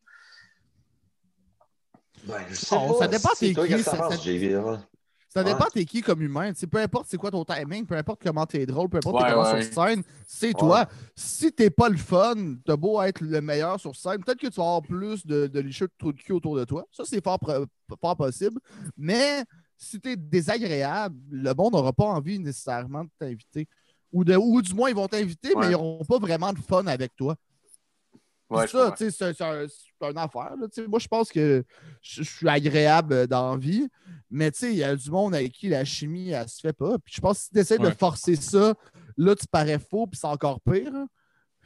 Ben, 2.26 2.42
Oh, 2.72 2.96
ça 2.98 3.08
dépend 3.08 3.28
t'es 3.38 3.48
qui, 3.52 3.82
ça- 3.82 3.92
dépend 5.42 5.66
t'es 5.72 5.84
qui 5.84 6.00
comme 6.00 6.22
humain. 6.22 6.52
Peu 6.70 6.78
importe 6.78 7.06
c'est 7.08 7.16
quoi 7.16 7.30
ton 7.32 7.44
timing, 7.44 7.84
peu 7.84 7.96
importe 7.96 8.22
comment 8.22 8.46
t'es 8.46 8.64
drôle, 8.64 8.88
peu 8.88 8.98
importe 8.98 9.16
Ouais, 9.16 9.24
t'es 9.28 9.34
comment 9.34 9.52
ouais. 9.52 9.62
sur 9.64 9.74
scène, 9.84 10.02
c'est 10.28 10.52
toi. 10.54 10.86
Si 11.16 11.52
t'es 11.52 11.70
pas 11.70 11.88
le 11.88 11.96
fun, 11.96 12.54
t'as 12.64 12.76
beau 12.76 13.02
être 13.02 13.20
le 13.20 13.40
meilleur 13.40 13.80
sur 13.80 13.96
scène, 13.96 14.22
peut-être 14.24 14.38
que 14.38 14.46
tu 14.46 14.54
vas 14.60 14.62
avoir 14.62 14.82
plus 14.82 15.26
de, 15.26 15.48
de 15.48 15.60
licheux 15.60 15.88
de 15.88 15.92
trous 15.98 16.12
de 16.12 16.20
cul 16.20 16.32
autour 16.32 16.56
de 16.56 16.64
toi. 16.64 16.86
Ça, 16.92 17.02
c'est 17.04 17.22
fort 17.22 17.40
possible. 18.16 18.60
Mais 18.96 19.42
si 19.76 20.00
t'es 20.00 20.16
désagréable, 20.16 21.16
le 21.30 21.52
monde 21.54 21.72
n'aura 21.74 21.92
pas 21.92 22.04
envie 22.04 22.38
nécessairement 22.38 23.04
de 23.04 23.10
t'inviter. 23.18 23.66
Ou, 24.12 24.24
de, 24.24 24.36
ou 24.36 24.62
du 24.62 24.72
moins, 24.74 24.88
ils 24.90 24.94
vont 24.94 25.08
t'inviter, 25.08 25.54
mais 25.56 25.66
ils 25.66 25.72
n'auront 25.72 26.04
pas 26.04 26.18
vraiment 26.18 26.52
de 26.52 26.58
fun 26.60 26.86
avec 26.86 27.14
toi. 27.16 27.34
Ouais, 28.50 28.66
ça, 28.68 28.92
tu 28.96 29.10
sais, 29.10 29.32
c'est 29.32 29.42
un- 29.42 29.66
une 30.10 30.18
affaire. 30.18 30.54
là, 30.56 30.68
tu 30.72 30.86
moi, 30.86 30.98
je 30.98 31.08
pense 31.08 31.30
que 31.30 31.64
je, 32.02 32.22
je 32.22 32.30
suis 32.30 32.48
agréable 32.48 33.26
dans 33.26 33.52
la 33.52 33.56
vie, 33.58 33.88
mais 34.30 34.50
tu 34.52 34.58
sais, 34.58 34.70
il 34.72 34.76
y 34.76 34.84
a 34.84 34.94
du 34.94 35.10
monde 35.10 35.34
avec 35.34 35.50
qui 35.52 35.68
la 35.68 35.84
chimie, 35.84 36.30
elle 36.30 36.48
se 36.48 36.60
fait 36.60 36.74
pas. 36.74 36.98
Puis 36.98 37.14
je 37.16 37.20
pense 37.20 37.38
que 37.38 37.44
si 37.44 37.50
tu 37.50 37.58
essaies 37.58 37.78
de 37.78 37.90
forcer 37.90 38.36
ça, 38.36 38.74
là, 39.16 39.34
tu 39.34 39.46
parais 39.50 39.78
faux, 39.78 40.06
puis 40.06 40.20
c'est 40.20 40.26
encore 40.26 40.60
pire. 40.60 40.92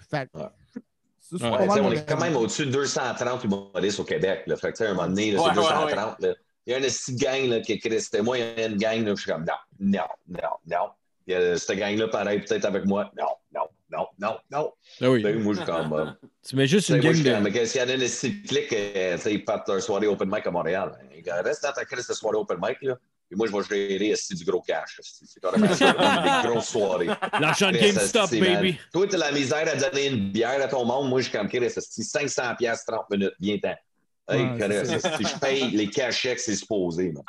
Fait 0.09 0.31
ça, 0.33 1.37
tu 1.37 1.45
on 1.45 1.93
est 1.93 2.09
quand 2.09 2.21
même 2.21 2.37
au-dessus 2.37 2.65
de 2.65 2.71
230 2.71 3.45
humoristes 3.45 4.01
au 4.01 4.05
Québec. 4.05 4.45
Là. 4.47 4.57
Fait 4.57 4.73
que, 4.73 4.79
tu 4.79 4.85
à 4.85 4.91
un 4.91 4.95
moment 4.95 5.09
donné, 5.09 5.33
c'est 5.33 5.39
Ouais, 5.39 5.49
ouais, 5.49 5.55
230. 5.55 6.21
là. 6.21 6.35
Il 6.69 6.73
y 6.73 6.75
a 6.75 6.79
une 6.81 6.85
petite 6.85 7.17
gang 7.19 7.49
là, 7.49 7.61
qui 7.61 7.73
est 7.73 7.79
Christ. 7.79 8.21
Moi, 8.23 8.39
il 8.39 8.45
y 8.59 8.63
a 8.63 8.67
une 8.67 8.77
gang, 8.77 9.03
là, 9.03 9.15
je 9.15 9.23
suis 9.23 9.33
comme 9.33 9.45
non, 9.47 9.55
non, 9.81 10.05
non, 10.29 10.49
non. 10.67 10.91
Il 11.27 11.33
y 11.33 11.35
a 11.35 11.57
cette 11.57 11.79
gang-là, 11.79 12.09
pareil, 12.09 12.41
peut-être 12.41 12.67
avec 12.67 12.85
moi. 12.85 13.11
Non, 13.19 13.29
non, 13.55 13.63
non, 13.91 14.07
non, 14.19 14.37
non. 14.51 14.73
Ah 15.01 15.11
oui. 15.11 15.23
Ben, 15.23 15.39
moi, 15.43 15.55
je 15.55 15.61
suis 15.61 15.67
comme. 15.67 15.93
euh, 15.95 16.07
Tu 16.47 16.57
mets 16.57 16.67
juste 16.67 16.91
une 16.91 16.97
moi, 16.97 17.05
gang 17.05 17.15
suis 17.15 17.25
comme, 17.25 17.35
de. 17.39 17.41
mais 17.45 17.53
qu'est-ce 17.53 17.73
qu'il 17.73 17.81
y 17.81 17.85
en 17.85 17.89
a 17.89 17.95
une 17.95 18.07
cyclique, 18.07 18.73
euh, 18.75 19.17
tu 19.17 19.23
sais, 19.23 19.33
ils 19.33 19.45
partent 19.47 19.67
leur 19.69 19.81
soirée 19.83 20.07
open 20.09 20.29
mic 20.31 20.47
à 20.47 20.51
Montréal. 20.51 20.93
Disent, 21.11 21.33
Reste 21.43 21.63
dans 21.63 21.73
ta 21.73 21.87
crise 21.87 22.07
de 22.07 22.13
soirée 22.13 22.37
open 22.37 22.59
mic, 22.61 22.77
là. 22.83 22.97
Et 23.31 23.35
moi, 23.35 23.47
je 23.47 23.53
vais 23.53 23.89
gérer 23.89 24.11
esti, 24.11 24.35
du 24.35 24.45
gros 24.45 24.61
cash. 24.63 25.01
C'est 25.03 25.41
carrément 25.41 25.73
ça, 25.75 25.93
des 26.43 26.49
grosses 26.49 26.69
soirées. 26.69 27.09
L'argent 27.41 27.71
de 27.71 27.77
Chris, 27.77 27.93
GameStop, 27.93 28.31
baby. 28.31 28.79
Toi, 28.93 29.07
t'as 29.09 29.17
la 29.19 29.33
misère 29.33 29.67
à 29.71 29.75
donner 29.77 30.07
une 30.09 30.31
bière 30.31 30.63
à 30.63 30.69
ton 30.69 30.85
monde. 30.85 31.09
Moi, 31.09 31.21
je 31.21 31.29
suis 31.29 31.37
comme 31.39 31.49
Chris, 31.49 31.59
esti, 31.65 32.05
500 32.05 32.55
pièces 32.57 32.85
30 32.87 33.09
minutes, 33.11 33.33
bien 33.41 33.59
temps. 33.59 33.77
Hey, 34.29 34.45
Ouais, 34.45 34.95
esti, 34.95 35.25
je 35.25 35.39
paye 35.41 35.71
les 35.71 35.89
cachets 35.91 36.35
que 36.35 36.41
c'est 36.41 36.57
supposé. 36.57 37.13
moi. 37.13 37.25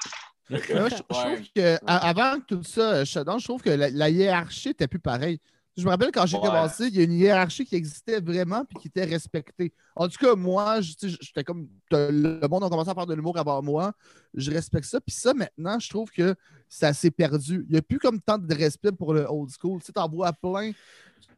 Je, 0.49 0.57
je 0.57 0.73
Ouais. 0.73 0.89
trouve 0.89 1.41
que 1.55 1.77
avant 1.85 2.39
que 2.39 2.45
tout 2.55 2.63
ça, 2.63 2.93
euh, 2.95 3.05
shut 3.05 3.23
down, 3.25 3.39
je 3.39 3.45
trouve 3.45 3.61
que 3.61 3.69
la, 3.69 3.89
la 3.89 4.09
hiérarchie 4.09 4.69
n'était 4.69 4.87
plus 4.87 4.99
pareille. 4.99 5.39
Je 5.77 5.85
me 5.85 5.89
rappelle 5.91 6.11
quand 6.11 6.25
j'ai 6.25 6.35
Ouais. 6.37 6.43
commencé, 6.43 6.87
il 6.87 6.95
y 6.97 6.99
a 6.99 7.03
une 7.03 7.13
hiérarchie 7.13 7.63
qui 7.65 7.75
existait 7.75 8.19
vraiment 8.19 8.65
et 8.69 8.79
qui 8.79 8.87
était 8.89 9.05
respectée. 9.05 9.71
En 9.95 10.09
tout 10.09 10.17
cas, 10.17 10.35
moi, 10.35 10.81
je- 10.81 10.93
j'étais 11.21 11.43
comme 11.43 11.69
le 11.91 12.45
monde 12.47 12.63
a 12.65 12.69
commencé 12.69 12.89
à 12.89 12.93
faire 12.95 13.05
de 13.05 13.13
l'humour 13.13 13.37
avant 13.37 13.61
moi. 13.61 13.93
Je 14.33 14.51
respecte 14.51 14.85
ça. 14.87 14.99
Puis 14.99 15.15
ça, 15.15 15.33
maintenant, 15.33 15.79
je 15.79 15.87
trouve 15.87 16.09
que 16.11 16.35
ça 16.67 16.91
s'est 16.91 17.11
perdu. 17.11 17.65
Il 17.69 17.73
n'y 17.73 17.77
a 17.77 17.81
plus 17.81 17.99
comme 17.99 18.19
tant 18.19 18.37
de 18.37 18.53
respect 18.53 18.91
pour 18.91 19.13
le 19.13 19.25
old 19.29 19.49
school. 19.57 19.79
Tu 19.79 19.85
sais, 19.85 19.93
t'en 19.93 20.09
vois 20.09 20.33
plein 20.33 20.71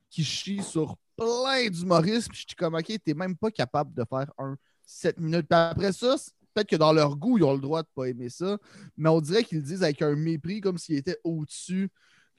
qui 0.09 0.23
chient 0.23 0.63
sur 0.63 0.95
plein 1.15 1.67
d'humoristes. 1.69 2.29
Puis 2.29 2.39
je 2.41 2.45
suis 2.47 2.55
comme, 2.55 2.73
OK, 2.75 2.91
t'es 3.03 3.13
même 3.13 3.35
pas 3.35 3.51
capable 3.51 3.93
de 3.93 4.03
faire 4.09 4.31
un 4.39 4.55
7 4.85 5.19
minutes. 5.19 5.47
Puis 5.49 5.57
après 5.59 5.91
ça, 5.93 6.15
peut-être 6.53 6.67
que 6.69 6.75
dans 6.75 6.93
leur 6.93 7.15
goût, 7.17 7.37
ils 7.37 7.43
ont 7.43 7.53
le 7.53 7.59
droit 7.61 7.81
de 7.83 7.87
pas 7.95 8.05
aimer 8.05 8.29
ça. 8.29 8.57
Mais 8.97 9.09
on 9.09 9.21
dirait 9.21 9.43
qu'ils 9.43 9.59
le 9.59 9.63
disent 9.63 9.83
avec 9.83 10.01
un 10.01 10.15
mépris, 10.15 10.61
comme 10.61 10.77
s'ils 10.77 10.97
étaient 10.97 11.19
au-dessus 11.23 11.89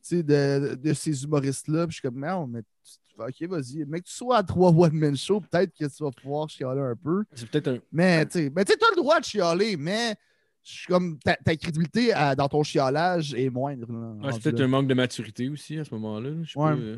tu 0.03 0.16
sais, 0.16 0.22
de, 0.22 0.74
de 0.74 0.93
ces 0.93 1.22
humoristes-là. 1.24 1.86
Puis 1.86 1.93
je 1.97 2.01
suis 2.01 2.03
comme, 2.09 2.18
merde, 2.18 2.51
mais 2.51 2.62
tu- 2.62 3.45
ok, 3.45 3.49
vas-y. 3.51 3.84
Mais 3.86 4.01
que 4.01 4.07
tu 4.07 4.12
sois 4.14 4.38
à 4.38 4.43
trois 4.43 4.70
one-man 4.70 5.16
show, 5.16 5.40
peut-être 5.40 5.72
que 5.78 5.84
tu 5.84 6.03
vas 6.03 6.11
pouvoir 6.11 6.49
chialer 6.49 6.80
un 6.80 6.97
peu. 6.97 7.22
C'est 7.34 7.49
peut-être 7.49 7.68
un. 7.68 7.78
Mais 7.93 8.26
tu 8.26 8.32
sais, 8.38 8.53
mais 8.55 8.64
tu 8.64 8.72
as 8.72 8.76
le 8.90 8.97
droit 8.97 9.20
de 9.20 9.24
chialer, 9.24 9.76
mais 9.76 10.16
je 10.64 10.72
suis 10.72 10.86
comme 10.88 11.18
ta, 11.20 11.36
ta 11.36 11.55
crédibilité 11.57 12.12
à- 12.12 12.34
dans 12.34 12.49
ton 12.49 12.62
chialage 12.64 13.32
est 13.34 13.49
moindre. 13.51 13.86
c'est 14.32 14.43
peut-être 14.43 14.61
un 14.62 14.68
manque 14.68 14.88
de 14.88 14.95
maturité 14.95 15.49
aussi 15.49 15.78
à 15.78 15.84
ce 15.84 15.95
moment-là. 15.95 16.30
là. 16.30 16.36
Je 16.43 16.53
sais 16.53 16.59
Ouais. 16.59 16.70
pas, 16.72 16.76
euh, 16.80 16.97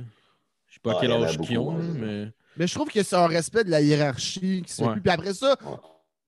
je 0.68 0.74
sais 0.74 0.80
pas 0.82 0.90
à 0.90 0.94
Ouais, 0.94 1.00
quel 1.02 1.12
âge 1.12 1.38
qu'ils 1.38 1.58
ont, 1.58 1.76
ouais. 1.76 1.82
mais. 1.98 2.32
Mais 2.56 2.66
je 2.66 2.74
trouve 2.74 2.88
que 2.90 3.02
c'est 3.02 3.16
un 3.16 3.26
respect 3.26 3.64
de 3.64 3.70
la 3.70 3.80
hiérarchie 3.80 4.62
qui 4.66 4.72
se 4.72 4.82
fait 4.82 4.88
Ouais. 4.88 4.92
plus. 4.94 5.02
Puis 5.02 5.10
après 5.10 5.34
ça, 5.34 5.56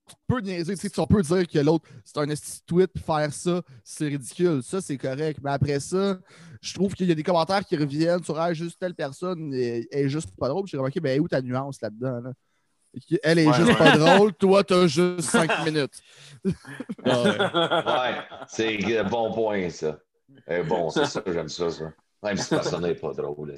tu 0.09 0.15
peux 0.27 0.41
niaiser, 0.41 0.75
tu 0.75 0.81
sais, 0.83 0.91
tu 0.91 1.01
peux 1.07 1.23
dire 1.23 1.49
que 1.49 1.59
l'autre, 1.59 1.89
c'est 2.05 2.19
un 2.19 2.29
esti 2.29 2.61
tweet, 2.67 2.91
puis 2.93 3.03
faire 3.03 3.33
ça, 3.33 3.61
c'est 3.83 4.07
ridicule. 4.07 4.63
Ça, 4.63 4.81
c'est 4.81 4.97
correct. 4.97 5.41
Mais 5.43 5.51
après 5.51 5.81
ça, 5.81 6.19
je 6.61 6.75
trouve 6.75 6.95
qu'il 6.95 7.09
y 7.09 7.13
a 7.13 7.15
des 7.15 7.23
commentaires 7.23 7.65
qui 7.65 7.77
reviennent 7.77 8.23
sur 8.23 8.39
ah, 8.39 8.53
juste 8.55 8.79
telle 8.79 8.95
personne 8.95 9.53
est, 9.55 9.87
est 9.91 10.09
juste 10.09 10.31
pas 10.37 10.49
drôle. 10.49 10.65
Puis 10.65 10.71
J'ai 10.73 10.77
remarqué, 10.79 11.01
ben 11.01 11.21
où 11.21 11.29
ta 11.29 11.41
nuance 11.43 11.81
là-dedans? 11.81 12.21
Là? 12.21 12.33
Elle 13.23 13.41
est 13.41 13.47
Ouais, 13.47 13.53
juste 13.55 13.69
ouais. 13.69 13.77
pas 13.77 13.99
drôle, 13.99 14.33
toi, 14.35 14.65
t'as 14.65 14.87
juste 14.87 15.21
cinq 15.23 15.51
minutes. 15.67 16.01
Ouais. 16.45 16.53
Ouais, 17.05 18.15
c'est 18.49 18.99
un 18.99 19.05
bon 19.05 19.33
point, 19.33 19.69
ça. 19.71 19.99
Eh, 20.49 20.63
bon, 20.63 20.89
c'est 20.91 21.05
ça, 21.07 21.23
j'aime 21.27 21.49
ça, 21.49 21.71
ça. 21.71 21.93
Même 22.23 22.37
si 22.37 22.49
personne 22.49 22.83
n'est 22.83 22.95
pas 22.95 23.13
drôle. 23.13 23.55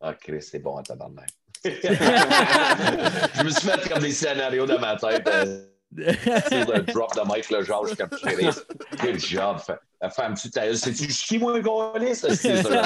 Ah, 0.00 0.14
Chris, 0.14 0.42
c'est 0.42 0.58
bon 0.58 0.76
à 0.76 0.82
tabarnak. 0.82 1.30
Je 1.64 3.42
me 3.44 3.50
suis 3.50 3.68
fait 3.68 3.88
comme 3.88 4.02
des 4.02 4.12
scénarios 4.12 4.66
dans 4.66 4.78
ma 4.78 4.96
tête. 4.96 5.26
euh, 5.28 5.64
sur 5.96 6.70
le 6.70 6.80
drop 6.92 7.14
de 7.16 7.26
Mike 7.26 7.50
le 7.50 7.62
genre, 7.62 7.86
je 7.86 7.94
Chris. 7.94 8.48
Good 9.00 9.18
job. 9.18 9.58
Fa- 9.58 9.80
La 10.02 10.10
femme, 10.10 10.34
tu 10.34 10.50
t'as. 10.50 10.74
C'est-tu 10.74 11.06
qui, 11.06 11.38
moi, 11.38 11.58
ça? 12.14 12.34
C'est 12.36 12.62
ça. 12.62 12.82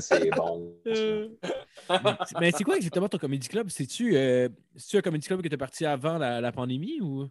C'est 0.00 0.30
bon. 0.30 0.74
ça. 1.88 2.18
Mais 2.40 2.50
c'est 2.56 2.64
quoi 2.64 2.76
exactement 2.76 3.08
ton 3.08 3.18
comedy 3.18 3.48
club? 3.48 3.68
C'est-tu 3.68 4.16
euh, 4.16 4.48
c'est-tu 4.76 4.96
un 4.96 5.02
comedy 5.02 5.26
club 5.26 5.42
que 5.42 5.48
tu 5.48 5.54
es 5.54 5.58
parti 5.58 5.84
avant 5.84 6.16
la, 6.18 6.40
la 6.40 6.52
pandémie 6.52 7.00
ou? 7.02 7.28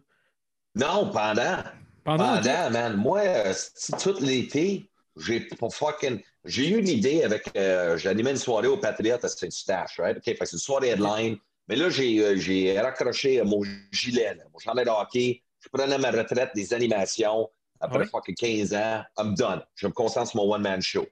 Non, 0.76 1.10
pendant. 1.10 1.64
pendant? 2.04 2.36
Pendant, 2.36 2.70
man. 2.70 2.96
Moi, 2.96 3.20
euh, 3.20 3.52
tout 4.00 4.14
l'été, 4.20 4.88
j'ai 5.18 5.40
pas 5.40 5.68
fucking. 5.68 6.20
J'ai 6.44 6.68
eu 6.68 6.78
une 6.78 6.88
idée 6.88 7.22
avec. 7.22 7.44
euh, 7.56 7.96
J'animais 7.96 8.30
une 8.32 8.36
soirée 8.36 8.66
au 8.66 8.76
Patriote 8.76 9.24
à 9.24 9.28
Saint-Eustache, 9.28 9.98
right? 9.98 10.16
OK, 10.16 10.22
c'est 10.24 10.52
une 10.52 10.58
soirée 10.58 10.88
headline. 10.88 11.36
Mais 11.68 11.76
là, 11.76 11.88
j'ai 11.90 12.20
euh, 12.20 12.82
raccroché 12.82 13.40
euh, 13.40 13.44
mon 13.44 13.62
gilet, 13.92 14.34
là, 14.34 14.44
mon 14.52 14.58
chandail 14.58 14.84
de 14.84 14.90
hockey. 14.90 15.42
Je 15.60 15.68
prenais 15.68 15.96
ma 15.98 16.10
retraite 16.10 16.50
des 16.54 16.74
animations 16.74 17.48
après 17.78 18.06
fucking 18.06 18.34
15 18.34 18.74
ans. 18.74 19.02
I'm 19.18 19.34
done. 19.34 19.62
Je 19.76 19.86
me 19.86 19.92
concentre 19.92 20.30
sur 20.30 20.42
mon 20.42 20.52
one-man 20.52 20.82
show. 20.82 21.06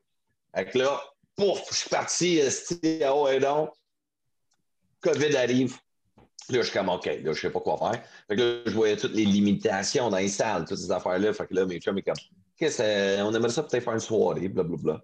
Fait 0.55 0.67
que 0.67 0.79
là, 0.79 1.01
pouf, 1.37 1.61
je 1.71 1.77
suis 1.77 1.89
parti, 1.89 2.39
esti, 2.39 3.01
ah 3.05 3.17
ouais, 3.17 3.39
donc. 3.39 3.71
COVID 5.03 5.37
arrive. 5.37 5.77
Là, 6.49 6.59
je 6.59 6.63
suis 6.63 6.73
comme, 6.73 6.89
OK, 6.89 7.07
là, 7.07 7.33
je 7.33 7.41
sais 7.41 7.51
pas 7.51 7.61
quoi 7.61 7.77
faire. 7.79 8.03
Fait 8.27 8.37
que 8.37 8.43
là, 8.43 8.63
je 8.67 8.73
voyais 8.73 8.97
toutes 8.97 9.15
les 9.15 9.25
limitations 9.25 10.11
dans 10.11 10.17
les 10.17 10.29
salles, 10.29 10.65
toutes 10.65 10.79
ces 10.79 10.91
affaires-là. 10.91 11.33
Fait 11.33 11.47
que 11.47 11.55
là, 11.55 11.65
mes 11.65 11.79
chums, 11.79 11.97
ils 11.97 12.03
comme, 12.03 12.15
qu'est-ce 12.57 13.23
on 13.23 13.33
aimerait 13.33 13.51
ça 13.51 13.63
peut-être 13.63 13.85
faire 13.85 13.93
une 13.95 14.01
soirée, 14.01 14.49
blablabla. 14.49 15.01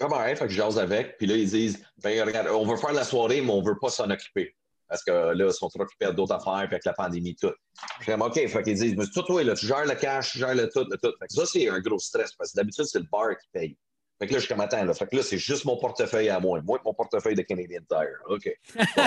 Ouais, 0.00 0.36
fait 0.36 0.46
que 0.46 0.50
je 0.50 0.56
jase 0.56 0.78
avec. 0.78 1.16
Puis 1.16 1.26
là, 1.26 1.36
ils 1.36 1.48
disent, 1.48 1.84
ben, 2.02 2.22
regarde, 2.24 2.48
on 2.48 2.66
veut 2.66 2.76
faire 2.76 2.92
la 2.92 3.04
soirée, 3.04 3.40
mais 3.40 3.50
on 3.50 3.62
veut 3.62 3.78
pas 3.80 3.88
s'en 3.88 4.10
occuper. 4.10 4.54
Parce 4.88 5.02
que 5.02 5.10
là, 5.10 5.46
ils 5.46 5.52
sont 5.52 5.68
trop 5.68 5.82
occupés 5.82 6.12
d'autres 6.12 6.34
affaires, 6.34 6.66
puis 6.66 6.74
avec 6.74 6.84
la 6.84 6.92
pandémie, 6.92 7.34
tout. 7.34 7.52
Je 8.00 8.06
comme, 8.06 8.22
OK, 8.22 8.34
fait 8.34 8.62
qu'ils 8.62 8.76
disent, 8.76 8.96
mais 8.96 9.06
toi, 9.06 9.24
toi, 9.26 9.42
là, 9.42 9.54
tu 9.54 9.66
gères 9.66 9.84
le 9.84 9.94
cash, 9.94 10.32
tu 10.32 10.38
gères 10.38 10.54
le 10.54 10.68
tout, 10.68 10.86
le 10.88 10.96
tout. 10.96 11.12
Fait 11.18 11.26
que 11.26 11.32
ça, 11.32 11.46
c'est 11.46 11.68
un 11.68 11.80
gros 11.80 11.98
stress, 11.98 12.32
parce 12.34 12.52
que 12.52 12.56
d'habitude, 12.56 12.84
c'est 12.84 13.00
le 13.00 13.06
bar 13.10 13.30
qui 13.30 13.48
paye. 13.52 13.76
Fait 14.18 14.26
que 14.26 14.32
là, 14.32 14.38
je 14.38 14.44
suis 14.44 14.54
comme, 14.54 14.62
attends, 14.62 14.84
là. 14.84 14.94
Fait 14.94 15.06
que 15.06 15.16
là, 15.16 15.22
c'est 15.22 15.38
juste 15.38 15.64
mon 15.64 15.76
portefeuille 15.76 16.28
à 16.28 16.38
moi. 16.40 16.60
Moi, 16.62 16.80
mon 16.84 16.94
portefeuille 16.94 17.34
de 17.34 17.42
Canadian 17.42 17.80
Tire. 17.88 18.16
OK. 18.28 18.48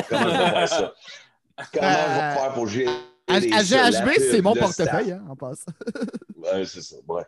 Comment 0.09 0.29
je 0.29 0.37
vais 0.37 0.49
faire 0.49 0.69
ça? 0.69 0.93
Comment 1.73 1.91
je 1.91 2.13
vais 2.13 2.39
faire 2.39 2.53
pour 2.53 2.67
gérer. 2.67 2.91
À, 3.27 3.35
à 3.35 3.39
GHB, 3.39 4.09
c'est 4.19 4.41
mon 4.41 4.53
le 4.53 4.59
portefeuille, 4.59 5.11
hein, 5.11 5.23
en 5.29 5.35
passe. 5.35 5.65
Ouais, 6.35 6.65
c'est 6.65 6.81
ça. 6.81 6.95
Ouais. 7.07 7.23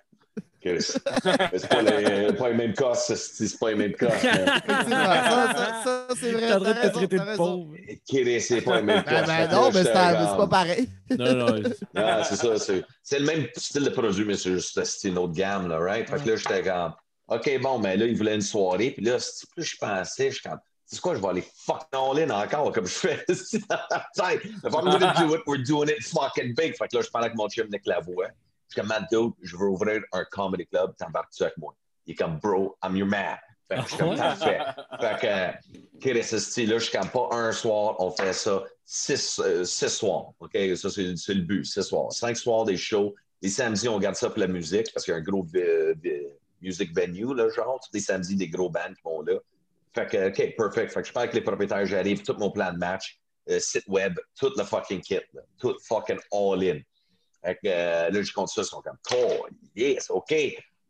C'est 0.64 1.68
pas 1.70 1.82
les, 1.82 2.34
pas 2.34 2.50
les 2.50 2.56
mêmes 2.56 2.74
cas, 2.74 2.94
c'est 2.94 3.60
pas 3.60 3.70
les 3.70 3.76
mêmes 3.76 3.94
cas. 3.94 4.12
Ça, 4.12 4.32
ça, 4.94 5.82
ça, 5.84 6.08
c'est 6.20 6.32
vrai. 6.32 6.48
T'es 6.48 6.54
en 6.54 6.60
train 6.60 6.74
de 6.74 6.74
t'as 6.74 6.90
te 6.90 6.94
traiter 6.96 7.18
t'as 7.18 7.24
de 7.24 7.30
raison. 7.30 7.44
pauvre. 7.44 7.76
Chris, 8.08 8.42
c'est 8.42 8.62
pas 8.62 8.76
les 8.78 8.82
mêmes 8.84 9.04
cas. 9.04 9.24
Ben, 9.24 9.48
ben 9.48 9.56
non, 9.56 9.72
mais 9.74 9.84
c'est 9.84 9.94
pas, 9.94 10.48
pareil. 10.48 10.90
Non, 11.18 11.34
non. 11.36 11.64
Ah, 11.96 12.24
c'est 12.24 12.36
ça. 12.36 12.58
C'est 12.60 12.84
c'est 13.04 13.20
le 13.20 13.26
même 13.26 13.48
style 13.56 13.84
de 13.84 13.90
produit, 13.90 14.24
mais 14.26 14.36
c'est 14.36 14.52
juste 14.52 14.84
c'est 14.84 15.08
une 15.10 15.18
autre 15.18 15.34
gamme, 15.34 15.68
là, 15.68 15.80
right? 15.80 16.10
Fait 16.10 16.22
que 16.24 16.30
là, 16.30 16.36
j'étais 16.36 16.62
comme, 16.62 16.94
OK, 17.28 17.62
bon, 17.62 17.80
mais 17.80 17.98
là, 17.98 18.06
il 18.06 18.16
voulait 18.16 18.36
une 18.36 18.42
soirée. 18.42 18.92
Puis 18.92 19.04
là, 19.06 19.20
c'est- 19.20 19.50
plus 19.52 19.64
je 19.64 19.78
pensais, 19.78 20.30
je 20.30 20.36
suis 20.36 20.44
comme, 20.50 20.60
c'est 20.86 21.00
quoi, 21.00 21.16
je 21.16 21.22
vais 21.22 21.28
aller 21.28 21.44
fuck 21.66 21.88
all 21.94 22.20
in 22.20 22.30
encore, 22.30 22.72
comme 22.72 22.86
je 22.86 22.92
fais. 22.94 23.26
If 23.30 23.54
I'm 23.74 24.72
gonna 24.72 25.14
do 25.18 25.36
it, 25.36 25.42
we're 25.48 25.64
doing 25.64 25.90
it 25.90 26.04
fucking 26.04 26.54
big. 26.56 26.76
Fait 26.78 26.88
que 26.88 26.98
là, 26.98 27.02
je 27.04 27.10
parlais 27.10 27.28
avec 27.28 27.38
mon 27.38 27.48
chum 27.50 27.68
Nick 27.72 27.86
Lavoie. 27.86 28.28
Je 28.72 28.80
suis 28.80 28.88
comme, 28.88 28.88
Matt 28.88 29.12
Dude, 29.12 29.34
je 29.42 29.58
veux 29.58 29.68
ouvrir 29.68 30.02
un 30.14 30.24
comedy 30.32 30.66
club, 30.66 30.96
t'embarques-tu 30.98 31.44
avec 31.44 31.58
moi? 31.58 31.76
Il 32.06 32.14
est 32.14 32.16
comme, 32.16 32.40
bro, 32.40 32.78
I'm 32.82 32.96
your 32.96 33.08
man. 33.08 33.38
Fait 33.68 33.76
que 33.76 33.82
je 33.82 33.88
suis 33.88 33.98
comme, 33.98 34.16
parfait. 34.16 34.60
Fait 35.02 35.20
que, 35.20 36.00
Chris, 36.00 36.24
ce 36.24 36.40
style-là, 36.40 36.78
je 36.78 36.86
suis 36.86 36.98
comme 36.98 37.10
pas 37.10 37.28
un 37.32 37.52
soir, 37.52 37.98
on 38.00 38.12
fait 38.12 38.32
ça 38.32 38.64
six, 38.86 39.42
euh, 39.44 39.66
six 39.66 39.90
soirs. 39.90 40.32
OK? 40.40 40.58
Ça, 40.76 40.90
c'est 40.90 41.34
le 41.34 41.42
but, 41.42 41.66
six 41.66 41.84
soirs. 41.84 42.14
Cinq 42.14 42.38
soirs 42.38 42.64
des 42.64 42.78
shows. 42.78 43.14
Les 43.42 43.50
samedis, 43.50 43.90
on 43.90 44.00
garde 44.00 44.16
ça 44.16 44.30
pour 44.30 44.40
la 44.40 44.48
musique 44.48 44.88
parce 44.94 45.04
qu'il 45.04 45.14
y 45.14 45.16
a 45.16 45.20
un 45.20 45.24
gros 45.24 45.46
euh, 45.56 45.94
euh, 46.06 46.22
music 46.62 46.96
venue, 46.96 47.36
là, 47.36 47.50
genre. 47.50 47.78
Tous 47.84 47.94
les 47.94 48.00
samedis, 48.00 48.38
des 48.38 48.48
gros 48.48 48.70
bands 48.70 48.94
qui 48.96 49.02
vont 49.04 49.22
là. 49.22 49.34
Fait 49.94 50.08
que, 50.08 50.30
OK, 50.30 50.56
perfect. 50.56 50.94
Fait 50.94 51.02
que 51.02 51.08
je 51.10 51.14
parle 51.14 51.26
avec 51.26 51.36
les 51.36 51.42
propriétaires, 51.42 51.86
j'arrive, 51.86 52.24
tout 52.24 52.36
mon 52.38 52.52
plan 52.52 52.72
de 52.72 52.78
match, 52.78 53.20
euh, 53.50 53.60
site 53.60 53.84
web, 53.88 54.18
tout 54.40 54.54
le 54.56 54.64
fucking 54.64 55.02
kit, 55.02 55.20
là, 55.34 55.42
tout 55.60 55.76
fucking 55.84 56.20
all-in. 56.32 56.80
Fait 57.44 57.56
que 57.56 57.60
euh, 57.66 58.10
là, 58.10 58.22
je 58.22 58.34
compte 58.34 58.50
ça, 58.50 58.62
ils 58.62 58.66
sont 58.66 58.82
comme, 58.82 58.98
oh, 59.14 59.48
yes, 59.76 60.10
OK, 60.10 60.34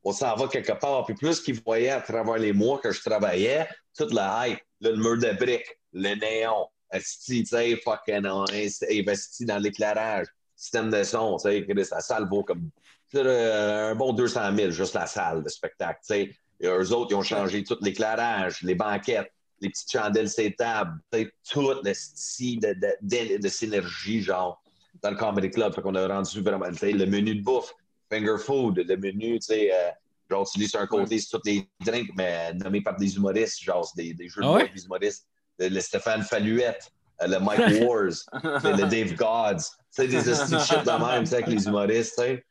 on 0.03 0.11
s'en 0.11 0.35
va 0.35 0.47
quelque 0.47 0.73
part. 0.73 1.05
Puis 1.05 1.15
plus 1.15 1.39
qu'ils 1.41 1.61
voyaient 1.61 1.89
à 1.89 2.01
travers 2.01 2.37
les 2.37 2.53
mois 2.53 2.79
que 2.79 2.91
je 2.91 3.01
travaillais, 3.01 3.67
toute 3.97 4.13
la 4.13 4.47
hype, 4.47 4.59
là, 4.81 4.91
le 4.91 4.97
mur 4.97 5.17
de 5.17 5.31
briques, 5.37 5.79
le 5.93 6.15
néon, 6.15 6.67
tu 6.93 7.45
sais, 7.45 7.75
fucking, 7.77 8.25
on 8.25 8.45
est 8.47 8.83
investi 8.89 9.45
dans 9.45 9.57
l'éclairage, 9.57 10.27
système 10.55 10.89
de 10.89 11.03
son, 11.03 11.37
tu 11.37 11.49
sais, 11.49 11.65
que 11.65 11.73
la 11.73 12.01
salle 12.01 12.27
vaut 12.27 12.43
comme 12.43 12.69
euh, 13.15 13.91
un 13.91 13.95
bon 13.95 14.13
200 14.13 14.55
000, 14.55 14.71
juste 14.71 14.93
la 14.93 15.07
salle 15.07 15.43
de 15.43 15.49
spectacle, 15.49 15.99
tu 16.05 16.13
sais. 16.13 16.31
Et 16.59 16.67
eux 16.67 16.93
autres, 16.93 17.11
ils 17.11 17.15
ont 17.15 17.23
changé 17.23 17.63
tout 17.63 17.77
l'éclairage, 17.81 18.61
les 18.61 18.75
banquettes, 18.75 19.31
les 19.59 19.69
petites 19.69 19.91
chandelles, 19.91 20.29
ces 20.29 20.53
tables, 20.53 20.99
tu 21.11 21.19
sais, 21.19 21.33
tout 21.49 21.73
le 21.83 21.93
style 21.93 22.59
de, 22.59 22.73
de, 22.73 22.93
de, 23.01 23.41
de 23.41 23.47
synergie, 23.47 24.21
genre, 24.21 24.60
dans 25.01 25.11
le 25.11 25.15
Comedy 25.15 25.49
Club. 25.49 25.73
Fait 25.73 25.81
qu'on 25.81 25.95
a 25.95 26.07
rendu 26.07 26.41
vraiment, 26.41 26.65
le 26.67 27.05
menu 27.05 27.35
de 27.35 27.43
bouffe, 27.43 27.73
finger 28.09 28.37
food, 28.37 28.77
le 28.77 28.97
menu, 28.97 29.39
tu 29.39 29.47
sais, 29.47 29.71
euh, 29.73 29.89
genre, 30.29 30.49
tu 30.49 30.59
lis 30.59 30.69
sur 30.69 30.79
un 30.79 30.87
côté, 30.87 31.19
c'est 31.19 31.29
tous 31.29 31.41
les 31.45 31.67
drinks, 31.85 32.11
mais 32.15 32.53
nommés 32.53 32.81
par 32.81 32.95
des 32.95 33.15
humoristes, 33.15 33.61
genre, 33.61 33.85
c'est 33.85 34.03
des, 34.03 34.13
des 34.13 34.27
jeux 34.29 34.41
de 34.41 34.47
Ah 34.47 34.63
des 34.73 34.85
humoristes. 34.85 35.27
Le, 35.59 35.69
le 35.69 35.79
Stéphane 35.79 36.23
Falluette, 36.23 36.91
euh, 37.21 37.27
le 37.27 37.39
Mike 37.39 37.81
Wars, 37.87 38.13
le, 38.43 38.89
Dave 38.89 39.15
Gods, 39.15 39.63
tu 39.63 39.67
sais, 39.89 40.07
des 40.07 40.19
shit 40.19 40.85
de 40.85 41.05
même, 41.05 41.23
tu 41.23 41.29
sais, 41.29 41.35
avec 41.35 41.47
les 41.47 41.65
humoristes, 41.65 42.15
tu 42.17 42.23
sais. 42.23 42.45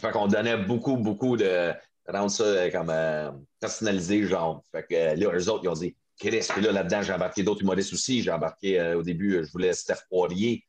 Fait 0.00 0.10
qu'on 0.12 0.28
donnait 0.28 0.56
beaucoup, 0.56 0.96
beaucoup 0.96 1.36
de. 1.36 1.72
rendre 2.06 2.30
ça 2.30 2.44
euh, 2.44 2.70
comme 2.70 2.90
euh, 2.90 3.30
personnalisé, 3.60 4.24
genre. 4.24 4.62
Fait 4.72 4.84
que 4.84 4.94
euh, 4.94 5.14
là, 5.16 5.30
eux 5.34 5.48
autres, 5.48 5.64
ils 5.64 5.68
ont 5.68 5.74
dit, 5.74 5.94
Chris, 6.18 6.46
puis 6.48 6.62
là, 6.62 6.72
là-dedans, 6.72 7.02
j'ai 7.02 7.12
embarqué 7.12 7.42
d'autres 7.42 7.62
humoristes 7.62 7.92
aussi. 7.92 8.22
J'ai 8.22 8.32
embarqué 8.32 8.80
euh, 8.80 8.98
au 8.98 9.02
début, 9.02 9.44
je 9.44 9.50
voulais 9.52 9.72
Steph 9.72 10.02
Poirier, 10.08 10.64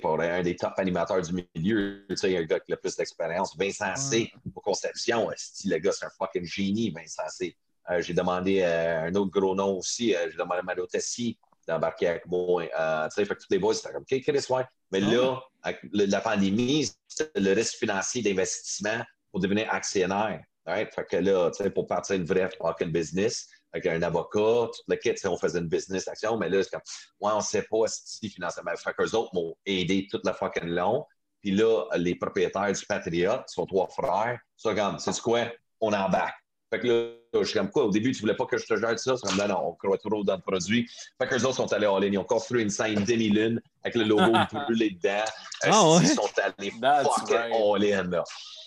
pour 0.00 0.20
un 0.20 0.42
des 0.42 0.56
top 0.56 0.72
animateurs 0.78 1.22
du 1.22 1.46
milieu, 1.54 2.04
tu 2.08 2.16
sais, 2.16 2.36
un 2.36 2.42
gars 2.44 2.60
qui 2.60 2.72
a 2.72 2.76
le 2.76 2.80
plus 2.80 2.96
d'expérience. 2.96 3.56
Vincent 3.58 3.94
C, 3.96 4.32
pour 4.52 4.62
Conception, 4.62 5.28
le 5.64 5.78
gars, 5.78 5.92
c'est 5.92 6.06
un 6.06 6.10
fucking 6.18 6.44
génie, 6.44 6.90
Vincent 6.90 7.28
C. 7.28 7.56
Euh, 7.90 8.00
j'ai 8.02 8.14
demandé 8.14 8.62
euh, 8.62 9.02
un 9.06 9.14
autre 9.14 9.30
gros 9.30 9.54
nom 9.54 9.78
aussi, 9.78 10.14
euh, 10.14 10.28
j'ai 10.30 10.36
demandé 10.36 10.60
à 10.60 10.62
Mario 10.62 10.86
Tessi 10.86 11.38
d'embarquer 11.68 12.08
avec 12.08 12.26
moi. 12.26 12.62
Tu 12.64 12.68
sais, 13.14 13.24
fait 13.24 13.34
que 13.34 13.40
tous 13.40 13.46
les 13.50 13.58
boys, 13.58 13.74
c'était 13.74 13.92
comme, 13.92 14.02
OK, 14.02 14.20
Chris, 14.22 14.44
ouais. 14.50 14.64
Mais 14.92 15.00
là, 15.00 15.40
avec 15.62 15.80
le- 15.92 16.04
la 16.06 16.20
pandémie, 16.20 16.88
le 17.34 17.52
risque 17.54 17.76
financier 17.78 18.22
d'investissement 18.22 19.02
pour 19.30 19.40
devenir 19.40 19.72
actionnaire. 19.72 20.42
Right? 20.64 20.92
Fait 20.94 21.04
que 21.04 21.16
là, 21.16 21.50
pour 21.74 21.86
partir 21.86 22.16
une 22.16 22.24
vraie 22.24 22.48
fucking 22.60 22.90
business, 22.90 23.48
avec 23.76 23.86
un 23.86 24.02
avocat, 24.02 24.70
tout 24.72 24.82
le 24.88 24.96
kit, 24.96 25.14
on 25.26 25.36
faisait 25.36 25.58
une 25.58 25.68
business 25.68 26.08
action, 26.08 26.36
mais 26.36 26.48
là, 26.48 26.62
c'est 26.62 26.70
comme, 26.70 26.80
ouais, 27.20 27.32
on 27.34 27.40
sait 27.40 27.66
pas 27.70 27.84
si 27.86 28.28
financièrement. 28.28 28.72
Fait 28.76 28.92
qu'eux 28.94 29.14
autres 29.14 29.34
m'ont 29.34 29.54
aidé 29.66 30.06
toute 30.10 30.24
la 30.24 30.32
fucking 30.32 30.68
long. 30.68 31.04
Puis 31.42 31.52
là, 31.52 31.84
les 31.96 32.14
propriétaires 32.14 32.72
du 32.72 32.86
Patriot, 32.86 33.38
qui 33.46 33.54
sont 33.54 33.66
trois 33.66 33.88
frères, 33.88 34.38
sont 34.56 34.74
comme, 34.74 34.98
c'est 34.98 35.20
quoi? 35.20 35.44
On 35.80 35.92
embarque. 35.92 36.34
Fait 36.72 36.80
que 36.80 36.86
là, 36.88 37.40
je 37.40 37.44
suis 37.44 37.58
comme 37.58 37.70
quoi, 37.70 37.84
au 37.84 37.90
début, 37.90 38.12
tu 38.12 38.20
voulais 38.20 38.34
pas 38.34 38.46
que 38.46 38.56
je 38.56 38.66
te 38.66 38.76
gère 38.76 38.98
ça? 38.98 39.14
C'est 39.16 39.28
comme, 39.28 39.38
non, 39.38 39.48
non, 39.48 39.68
on 39.68 39.72
croit 39.74 39.98
trop 39.98 40.24
dans 40.24 40.36
le 40.36 40.42
produit. 40.42 40.88
Fait 41.20 41.28
qu'eux 41.28 41.44
autres 41.44 41.56
sont 41.56 41.72
allés 41.72 41.86
en 41.86 41.98
ligne. 41.98 42.14
Ils 42.14 42.18
ont 42.18 42.24
construit 42.24 42.62
une 42.62 42.70
scène 42.70 43.04
demi-lune 43.04 43.60
avec 43.84 43.94
le 43.94 44.04
logo 44.04 44.32
brûlé 44.52 44.90
dedans. 44.90 45.24
Ah 45.62 45.88
ouais? 45.88 45.98
Ils 46.02 46.08
sont 46.08 46.30
allés 46.42 46.70
fucking 46.70 47.52
all-in, 47.52 48.10
là. 48.10 48.24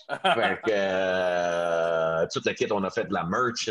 Fait 0.10 0.60
que 0.66 0.72
euh, 0.72 2.26
toute 2.32 2.46
la 2.46 2.54
kit, 2.54 2.68
on 2.72 2.84
a 2.84 2.90
fait 2.90 3.06
de 3.06 3.14
la 3.14 3.24
merch, 3.26 3.70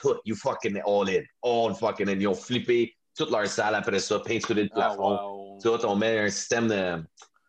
tout, 0.00 0.14
you 0.24 0.34
fucking 0.36 0.80
all 0.86 1.08
in, 1.08 1.22
all 1.42 1.74
fucking 1.74 2.08
in. 2.08 2.20
Ils 2.20 2.28
ont 2.28 2.34
flippé 2.34 2.94
toute 3.16 3.30
leur 3.30 3.46
salle 3.46 3.74
après 3.74 3.98
ça, 3.98 4.20
peinturé 4.20 4.64
le 4.64 4.70
Ah, 4.72 4.94
plafond. 4.94 5.10
wow. 5.10 5.58
Tout, 5.62 5.84
on 5.86 5.96
met 5.96 6.18
un 6.20 6.28
système 6.30 6.68
de, 6.68 7.02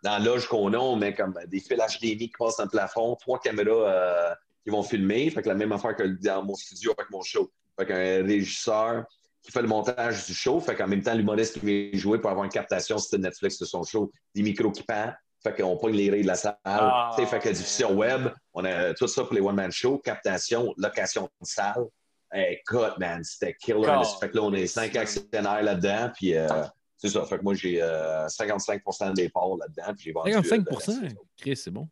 dans 0.04 0.12
la 0.12 0.20
loge 0.20 0.48
qu'on 0.48 0.74
a, 0.74 0.78
on 0.78 0.96
met 0.96 1.14
comme 1.14 1.34
des 1.48 1.60
fils 1.60 1.78
HDMI 1.78 2.18
qui 2.30 2.34
passent 2.38 2.58
dans 2.58 2.64
le 2.66 2.70
plafond, 2.70 3.16
trois 3.16 3.40
caméras 3.40 3.72
euh, 3.72 4.34
qui 4.64 4.70
vont 4.72 4.84
filmer. 4.84 5.30
Fait 5.30 5.42
que 5.42 5.48
la 5.50 5.56
même 5.56 5.72
affaire 5.72 5.96
que 5.96 6.04
dans 6.04 6.44
mon 6.44 6.56
studio 6.56 6.94
avec 6.98 7.10
mon 7.12 7.22
show. 7.22 7.52
Fait 7.80 7.86
qu'un 7.86 8.26
régisseur 8.26 9.06
qui 9.44 9.52
fait 9.52 9.62
le 9.62 9.68
montage 9.68 10.26
du 10.26 10.34
show, 10.34 10.60
fait 10.60 10.76
qu'en 10.76 10.88
même 10.88 11.02
temps, 11.02 11.16
l'humoriste 11.16 11.60
qui 11.60 11.66
vient 11.66 11.90
jouer 12.00 12.20
pour 12.20 12.30
avoir 12.30 12.46
une 12.46 12.52
captation, 12.52 12.98
c'était 13.00 13.18
Netflix 13.18 13.58
de 13.58 13.66
son 13.66 13.82
show, 13.84 14.12
des 14.36 14.44
micros 14.44 14.72
qui 14.72 14.84
pendent. 14.84 15.16
Fait 15.44 15.56
qu'on 15.60 15.76
pogne 15.78 15.96
les 15.96 16.10
rayons 16.12 16.22
de 16.24 16.28
la 16.28 16.36
salle. 16.36 16.58
Ah, 16.64 17.12
fait 17.18 17.40
que 17.40 17.50
diffusion 17.50 17.94
web, 17.96 18.28
on 18.54 18.64
a 18.64 18.94
tout 18.94 19.08
ça 19.08 19.24
pour 19.24 19.34
les 19.34 19.42
one-man 19.42 19.72
shows, 19.72 19.98
captation, 20.00 20.74
location 20.78 21.24
de 21.42 21.46
salle. 21.48 21.86
Écoute, 22.34 22.94
man, 23.00 23.24
c'était 23.24 23.56
killer. 23.56 23.82
God. 23.82 24.06
Fait 24.20 24.30
que 24.30 24.38
là, 24.38 24.44
on 24.44 24.54
est 24.54 24.68
cinq 24.68 24.96
actionnaires 24.96 25.64
là-dedans, 25.64 26.12
puis 26.16 26.36
euh, 26.38 26.48
c'est 26.96 27.10
ça. 27.10 27.26
Fait 27.26 27.40
que 27.40 27.44
moi, 27.44 27.56
j'ai 27.56 27.82
euh, 27.82 28.28
55% 28.28 29.14
des 29.16 29.30
parts 29.30 29.58
là-dedans, 29.58 29.94
puis 29.96 30.04
j'ai 30.06 30.12
vendu... 30.12 30.30
euh, 30.32 30.42
55 30.44 31.02
le- 31.02 31.10
Chris, 31.38 31.56
c'est 31.58 31.72
bon. 31.72 31.90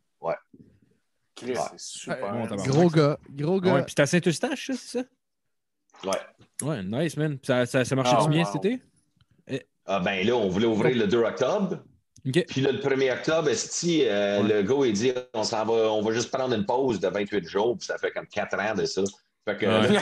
Chris, 1.34 1.52
Ouais. 1.52 1.56
c'est 1.76 1.80
super. 1.80 2.32
Bon. 2.46 2.56
Gros 2.56 2.90
gars, 2.90 3.18
gros 3.30 3.60
gars. 3.60 3.74
Ouais, 3.74 3.84
puis 3.84 3.94
à 3.98 4.06
Saint-Eustache, 4.06 4.66
ça, 4.66 4.72
c'est 4.76 4.98
ça? 4.98 5.04
Ouais. 6.04 6.66
Ouais, 6.68 6.82
nice, 6.82 7.16
man. 7.16 7.38
Puis 7.38 7.46
Ça, 7.46 7.64
ça, 7.66 7.84
ça 7.84 7.96
marchait 7.96 8.16
Ah, 8.18 8.28
bien 8.28 8.44
wow. 8.44 8.52
cet 8.52 8.64
été? 8.64 8.82
Ah, 9.86 10.00
ben 10.00 10.24
là, 10.26 10.34
on 10.36 10.48
voulait 10.48 10.66
ouvrir 10.66 10.94
le 10.96 11.06
2 11.06 11.18
octobre. 11.24 11.78
Puis 12.22 12.60
là, 12.60 12.72
le 12.72 12.78
1er 12.78 13.12
octobre, 13.12 13.48
esti, 13.48 14.04
euh, 14.04 14.42
Ouais. 14.42 14.48
le 14.48 14.62
gars, 14.62 14.86
il 14.86 14.92
dit 14.92 15.12
on 15.34 15.42
s'en 15.44 15.64
va, 15.64 15.72
on 15.92 16.02
va 16.02 16.12
juste 16.12 16.30
prendre 16.30 16.54
une 16.54 16.66
pause 16.66 17.00
de 17.00 17.08
28 17.08 17.46
jours, 17.46 17.76
puis 17.78 17.86
ça 17.86 17.98
fait 17.98 18.10
comme 18.10 18.26
4 18.26 18.58
ans 18.58 18.74
de 18.74 18.84
ça. 18.84 19.02
Fait 19.46 19.56
que. 19.56 19.66
Ouais. 19.66 19.98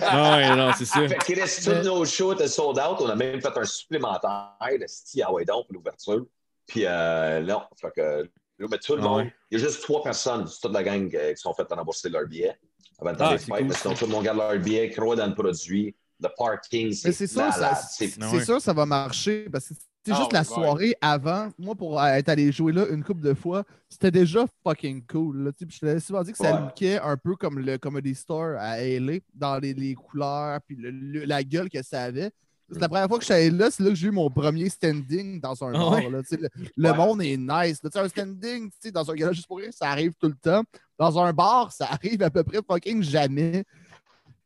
Ah 0.00 0.36
ouais, 0.36 0.56
non, 0.56 0.72
c'est 0.76 0.84
ça. 0.86 1.06
fait 1.06 1.18
qu'il 1.18 1.38
reste 1.40 1.64
tous 1.64 1.86
nos 1.86 2.04
shows 2.04 2.32
étaient 2.32 2.48
sold 2.48 2.78
out. 2.78 2.96
On 3.00 3.08
a 3.08 3.14
même 3.14 3.40
fait 3.40 3.56
un 3.56 3.64
supplémentaire 3.64 4.52
de 4.78 4.84
esti 4.84 5.22
à 5.22 5.30
Waydon 5.30 5.64
pour 5.64 5.74
l'ouverture. 5.74 6.24
Puis 6.66 6.84
euh, 6.86 7.40
non, 7.42 7.62
fait 7.80 7.90
que. 7.94 8.22
là, 8.58 8.66
mais 8.70 8.78
tout 8.78 8.94
le 8.96 9.00
Ah 9.02 9.04
monde, 9.04 9.18
ouais. 9.24 9.34
il 9.50 9.58
y 9.58 9.62
a 9.62 9.64
juste 9.66 9.82
trois 9.82 10.02
personnes, 10.02 10.46
c'est 10.46 10.60
toute 10.60 10.72
la 10.72 10.82
gang 10.82 11.14
euh, 11.14 11.34
qui 11.34 11.40
sont 11.40 11.52
faites 11.52 11.70
rembourser 11.70 12.08
leur 12.08 12.26
billet 12.26 12.56
avant 12.98 13.12
de 13.12 13.16
Ah, 13.20 13.32
les 13.32 13.38
fêtes. 13.38 13.48
cool, 13.54 13.64
mais 13.66 13.74
sinon, 13.74 13.94
tout 13.94 14.06
le 14.06 14.12
monde 14.12 14.24
garde 14.24 14.38
leur 14.38 14.58
billet, 14.58 14.88
croit 14.90 15.16
dans 15.16 15.26
le 15.26 15.34
produit. 15.34 15.94
Le 16.22 16.28
parking, 16.38 16.86
Mais 16.88 16.94
c'est 16.94 17.12
c'est 17.12 17.26
sûr, 17.26 17.40
malade. 17.42 17.58
ça, 17.60 17.74
C'est 17.74 18.06
c'est 18.08 18.18
Ah 18.22 18.30
ouais. 18.32 18.44
sûr, 18.44 18.60
ça 18.62 18.72
va 18.72 18.86
marcher 18.86 19.46
parce 19.52 19.68
que 19.68 19.74
c'est 20.04 20.12
Ah 20.12 20.16
juste 20.16 20.32
ouais, 20.32 20.34
la 20.34 20.40
ouais. 20.40 20.44
soirée 20.44 20.94
avant. 21.00 21.48
Moi, 21.58 21.74
pour 21.74 22.02
être 22.02 22.28
allé 22.28 22.52
jouer 22.52 22.72
là 22.72 22.86
une 22.90 23.02
couple 23.02 23.22
de 23.22 23.34
fois, 23.34 23.64
c'était 23.88 24.10
déjà 24.10 24.44
fucking 24.62 25.02
cool. 25.10 25.44
Là, 25.44 25.52
tu 25.52 25.64
sais, 25.64 25.70
je 25.70 25.78
t'avais 25.80 26.00
souvent 26.00 26.22
dit 26.22 26.32
que 26.32 26.38
ça 26.38 26.54
Ouais. 26.54 26.60
lookait 26.60 26.98
un 27.00 27.16
peu 27.16 27.36
comme 27.36 27.58
le 27.58 27.78
Comedy 27.78 28.14
Store 28.14 28.56
à 28.58 28.78
LA, 28.82 29.18
dans 29.34 29.58
les, 29.58 29.72
les 29.74 29.94
couleurs 29.94 30.60
puis 30.66 30.76
le- 30.76 30.90
le- 30.90 31.24
la 31.24 31.42
gueule 31.42 31.68
que 31.70 31.82
ça 31.82 32.02
avait. 32.02 32.30
C'est 32.72 32.80
la 32.80 32.88
première 32.88 33.06
fois 33.08 33.18
que 33.18 33.22
je 33.22 33.26
suis 33.26 33.34
allé 33.34 33.50
là, 33.50 33.70
c'est 33.70 33.82
là 33.82 33.90
que 33.90 33.94
j'ai 33.94 34.08
eu 34.08 34.10
mon 34.10 34.30
premier 34.30 34.70
standing 34.70 35.38
dans 35.38 35.62
un 35.64 35.68
Ah 35.74 35.78
bar. 35.78 35.92
ouais? 35.96 36.10
là, 36.10 36.22
tu 36.22 36.28
sais, 36.30 36.36
le 36.38 36.48
le 36.76 36.90
Ouais. 36.90 36.96
monde 36.96 37.22
est 37.22 37.36
nice. 37.36 37.82
là. 37.82 37.90
Tu 37.90 37.92
sais, 37.92 37.98
un 37.98 38.08
standing 38.08 38.70
tu 38.70 38.76
sais, 38.80 38.90
dans 38.90 39.08
un 39.10 39.14
gala 39.14 39.32
juste 39.32 39.46
pour 39.46 39.58
rire, 39.58 39.70
ça 39.72 39.90
arrive 39.90 40.12
tout 40.18 40.28
le 40.28 40.34
temps. 40.34 40.62
Dans 40.98 41.18
un 41.18 41.32
bar, 41.32 41.70
ça 41.72 41.86
arrive 42.00 42.22
à 42.22 42.30
peu 42.30 42.42
près 42.42 42.60
fucking 42.66 43.02
jamais. 43.02 43.64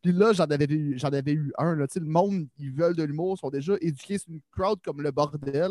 Puis 0.02 0.12
là, 0.12 0.32
j'en 0.32 0.44
avais 0.44 0.66
eu, 0.68 0.98
j'en 0.98 1.08
avais 1.08 1.32
eu 1.32 1.52
un. 1.58 1.74
Là. 1.74 1.86
Le 1.94 2.00
monde, 2.04 2.46
ils 2.58 2.72
veulent 2.72 2.94
de 2.96 3.02
l'humour, 3.02 3.34
ils 3.36 3.40
sont 3.40 3.50
déjà 3.50 3.74
éduqués 3.80 4.18
sur 4.18 4.30
une 4.30 4.40
crowd 4.52 4.78
comme 4.84 5.02
le 5.02 5.10
bordel. 5.10 5.70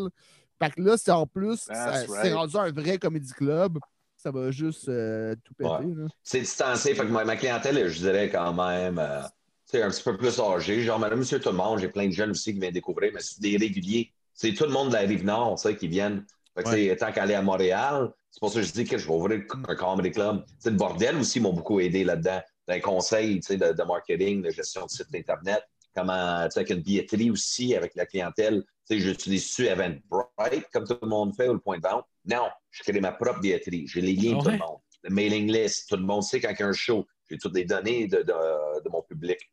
Fait 0.61 0.71
que 0.71 0.81
là, 0.81 0.97
c'est 0.97 1.11
en 1.11 1.25
plus, 1.27 1.57
ça- 1.57 2.05
c'est 2.05 2.11
right. 2.11 2.33
rendu 2.33 2.57
un 2.57 2.71
vrai 2.71 2.97
comédie 2.97 3.31
club. 3.33 3.77
Ça 4.17 4.31
va 4.31 4.49
juste 4.51 4.89
euh, 4.89 5.35
tout 5.43 5.53
péter. 5.53 5.69
Ouais. 5.69 6.07
c'est 6.23 6.39
distancé. 6.41 6.95
Fait 6.95 7.05
que 7.05 7.11
ma, 7.11 7.23
ma 7.23 7.35
clientèle, 7.35 7.87
je 7.87 7.99
dirais 7.99 8.29
quand 8.31 8.51
même, 8.53 8.97
euh, 8.97 9.21
tu 9.21 9.77
sais, 9.77 9.83
un 9.83 9.89
petit 9.89 10.03
peu 10.03 10.17
plus 10.17 10.39
âgée. 10.39 10.81
Genre, 10.81 10.97
madame, 10.97 11.19
monsieur, 11.19 11.39
tout 11.39 11.49
le 11.49 11.55
monde, 11.55 11.79
j'ai 11.79 11.87
plein 11.87 12.07
de 12.07 12.11
jeunes 12.13 12.31
aussi 12.31 12.51
qui 12.53 12.59
viennent 12.59 12.73
découvrir, 12.73 13.11
mais 13.13 13.21
c'est 13.21 13.39
des 13.39 13.55
réguliers. 13.57 14.11
c'est 14.33 14.53
tout 14.53 14.65
le 14.65 14.71
monde 14.71 14.89
de 14.89 14.93
la 14.93 14.99
rive 15.01 15.23
nord, 15.23 15.57
sais, 15.59 15.75
qui 15.75 15.87
viennent. 15.87 16.25
Fait 16.55 16.63
que, 16.63 16.93
tant 16.95 17.11
qu'aller 17.11 17.35
à 17.35 17.41
Montréal, 17.43 18.09
c'est 18.31 18.39
pour 18.39 18.51
ça 18.51 18.59
que 18.59 18.65
je 18.65 18.73
dis 18.73 18.83
que 18.85 18.97
je 18.97 19.07
vais 19.07 19.13
ouvrir 19.13 19.41
un 19.67 19.75
comedy 19.75 20.11
club. 20.11 20.43
Sais, 20.57 20.71
le 20.71 20.75
bordel 20.75 21.15
aussi 21.17 21.39
m'ont 21.39 21.53
beaucoup 21.53 21.79
aidé 21.79 22.03
là-dedans. 22.03 22.41
D'un 22.67 22.79
conseil, 22.79 23.39
de, 23.39 23.55
de 23.55 23.83
marketing, 23.83 24.41
de 24.41 24.49
gestion 24.49 24.85
de 24.85 24.89
site 24.89 25.07
Internet 25.13 25.63
comment, 25.97 26.43
tu 26.45 26.51
sais, 26.51 26.59
avec 26.59 26.69
une 26.69 26.81
billetterie 26.81 27.31
aussi, 27.31 27.75
avec 27.75 27.95
la 27.95 28.05
clientèle. 28.05 28.63
Tu 28.87 28.95
sais, 28.95 28.99
j'utilise-tu 28.99 29.65
Eventbrite 29.65 30.67
comme 30.71 30.85
tout 30.85 30.97
le 31.01 31.07
monde 31.07 31.35
fait 31.35 31.49
ou 31.49 31.53
le 31.53 31.59
point 31.59 31.77
de 31.77 31.87
vente? 31.87 32.05
Non, 32.25 32.49
je 32.69 32.83
crée 32.83 32.99
ma 32.99 33.11
propre 33.11 33.39
billetterie. 33.39 33.87
J'ai 33.87 34.01
les 34.01 34.13
liens 34.13 34.37
de 34.37 34.43
tout 34.43 34.49
le 34.49 34.57
monde. 34.57 34.77
Le 35.03 35.09
mailing 35.13 35.51
list, 35.51 35.89
tout 35.89 35.95
le 35.95 36.03
monde 36.03 36.23
sait 36.23 36.39
quand 36.39 36.49
il 36.51 36.59
y 36.59 36.63
a 36.63 36.67
un 36.67 36.73
show. 36.73 37.05
J'ai 37.29 37.37
toutes 37.37 37.55
les 37.55 37.65
données 37.65 38.07
de, 38.07 38.17
de, 38.17 38.83
de 38.83 38.89
mon 38.89 39.01
public. 39.01 39.39
Tu 39.39 39.47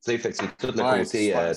sais, 0.00 0.18
fait 0.18 0.30
que 0.30 0.36
c'est 0.36 0.56
tout 0.56 0.76
le 0.76 0.98
côté. 0.98 1.34
Euh, 1.34 1.52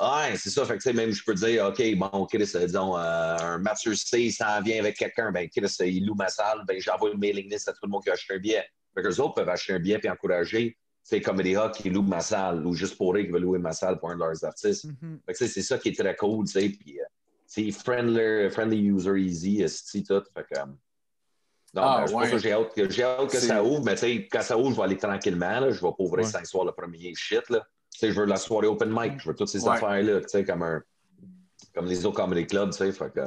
ouais, 0.00 0.36
c'est 0.36 0.50
ça. 0.50 0.64
Fait 0.64 0.74
que, 0.74 0.82
tu 0.82 0.88
sais, 0.88 0.92
même 0.92 1.10
je 1.10 1.22
peux 1.22 1.34
dire, 1.34 1.66
OK, 1.66 1.82
bon, 1.96 2.26
Chris, 2.26 2.38
disons, 2.38 2.96
euh, 2.96 3.36
un 3.38 3.58
Mathieu 3.58 3.94
C 3.94 4.30
s'en 4.30 4.60
vient 4.62 4.78
avec 4.78 4.96
quelqu'un, 4.96 5.30
ben, 5.30 5.48
Chris, 5.48 5.74
il 5.80 6.06
loue 6.06 6.14
ma 6.14 6.28
salle, 6.28 6.62
ben, 6.66 6.80
j'envoie 6.80 7.10
une 7.10 7.18
mailing 7.18 7.50
list 7.50 7.68
à 7.68 7.72
tout 7.72 7.80
le 7.84 7.90
monde 7.90 8.02
qui 8.02 8.10
a 8.10 8.14
acheté 8.14 8.34
un 8.34 8.38
billet. 8.38 8.66
Fait 8.94 9.02
que 9.02 9.08
les 9.08 9.20
autres 9.20 9.34
peuvent 9.34 9.48
acheter 9.48 9.72
un 9.74 9.78
billet 9.78 10.00
et 10.02 10.10
encourager 10.10 10.76
c'est 11.02 11.20
Comedy 11.20 11.54
Hut 11.56 11.72
qui 11.74 11.90
loue 11.90 12.02
ma 12.02 12.20
salle 12.20 12.64
ou 12.66 12.74
juste 12.74 12.96
pour 12.96 13.16
eux 13.16 13.22
qui 13.22 13.30
veut 13.30 13.40
louer 13.40 13.58
ma 13.58 13.72
salle 13.72 13.98
pour 13.98 14.10
un 14.10 14.14
de 14.14 14.20
leurs 14.20 14.44
artistes. 14.44 14.86
Mm 15.00 15.16
C'est 15.32 15.62
ça 15.62 15.78
qui 15.78 15.90
est 15.90 15.98
très 15.98 16.14
cool, 16.14 16.46
tu 16.46 16.52
sais. 16.52 16.68
Puis 16.68 17.00
euh, 17.00 17.04
c'est 17.46 17.70
friendly, 17.72 18.48
friendly 18.50 18.78
user 18.78 19.20
easy, 19.20 19.64
c'est 19.68 20.02
tout. 20.02 20.22
Fait 20.34 20.46
que, 20.48 20.60
um, 20.60 20.76
non, 21.74 21.82
ah, 21.82 22.04
ben, 22.06 22.14
ouais. 22.14 22.38
j'ai 22.38 22.52
hâte, 22.52 22.78
hâte, 22.78 23.30
que 23.30 23.38
ça 23.38 23.64
ouvre, 23.64 23.82
mais 23.84 23.94
tu 23.94 24.00
sais, 24.00 24.28
quand 24.30 24.42
ça 24.42 24.58
ouvre, 24.58 24.72
je 24.72 24.76
vais 24.76 24.82
aller 24.82 24.98
tranquillement. 24.98 25.60
Là, 25.60 25.70
je 25.70 25.80
vais 25.80 25.90
pas 25.90 26.04
ouvrir 26.04 26.26
cinq 26.26 26.46
soirs 26.46 26.66
le 26.66 26.72
premier 26.72 27.14
shit. 27.14 27.48
Là. 27.48 27.66
je 28.00 28.08
veux 28.08 28.26
la 28.26 28.36
soirée 28.36 28.66
open 28.66 28.90
mic, 28.92 29.18
je 29.18 29.28
veux 29.28 29.34
toutes 29.34 29.48
ces 29.48 29.66
affaires-là, 29.66 30.20
tu 30.20 30.28
sais, 30.28 30.44
comme, 30.44 30.62
un, 30.62 30.82
comme 31.74 31.86
les 31.86 32.04
autres 32.04 32.16
comedy 32.16 32.46
clubs, 32.46 32.70
tu 32.70 32.78
sais. 32.78 32.92
Fait 32.92 33.12
que, 33.12 33.20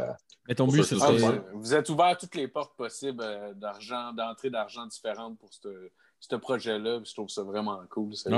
mais 0.48 0.56
ton 0.56 0.68
but, 0.68 0.84
c'est 0.84 0.98
ça. 0.98 1.12
Vous 1.54 1.74
êtes 1.74 1.90
ouvert 1.90 2.18
toutes 2.18 2.36
les 2.36 2.48
portes 2.48 2.76
possibles 2.76 3.24
euh, 3.24 3.54
d'argent, 3.54 4.14
d'entrée 4.14 4.50
d'argent 4.50 4.86
différentes 4.86 5.38
pour 5.40 5.54
ce 5.54 5.90
ce 6.30 6.36
projet-là. 6.36 7.02
Je 7.04 7.14
trouve 7.14 7.30
ça 7.30 7.44
vraiment 7.44 7.82
cool. 7.90 8.16
Ça, 8.16 8.30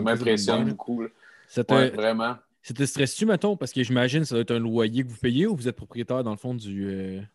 m'impressionne 0.00 0.68
beaucoup. 0.70 1.04
Vraiment. 1.56 2.36
C'était 2.64 2.86
stressé, 2.86 3.24
mettons, 3.26 3.56
parce 3.56 3.72
que 3.72 3.82
j'imagine 3.82 4.20
que 4.20 4.26
ça 4.26 4.36
doit 4.36 4.42
être 4.42 4.52
un 4.52 4.60
loyer 4.60 5.02
que 5.02 5.08
vous 5.08 5.16
payez 5.16 5.48
ou 5.48 5.56
vous 5.56 5.66
êtes 5.66 5.74
propriétaire, 5.74 6.22
dans 6.22 6.30
le 6.30 6.36
fond, 6.36 6.54
du, 6.54 6.86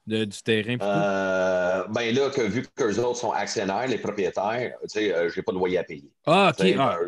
euh, 0.08 0.26
du 0.26 0.42
terrain? 0.42 0.78
Euh, 0.82 1.84
ben 1.90 2.16
là, 2.16 2.30
que, 2.30 2.42
vu 2.44 2.66
que 2.74 2.84
les 2.86 2.98
autres 2.98 3.18
sont 3.18 3.32
actionnaires, 3.32 3.88
les 3.88 3.98
propriétaires, 3.98 4.78
tu 4.84 4.88
sais, 4.88 5.14
euh, 5.14 5.28
j'ai 5.28 5.42
pas 5.42 5.52
de 5.52 5.58
loyer 5.58 5.80
à 5.80 5.84
payer. 5.84 6.10
Ah, 6.26 6.54
OK. 6.58 6.66
Ah, 6.80 7.00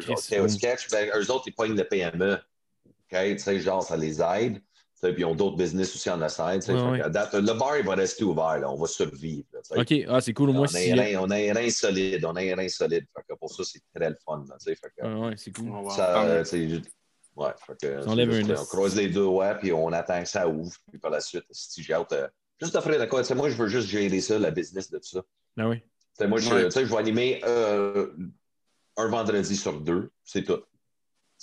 au 0.41 0.47
sketch, 0.49 0.89
ben, 0.91 1.09
eux 1.15 1.31
autres, 1.31 1.45
ils 1.47 1.53
pognent 1.53 1.77
le 1.77 1.85
PME. 1.85 2.33
OK? 2.33 3.17
Tu 3.21 3.39
sais, 3.39 3.59
genre, 3.61 3.83
ça 3.83 3.95
les 3.95 4.21
aide. 4.21 4.61
Puis 5.01 5.13
ils 5.17 5.25
ont 5.25 5.35
d'autres 5.35 5.55
business 5.55 5.95
aussi 5.95 6.09
en 6.09 6.17
side. 6.27 6.63
Le 6.67 7.57
bar, 7.57 7.77
il 7.77 7.85
va 7.85 7.95
rester 7.95 8.23
ouvert. 8.23 8.59
Là. 8.59 8.69
On 8.69 8.75
va 8.75 8.87
survivre. 8.87 9.45
OK. 9.75 9.93
Ah, 10.07 10.19
c'est 10.19 10.33
cool. 10.33 10.51
Moi, 10.51 10.67
on, 10.69 10.75
a 10.75 10.79
un 10.79 10.95
rein, 10.95 11.19
on 11.21 11.29
a 11.29 11.35
un 11.35 11.53
rein 11.53 11.69
solide. 11.69 12.25
On 12.25 12.35
a 12.35 12.41
un 12.41 12.55
rein 12.55 12.67
solide. 12.67 13.05
Fait 13.15 13.35
pour 13.35 13.51
ça, 13.51 13.63
c'est 13.63 13.81
très 13.95 14.09
le 14.09 14.17
fun. 14.25 14.43
Là, 14.47 14.55
fait 14.59 14.75
que, 14.75 15.27
ouais, 15.27 15.33
c'est 15.37 15.55
cool. 15.55 15.71
Ça, 15.91 16.23
ouais, 16.23 16.43
fait 16.45 17.77
que, 17.81 18.59
on 18.59 18.65
croise 18.65 18.95
les 18.95 19.07
deux, 19.07 19.25
ouais, 19.25 19.55
puis 19.57 19.71
on 19.71 19.91
attend 19.93 20.21
que 20.21 20.27
ça 20.27 20.47
ouvre. 20.47 20.75
Puis 20.89 20.99
par 20.99 21.11
la 21.11 21.21
suite, 21.21 21.45
si 21.51 21.81
j'ai 21.81 21.93
hâte. 21.93 22.11
Euh, 22.13 22.27
juste 22.59 22.75
offrir 22.75 22.99
de 22.99 23.05
quoi. 23.05 23.21
Moi, 23.35 23.49
je 23.49 23.55
veux 23.55 23.67
juste 23.67 23.87
gérer 23.87 24.19
ça, 24.19 24.37
la 24.37 24.51
business 24.51 24.91
de 24.91 24.97
tout 24.97 25.07
ça. 25.07 25.21
Ah 25.57 25.69
oui. 25.69 25.81
moi, 26.27 26.39
je, 26.39 26.69
je 26.69 26.79
vais 26.81 26.97
animer 26.97 27.41
euh, 27.45 28.07
un 28.97 29.07
vendredi 29.07 29.55
sur 29.55 29.79
deux. 29.79 30.11
C'est 30.23 30.43
tout. 30.43 30.59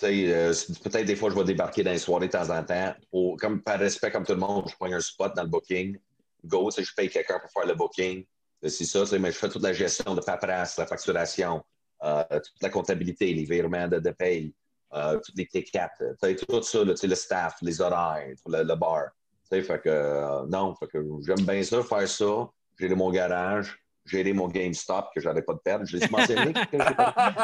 Euh, 0.02 0.54
peut-être 0.82 1.06
des 1.06 1.16
fois, 1.16 1.30
je 1.30 1.34
vais 1.34 1.44
débarquer 1.44 1.82
dans 1.82 1.92
les 1.92 1.98
soirées 1.98 2.26
de 2.26 2.32
temps 2.32 2.50
en 2.50 2.62
temps. 2.62 2.94
comme, 3.38 3.62
par 3.62 3.78
respect, 3.78 4.10
comme 4.10 4.24
tout 4.24 4.32
le 4.32 4.38
monde, 4.38 4.68
je 4.68 4.74
prends 4.76 4.92
un 4.92 5.00
spot 5.00 5.34
dans 5.34 5.42
le 5.42 5.48
booking. 5.48 5.96
Go, 6.44 6.70
je 6.70 6.94
paye 6.94 7.08
quelqu'un 7.08 7.38
pour 7.40 7.50
faire 7.50 7.66
le 7.66 7.74
booking. 7.74 8.24
C'est 8.62 8.84
ça, 8.84 9.04
mais 9.18 9.32
je 9.32 9.38
fais 9.38 9.48
toute 9.48 9.62
la 9.62 9.72
gestion 9.72 10.14
de 10.14 10.20
paperasse, 10.20 10.76
la 10.76 10.86
facturation, 10.86 11.62
euh, 12.02 12.24
toute 12.30 12.62
la 12.62 12.68
comptabilité, 12.68 13.32
les 13.32 13.44
virements 13.44 13.88
de, 13.88 14.10
paye, 14.10 14.54
euh, 14.94 15.18
toutes 15.18 15.36
les 15.36 15.46
tickets, 15.46 15.90
tout 16.20 16.62
ça, 16.62 16.84
le 16.84 17.14
staff, 17.14 17.56
les 17.62 17.80
horaires, 17.80 18.34
le, 18.46 18.74
bar. 18.74 19.08
Fait 19.48 19.62
que, 19.62 20.46
non, 20.46 20.74
j'aime 21.20 21.46
bien 21.46 21.62
ça, 21.62 21.82
faire 21.82 22.08
ça, 22.08 22.50
gérer 22.78 22.94
mon 22.94 23.10
garage 23.10 23.78
gérer 24.06 24.32
mon 24.32 24.48
GameStop 24.48 25.06
que 25.14 25.20
j'avais 25.20 25.42
pas 25.42 25.54
de 25.54 25.58
perdre. 25.58 25.84
Je 25.86 25.96
l'ai 25.96 26.08
mentionné. 26.08 26.52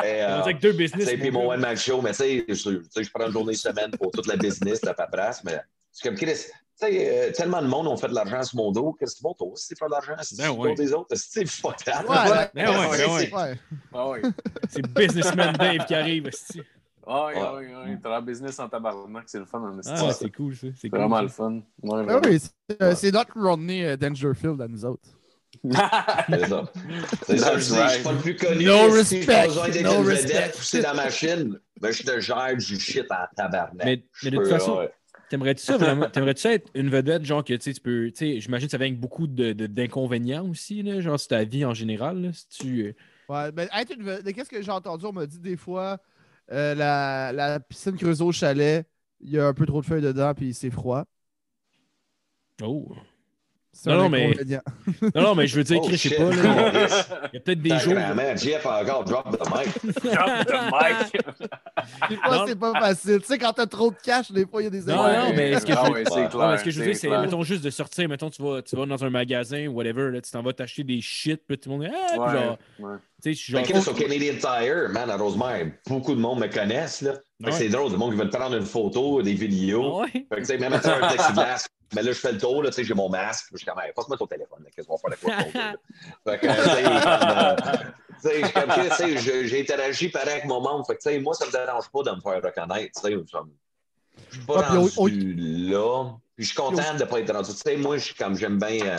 euh, 0.05 0.41
avec 0.41 0.61
deux 0.61 0.73
business. 0.73 1.11
Puis 1.13 1.31
mon 1.31 1.51
One 1.51 1.61
Man 1.61 1.77
Show, 1.77 2.01
mais 2.01 2.11
tu 2.11 2.17
sais, 2.17 2.45
je, 2.49 3.11
prends 3.13 3.27
une 3.27 3.33
journée 3.33 3.55
semaine 3.55 3.91
pour 3.93 4.11
toute 4.11 4.27
la 4.27 4.37
business, 4.37 4.83
la 4.85 4.95
paperasse, 4.95 5.43
mais 5.45 5.61
c'est 5.91 6.09
comme 6.09 6.17
Chris. 6.17 6.47
sais, 6.77 7.29
euh, 7.29 7.33
tellement 7.33 7.63
de 7.63 7.67
monde 7.67 7.89
ont 7.89 7.97
fait 7.97 8.09
de 8.09 8.15
l'argent 8.15 8.43
sur 8.43 8.57
mon 8.57 8.73
dos. 8.73 8.97
Qu'est-ce 8.99 9.17
que 9.17 9.23
bon, 9.23 9.35
toi 9.35 9.49
aussi, 9.49 9.69
tu 9.69 9.75
fais 9.79 9.87
de 9.87 9.91
l'argent 9.91 10.23
sur 10.23 10.37
ben 10.37 10.51
ouais. 10.51 10.75
des 10.75 10.93
autres? 10.93 11.15
C'est 11.17 11.47
fatal. 11.47 12.07
Ouais, 12.07 12.51
ben 12.55 12.69
ouais, 12.69 13.31
ben 13.93 14.07
ouais. 14.07 14.23
C'est 14.69 14.87
Businessman 14.87 15.53
Dave 15.55 15.85
qui 15.87 15.95
arrive. 15.95 16.31
Oui, 17.05 17.33
oui, 17.37 17.67
oui. 17.85 17.97
T'as 18.01 18.11
la 18.11 18.21
business 18.21 18.61
en 18.61 18.69
tabarnak, 18.69 19.25
c'est 19.27 19.41
le 19.41 19.45
fun 19.45 19.59
en 19.59 19.81
Ah, 19.85 20.13
c'est 20.13 20.31
cool, 20.31 20.55
ça. 20.55 20.69
C'est 20.81 20.89
vraiment 20.89 21.21
le 21.21 21.29
fun. 21.29 21.61
Ouais, 21.83 22.07
ah 22.09 22.21
oui, 22.25 22.41
c'est 22.95 23.11
notre 23.11 23.33
Rodney 23.37 23.85
euh, 23.85 23.97
Dangerfield 23.97 24.61
à 24.61 24.69
nous 24.69 24.85
autres 24.85 25.09
c'est 25.65 26.47
ça. 26.49 26.73
C'est 27.27 27.39
ça, 27.39 27.59
je 27.59 27.65
dis, 27.65 27.75
je 27.75 27.89
suis 27.89 28.03
pas 28.03 28.13
le 28.13 28.19
plus 28.19 28.37
connu. 28.37 28.65
No 28.65 28.91
respect. 28.91 29.49
Si 29.73 29.83
no 29.83 30.03
respect. 30.03 30.51
pousser 30.57 30.83
dans 30.83 30.95
ma 30.95 31.05
machine, 31.05 31.59
ben, 31.81 31.93
je 31.93 32.03
te 32.03 32.21
gère 32.21 32.57
du 32.57 32.81
shit 32.81 33.07
en 33.11 33.27
tabarnak. 33.37 33.87
Mais, 33.87 34.05
mais 34.25 34.31
de 34.31 34.37
toute 34.37 34.49
façon, 34.49 34.89
T'aimerais-tu 35.33 35.63
ça 35.63 35.79
vraiment? 35.79 36.11
T'aimerais-tu 36.11 36.47
être 36.47 36.71
une 36.75 36.91
vedette, 36.91 37.25
genre 37.25 37.43
que 37.43 37.55
tu 37.55 37.73
peux. 37.81 38.11
Tu 38.11 38.17
sais, 38.17 38.41
j'imagine 38.41 38.67
que 38.67 38.71
ça 38.71 38.77
vient 38.77 38.89
avec 38.89 39.01
beaucoup 39.01 39.27
d'inconvénients 39.27 40.45
de, 40.45 40.51
aussi, 40.51 40.83
là, 40.83 41.01
genre 41.01 41.19
sur 41.19 41.29
ta 41.29 41.43
vie 41.45 41.65
en 41.65 41.73
général. 41.73 42.21
Là, 42.21 42.33
si 42.35 42.49
tu... 42.51 42.83
Euh, 42.83 42.93
ouais, 43.31 43.51
ben 43.51 43.67
être 43.75 43.95
une 43.95 44.03
vedette. 44.03 44.35
Qu'est-ce 44.35 44.51
que 44.51 44.61
j'ai 44.61 44.71
entendu? 44.71 45.07
On 45.07 45.13
m'a 45.13 45.25
dit 45.25 45.39
des 45.39 45.57
fois 45.57 45.97
euh, 46.51 46.75
la, 46.75 47.33
la 47.33 47.61
piscine 47.61 47.97
creusée 47.97 48.23
au 48.23 48.31
chalet, 48.31 48.87
il 49.21 49.31
y 49.31 49.39
a 49.39 49.47
un 49.47 49.55
peu 49.55 49.65
trop 49.65 49.81
de 49.81 49.87
feuilles 49.87 50.03
dedans, 50.03 50.35
puis 50.35 50.53
c'est 50.53 50.71
froid. 50.71 51.05
Oh! 52.63 52.95
Non, 53.87 53.97
non, 53.97 54.09
mais... 54.11 54.35
non, 55.15 55.23
non, 55.23 55.35
mais 55.35 55.47
je 55.47 55.57
veux 55.57 55.65
dire, 55.65 55.81
oh, 55.83 55.89
je 55.91 55.97
sais 55.97 56.15
pas. 56.15 56.31
Là, 56.31 56.73
il 57.33 57.35
y 57.35 57.37
a 57.39 57.41
peut-être 57.41 57.63
des 57.63 57.79
jours. 57.79 57.95
Jeff 58.37 58.67
a 58.67 58.83
encore 58.83 59.05
drop 59.05 59.31
the 59.31 59.49
mic. 59.49 59.95
drop 60.05 60.47
the 60.47 60.61
mic. 60.71 62.11
des 62.11 62.17
fois, 62.17 62.45
c'est 62.47 62.59
pas 62.59 62.73
facile. 62.75 63.21
Tu 63.21 63.27
sais, 63.27 63.39
quand 63.39 63.53
t'as 63.53 63.67
trop 63.67 63.91
de 63.91 63.97
cash, 63.97 64.31
des 64.31 64.47
fois, 64.47 64.61
il 64.61 64.65
y 64.65 64.69
a 64.69 64.71
des 64.71 64.83
Non, 64.83 64.97
non, 64.97 65.33
mais 65.35 65.59
ce 65.59 65.65
que, 65.65 65.73
ah, 65.73 65.91
ouais, 65.91 66.05
clair, 66.05 66.31
non, 66.35 66.57
ce 66.59 66.65
que 66.65 66.71
je 66.71 66.79
veux 66.79 66.87
dire, 66.87 66.97
c'est, 66.97 67.09
mettons, 67.09 67.43
juste 67.43 67.65
de 67.65 67.71
sortir. 67.71 68.09
Mettons, 68.09 68.31
tu 68.31 68.43
vas, 68.43 68.61
tu 68.63 68.77
vas 68.77 68.85
dans 68.85 69.05
un 69.05 69.11
magasin, 69.11 69.67
whatever, 69.69 70.11
là, 70.11 70.21
tu 70.21 70.31
t'en 70.31 70.43
vas 70.43 70.53
t'acheter 70.53 70.85
des 70.85 71.01
shit, 71.01 71.41
puis 71.47 71.59
tout 71.59 71.71
le 71.71 71.79
monde. 71.79 71.89
Ah, 71.91 72.21
ouais, 72.21 72.33
genre. 72.33 72.59
Ouais. 72.79 72.97
Tu 73.23 73.35
sais, 73.35 73.53
genre. 73.53 73.63
Mais 73.69 73.89
au 73.89 73.95
Canadian 73.95 74.35
Tire, 74.35 74.91
man, 74.91 75.09
à 75.11 75.17
Rosemère, 75.17 75.73
beaucoup 75.89 76.15
de 76.15 76.21
monde 76.21 76.41
me 76.41 76.47
connaissent, 76.47 77.01
là. 77.01 77.15
C'est 77.51 77.71
drôle, 77.71 77.91
du 77.91 77.97
monde 77.97 78.13
qui 78.13 78.19
veut 78.19 78.29
te 78.29 78.37
prendre 78.37 78.57
une 78.57 78.67
photo, 78.67 79.23
des 79.23 79.35
vidéos. 79.35 80.05
Fait 80.13 80.21
que, 80.29 80.37
tu 80.37 80.45
sais, 80.45 80.59
même 80.59 80.75
à 80.75 80.77
un 80.77 81.09
plexiglas 81.09 81.67
mais 81.95 82.03
là, 82.03 82.13
je 82.13 82.19
fais 82.19 82.33
le 82.33 82.39
tour, 82.39 82.63
tu 82.65 82.73
sais, 82.73 82.85
j'ai 82.85 82.95
mon 82.95 83.09
masque, 83.09 83.49
je 83.53 83.59
suis 83.59 83.67
comme, 83.67 83.79
hey, 83.81 83.93
passe-moi 83.95 84.17
ton 84.17 84.27
téléphone, 84.27 84.67
qu'est-ce 84.75 84.87
qu'on 84.87 84.97
va 84.97 85.01
faire 85.01 85.11
la 85.11 85.17
quoi 85.17 85.77
Fait 86.39 86.39
que, 86.39 86.47
tu 88.23 88.97
sais, 89.17 89.31
euh, 89.31 89.47
j'ai 89.47 89.61
interagi 89.61 90.09
pareil 90.09 90.31
avec 90.31 90.45
mon 90.45 90.61
monde. 90.61 90.87
Fait 90.87 90.95
que, 90.95 91.03
tu 91.03 91.11
sais, 91.11 91.19
moi, 91.19 91.35
ça 91.35 91.47
me 91.47 91.51
dérange 91.51 91.91
pas 91.91 92.03
de 92.03 92.11
me 92.11 92.21
faire 92.21 92.43
reconnaître, 92.43 93.01
tu 93.01 93.09
sais. 93.09 93.17
Je 94.31 94.37
suis 94.37 94.47
pas 94.47 94.65
ah, 94.65 94.75
rendu 94.75 95.35
là. 95.35 96.15
Puis 96.37 96.45
je 96.45 96.49
suis 96.53 96.57
content 96.57 96.95
de 96.95 97.01
ne 97.01 97.05
pas 97.05 97.21
être 97.21 97.33
rendu. 97.33 97.51
Tu 97.51 97.57
sais, 97.57 97.77
moi, 97.77 97.99
je 97.99 98.05
suis 98.05 98.15
comme, 98.15 98.37
j'aime 98.37 98.59
bien. 98.59 98.87
Euh, 98.87 98.97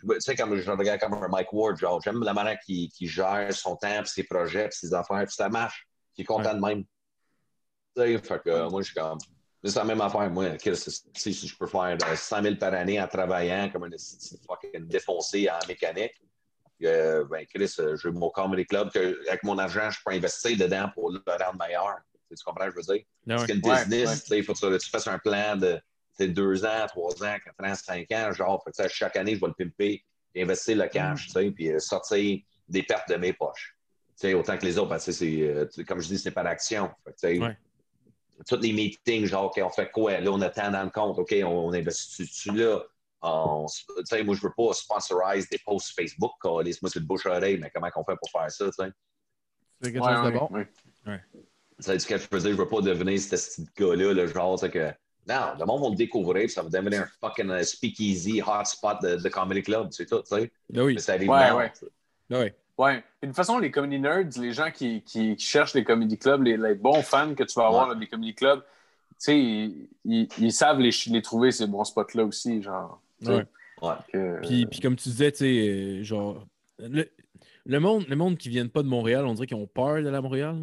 tu 0.00 0.20
sais, 0.20 0.34
comme 0.34 0.56
je 0.56 0.70
regarde 0.70 1.00
comme 1.00 1.14
un 1.14 1.28
Mike 1.28 1.52
Ward, 1.52 1.76
genre, 1.76 2.00
j'aime 2.02 2.22
la 2.22 2.32
manière 2.32 2.58
qu'il 2.60 2.90
gère 3.00 3.52
son 3.52 3.76
temps, 3.76 4.00
puis 4.02 4.10
ses 4.10 4.24
projets, 4.24 4.68
puis 4.68 4.78
ses 4.78 4.94
affaires, 4.94 5.24
puis 5.24 5.34
ça 5.34 5.48
marche. 5.48 5.86
Il 6.16 6.22
est 6.22 6.24
content 6.24 6.54
de 6.54 6.60
même. 6.60 6.84
Tu 7.96 8.02
sais, 8.02 8.18
fait 8.18 8.42
que 8.42 8.68
moi, 8.68 8.82
je 8.82 8.86
suis 8.86 8.94
comme. 8.94 9.18
C'est 9.64 9.76
la 9.76 9.84
même 9.84 10.00
affaire, 10.00 10.28
moi. 10.30 10.46
Si 10.58 11.32
je 11.32 11.56
peux 11.56 11.66
faire 11.66 11.96
100 12.16 12.36
euh, 12.38 12.42
000 12.42 12.56
par 12.56 12.74
année 12.74 13.00
en 13.00 13.06
travaillant 13.06 13.70
comme 13.70 13.84
un 13.84 13.90
fucking 13.90 14.88
défoncé 14.88 15.48
en 15.48 15.66
mécanique, 15.68 16.20
euh, 16.82 17.24
ben 17.30 17.46
Chris, 17.46 17.72
euh, 17.78 17.96
j'ai 17.96 18.10
mon 18.10 18.30
comedy 18.30 18.66
club 18.66 18.90
que, 18.90 19.28
avec 19.28 19.44
mon 19.44 19.56
argent, 19.58 19.88
je 19.90 20.00
peux 20.04 20.12
investir 20.12 20.58
dedans 20.58 20.90
pour 20.92 21.12
le 21.12 21.22
rendre 21.26 21.58
meilleur. 21.64 21.98
Tu 22.28 22.42
comprends 22.44 22.64
ce 22.64 22.70
que 22.70 22.82
je 22.82 22.86
veux 22.86 22.94
dire? 22.94 23.04
Parce 23.28 23.46
qu'une 23.46 23.60
business, 23.60 24.26
il 24.30 24.42
faut 24.42 24.54
que 24.54 24.78
tu 24.78 24.90
fasses 24.90 25.06
un 25.06 25.18
plan 25.18 25.56
de 25.56 25.80
deux 26.18 26.64
ans, 26.64 26.86
trois 26.88 27.22
ans, 27.22 27.36
quatre 27.44 27.64
ans, 27.64 27.74
cinq 27.74 28.10
ans, 28.10 28.32
genre, 28.32 28.64
chaque 28.88 29.16
année, 29.16 29.36
je 29.36 29.40
vais 29.40 29.46
le 29.46 29.52
pimper, 29.52 30.04
investir 30.36 30.76
le 30.76 30.88
cash, 30.88 31.32
mm. 31.34 31.52
puis 31.52 31.70
sortir 31.78 32.40
des 32.68 32.82
pertes 32.82 33.08
de 33.10 33.16
mes 33.16 33.32
poches. 33.32 33.76
autant 34.34 34.56
que 34.56 34.64
les 34.64 34.78
autres, 34.78 34.88
parce 34.88 35.06
que 35.06 35.82
comme 35.82 36.00
je 36.00 36.08
dis, 36.08 36.18
c'est 36.18 36.30
pas 36.32 36.42
d'action 36.42 36.90
tous 38.46 38.60
les 38.60 38.72
meetings, 38.72 39.26
genre, 39.26 39.46
OK, 39.46 39.60
on 39.62 39.70
fait 39.70 39.90
quoi? 39.90 40.18
Là, 40.20 40.30
on 40.30 40.40
a 40.40 40.50
tant 40.50 40.70
dans 40.70 40.82
le 40.82 40.90
compte, 40.90 41.18
OK, 41.18 41.34
on, 41.44 41.72
investit 41.72 42.22
dessus 42.22 42.52
là? 42.52 42.82
On, 43.22 43.66
moi, 44.24 44.34
je 44.34 44.40
veux 44.42 44.52
pas 44.56 44.72
sponsoriser 44.72 45.46
des 45.50 45.58
posts 45.64 45.94
Facebook, 45.94 46.32
laisse-moi 46.64 46.90
sur 46.90 47.00
le 47.00 47.06
bouche-oreille, 47.06 47.58
mais 47.58 47.70
comment 47.72 47.88
on 47.94 48.04
fait 48.04 48.16
pour 48.16 48.30
faire 48.30 48.50
ça, 48.50 48.64
tu 48.66 48.72
sais? 48.72 48.90
C'est 49.80 49.92
quelque 49.92 50.04
chose 50.04 50.24
de 50.24 50.38
bon? 50.38 50.48
Ouais. 51.06 51.20
Ça 51.78 51.94
dit 51.94 52.00
ce 52.00 52.06
que 52.06 52.18
je 52.18 52.26
veux 52.30 52.40
dire, 52.40 52.50
je 52.52 52.56
veux 52.56 52.68
pas 52.68 52.80
devenir 52.80 53.20
ce 53.20 53.30
petit 53.30 53.68
gars-là, 53.76 54.12
le 54.12 54.26
genre, 54.26 54.60
que 54.60 54.92
Non, 55.28 55.54
le 55.58 55.64
monde 55.64 55.82
va 55.82 55.88
le 55.90 55.96
découvrir, 55.96 56.44
puis 56.44 56.52
ça 56.52 56.62
va 56.62 56.68
devenir 56.68 57.02
un 57.02 57.06
fucking 57.20 57.50
euh, 57.50 57.62
speakeasy 57.62 58.40
hotspot 58.40 59.02
de, 59.02 59.16
de 59.16 59.28
Comedy 59.28 59.62
Club, 59.62 59.88
c'est 59.90 60.06
tout, 60.06 60.22
tu 60.22 60.36
sais. 60.36 60.52
Ben 60.70 60.82
oui. 60.82 60.94
Mais 60.94 61.00
ça 61.00 61.14
arrive 61.14 61.28
Ouais, 61.28 61.50
ouais. 61.52 61.72
Ben 62.28 62.42
oui. 62.44 62.52
Ouais. 62.78 63.04
Et 63.22 63.26
de 63.26 63.30
toute 63.32 63.36
façon, 63.36 63.58
les 63.58 63.70
comedy 63.70 63.98
nerds, 63.98 64.28
les 64.40 64.52
gens 64.52 64.70
qui, 64.70 65.02
qui, 65.02 65.36
qui 65.36 65.44
cherchent 65.46 65.74
les 65.74 65.84
comedy 65.84 66.18
clubs, 66.18 66.42
les, 66.42 66.56
les 66.56 66.74
bons 66.74 67.02
fans 67.02 67.34
que 67.34 67.44
tu 67.44 67.54
vas 67.54 67.66
avoir 67.66 67.88
Ouais. 67.88 67.94
là, 67.94 68.00
des 68.00 68.06
comedy 68.06 68.34
clubs, 68.34 68.60
tu 68.62 69.14
sais, 69.18 69.38
ils, 69.38 69.88
ils- 70.04 70.28
ils 70.38 70.52
savent 70.52 70.80
les, 70.80 70.90
les 71.08 71.22
trouver, 71.22 71.52
ces 71.52 71.66
bons 71.66 71.84
spots-là 71.84 72.24
aussi, 72.24 72.62
genre. 72.62 73.00
Ouais. 73.24 73.44
Ouais. 73.82 73.94
que- 74.12 74.40
Puis, 74.40 74.66
puis 74.66 74.80
comme 74.80 74.96
tu 74.96 75.08
disais, 75.10 75.30
tu 75.32 75.38
sais, 75.38 75.68
euh, 75.68 76.02
genre, 76.02 76.46
le, 76.78 77.08
le 77.66 77.78
monde, 77.80 78.06
le 78.08 78.16
monde 78.16 78.36
qui 78.38 78.48
vient 78.48 78.66
pas 78.66 78.82
de 78.82 78.88
Montréal, 78.88 79.26
on 79.26 79.34
dirait 79.34 79.46
qu'ils 79.46 79.56
ont 79.56 79.66
peur 79.66 79.96
de 80.02 80.08
la 80.08 80.20
Montréal. 80.20 80.56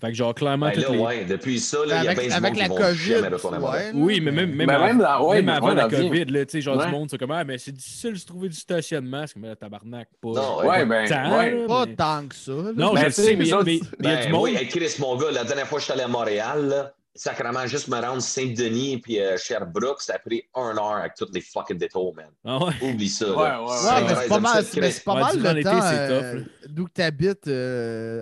Fait 0.00 0.08
que 0.10 0.14
genre, 0.14 0.32
clairement, 0.32 0.66
Ben 0.68 0.80
là, 0.80 0.88
les- 0.92 0.98
ouais, 0.98 1.24
depuis 1.24 1.58
ça, 1.58 1.78
là, 1.78 1.84
il 1.84 1.88
y 1.88 1.92
a 1.92 2.10
Avec, 2.12 2.18
bien 2.18 2.28
du 2.28 2.32
avec 2.34 2.50
monde 2.52 2.58
la 2.58 2.64
qui 2.64 2.70
vont 2.70 2.76
COVID. 2.76 3.66
ouais, 3.66 3.90
Oui, 3.94 4.20
mais 4.20 4.30
même, 4.30 4.54
même, 4.54 4.68
Ben, 4.68 4.74
avant, 4.76 4.86
même 4.86 5.00
ouais, 5.26 5.36
même 5.42 5.48
avant 5.48 5.68
ouais, 5.70 5.74
la 5.74 5.88
la. 5.88 5.88
COVID, 5.88 6.24
là, 6.26 6.44
tu 6.46 6.52
sais, 6.52 6.60
genre 6.60 6.76
Ouais. 6.76 6.86
du 6.86 6.92
monde, 6.92 7.08
c'est 7.10 7.18
comme, 7.18 7.32
ah, 7.32 7.42
mais 7.42 7.58
c'est 7.58 7.72
difficile 7.72 8.12
de 8.12 8.18
se 8.18 8.26
trouver 8.26 8.48
du 8.48 8.54
stationnement. 8.56 9.24
C'est 9.26 9.34
comme, 9.34 9.48
ah, 9.50 9.56
tabarnak, 9.56 10.08
pas. 10.22 10.28
Non, 10.28 10.58
Ouais, 10.60 10.66
ouais. 10.68 10.86
ben, 10.86 11.08
tant, 11.08 11.66
Pas 11.96 12.22
que 12.28 12.34
ça. 12.36 12.52
là. 12.52 12.62
Non, 12.76 12.94
Ben, 12.94 13.04
je 13.06 13.10
sais, 13.10 13.34
mais 13.34 13.44
il 13.44 13.48
y 13.48 13.52
a- 13.52 13.60
les 13.62 13.64
mais 13.64 13.76
autres- 13.80 13.90
mais 13.98 14.08
il 14.08 14.08
y 14.08 14.12
a 14.12 14.16
du 14.18 14.22
Ben, 14.26 14.30
monde. 14.32 14.42
oui, 14.44 14.56
hey, 14.56 14.68
Chris, 14.68 14.94
mon 15.00 15.16
gars, 15.16 15.32
la 15.32 15.42
dernière 15.44 15.66
fois 15.66 15.78
que 15.78 15.80
je 15.80 15.84
suis 15.86 15.92
allé 15.92 16.02
à 16.02 16.08
Montréal, 16.08 16.68
là, 16.68 16.92
sacrément, 17.18 17.66
juste 17.66 17.88
me 17.88 18.00
rendre 18.00 18.22
Saint-Denis 18.22 18.98
puis 18.98 19.20
euh, 19.20 19.36
Sherbrooke, 19.36 20.00
ça 20.00 20.14
a 20.14 20.18
pris 20.18 20.42
un 20.54 20.76
heure 20.76 20.96
avec 20.96 21.14
toutes 21.14 21.34
les 21.34 21.40
fucking 21.40 21.76
détours, 21.78 22.14
man. 22.14 22.30
Ah 22.44 22.64
ouais? 22.64 22.72
Oublie 22.82 23.08
ça. 23.08 23.30
Ouais, 23.36 23.48
là. 23.48 23.62
ouais, 23.62 23.68
Ouais, 23.68 24.14
c'est 24.22 24.28
pas 24.28 24.40
mal, 24.40 24.64
mais 24.76 24.90
c'est 24.90 25.04
pas 25.04 25.14
Ouais, 25.14 25.20
mal 25.20 25.56
le 25.56 25.62
temps 25.62 25.80
euh, 25.82 26.44
d'où 26.68 26.86
que 26.86 26.92
tu 26.94 27.02
habites 27.02 27.48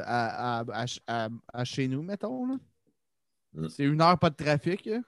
à, 0.07 0.59
à, 0.61 0.64
à, 0.72 0.86
à- 1.07 1.28
à 1.53 1.64
chez 1.64 1.86
nous, 1.88 2.03
mettons. 2.03 2.47
Là. 2.47 2.55
Mm. 3.55 3.68
C'est 3.68 3.84
une 3.84 4.01
heure 4.03 4.18
pas 4.18 4.30
de 4.30 4.36
trafic. 4.36 4.84
là. 4.86 4.99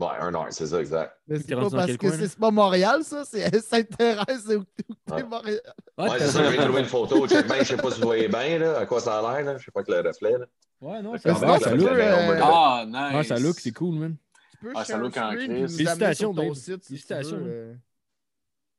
Ouais, 0.00 0.06
un 0.18 0.34
heure, 0.34 0.46
c'est 0.50 0.66
ça, 0.66 0.80
exact. 0.80 1.14
Mais 1.28 1.38
c'est 1.40 1.54
pas 1.54 1.68
parce 1.68 1.96
que 1.96 2.10
c'est 2.10 2.28
c'est 2.28 2.38
pas 2.38 2.50
Montréal, 2.50 3.04
ça. 3.04 3.22
C'est 3.26 3.60
Sainte-Thérèse, 3.60 4.44
c'est 4.46 4.58
t'es 5.06 5.12
Ouais. 5.14 5.22
Montréal. 5.24 5.60
Ouais, 5.98 6.08
c'est 6.18 6.28
ça, 6.28 6.50
j'ai 6.50 6.56
trouvé 6.56 6.80
une 6.80 6.86
photo. 6.86 7.26
Je 7.26 7.34
sais 7.64 7.76
pas 7.76 7.90
si 7.90 8.00
vous 8.00 8.06
voyez 8.06 8.28
bien, 8.28 8.58
là, 8.58 8.78
à 8.78 8.86
quoi 8.86 9.00
ça 9.00 9.18
a 9.18 9.20
l'air, 9.42 9.44
là. 9.44 9.58
Je 9.58 9.64
sais 9.66 9.70
pas 9.70 9.82
que 9.82 9.92
le 9.92 10.00
reflet, 10.00 10.38
là. 10.38 10.46
Ouais, 10.80 11.02
non, 11.02 11.12
Mais 11.12 11.18
ça, 11.18 11.34
ça, 11.34 11.74
look. 11.74 11.86
euh, 11.88 12.40
Ah, 12.42 12.84
nice. 12.86 12.96
Ah, 13.12 13.24
ça 13.24 13.38
look, 13.38 13.60
c'est 13.60 13.72
cool, 13.72 13.94
man. 13.96 14.16
Tu 14.52 14.56
peux 14.66 14.72
Ah, 14.74 14.84
ça 14.86 14.96
look 14.96 15.14
en 15.18 15.32
crise. 15.34 15.76
Félicitations, 15.76 16.32
ton 16.34 16.54
site, 16.54 16.86
Félicitations, 16.86 17.36
euh. 17.42 17.74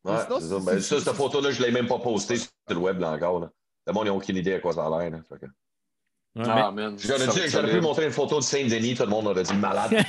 Ouais, 0.03 0.13
Mais 0.13 0.19
sinon, 0.24 0.39
c'est 0.39 0.47
ça. 0.47 0.59
c'est- 0.59 0.65
Ben, 0.65 0.80
c'est- 0.82 0.99
ça, 0.99 1.05
cette 1.05 1.13
photo-là, 1.13 1.51
je 1.51 1.61
l'ai 1.61 1.72
même 1.72 1.88
pas 1.88 1.99
postée 1.99 2.38
sur 2.38 2.49
le 2.69 2.78
web, 2.78 2.99
là, 2.99 3.11
encore, 3.11 3.39
là. 3.41 3.51
Le 3.86 3.93
monde 3.93 4.05
n'a 4.05 4.13
aucune 4.13 4.38
idée 4.38 4.53
à 4.55 4.59
quoi 4.59 4.74
ça 4.74 4.86
a 4.88 4.89
l'air, 4.89 5.11
là. 5.11 5.19
Ouais, 6.34 6.46
Ah. 6.48 6.72
J'aurais 6.98 7.72
pu 7.72 7.82
montrer 7.82 8.06
une 8.06 8.12
photo 8.12 8.38
de 8.40 8.44
Saint-Denis, 8.44 8.96
tout 8.96 9.04
le 9.04 9.10
monde 9.10 9.28
aurait 9.28 9.44
dit 9.44 9.54
malade. 9.54 9.92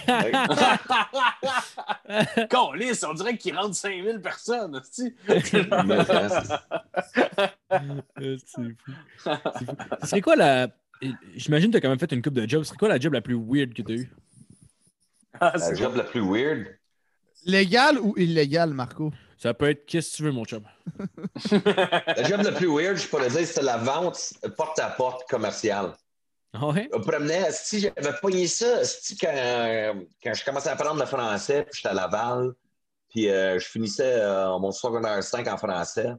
Câlisse, 2.49 3.05
on 3.09 3.15
dirait 3.15 3.37
qu'il 3.37 3.57
rentre 3.57 3.75
5000 3.75 4.21
personnes, 4.21 4.81
c'est- 4.91 5.15
c'est. 5.41 5.69
C'est 10.05 10.21
quoi 10.21 10.37
la. 10.37 10.69
J'imagine 11.35 11.71
que 11.71 11.73
tu 11.73 11.77
as 11.79 11.81
quand 11.81 11.89
même 11.89 11.99
fait 11.99 12.13
une 12.13 12.23
coupe 12.23 12.35
de 12.35 12.49
job. 12.49 12.63
Ce 12.63 12.69
serait 12.69 12.79
quoi 12.79 12.89
la 12.89 13.01
job 13.01 13.13
la 13.15 13.21
plus 13.21 13.35
weird 13.37 13.75
que 13.75 13.83
tu 13.83 13.93
as 13.93 13.97
eue? 13.97 14.11
Ah, 15.41 15.51
La 15.55 15.59
c'est 15.59 15.77
job 15.77 15.97
la 15.97 16.05
plus 16.05 16.21
weird? 16.21 16.67
Légal 17.45 17.99
ou 17.99 18.15
illégal, 18.17 18.73
Marco? 18.73 19.11
Ça 19.37 19.53
peut 19.55 19.71
être 19.71 19.85
qu'est-ce 19.87 20.13
que 20.13 20.17
tu 20.19 20.23
veux, 20.23 20.31
mon 20.31 20.45
chum? 20.45 20.63
La 21.51 22.23
job 22.29 22.43
la 22.45 22.53
plus 22.53 22.69
weird, 22.69 22.97
je 22.97 23.09
pourrais 23.09 23.29
dire, 23.29 23.45
c'était 23.45 23.63
la 23.63 23.79
vente 23.79 24.35
porte-à-porte 24.57 25.29
commerciale. 25.29 25.95
Ah 26.55 26.69
ouais? 26.69 26.89
On 26.93 27.01
promenait, 27.01 27.51
si 27.53 27.81
j'avais 27.81 28.13
pogné 28.21 28.47
ça, 28.47 28.85
si 28.85 29.17
quand, 29.17 29.33
quand 30.23 30.35
je 30.35 30.45
commençais 30.45 30.69
à 30.69 30.73
apprendre 30.73 31.01
le 31.01 31.07
français, 31.07 31.63
puis 31.65 31.77
j'étais 31.77 31.89
à 31.89 31.95
Laval, 31.95 32.53
puis 33.09 33.29
euh, 33.31 33.59
je 33.59 33.67
finissais 33.67 34.21
euh, 34.21 34.59
mon 34.59 34.71
secondaire 34.71 35.23
5 35.23 35.47
en 35.49 35.57
français, 35.57 36.13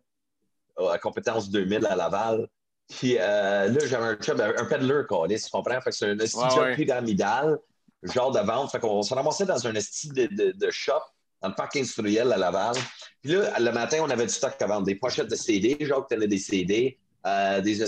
euh, 0.80 0.90
à 0.90 0.98
compétence 0.98 1.50
2000 1.50 1.86
à 1.86 1.96
Laval. 1.96 2.48
Puis 2.90 3.18
euh, 3.20 3.70
là, 3.70 3.86
j'avais 3.86 4.06
un 4.06 4.18
job, 4.20 4.42
un 4.42 4.66
peddler, 4.66 5.04
quoi, 5.08 5.28
tu 5.28 5.38
comprends? 5.52 5.80
Fait 5.82 5.92
que 5.92 5.96
c'est 5.96 6.10
un 6.10 6.18
esti 6.18 6.38
Ouais, 6.38 6.76
pyramidal, 6.76 7.58
genre 8.04 8.32
de 8.32 8.40
vente. 8.40 8.72
Fait 8.72 8.80
qu'on 8.80 9.02
se 9.04 9.14
ramassait 9.14 9.46
dans 9.46 9.68
un 9.68 9.76
esti 9.76 10.10
de, 10.10 10.26
de, 10.26 10.52
de 10.52 10.72
shop, 10.72 10.94
dans 11.42 11.50
le 11.50 11.56
parc 11.56 11.76
industriel 11.76 12.32
à 12.34 12.38
Laval. 12.38 12.76
Puis 13.22 13.34
là, 13.34 13.60
le 13.60 13.72
matin, 13.72 14.00
on 14.02 14.10
avait 14.10 14.26
du 14.26 14.34
stock 14.34 14.60
à 14.60 14.66
vendre, 14.66 14.86
des 14.86 14.96
pochettes 14.96 15.30
de 15.30 15.36
CD, 15.36 15.78
genre 15.82 16.04
que 16.08 16.14
t'avais 16.14 16.28
des 16.28 16.40
CD, 16.40 17.00
euh, 17.26 17.62
des, 17.62 17.80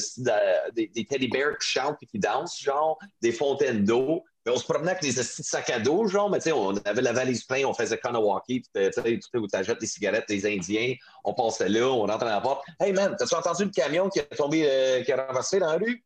des, 0.74 1.06
teddy 1.06 1.28
bears 1.28 1.58
qui 1.58 1.68
chantent 1.68 1.98
et 2.02 2.06
qui 2.06 2.20
dansent, 2.20 2.60
genre, 2.60 2.98
des 3.22 3.32
fontaines 3.32 3.84
d'eau. 3.84 4.24
Mais 4.46 4.52
on 4.52 4.58
se 4.58 4.64
promenait 4.64 4.92
avec 4.92 5.02
des 5.02 5.14
de 5.14 5.24
sacs 5.24 5.70
à 5.72 5.80
dos, 5.80 6.08
genre, 6.08 6.30
mais 6.30 6.38
tu 6.38 6.46
sais, 6.46 6.52
on 6.52 6.76
avait 6.86 7.02
la 7.02 7.14
valise 7.14 7.44
pleine, 7.44 7.66
on 7.66 7.74
faisait 7.74 7.98
Kanawaki, 7.98 8.62
puis 8.62 8.92
tu 8.94 9.20
sais, 9.22 9.38
où 9.38 9.48
t'achètes 9.48 9.80
des 9.80 9.88
cigarettes 9.88 10.28
des 10.30 10.46
Indiens, 10.46 10.94
on 11.24 11.34
passait 11.34 11.68
là, 11.68 11.88
on 11.88 12.02
rentrait 12.02 12.20
dans 12.20 12.36
la 12.36 12.42
porte. 12.42 12.64
Hey 12.80 12.94
man, 12.94 13.16
t'as-tu 13.18 13.34
entendu 13.34 13.66
le 13.66 13.72
camion 13.72 14.08
qui 14.08 14.20
a 14.20 14.24
tombé, 14.24 14.66
euh, 14.70 15.04
qui 15.04 15.12
a 15.12 15.26
renversé 15.26 15.60
dans 15.60 15.72
la 15.72 15.78
rue? 15.78 16.04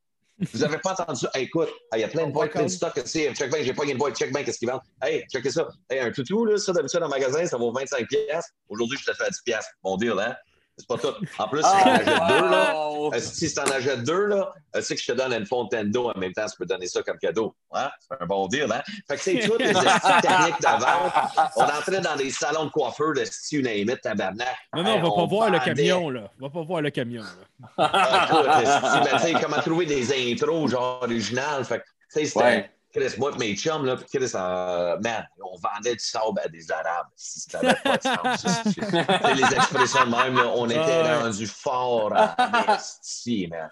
Vous 0.54 0.64
avez 0.64 0.78
pas 0.78 0.94
entendu? 0.94 1.26
Écoute, 1.36 1.70
il 1.94 2.00
y 2.00 2.04
a 2.04 2.08
plein 2.08 2.28
de 2.28 2.32
boîtes, 2.32 2.52
plein 2.52 2.64
de 2.64 2.70
stock. 2.70 2.94
Tu 2.94 3.02
sais, 3.06 3.34
check 3.34 3.52
bien, 3.52 3.62
j'ai 3.62 3.74
pas 3.74 3.84
une 3.84 3.98
boîte, 3.98 4.16
check 4.16 4.32
bien, 4.32 4.42
qu'est-ce 4.44 4.60
qu'ils 4.60 4.70
vendent. 4.70 4.82
Hey, 5.02 5.26
checkez 5.30 5.52
ça. 5.52 5.68
Hey, 5.90 6.00
un 6.00 6.12
toutou, 6.12 6.46
là, 6.46 6.58
ça, 6.58 6.72
d'habitude, 6.72 7.02
dans 7.02 7.08
le 7.08 7.12
magasin, 7.12 7.46
ça 7.46 7.58
vaut 7.58 7.74
25 7.74 8.08
pièces. 8.08 8.54
Aujourd'hui, 8.70 8.98
je 8.98 9.12
te 9.12 9.18
fais 9.18 9.26
à 9.26 9.30
10 9.30 9.42
pièces. 9.42 9.68
Bon 9.84 9.98
deal, 9.98 10.14
hein? 10.18 10.34
C'est 10.80 10.88
pas 10.88 10.98
tout. 10.98 11.14
En 11.38 11.48
plus, 11.50 11.62
si 11.62 11.74
t'en 11.74 11.92
achètes 11.92 12.24
deux, 12.30 12.48
là, 12.48 12.74
euh, 13.14 13.20
si 13.20 13.54
t'en 13.54 13.64
achètes 13.64 14.04
deux, 14.04 14.26
là, 14.28 14.54
euh, 14.78 14.82
c'est 14.82 14.96
que 14.96 15.02
je 15.02 15.12
te 15.12 15.18
donne 15.18 15.34
une 15.34 15.46
fontaine 15.46 15.92
d'eau 15.92 16.10
en 16.10 16.18
même 16.18 16.32
temps, 16.32 16.46
tu 16.46 16.56
peux 16.58 16.66
donner 16.66 16.88
ça 16.88 17.04
comme 17.04 17.18
cadeau. 17.18 17.54
Hein? 17.74 17.90
C'est 18.00 18.16
un 18.18 18.26
bon 18.26 18.48
deal, 18.48 18.72
hein? 18.72 18.82
Fait 19.06 19.18
que 19.18 19.22
c'est 19.22 19.40
toutes 19.40 19.60
les 19.60 19.74
techniques 19.74 20.62
de 20.62 20.80
vente. 20.80 21.14
On 21.58 21.64
entrait 21.64 22.00
dans 22.00 22.16
des 22.16 22.30
salons 22.30 22.66
de 22.66 22.70
coiffeur 22.70 23.14
de 23.14 23.26
style 23.26 23.60
unamite, 23.60 24.00
tabarnak. 24.00 24.56
Non, 24.74 24.84
non, 24.84 24.96
on 24.96 25.02
va 25.02 25.16
pas 25.16 25.26
voir 25.26 25.50
le 25.50 25.60
camion, 25.60 26.10
là. 26.10 26.32
On 26.40 26.46
va 26.46 26.50
pas 26.50 26.64
voir 26.64 26.82
le 26.82 26.92
camion, 26.92 27.24
là. 27.24 28.26
Écoute, 28.26 28.46
ben, 28.46 29.18
tu 29.18 29.24
sais, 29.24 29.34
comment 29.34 29.62
trouver 29.62 29.86
des 29.86 30.32
intros, 30.32 30.72
genre, 30.72 31.04
originales? 31.04 31.66
Fait 31.66 31.80
que, 31.80 31.84
tu 31.84 31.90
sais, 32.08 32.26
c'était... 32.26 32.72
Chris, 32.92 33.14
moi 33.18 33.32
et 33.36 33.38
mes 33.38 33.56
chums, 33.56 33.86
là, 33.86 33.96
puis 33.96 34.06
Chris, 34.12 34.32
euh, 34.34 34.98
man, 35.00 35.28
on 35.44 35.56
vendait 35.58 35.94
du 35.94 36.04
sable 36.04 36.40
à 36.44 36.48
des 36.48 36.72
Arabes. 36.72 37.08
Si 37.16 37.42
ça 37.42 37.62
n'avait 37.62 37.80
pas 37.84 37.98
de 37.98 38.04
sens. 38.04 38.42
sais, 38.74 39.34
les 39.36 39.56
expressions 39.56 40.06
de 40.06 40.12
même, 40.12 40.36
là, 40.36 40.48
on 40.56 40.68
était 40.68 41.14
rendu 41.16 41.46
fort 41.46 42.12
en 42.14 42.74
esti, 42.74 43.48
man. 43.48 43.70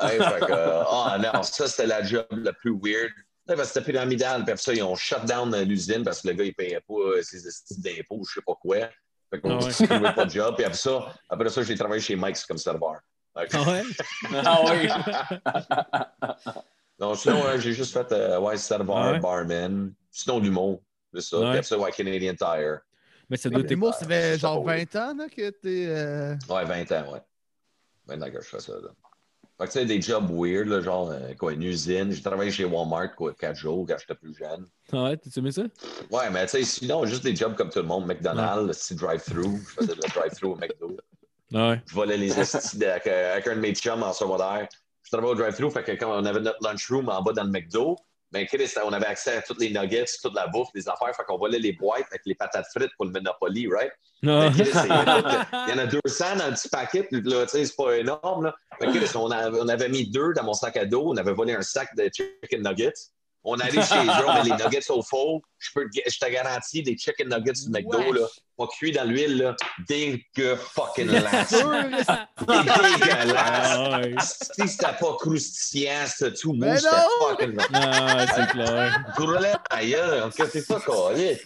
Hey, 0.00 0.18
fait 0.18 0.46
que, 0.46 0.52
ah 0.52 1.18
non, 1.18 1.42
ça, 1.42 1.68
c'était 1.68 1.86
la 1.86 2.02
job 2.02 2.26
la 2.30 2.52
plus 2.52 2.72
weird. 2.72 3.12
Ouais, 3.46 3.56
parce 3.56 3.68
que 3.68 3.74
C'était 3.74 3.92
pyramidal, 3.92 4.42
puis 4.44 4.52
après 4.52 4.62
ça, 4.62 4.72
ils 4.72 4.82
ont 4.82 4.94
shut 4.94 5.24
down 5.26 5.54
l'usine 5.62 6.02
parce 6.02 6.22
que 6.22 6.28
le 6.28 6.34
gars, 6.34 6.44
il 6.44 6.54
payait 6.54 6.80
pas 6.80 6.94
euh, 6.94 7.22
ses 7.22 7.46
estis 7.46 7.78
d'impôts, 7.78 8.22
je 8.26 8.34
sais 8.34 8.44
pas 8.44 8.54
quoi. 8.54 8.76
Fait 9.30 9.40
qu'on 9.40 9.56
ne 9.56 9.70
trouvait 9.70 10.14
pas 10.14 10.24
de 10.24 10.30
job. 10.30 10.54
Puis 10.56 10.64
après 10.64 10.78
ça, 10.78 11.14
après 11.28 11.50
ça, 11.50 11.62
j'ai 11.62 11.76
travaillé 11.76 12.00
chez 12.00 12.16
Mike's 12.16 12.46
comme 12.46 12.56
serveur. 12.56 13.00
Ah 13.34 13.42
ouais? 13.42 13.82
Ah 14.44 14.60
oui. 14.64 14.88
non, 17.00 17.14
sinon, 17.14 17.44
euh, 17.46 17.58
j'ai 17.58 17.72
juste 17.72 17.92
fait 17.92 18.10
euh, 18.12 18.38
ouais, 18.40 18.56
serveur, 18.56 18.96
Ah 18.96 19.12
ouais? 19.12 19.18
barman. 19.20 19.92
Sinon, 20.10 20.38
l'humour. 20.40 20.80
C'est 21.12 21.20
ça. 21.22 21.36
Ouais. 21.38 21.42
Puis 21.42 21.50
après 21.58 21.62
ça, 21.62 21.78
ouais, 21.78 21.90
Canadian 21.92 22.34
Tire. 22.34 22.78
Mais 23.30 23.36
ça 23.36 23.48
doit 23.50 23.60
être. 23.60 23.70
L'humour, 23.70 23.94
ça 23.94 24.06
fait 24.06 24.38
genre 24.38 24.62
pas, 24.64 24.76
20 24.76 24.96
ans 24.96 25.14
là, 25.16 25.28
que 25.28 25.50
t'es. 25.50 25.86
euh, 25.88 26.34
Ouais, 26.48 26.64
20 26.64 26.92
ans, 26.92 27.12
ouais. 27.12 27.20
Maintenant 28.06 28.30
que 28.30 28.40
je 28.40 28.46
fais 28.48 28.60
ça, 28.60 28.72
là. 28.74 28.88
Fait 29.56 29.66
que 29.66 29.72
tu 29.72 29.78
sais, 29.78 29.84
des 29.86 30.02
jobs 30.02 30.28
weird, 30.30 30.66
là, 30.66 30.80
genre, 30.80 31.10
euh, 31.12 31.32
quoi, 31.38 31.52
une 31.52 31.62
usine. 31.62 32.10
J'ai 32.10 32.22
travaillé 32.22 32.50
chez 32.50 32.64
Walmart, 32.64 33.14
quoi, 33.14 33.32
4 33.34 33.56
jours 33.56 33.86
quand 33.88 33.96
j'étais 33.98 34.14
plus 34.16 34.34
jeune. 34.36 34.66
Ah 34.92 35.04
ouais, 35.04 35.16
t'as 35.16 35.30
aimé 35.36 35.52
ça? 35.52 35.62
Ouais, 36.10 36.28
mais 36.32 36.42
tu 36.46 36.50
sais, 36.50 36.64
sinon, 36.64 37.06
juste 37.06 37.22
des 37.22 37.34
jobs 37.36 37.54
comme 37.54 37.70
tout 37.70 37.78
le 37.78 37.84
monde. 37.86 38.04
McDonald's, 38.06 38.66
le 38.66 38.72
petit 38.72 38.94
drive-thru. 38.96 39.58
Je 39.68 39.74
faisais 39.74 39.94
le 39.94 40.00
drive-thru 40.12 40.48
au 40.48 40.56
McDo. 40.56 40.96
Ah 41.54 41.70
ouais. 41.70 41.82
Je 41.86 41.94
volais 41.94 42.16
les 42.16 42.38
estis 42.38 42.84
avec, 42.84 43.06
euh, 43.06 43.32
avec 43.34 43.46
un 43.46 43.54
de 43.54 43.60
mes 43.60 43.74
chums 43.74 44.02
en 44.02 44.12
secondaire. 44.12 44.66
Je 45.04 45.10
travaillais 45.10 45.32
au 45.32 45.36
drive-thru, 45.36 45.70
fait 45.70 45.84
que 45.84 45.92
quand 45.92 46.10
on 46.20 46.24
avait 46.24 46.40
notre 46.40 46.58
lunchroom 46.62 47.08
en 47.08 47.22
bas 47.22 47.32
dans 47.32 47.44
le 47.44 47.50
McDo, 47.50 47.96
ben, 48.32 48.44
Chris, 48.46 48.68
on 48.84 48.92
avait 48.92 49.06
accès 49.06 49.36
à 49.36 49.42
toutes 49.42 49.60
les 49.60 49.70
nuggets, 49.70 50.06
toute 50.20 50.34
la 50.34 50.48
bouffe, 50.48 50.68
les 50.74 50.88
affaires, 50.88 51.14
fait 51.14 51.22
qu'on 51.24 51.38
volait 51.38 51.60
les 51.60 51.72
boîtes 51.72 52.06
avec 52.10 52.22
les 52.26 52.34
patates 52.34 52.66
frites 52.74 52.90
pour 52.96 53.04
le 53.04 53.12
Monopoly, 53.12 53.68
right? 53.68 53.92
Ah. 54.26 54.48
Chris, 54.52 54.70
il 54.84 54.88
y 54.88 54.92
en 54.92 55.06
a- 55.06 55.46
il 55.68 55.70
y 55.70 55.72
en 55.74 55.78
a 55.78 55.86
200 55.86 56.24
dans 56.38 56.46
le 56.48 56.54
petit 56.54 56.68
paquet, 56.68 57.02
puis 57.04 57.20
là, 57.22 57.42
tu 57.44 57.50
sais, 57.50 57.64
c'est 57.66 57.76
pas 57.76 57.96
énorme, 57.96 58.46
là. 58.46 58.54
Fait 58.80 58.86
que, 58.86 58.98
Chris, 58.98 59.10
on, 59.14 59.30
a- 59.30 59.50
on 59.52 59.68
avait 59.68 59.88
mis 59.88 60.10
deux 60.10 60.32
dans 60.32 60.42
mon 60.42 60.54
sac 60.54 60.76
à 60.76 60.84
dos, 60.84 61.04
on 61.12 61.16
avait 61.16 61.32
volé 61.32 61.54
un 61.54 61.62
sac 61.62 61.94
de 61.96 62.10
chicken 62.12 62.62
nuggets. 62.62 62.92
On 63.46 63.58
arrive 63.60 63.84
chez 63.86 63.94
eux, 63.96 64.24
on 64.26 64.34
met 64.34 64.42
les 64.44 64.50
nuggets 64.64 64.90
au 64.90 65.02
four. 65.02 65.42
Je, 65.58 65.68
peux, 65.74 65.88
te- 65.90 66.00
je 66.10 66.18
te 66.18 66.30
garantis, 66.30 66.82
des 66.82 66.96
chicken 66.96 67.28
nuggets 67.28 67.52
du 67.52 67.68
McDo, 67.70 68.12
là, 68.12 68.26
pas 68.56 68.66
cuits 68.68 68.92
dans 68.92 69.04
l'huile, 69.04 69.36
là, 69.38 69.56
dégueu 69.86 70.56
fucking 70.56 71.08
lasse. 71.10 71.52
Dégueulasse. 72.40 74.38
Si 74.56 74.68
c'était 74.68 74.86
pas 74.86 75.16
croustillant, 75.18 76.04
c'était 76.06 76.34
tout 76.34 76.52
mou, 76.52 76.66
c'était 76.76 76.96
fucking 77.20 77.56
Ah, 77.74 78.26
c'est 78.34 78.46
clair. 78.50 79.04
Groulet 79.16 79.52
ailleurs, 79.70 80.30
c'est 80.32 80.66
pas 80.66 80.80
collé. 80.80 81.40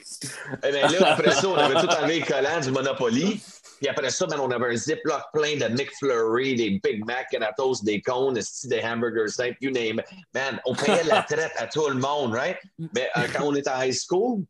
Eh 0.64 0.72
bien 0.72 0.88
là, 0.88 1.12
après 1.12 1.32
ça, 1.32 1.48
on 1.48 1.54
avait 1.56 1.80
tout 1.80 1.88
enlevé 1.88 2.20
les 2.20 2.22
collants 2.22 2.60
du 2.60 2.70
Monopoly. 2.70 3.40
Puis 3.78 3.88
après 3.88 4.10
ça, 4.10 4.26
ben, 4.26 4.38
on 4.40 4.50
avait 4.50 4.74
un 4.74 4.76
Ziploc 4.76 5.22
plein 5.32 5.56
de 5.56 5.68
McFlurry, 5.68 6.56
des 6.56 6.80
Big 6.82 7.04
Mac, 7.04 7.28
Canatos, 7.30 7.84
des 7.84 8.00
cônes, 8.00 8.36
esti, 8.36 8.68
des 8.68 8.80
hamburgers 8.82 9.32
you 9.60 9.70
name 9.70 10.00
it. 10.00 10.06
Man, 10.34 10.60
on 10.66 10.74
payait 10.74 11.04
la 11.04 11.22
traite 11.28 11.52
à 11.56 11.66
tout 11.66 11.88
le 11.88 11.94
monde, 11.94 12.34
right? 12.34 12.58
Mais 12.94 13.08
euh, 13.16 13.26
quand 13.32 13.44
on 13.44 13.54
était 13.54 13.70
à 13.70 13.86
high 13.86 13.94
school, 13.94 14.42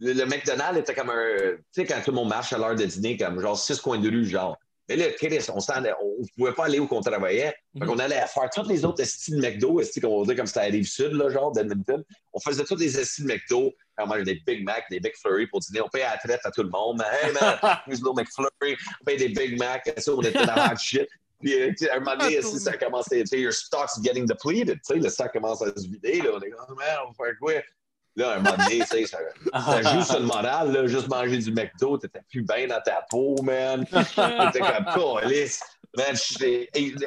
le, 0.00 0.12
le 0.12 0.26
McDonald's 0.26 0.78
était 0.78 0.94
comme 0.94 1.10
un. 1.10 1.56
Tu 1.72 1.82
sais, 1.82 1.86
quand 1.86 2.00
tout 2.04 2.10
le 2.10 2.16
monde 2.16 2.28
marche 2.28 2.52
à 2.52 2.58
l'heure 2.58 2.76
de 2.76 2.84
dîner, 2.84 3.16
comme 3.16 3.40
genre 3.40 3.58
six 3.58 3.80
coins 3.80 3.98
de 3.98 4.08
rue, 4.08 4.26
genre. 4.26 4.56
Mais 4.88 4.96
là, 4.96 5.10
Chris, 5.12 5.38
on 5.50 5.56
ne 5.58 6.26
pouvait 6.36 6.52
pas 6.54 6.64
aller 6.64 6.78
où 6.78 6.86
qu'on 6.86 7.02
travaillait. 7.02 7.54
Fait 7.78 7.84
qu'on 7.84 7.98
allait 7.98 8.24
faire 8.26 8.48
tous 8.54 8.66
les 8.68 8.86
autres 8.86 9.04
styles 9.04 9.36
de 9.36 9.42
McDo, 9.42 9.80
esti 9.80 10.00
qu'on 10.00 10.20
va 10.20 10.26
dire 10.26 10.36
comme 10.36 10.46
c'était 10.46 10.60
à 10.60 10.64
la 10.64 10.70
rive 10.70 10.88
sud, 10.88 11.12
là, 11.12 11.28
genre, 11.28 11.52
d'Edmonton. 11.52 12.02
On 12.32 12.40
faisait 12.40 12.64
tous 12.64 12.76
les 12.76 12.88
styles 13.04 13.26
de 13.26 13.32
McDo. 13.34 13.74
On 13.98 14.06
mangeait 14.06 14.24
des 14.24 14.42
Big 14.46 14.64
Mac, 14.64 14.84
des 14.90 15.00
Big 15.00 15.16
Flurry 15.16 15.46
pour 15.46 15.60
dîner. 15.60 15.80
On 15.80 15.88
payait 15.88 16.04
à 16.04 16.12
la 16.12 16.18
traite 16.18 16.40
à 16.44 16.50
tout 16.50 16.62
le 16.62 16.70
monde. 16.70 17.02
Hey 17.22 17.32
man, 17.32 17.58
here's 17.86 18.00
little 18.00 18.14
McFlurry. 18.14 18.76
On 19.00 19.04
payait 19.04 19.18
des 19.18 19.28
Big 19.28 19.58
Mac. 19.58 19.92
Ça, 19.98 20.12
on 20.12 20.22
était 20.22 20.44
dans 20.44 20.54
la 20.54 20.76
shit. 20.76 21.08
Puis, 21.40 21.54
euh, 21.54 21.72
à 21.92 21.96
un 21.96 22.00
moment 22.00 22.16
donné, 22.16 22.42
si 22.42 22.58
ça 22.58 22.76
commence 22.76 23.12
à 23.12 23.16
your 23.36 23.52
stock's 23.52 24.00
getting 24.02 24.26
depleted. 24.26 24.80
Tu 24.86 24.94
sais, 24.94 24.96
le 24.96 25.08
stock 25.08 25.32
commence 25.32 25.62
à 25.62 25.66
se 25.66 25.86
vider. 25.86 26.20
Là. 26.20 26.30
On 26.34 26.40
est 26.40 26.50
comme, 26.50 26.66
oh, 26.68 26.74
man, 26.74 26.96
on 27.06 27.10
va 27.10 27.26
faire 27.26 27.38
quoi? 27.38 27.52
Là, 28.16 28.30
à 28.30 28.34
un 28.34 28.40
moment 28.40 28.56
donné, 28.56 28.80
tu 28.80 28.86
sais, 28.86 29.06
ça, 29.06 29.18
ça 29.52 29.82
joue 29.94 30.02
sur 30.02 30.18
le 30.18 30.26
moral, 30.26 30.72
là, 30.72 30.86
juste 30.88 31.06
manger 31.06 31.38
du 31.38 31.52
McDo, 31.52 31.98
t'étais 31.98 32.20
plus 32.28 32.42
bien 32.42 32.66
dans 32.66 32.80
ta 32.80 33.04
peau, 33.08 33.40
man. 33.42 33.84
T'étais 33.86 34.58
comme, 34.58 35.20
calice. 35.20 35.62
Man, 35.96 36.16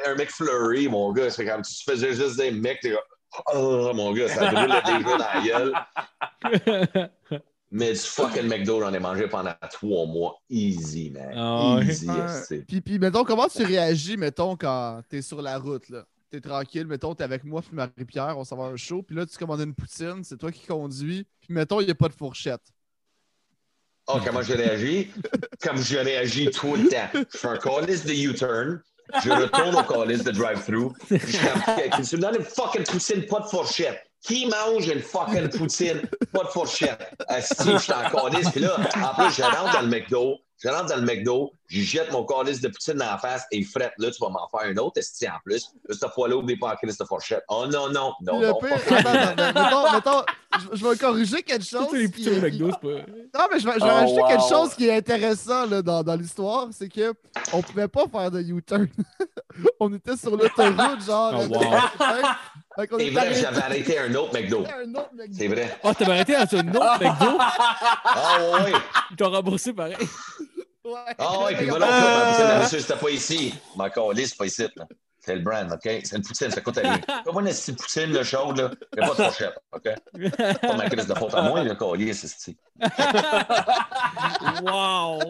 un 0.06 0.14
McFlurry, 0.14 0.88
mon 0.88 1.12
gars, 1.12 1.28
c'est 1.28 1.44
comme, 1.44 1.60
tu 1.60 1.84
faisais 1.84 2.14
juste 2.14 2.38
des 2.38 2.50
mecs, 2.50 2.80
t'es 2.80 2.92
comme, 2.92 3.00
oh, 3.54 3.92
mon 3.94 4.12
gars, 4.12 4.28
ça 4.28 4.50
brûle 4.50 4.72
déjà 4.84 5.16
dans 5.16 5.18
la 5.18 5.42
gueule. 5.44 7.40
Mais 7.70 7.92
du 7.92 7.98
fucking 7.98 8.48
McDo, 8.48 8.80
j'en 8.80 8.92
ai 8.92 8.98
mangé 8.98 9.28
pendant 9.28 9.54
trois 9.70 10.06
mois. 10.06 10.38
Easy, 10.50 11.10
man. 11.10 11.78
Ouais. 11.78 11.86
Easy, 11.86 12.06
Ouais. 12.06 12.64
Puis, 12.68 12.80
puis, 12.82 12.98
mettons, 12.98 13.24
comment 13.24 13.48
tu 13.48 13.64
réagis, 13.64 14.18
mettons, 14.18 14.56
quand 14.56 15.00
t'es 15.08 15.22
sur 15.22 15.40
la 15.40 15.58
route, 15.58 15.88
là? 15.88 16.04
T'es 16.30 16.40
tranquille, 16.40 16.86
mettons, 16.86 17.14
t'es 17.14 17.24
avec 17.24 17.44
moi, 17.44 17.60
puis 17.60 17.74
Marie-Pierre, 17.74 18.38
on 18.38 18.44
s'en 18.44 18.56
va 18.56 18.64
à 18.64 18.68
un 18.68 18.76
show, 18.76 19.02
puis 19.02 19.14
là, 19.14 19.26
tu 19.26 19.36
commandes 19.36 19.60
une 19.60 19.74
poutine, 19.74 20.24
c'est 20.24 20.38
toi 20.38 20.50
qui 20.50 20.66
conduis, 20.66 21.26
puis 21.40 21.52
mettons, 21.52 21.80
il 21.80 21.84
n'y 21.84 21.90
a 21.90 21.94
pas 21.94 22.08
de 22.08 22.14
fourchette. 22.14 22.62
Oh, 24.06 24.18
comment 24.24 24.42
j'ai 24.42 24.54
réagi? 24.54 25.10
Comme 25.62 25.76
je 25.76 25.96
réagis 25.96 26.50
tout 26.50 26.74
le 26.74 26.88
temps. 26.88 27.08
Je 27.32 27.38
fais 27.38 27.48
un 27.48 27.58
calice 27.58 28.04
de 28.04 28.12
U-turn. 28.12 28.82
Je 29.24 29.30
retourne 29.30 29.76
au 29.76 29.82
calice 29.82 30.24
de 30.24 30.30
drive-thru. 30.30 30.90
Je 31.10 31.16
suis 31.18 31.38
tu 32.08 32.16
me 32.16 32.20
donnes 32.22 32.36
une 32.36 32.44
fucking 32.44 32.84
poutine, 32.84 33.26
pas 33.26 33.40
de 33.40 33.46
fourchette. 33.46 34.00
Qui 34.22 34.46
mange 34.46 34.86
une 34.86 35.00
fucking 35.00 35.48
poutine, 35.48 36.02
pas 36.32 36.44
de 36.44 36.48
fourchette? 36.48 37.14
Asti, 37.28 37.72
je 37.72 37.78
suis 37.78 37.92
en 37.92 38.08
calice. 38.10 38.50
Puis 38.50 38.60
là, 38.60 38.76
en 38.76 39.14
plus, 39.14 39.34
je 39.34 39.42
rentre 39.42 39.72
dans 39.72 39.82
le 39.82 39.88
McDo. 39.88 40.38
Je 40.62 40.68
rentre 40.68 40.86
dans 40.86 40.96
le 40.96 41.02
McDo, 41.02 41.52
je 41.72 41.80
jette 41.82 42.12
mon 42.12 42.24
calice 42.24 42.60
de 42.60 42.68
poutine 42.68 42.94
dans 42.94 43.06
la 43.06 43.16
face 43.18 43.44
et 43.50 43.62
frette. 43.64 43.92
Là, 43.98 44.10
tu 44.10 44.18
vas 44.22 44.28
m'en 44.28 44.46
faire 44.48 44.68
un 44.70 44.76
autre, 44.76 44.98
esti, 44.98 45.26
en 45.26 45.38
plus. 45.44 45.70
Là, 45.88 45.94
cette 45.98 46.10
fois-là, 46.12 46.36
oublie 46.36 46.56
pas 46.56 46.72
en 46.72 46.76
calice 46.76 46.98
de 46.98 47.04
fourchette. 47.04 47.42
Oh 47.48 47.64
non, 47.66 47.88
non, 47.90 48.12
non, 48.20 48.40
le 48.40 48.48
non. 48.48 48.58
pire, 48.60 48.78
pas- 48.84 48.96
attends, 48.96 49.42
attends, 49.42 49.62
mettons, 49.64 49.92
mettons, 49.92 50.24
je, 50.72 50.76
je 50.76 50.86
vais 50.86 50.96
corriger 50.98 51.42
quelque 51.42 51.64
chose. 51.64 51.86
Qui-. 51.90 52.28
Non, 52.30 53.46
mais 53.50 53.58
je 53.58 53.66
vais, 53.66 53.72
je 53.74 53.84
vais 53.84 53.90
Oh, 53.90 53.94
rajouter 53.94 54.20
wow. 54.22 54.28
quelque 54.28 54.48
chose 54.48 54.74
qui 54.74 54.86
est 54.88 54.96
intéressant 54.96 55.64
là, 55.66 55.80
dans, 55.80 56.02
dans 56.02 56.14
l'histoire, 56.16 56.68
c'est 56.72 56.88
que 56.90 57.14
on 57.54 57.62
pouvait 57.62 57.88
pas 57.88 58.04
faire 58.06 58.30
de 58.30 58.40
U-turn. 58.40 58.88
on 59.80 59.92
était 59.94 60.16
sur 60.16 60.36
l'autoroute, 60.36 61.04
genre. 61.06 61.34
Oh, 61.36 61.54
wow. 61.54 61.62
C'est 62.78 62.84
est 63.06 63.10
vrai, 63.10 63.20
arrêté 63.20 63.40
j'avais 63.40 63.62
arrêté 63.62 63.98
un 63.98 64.14
autre 64.14 64.32
McDo. 64.34 64.64
à 64.64 64.78
un 64.84 64.90
autre 64.94 65.10
McDo. 65.14 65.34
C'est 65.38 65.48
vrai. 65.48 65.78
Oh, 65.84 65.92
t'avais 65.98 66.12
arrêté 66.12 66.32
dans 66.32 66.58
un 66.58 66.68
autre 66.68 66.98
McDo? 67.00 67.38
Ah 68.04 68.38
ouais. 68.64 68.72
Ils 69.10 69.16
t'ont 69.16 69.30
remboursé 69.30 69.72
pareil. 69.72 69.96
Ouais. 70.84 71.14
Ah 71.18 71.38
oui, 71.46 71.54
puis 71.56 71.66
la 71.66 72.58
monsieur, 72.60 72.80
c'était 72.80 72.96
pas 72.96 73.10
ici. 73.10 73.54
Ma 73.76 73.88
colisse, 73.90 74.30
c'est 74.30 74.38
pas 74.38 74.46
ici. 74.46 74.66
là. 74.76 74.86
C'est 75.24 75.36
le 75.36 75.42
brand, 75.42 75.70
OK? 75.72 75.80
C'est 76.02 76.16
une 76.16 76.22
poutine, 76.22 76.50
ça 76.50 76.60
coûte 76.60 76.78
rien. 76.78 76.98
Pas 77.24 77.30
moi 77.32 77.42
une 77.42 77.48
petite 77.48 77.78
poutine, 77.78 78.12
le 78.12 78.24
chaude, 78.24 78.58
là. 78.58 78.70
A 78.98 79.06
pas 79.06 79.14
de 79.14 79.22
fourchette, 79.22 79.56
OK? 79.70 79.88
Pas 80.60 80.76
ma 80.76 80.90
crise 80.90 81.06
de 81.06 81.14
faute 81.14 81.32
à 81.34 81.42
moi, 81.42 81.62
le 81.62 81.76
collier, 81.76 82.12
c'est 82.12 82.26
ici. 82.26 82.58
wow! 84.64 85.20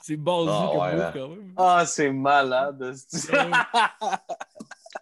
C'est 0.00 0.16
ballsy 0.16 0.52
Ah, 0.52 0.68
comme 0.70 0.78
ouais, 0.80 1.02
hein. 1.02 1.10
quand 1.12 1.28
même. 1.28 1.54
Ah, 1.56 1.84
c'est 1.86 2.10
malade. 2.10 2.94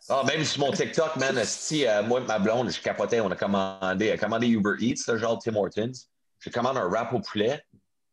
Ah, 0.09 0.23
même 0.27 0.45
sur 0.45 0.61
mon 0.61 0.73
TikTok, 0.73 1.17
man, 1.17 1.37
esti, 1.39 1.87
euh, 1.87 2.03
moi 2.03 2.21
et 2.21 2.25
ma 2.25 2.39
blonde, 2.39 2.71
je 2.71 2.81
capotais, 2.81 3.21
on 3.21 3.31
a 3.31 3.37
commandé, 3.37 4.11
a 4.11 4.17
commandé 4.17 4.49
Uber 4.49 4.75
Eats, 4.81 5.07
là, 5.07 5.17
genre 5.19 5.39
Tim 5.39 5.55
Hortons. 5.55 5.93
Je 6.41 6.51
commande 6.51 6.77
un 6.79 6.89
wrap 6.89 7.13
au 7.13 7.21
poulet 7.21 7.63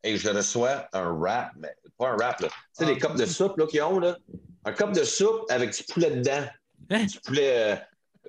et 0.04 0.18
je 0.18 0.30
reçois 0.30 0.88
un 0.94 1.12
wrap, 1.12 1.52
mais 1.58 1.74
pas 1.98 2.10
un 2.10 2.16
wrap, 2.18 2.40
là. 2.42 2.48
Tu 2.48 2.54
sais, 2.74 2.86
les 2.86 2.98
copes 2.98 3.18
de 3.18 3.26
soupe, 3.26 3.58
là, 3.58 3.66
qu'ils 3.68 3.82
ont, 3.84 4.00
là. 4.00 4.18
Un 4.66 4.72
cup 4.74 4.92
de 4.92 5.04
soupe 5.04 5.46
avec 5.50 5.76
du 5.76 5.84
poulet 5.84 6.12
dedans. 6.12 6.44
Hein? 6.90 7.06
Du 7.06 7.20
poulet, 7.20 7.52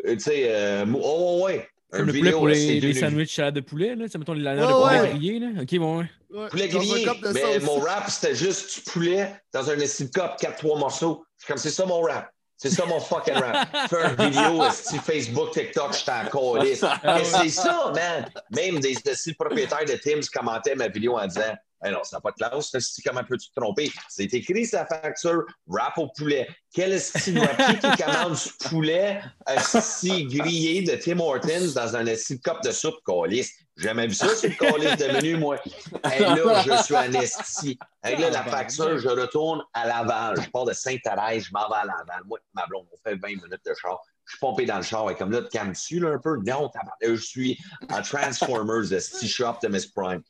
euh, 0.05 0.14
tu 0.14 0.20
sais, 0.20 0.44
euh, 0.48 0.86
mou- 0.86 1.01
oh, 1.02 1.42
ouais, 1.47 1.55
ouais. 1.56 1.68
Comme 1.90 2.02
Un 2.02 2.05
le 2.05 2.12
poulet 2.12 2.22
vidéo, 2.22 2.38
pour 2.38 2.48
là, 2.48 2.55
les, 2.55 2.94
sandwichs 2.94 3.34
salade 3.34 3.55
de 3.55 3.60
poulet, 3.60 3.97
là. 3.97 4.06
Ça, 4.09 4.18
mettons, 4.18 4.32
les 4.32 4.42
lanières 4.42 4.64
Ouais, 4.68 4.72
de 4.74 4.78
poulet 4.98 5.01
ouais. 5.01 5.09
grillé, 5.18 5.38
là. 5.40 5.62
Ok, 5.62 5.78
bon, 5.78 5.98
ouais. 5.98 6.06
Ouais, 6.30 6.48
Poulet 6.48 6.68
grillé. 6.68 7.06
Mais 7.34 7.59
sauce. 7.59 7.62
mon 7.64 7.80
rap, 7.80 8.09
c'était 8.09 8.34
juste 8.36 8.76
du 8.76 8.90
poulet 8.92 9.34
dans 9.52 9.68
un 9.70 9.78
esti 9.78 10.05
de 10.05 10.10
cup, 10.10 10.30
4-3 10.40 10.78
morceaux. 10.78 11.24
Comme, 11.48 11.56
c'est 11.59 11.70
ça 11.70 11.84
mon 11.86 12.01
rap. 12.02 12.30
C'est 12.62 12.68
ça 12.68 12.84
mon 12.84 13.00
fucking 13.00 13.32
rap. 13.32 13.68
Fais 13.88 14.10
une 14.10 14.30
vidéo, 14.30 14.62
esti, 14.64 14.98
Facebook, 14.98 15.52
TikTok, 15.52 15.96
je 15.96 16.04
t'en 16.04 16.58
calisse. 16.58 16.84
Mais 17.02 17.24
c'est 17.24 17.48
ça, 17.48 17.90
man. 17.94 18.30
Même 18.50 18.80
des 18.80 18.98
esti 19.02 19.32
propriétaires 19.32 19.86
de 19.86 19.94
Tim's 19.94 20.28
commentaient 20.28 20.74
ma 20.74 20.88
vidéo 20.88 21.16
en 21.18 21.26
disant, 21.26 21.54
hey 21.82 21.90
non, 21.90 22.04
ça 22.04 22.18
n'a 22.18 22.20
pas 22.20 22.32
de 22.32 22.36
classe, 22.36 23.00
comment 23.02 23.24
peux-tu 23.24 23.48
te 23.48 23.58
tromper? 23.58 23.90
C'est 24.10 24.34
écrit 24.34 24.66
sa 24.66 24.84
facture, 24.84 25.44
rap 25.70 25.96
au 25.96 26.08
poulet. 26.08 26.46
Quel 26.74 26.92
esti? 26.92 27.32
Qui 27.32 28.02
commande 28.02 28.34
du 28.34 28.68
poulet 28.68 29.22
esti 29.48 30.26
grillé 30.26 30.82
de 30.82 30.96
Tim 30.96 31.18
Hortons 31.18 31.72
dans 31.74 31.96
un 31.96 32.04
esti 32.04 32.36
de 32.36 32.42
cup 32.42 32.62
de 32.62 32.72
soupe, 32.72 32.98
calisse? 33.06 33.54
J'ai 33.81 33.89
jamais 33.89 34.07
vu 34.07 34.15
ça 34.15 34.28
sur 34.36 34.51
le 34.51 34.57
calice 34.57 34.97
de 34.98 35.07
menu, 35.07 35.36
moi. 35.39 35.57
Et 36.15 36.20
là, 36.20 36.62
je 36.66 36.82
suis 36.82 36.94
un 36.94 37.12
esti. 37.15 37.78
Et 38.05 38.15
là, 38.15 38.28
la 38.28 38.44
facture, 38.44 38.98
je 38.98 39.09
retourne 39.09 39.62
à 39.73 39.86
Laval. 39.86 40.39
Je 40.39 40.51
pars 40.51 40.66
de 40.66 40.74
Sainte-Thérèse, 40.74 41.44
je 41.44 41.51
m'en 41.55 41.66
vais 41.66 41.77
à 41.77 41.85
Laval. 41.86 42.23
Moi, 42.27 42.39
ma 42.52 42.66
blonde, 42.66 42.85
on 42.93 42.97
fait 43.09 43.16
20 43.16 43.28
minutes 43.28 43.65
de 43.65 43.74
char. 43.81 43.98
Je 44.27 44.32
suis 44.32 44.39
pompé 44.39 44.66
dans 44.66 44.77
le 44.77 44.82
char. 44.82 45.11
Et 45.11 45.16
comme 45.16 45.32
là, 45.32 45.40
te 45.40 45.48
calmes-tu 45.48 45.98
là, 45.98 46.11
un 46.11 46.19
peu? 46.19 46.36
Non, 46.44 46.70
je 47.01 47.15
suis 47.15 47.59
en 47.89 48.02
Transformers, 48.02 48.90
de 48.90 48.98
Sti 48.98 49.27
Shop 49.27 49.55
de 49.62 49.69
Miss 49.69 49.86
Prime. 49.86 50.23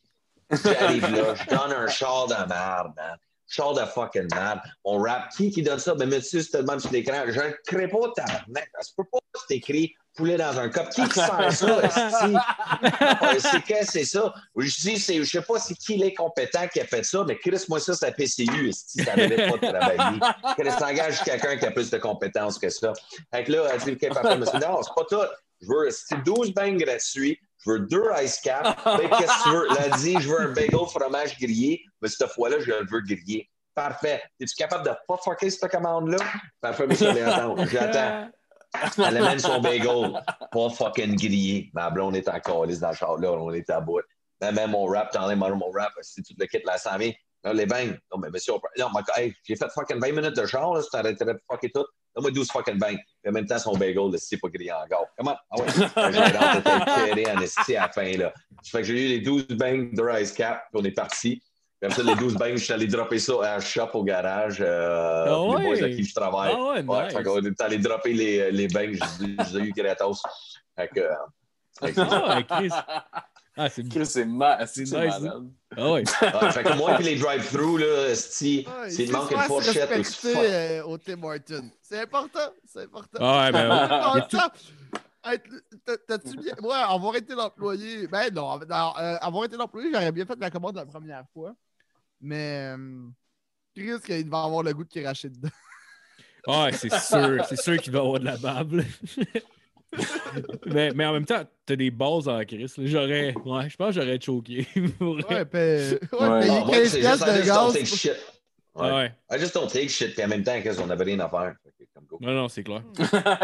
J'arrive 0.50 1.10
là, 1.10 1.34
je 1.34 1.46
donne 1.48 1.72
un 1.72 1.88
char 1.88 2.28
de 2.28 2.34
merde, 2.48 2.92
man. 2.96 3.18
Char 3.50 3.74
de 3.74 3.84
fucking 3.84 4.28
merde. 4.32 4.60
On 4.84 4.98
rap. 4.98 5.28
Qui 5.36 5.50
qui 5.50 5.62
donne 5.62 5.80
ça? 5.80 5.94
Ben, 5.94 6.08
monsieur, 6.08 6.40
c'est 6.40 6.50
tellement 6.50 6.78
sur 6.78 6.92
l'écran. 6.92 7.24
Je 7.26 7.40
ne 7.40 7.50
crée 7.66 7.88
pas, 7.88 7.98
tabarnak. 8.14 8.70
Ça 8.76 8.82
se 8.82 8.94
peut 8.96 9.04
pas 9.10 9.18
c'est 9.48 9.56
écrit 9.56 9.94
poulet 10.14 10.36
dans 10.36 10.58
un 10.58 10.68
cup. 10.68 10.88
Qui 10.90 11.02
qui 11.08 11.14
sert 11.14 11.52
ça? 11.52 11.82
Euh, 12.82 13.38
c'est 13.38 13.62
que 13.62 13.84
c'est 13.84 14.04
ça. 14.04 14.32
Je 14.56 14.80
dis, 14.80 14.98
c'est, 14.98 15.18
je 15.18 15.24
sais 15.24 15.42
pas 15.42 15.58
c'est 15.58 15.74
qui 15.74 15.96
les 15.96 16.14
compétent 16.14 16.66
qui 16.68 16.80
a 16.80 16.84
fait 16.84 17.02
ça, 17.04 17.24
mais 17.26 17.36
Chris, 17.36 17.64
moi, 17.68 17.78
ça, 17.78 17.94
c'est 17.94 18.06
la 18.06 18.12
PCU, 18.12 18.68
esti, 18.68 19.04
ça 19.04 19.16
n'avait 19.16 19.48
pas 19.48 19.56
de 19.56 19.72
travailler. 19.72 20.20
Chris 20.58 20.84
engage 20.84 21.22
quelqu'un 21.22 21.56
qui 21.56 21.66
a 21.66 21.70
plus 21.70 21.90
de 21.90 21.98
compétences 21.98 22.58
que 22.58 22.70
ça. 22.70 22.92
Fait 23.32 23.44
que 23.44 23.52
là, 23.52 23.68
elle 23.72 23.80
dit, 23.80 23.92
OK, 23.92 24.14
papa, 24.14 24.36
monsieur, 24.36 24.58
non, 24.58 24.80
c'est 24.82 24.94
pas 24.94 25.04
tout. 25.08 25.28
Je 25.60 25.66
veux 25.68 25.88
esti, 25.88 26.14
12 26.24 26.54
beignes 26.54 26.78
gratuits. 26.78 27.38
Je 27.64 27.70
veux 27.70 27.80
deux 27.80 28.04
ice 28.22 28.40
caps. 28.40 28.68
Qu'est-ce 28.84 28.98
que 28.98 29.42
tu 29.42 29.50
veux? 29.50 29.66
Elle 29.70 29.92
a 29.92 29.96
dit, 29.96 30.16
je 30.20 30.28
veux 30.28 30.40
un 30.40 30.52
bagel 30.52 30.86
fromage 30.88 31.38
grillé, 31.38 31.82
mais 32.00 32.08
cette 32.08 32.30
fois-là, 32.30 32.58
je 32.60 32.70
le 32.70 32.86
veux 32.90 33.00
grillé. 33.02 33.50
Parfait. 33.74 34.22
Es-tu 34.40 34.54
capable 34.56 34.84
de 34.84 34.92
pas 35.06 35.16
fucker 35.16 35.50
cette 35.50 35.70
commande-là? 35.70 36.18
Parfait, 36.60 36.86
mais 36.86 36.94
je 36.94 37.04
vais 37.04 37.22
attendre. 37.22 37.64
J'attends. 37.66 38.30
Elle 38.98 39.16
amène 39.16 39.38
son 39.38 39.60
bagel, 39.60 40.22
pas 40.52 40.70
fucking 40.70 41.16
grillé. 41.16 41.70
Ma 41.74 41.90
blonde 41.90 42.16
est 42.16 42.28
en 42.28 42.38
calice 42.40 42.80
dans 42.80 42.90
le 42.90 42.94
char, 42.94 43.18
là, 43.18 43.32
on 43.32 43.52
est 43.52 43.68
à 43.68 43.80
bout. 43.80 44.00
Elle 44.40 44.54
met 44.54 44.66
mon 44.66 44.86
rap, 44.86 45.10
t'enlèves 45.10 45.36
mon, 45.36 45.56
mon 45.56 45.70
rap, 45.70 45.92
si 46.02 46.22
tu 46.22 46.34
le 46.38 46.46
quittes, 46.46 46.62
ça 46.76 46.96
vient. 46.96 47.12
Là, 47.42 47.54
les 47.54 47.64
bangs. 47.66 47.96
Non, 48.12 48.18
mais 48.18 48.28
monsieur, 48.30 48.52
on 48.52 48.60
non, 48.78 48.88
mais, 48.94 49.00
hey, 49.16 49.34
j'ai 49.44 49.56
fait 49.56 49.70
fucking 49.72 49.98
20 49.98 50.12
minutes 50.12 50.36
de 50.36 50.44
char, 50.46 50.74
là, 50.74 50.82
si 50.82 50.90
t'arrêterais 50.90 51.34
de 51.34 51.40
fucker 51.50 51.70
tout. 51.70 51.86
Donne-moi 52.14 52.32
12 52.32 52.50
fucking 52.50 52.78
bangs. 52.78 52.96
Puis 52.96 53.28
en 53.28 53.32
même 53.32 53.46
temps, 53.46 53.58
son 53.58 53.72
bagel, 53.76 54.02
c'est 54.18 54.36
pas 54.38 54.48
grillé 54.48 54.72
encore. 54.72 55.06
Comment? 55.16 55.36
Ah 55.50 55.56
ouais. 55.60 57.14
J'ai 57.14 57.30
en 57.30 57.40
esti 57.40 57.76
à 57.76 57.82
la 57.82 57.88
fin, 57.92 58.12
là. 58.16 58.32
Fait 58.64 58.78
que 58.78 58.84
j'ai 58.84 59.04
eu 59.06 59.08
les 59.08 59.20
12 59.20 59.46
bangs 59.48 59.90
de 59.92 60.02
Rice 60.02 60.32
Cap, 60.32 60.64
puis 60.70 60.82
on 60.82 60.84
est 60.84 60.90
parti. 60.90 61.42
Après 61.82 61.96
ça, 61.96 62.02
les 62.02 62.14
12 62.16 62.34
bangs, 62.34 62.50
je 62.56 62.64
suis 62.64 62.72
allé 62.74 62.86
dropper 62.86 63.18
ça 63.18 63.32
à 63.42 63.56
un 63.56 63.60
shop 63.60 63.88
au 63.94 64.04
garage. 64.04 64.58
Euh, 64.60 65.24
Ah 65.26 65.58
les 65.58 65.64
boys 65.66 65.82
à 65.84 65.88
qui 65.88 66.04
je 66.04 66.14
travaille. 66.14 66.52
Ah 66.54 66.62
ouais, 66.62 66.82
Ouais, 66.82 67.04
nice. 67.06 67.16
fait 67.16 67.22
qu'on 67.22 67.42
est 67.42 67.60
allé 67.62 67.78
dropper 67.78 68.12
les, 68.12 68.50
les 68.52 68.68
bangs, 68.68 68.92
je 68.92 69.24
les 69.24 69.56
ai 69.56 69.60
eu 69.68 69.72
gratos. 69.72 70.20
Fait 70.76 70.88
que. 70.88 71.00
euh, 71.00 71.14
fait 71.80 71.92
que- 71.94 72.00
Ah, 72.02 72.42
Chris. 72.42 72.68
Ah, 73.56 73.68
c'est 73.68 73.86
Chris, 73.88 74.06
c'est 74.06 74.24
ma... 74.24 74.64
c'est 74.66 74.82
nice, 74.82 74.92
malade. 74.92 75.50
Ah, 75.76 75.90
ouais. 75.92 76.02
ouais, 76.02 76.52
fait 76.52 76.62
que 76.62 76.76
moi, 76.76 76.94
puis 76.94 77.04
les 77.04 77.16
drive-thru, 77.18 77.78
là, 77.78 78.14
si, 78.14 78.66
s'il 78.88 79.06
il 79.06 79.12
manque 79.12 79.30
se 79.30 79.36
fourchette 79.36 79.88
respecter, 79.90 80.34
euh, 80.38 80.84
au 80.84 80.98
Tim 80.98 81.22
Hortons. 81.22 81.70
C'est 81.82 82.00
important, 82.00 82.38
c'est 82.64 82.82
important. 82.84 83.18
Ah, 83.20 83.44
ouais, 83.44 83.52
ben, 83.52 84.26
t'as- 84.30 84.52
T'as-tu 86.06 86.36
bien. 86.38 86.54
Ouais, 86.62 86.74
avoir 86.74 87.14
été 87.16 87.34
l'employé. 87.34 88.06
Ben 88.06 88.32
non, 88.32 88.58
non, 88.58 88.92
euh, 88.98 89.16
avoir 89.20 89.44
été 89.44 89.56
l'employé, 89.56 89.90
j'aurais 89.92 90.12
bien 90.12 90.24
fait 90.24 90.38
la 90.40 90.50
commande 90.50 90.76
la 90.76 90.86
première 90.86 91.24
fois. 91.32 91.54
Mais. 92.20 92.74
euh, 92.76 93.08
Chris, 93.76 94.00
qu'il 94.04 94.28
va 94.30 94.42
avoir 94.44 94.62
le 94.62 94.72
goût 94.72 94.84
de 94.84 95.00
cracher 95.00 95.28
dedans. 95.28 95.48
Ah, 96.46 96.64
ouais, 96.64 96.72
c'est 96.72 96.92
sûr. 96.92 97.44
C'est 97.48 97.60
sûr 97.60 97.76
qu'il 97.78 97.92
va 97.92 97.98
avoir 98.00 98.18
de 98.18 98.24
la 98.24 98.36
bable. 98.38 98.84
mais, 100.66 100.90
mais 100.94 101.04
en 101.06 101.12
même 101.12 101.24
temps, 101.24 101.42
t'as 101.66 101.76
des 101.76 101.90
balles 101.90 102.28
en 102.28 102.44
crise. 102.44 102.74
J'aurais. 102.78 103.34
Ouais, 103.44 103.68
je 103.68 103.76
pense 103.76 103.94
que 103.94 104.00
j'aurais 104.00 104.20
choqué. 104.20 104.66
Pour. 104.98 105.16
Ouais, 105.28 105.44
paye, 105.44 105.98
ouais, 106.12 106.28
Ouais. 106.28 106.40
payer 106.40 106.52
Ah, 106.52 106.64
moi, 106.64 106.70
15 106.74 106.88
c'est 106.88 107.00
piastres 107.00 107.26
de 107.26 107.46
gaz. 107.46 107.72
take 107.72 107.86
shit. 107.86 108.12
Ouais. 108.74 108.92
Ouais. 108.92 109.12
I 109.32 109.38
just 109.40 109.52
don't 109.54 109.66
take 109.68 109.88
shit, 109.88 110.14
puis 110.14 110.24
en 110.24 110.28
même 110.28 110.44
temps, 110.44 110.60
qu'est-ce 110.62 110.80
qu'on 110.80 110.90
avait 110.90 111.04
rien 111.04 111.18
à 111.20 111.28
faire? 111.28 111.54
Non, 112.20 112.32
non, 112.32 112.48
c'est 112.48 112.62
clair. 112.62 112.82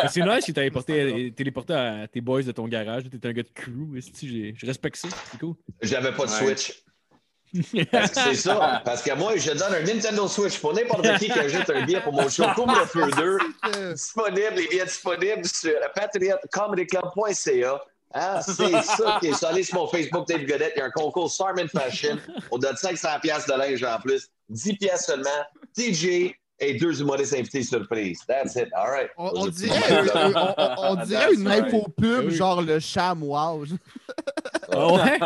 C'est 0.09 0.23
nice 0.23 0.45
que 0.47 0.53
t'as 0.53 0.69
porté- 0.71 1.33
téléporté 1.37 1.75
à 1.75 2.07
tes 2.09 2.21
boys 2.21 2.43
de 2.43 2.53
ton 2.53 2.67
garage. 2.69 3.05
T'es 3.11 3.27
un 3.29 3.33
gars 3.33 3.43
de 3.43 3.49
crew. 3.55 3.97
Je 3.99 4.67
respecte 4.67 4.97
ça. 4.97 5.09
C'est 5.31 5.39
cool. 5.41 5.55
J'avais 5.83 6.13
pas 6.13 6.27
de 6.27 6.31
Ouais. 6.31 6.55
Switch. 6.55 6.83
C'est 7.55 8.35
ça. 8.35 8.83
Parce 8.85 9.03
que 9.03 9.15
moi, 9.15 9.37
je 9.37 9.53
donne 9.53 9.75
un 9.75 9.83
Nintendo 9.83 10.29
Switch 10.29 10.59
pour 10.59 10.75
n'importe 10.75 11.07
qui 11.19 11.27
qui 11.27 11.39
ajoute 11.39 11.71
un 11.71 11.85
billet 11.85 12.01
pour 12.01 12.13
mon 12.13 12.29
show 12.29 12.45
Couvre-feu 12.55 13.11
2. 13.17 13.39
Euh, 13.77 13.93
Disponible, 13.93 14.55
les 14.57 14.69
billets 14.69 14.85
disponibles 14.85 15.47
sur 15.47 15.75
patriotcomedyclub.ca. 15.95 17.81
Hein, 18.15 18.41
c'est 18.43 18.83
ça 18.83 19.19
qui 19.21 19.29
est. 19.29 19.45
Allez 19.45 19.63
sur 19.63 19.79
mon 19.79 19.87
Facebook 19.87 20.27
Dave 20.29 20.45
Godette, 20.45 20.73
il 20.77 20.79
y 20.79 20.83
a 20.83 20.87
un 20.87 20.91
concours 20.91 21.31
Sarmin 21.31 21.69
Fashion. 21.69 22.19
On 22.51 22.59
donne 22.59 22.77
500 22.77 23.09
pièces 23.21 23.47
de 23.47 23.55
linge 23.55 23.83
en 23.85 23.99
plus, 24.01 24.29
10 24.49 24.75
pièces 24.77 25.07
seulement, 25.07 25.29
DJ 25.77 26.33
et 26.59 26.75
deux 26.75 27.01
humoristes 27.01 27.35
invités 27.35 27.63
surprise. 27.63 28.21
That's 28.27 28.57
it. 28.57 28.69
All 28.75 28.89
right. 28.91 29.11
On, 29.19 29.47
dirait, 29.49 29.77
euh, 29.93 30.03
bucks. 30.05 30.13
on- 30.15 30.55
on- 30.57 30.75
on 30.93 30.95
dirait 31.05 31.35
une 31.35 31.47
right. 31.47 31.65
infopub, 31.65 32.25
Oui. 32.27 32.35
genre 32.35 32.63
le 32.63 32.79
cham 32.81 33.23
wow. 33.23 33.65
Ah 34.73 34.87
ouais? 34.93 35.19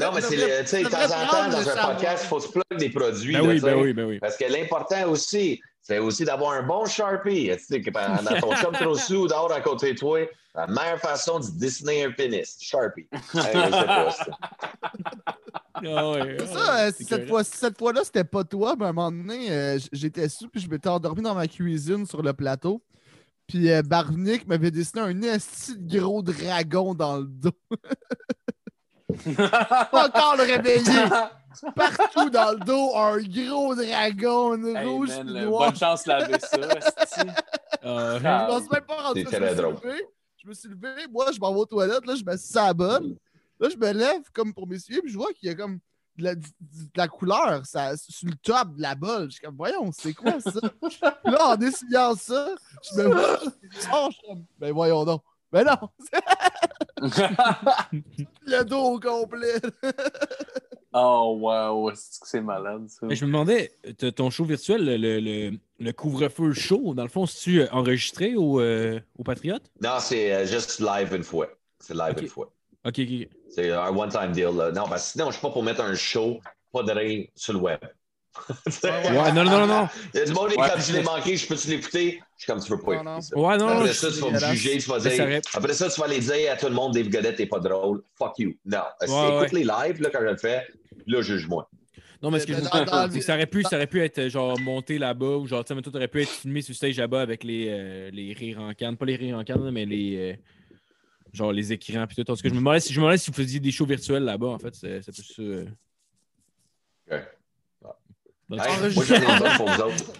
Non, 0.00 0.10
mais 0.14 0.20
c'est 0.20 0.36
le- 0.36 0.60
tu 0.62 0.66
sais, 0.66 0.82
de 0.82 0.88
temps 0.88 0.98
en 1.04 1.26
temps, 1.30 1.48
dans 1.50 1.68
un 1.68 1.86
podcast, 1.92 2.24
il 2.24 2.28
faut 2.28 2.40
se 2.40 2.48
plug 2.48 2.64
des 2.78 2.90
produits. 2.90 3.34
Ben 3.34 3.42
là, 3.42 3.48
oui, 3.48 3.60
ben 3.60 3.74
oui, 3.76 3.92
ben 3.92 4.04
oui. 4.06 4.18
Parce 4.18 4.36
que 4.36 4.44
l'important 4.50 5.08
aussi, 5.08 5.60
c'est 5.82 5.98
aussi 5.98 6.24
d'avoir 6.24 6.52
un 6.52 6.62
bon 6.62 6.84
Sharpie. 6.86 7.50
Tu 7.56 7.58
sais, 7.64 7.80
que 7.80 7.90
dans 7.90 8.40
ton 8.40 8.54
chum 8.56 8.72
trop 8.72 8.94
sous, 8.96 9.28
dehors 9.28 9.52
à 9.52 9.60
côté 9.60 9.92
de 9.94 9.98
toi, 9.98 10.20
la 10.58 10.66
meilleure 10.66 10.98
façon 10.98 11.38
de 11.40 11.46
dessiner 11.58 12.04
un 12.04 12.10
pénis, 12.12 12.56
Sharpie. 12.60 13.08
C'est 15.80 16.46
ça, 16.46 16.78
euh, 16.86 16.90
cette 16.96 17.08
correct. 17.08 17.28
fois- 17.28 17.44
cette 17.44 17.78
fois-là, 17.78 18.00
c'était 18.04 18.24
pas 18.24 18.44
toi, 18.44 18.74
mais 18.78 18.86
à 18.86 18.88
un 18.88 18.92
moment 18.92 19.10
donné, 19.12 19.50
euh, 19.50 19.78
j'étais 19.92 20.28
sous, 20.28 20.48
puis 20.48 20.60
je 20.60 20.68
m'étais 20.68 20.88
endormi 20.88 21.22
dans 21.22 21.34
ma 21.34 21.46
cuisine 21.46 22.04
sur 22.06 22.22
le 22.22 22.32
plateau. 22.32 22.82
Puis 23.46 23.70
euh, 23.70 23.82
Barnick 23.82 24.46
m'avait 24.46 24.70
dessiné 24.70 25.02
un 25.02 25.22
esti 25.22 25.76
de 25.78 25.98
gros 26.00 26.22
dragon 26.22 26.94
dans 26.94 27.18
le 27.18 27.24
dos. 27.24 27.50
Pas 29.90 30.06
encore 30.08 30.36
le 30.36 30.42
réveiller. 30.42 31.08
Partout 31.74 32.28
dans 32.30 32.52
le 32.52 32.58
dos, 32.58 32.94
un 32.94 33.16
gros 33.22 33.74
dragon, 33.74 34.54
une 34.56 34.76
Hey, 34.76 34.86
rouge, 34.86 35.08
man, 35.08 35.44
noir. 35.44 35.70
bonne 35.70 35.78
chance 35.78 36.04
de 36.04 36.08
laver 36.10 36.38
ça. 36.40 36.58
esti. 36.58 37.26
Ah, 37.82 38.18
Je 38.18 38.22
pense 38.22 38.70
même 38.70 38.82
pas 38.86 39.14
me 39.14 39.24
très 39.24 39.46
suis 39.48 39.56
drôle. 39.56 39.76
Je 40.42 40.48
me 40.48 40.54
suis 40.54 40.68
levé, 40.68 41.06
moi, 41.10 41.30
je 41.32 41.40
m'en 41.40 41.52
vais 41.52 41.60
aux 41.60 41.66
toilettes, 41.66 42.06
là, 42.06 42.14
je 42.14 42.24
me 42.24 42.36
suis 42.36 42.58
à 42.58 42.66
la 42.68 42.74
bonne. 42.74 43.16
Là, 43.60 43.68
je 43.68 43.76
me 43.76 43.92
lève 43.92 44.22
comme 44.32 44.54
pour 44.54 44.66
m'essuyer, 44.66 45.00
puis 45.02 45.10
je 45.10 45.18
vois 45.18 45.32
qu'il 45.32 45.48
y 45.48 45.52
a 45.52 45.54
comme 45.54 45.80
de 46.16 46.24
la, 46.24 46.34
la 46.96 47.08
couleur 47.08 47.66
ça, 47.66 47.96
sur 47.96 48.28
le 48.28 48.36
top 48.36 48.76
de 48.76 48.82
la 48.82 48.94
bolle. 48.94 49.26
Je 49.26 49.36
suis 49.36 49.40
comme, 49.40 49.56
voyons, 49.56 49.90
c'est 49.92 50.14
quoi 50.14 50.40
ça? 50.40 50.60
Là, 51.24 51.48
en 51.48 51.60
essuyant 51.60 52.14
ça, 52.14 52.54
je 52.82 53.00
me 53.00 53.08
vois, 53.08 53.38
je 53.42 53.50
suis 53.80 54.22
comme, 54.26 54.44
ben 54.58 54.72
voyons 54.72 55.04
donc. 55.04 55.22
Ben 55.50 55.64
non, 55.64 55.88
le 58.46 58.62
dos 58.64 58.82
au 58.82 59.00
complet. 59.00 59.54
oh, 61.00 61.36
wow. 61.40 61.90
C'est 61.94 62.20
que 62.20 62.28
c'est 62.28 62.40
malade, 62.40 62.88
ça. 62.88 63.06
Mais 63.06 63.14
je 63.16 63.24
me 63.24 63.30
demandais, 63.30 63.72
ton 64.16 64.30
show 64.30 64.44
virtuel, 64.44 64.84
le, 64.84 65.50
le- 65.78 65.92
couvre-feu 65.92 66.52
show, 66.52 66.94
dans 66.94 67.02
le 67.04 67.08
fond, 67.08 67.26
c'est-tu 67.26 67.60
euh, 67.62 67.66
enregistré 67.72 68.34
au, 68.36 68.60
euh, 68.60 69.00
au 69.18 69.22
Patriote? 69.24 69.62
Non, 69.82 69.98
c'est 70.00 70.32
euh, 70.32 70.46
juste 70.46 70.80
live 70.80 71.14
une 71.14 71.22
fois. 71.24 71.48
C'est 71.80 71.94
live 71.94 72.12
Ok. 72.16 72.22
une 72.22 72.28
fois. 72.28 72.52
Ok, 72.84 72.98
ok. 73.00 73.28
C'est 73.50 73.70
un 73.72 73.88
one-time 73.96 74.32
deal. 74.32 74.50
là. 74.56 74.70
Non, 74.72 74.84
parce 74.88 75.06
que 75.06 75.12
sinon, 75.12 75.26
je 75.26 75.32
suis 75.32 75.42
pas 75.42 75.50
pour 75.50 75.62
mettre 75.62 75.80
un 75.80 75.94
show, 75.94 76.40
pas 76.72 76.82
de 76.82 76.92
rire 76.92 77.28
sur 77.34 77.52
le 77.54 77.58
web. 77.60 77.78
Ouais, 78.84 79.32
non, 79.32 79.42
non, 79.44 79.58
non, 79.60 79.66
non. 79.66 79.88
Il 80.14 80.18
y 80.18 80.22
a 80.22 80.26
du 80.26 80.32
monde 80.32 80.50
Ouais. 80.56 80.68
comme 80.70 80.80
je 80.80 80.92
l'ai 80.92 81.02
manqué, 81.02 81.36
je 81.36 81.46
peux-tu 81.48 81.68
l'écouter? 81.68 82.20
Je 82.36 82.44
suis 82.44 82.52
comme 82.52 82.62
tu 82.62 82.70
veux 82.70 82.78
pas 82.78 82.96
Non, 82.96 83.02
non. 83.04 83.12
écouter 83.18 83.26
ça. 83.34 83.36
Ouais, 83.38 83.56
non, 83.56 83.66
non. 83.66 83.78
Après 83.80 83.92
ça, 83.92 84.08
tu 84.12 84.18
vas 84.20 84.30
me 84.30 84.38
juger, 84.38 84.78
tu 84.78 84.88
vas 84.90 84.98
dire. 85.00 85.40
Après 85.54 85.74
ça, 85.74 85.88
tu 85.90 85.98
vas 86.00 86.06
aller 86.06 86.20
dire 86.20 86.52
à 86.52 86.56
tout 86.56 86.66
le 86.66 86.74
monde, 86.74 86.94
Dave 86.94 87.08
Godette, 87.08 87.36
t'es 87.36 87.46
pas 87.46 87.58
drôle. 87.58 88.02
Fuck 88.16 88.38
you. 88.38 88.54
Non. 88.64 88.78
Si 89.04 89.10
Ouais, 89.10 89.36
écoute 89.38 89.52
les 89.52 89.64
lives, 89.64 90.00
là, 90.02 90.10
quand 90.12 90.20
je 90.20 90.26
le 90.26 90.36
fais, 90.36 90.66
là, 91.08 91.22
juge-moi. 91.22 91.70
Non, 92.22 92.30
mais 92.30 92.40
ce 92.40 92.46
que 92.46 92.52
je 92.52 92.58
veux 92.58 92.64
c'est 92.64 93.18
que 93.18 93.24
ça 93.24 93.34
aurait 93.34 93.46
pu, 93.46 93.62
ça 93.62 93.76
aurait 93.76 93.86
pu 93.86 94.00
être 94.02 94.28
genre 94.28 94.58
monté 94.58 94.98
là-bas 94.98 95.36
ou 95.36 95.46
genre, 95.46 95.64
tu 95.64 95.68
sais, 95.68 95.74
mais 95.74 95.82
tout 95.82 95.94
aurait 95.94 96.08
pu 96.08 96.22
être 96.22 96.28
filmé 96.28 96.62
sur 96.62 96.74
stage 96.74 96.96
là-bas 96.96 97.20
avec 97.22 97.44
les, 97.44 97.68
euh, 97.68 98.10
les 98.10 98.32
rires 98.32 98.60
en 98.60 98.74
canne. 98.74 98.96
Pas 98.96 99.06
les 99.06 99.16
rires 99.16 99.36
en 99.38 99.44
canne, 99.44 99.70
mais 99.70 99.86
les. 99.86 100.16
euh, 100.16 100.36
genre 101.32 101.52
les 101.52 101.72
écrans 101.72 102.06
puis 102.06 102.16
tout. 102.16 102.24
Parce 102.24 102.42
que 102.42 102.48
je 102.48 102.54
me 102.54 102.58
demandais 102.58 102.80
si, 102.80 102.92
je 102.92 102.98
me 102.98 103.04
demandais 103.04 103.18
si 103.18 103.30
vous 103.30 103.36
faisiez 103.36 103.60
des 103.60 103.70
shows 103.70 103.86
virtuels 103.86 104.24
là-bas, 104.24 104.48
en 104.48 104.58
fait. 104.58 104.74
C'est 104.74 105.12
plus 105.12 105.22
ça. 105.22 105.42
euh. 105.42 105.66
Ok. 107.10 107.20
Donc, 108.48 108.60
Hey, 108.60 109.82
autres. 109.82 110.12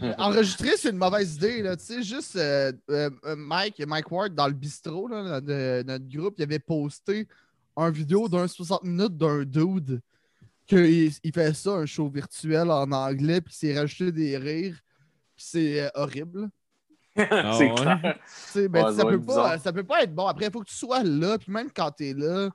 Enregistrer, 0.18 0.76
c'est 0.76 0.90
une 0.90 0.96
mauvaise 0.98 1.36
idée. 1.36 1.62
Là. 1.62 1.76
Tu 1.76 1.84
sais, 1.84 2.02
juste 2.02 2.36
euh, 2.36 2.72
euh, 2.90 3.08
euh, 3.24 3.36
Mike, 3.36 3.82
Mike 3.86 4.10
Ward, 4.10 4.34
dans 4.34 4.46
le 4.48 4.52
bistrot, 4.52 5.08
là, 5.08 5.40
de 5.40 5.82
notre 5.86 6.06
groupe, 6.08 6.34
il 6.38 6.42
avait 6.42 6.58
posté 6.58 7.26
un 7.76 7.90
vidéo 7.90 8.28
d'un 8.28 8.46
60 8.46 8.84
minutes 8.84 9.16
d'un 9.16 9.44
dude 9.44 10.00
qu'il 10.70 11.12
il 11.22 11.32
fait 11.32 11.54
ça, 11.54 11.72
un 11.72 11.86
show 11.86 12.08
virtuel 12.08 12.70
en 12.70 12.90
anglais, 12.92 13.40
puis 13.40 13.52
il 13.54 13.56
s'est 13.56 13.78
rajouté 13.78 14.12
des 14.12 14.36
rires. 14.38 14.78
Puis 15.36 15.44
c'est 15.48 15.82
euh, 15.82 15.88
horrible. 15.94 16.50
c'est 17.16 17.30
ouais? 17.30 17.74
clair. 17.74 18.18
Ben, 18.70 18.84
Ouais, 18.84 18.94
ça, 18.94 19.04
peut 19.04 19.20
pas, 19.20 19.58
ça 19.58 19.72
peut 19.72 19.84
pas 19.84 20.02
être 20.02 20.14
bon. 20.14 20.26
Après, 20.26 20.46
il 20.46 20.52
faut 20.52 20.60
que 20.60 20.68
tu 20.68 20.74
sois 20.74 21.02
là, 21.02 21.38
puis 21.38 21.52
même 21.52 21.70
quand 21.74 21.90
tu 21.90 22.08
es 22.08 22.14
là, 22.14 22.50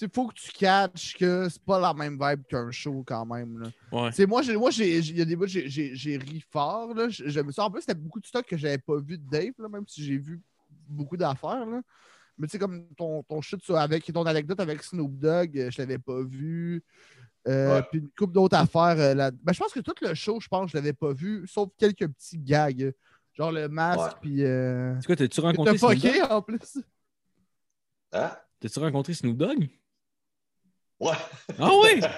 il 0.00 0.08
faut 0.12 0.28
que 0.28 0.34
tu 0.34 0.50
catches 0.52 1.16
que 1.16 1.48
c'est 1.48 1.62
pas 1.62 1.78
la 1.78 1.94
même 1.94 2.18
vibe 2.20 2.42
qu'un 2.48 2.70
show 2.70 3.04
quand 3.06 3.26
même. 3.26 3.58
Là. 3.58 3.68
Ouais. 3.92 4.26
Moi, 4.26 4.42
j'ai, 4.42 4.56
moi 4.56 4.70
il 4.76 5.16
y 5.18 5.22
a 5.22 5.24
des 5.24 5.36
bouts, 5.36 5.46
j'ai, 5.46 6.16
ri 6.16 6.44
fort. 6.50 6.94
Là. 6.94 7.08
Je, 7.08 7.28
je 7.28 7.40
me 7.40 7.52
en 7.60 7.70
plus, 7.70 7.80
c'était 7.80 7.94
beaucoup 7.94 8.20
de 8.20 8.26
stock 8.26 8.46
que 8.46 8.56
j'avais 8.56 8.78
pas 8.78 8.96
vu 8.96 9.18
de 9.18 9.28
Dave, 9.28 9.52
là, 9.58 9.68
même 9.68 9.84
si 9.86 10.04
j'ai 10.04 10.18
vu 10.18 10.40
beaucoup 10.88 11.16
d'affaires. 11.16 11.66
Là. 11.66 11.80
Mais 12.38 12.46
tu 12.46 12.52
sais, 12.52 12.58
comme 12.58 12.86
ton, 12.96 13.22
ton 13.22 13.42
sur- 13.42 13.76
avec 13.76 14.10
ton 14.12 14.24
anecdote 14.24 14.58
avec 14.60 14.82
Snoop 14.82 15.18
Dogg, 15.18 15.58
euh, 15.58 15.70
je 15.70 15.78
l'avais 15.78 15.98
pas 15.98 16.22
vu. 16.22 16.82
Euh, 17.48 17.76
Ouais. 17.76 17.82
Puis 17.90 17.98
une 18.00 18.08
couple 18.16 18.32
d'autres 18.34 18.56
affaires. 18.56 18.94
euh, 18.98 19.14
là. 19.14 19.30
Ben, 19.32 19.52
je 19.52 19.58
pense 19.58 19.72
que 19.72 19.80
tout 19.80 19.94
le 20.00 20.14
show, 20.14 20.38
je 20.40 20.48
pense, 20.48 20.70
je 20.70 20.76
l'avais 20.76 20.92
pas 20.92 21.12
vu, 21.12 21.46
sauf 21.48 21.70
quelques 21.76 22.06
petits 22.08 22.38
gags. 22.38 22.92
Genre 23.34 23.50
le 23.50 23.68
masque, 23.68 24.00
Ouais. 24.00 24.08
puis. 24.20 24.44
Euh... 24.44 24.94
C'est 25.00 25.06
quoi, 25.06 25.16
t'as-tu 25.16 25.40
que 25.40 25.46
rencontré 25.46 25.78
Snoop 25.78 25.94
Dogg? 26.02 26.26
en 26.30 26.42
plus? 26.42 26.78
Hein? 28.12 28.30
T'as-tu 28.60 28.78
rencontré 28.78 29.14
Snoop 29.14 29.36
Dogg? 29.36 29.68
Ouais. 31.00 31.12
Ah 31.58 31.70
oui! 31.82 32.00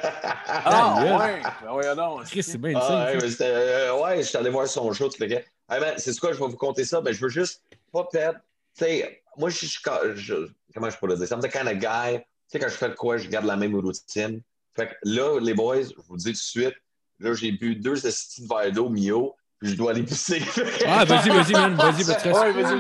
Ah, 0.46 0.96
gueule. 1.00 1.72
ouais. 1.74 1.82
Ben, 1.84 1.94
donc. 1.96 2.24
Chris, 2.24 2.42
c'est 2.42 2.58
bien 2.58 2.78
Ah, 2.80 3.06
ouais, 3.06 3.16
mais 3.18 3.36
euh, 3.40 4.00
ouais, 4.02 4.16
je 4.18 4.22
suis 4.28 4.36
allé 4.36 4.50
voir 4.50 4.66
son 4.68 4.92
show, 4.92 5.08
tout 5.08 5.16
le 5.20 5.26
gars. 5.26 5.40
Hey, 5.70 5.80
man, 5.80 5.94
c'est 5.96 6.16
quoi, 6.18 6.32
je 6.32 6.38
vais 6.38 6.46
vous 6.46 6.56
compter 6.56 6.84
ça, 6.84 7.00
ben, 7.00 7.12
je 7.12 7.20
veux 7.20 7.28
juste 7.30 7.62
pas 7.92 8.04
perdre. 8.04 8.38
Tu 8.76 8.84
sais, 8.84 9.22
moi, 9.38 9.48
je 9.50 9.56
suis. 9.56 9.68
je- 10.14 10.48
Comment 10.74 10.90
je 10.90 10.98
pourrais 10.98 11.16
dire? 11.16 11.26
Ça 11.26 11.36
me 11.36 11.42
the 11.42 11.50
kind 11.50 11.66
of 11.68 11.74
guy. 11.78 12.18
Tu 12.18 12.24
sais, 12.48 12.58
quand 12.58 12.68
je 12.68 12.74
fais 12.74 12.88
de 12.90 12.94
quoi, 12.94 13.16
je 13.16 13.28
garde 13.28 13.46
la 13.46 13.56
même 13.56 13.74
routine. 13.74 14.42
Fait 14.76 14.88
que 14.88 14.94
là, 15.04 15.38
les 15.40 15.54
boys, 15.54 15.82
je 15.82 15.90
vous 16.08 16.16
dis 16.16 16.24
tout 16.24 16.30
de 16.32 16.36
suite, 16.36 16.74
là, 17.20 17.32
j'ai 17.34 17.52
bu 17.52 17.76
deux 17.76 17.94
petits 17.94 18.42
de 18.42 18.48
verre 18.48 18.72
d'eau 18.72 18.88
Mio, 18.88 19.36
puis 19.60 19.70
je 19.70 19.76
dois 19.76 19.92
aller 19.92 20.02
pisser. 20.02 20.42
Ah, 20.86 21.04
vas-y, 21.04 21.28
vas-y, 21.30 21.52
man. 21.52 21.74
Vas-y, 21.76 22.04
pas 22.04 22.14
de 22.14 22.18
stress. 22.18 22.36
Ouais, 22.36 22.52
vas-y, 22.52 22.62
vas-y. 22.62 22.74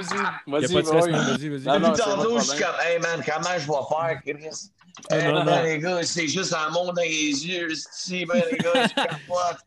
Vas-y, 0.46 0.74
man. 0.74 0.84
Vas-y, 1.26 1.48
vas-y. 1.48 1.66
Non, 1.66 1.78
non, 1.80 1.88
Depuis 1.90 2.02
tantôt, 2.04 2.38
je 2.38 2.44
suis 2.44 2.58
comme, 2.62 2.74
hey 2.86 2.98
man, 2.98 3.22
comment 3.24 3.58
je 3.58 3.66
vais 3.66 3.84
faire, 3.88 4.20
Chris? 4.22 4.70
Ah, 5.10 5.16
Hey, 5.16 5.24
non, 5.32 5.44
man, 5.44 5.56
non. 5.56 5.62
les 5.64 5.78
gars, 5.78 6.02
c'est 6.04 6.28
juste 6.28 6.54
un 6.54 6.68
monde 6.70 6.94
dans 6.94 7.02
les 7.02 7.46
yeux, 7.46 7.68
si, 7.90 8.24
ben, 8.26 8.42
les 8.50 8.58
gars, 8.58 8.72
je 8.88 8.94
capote. 8.94 9.58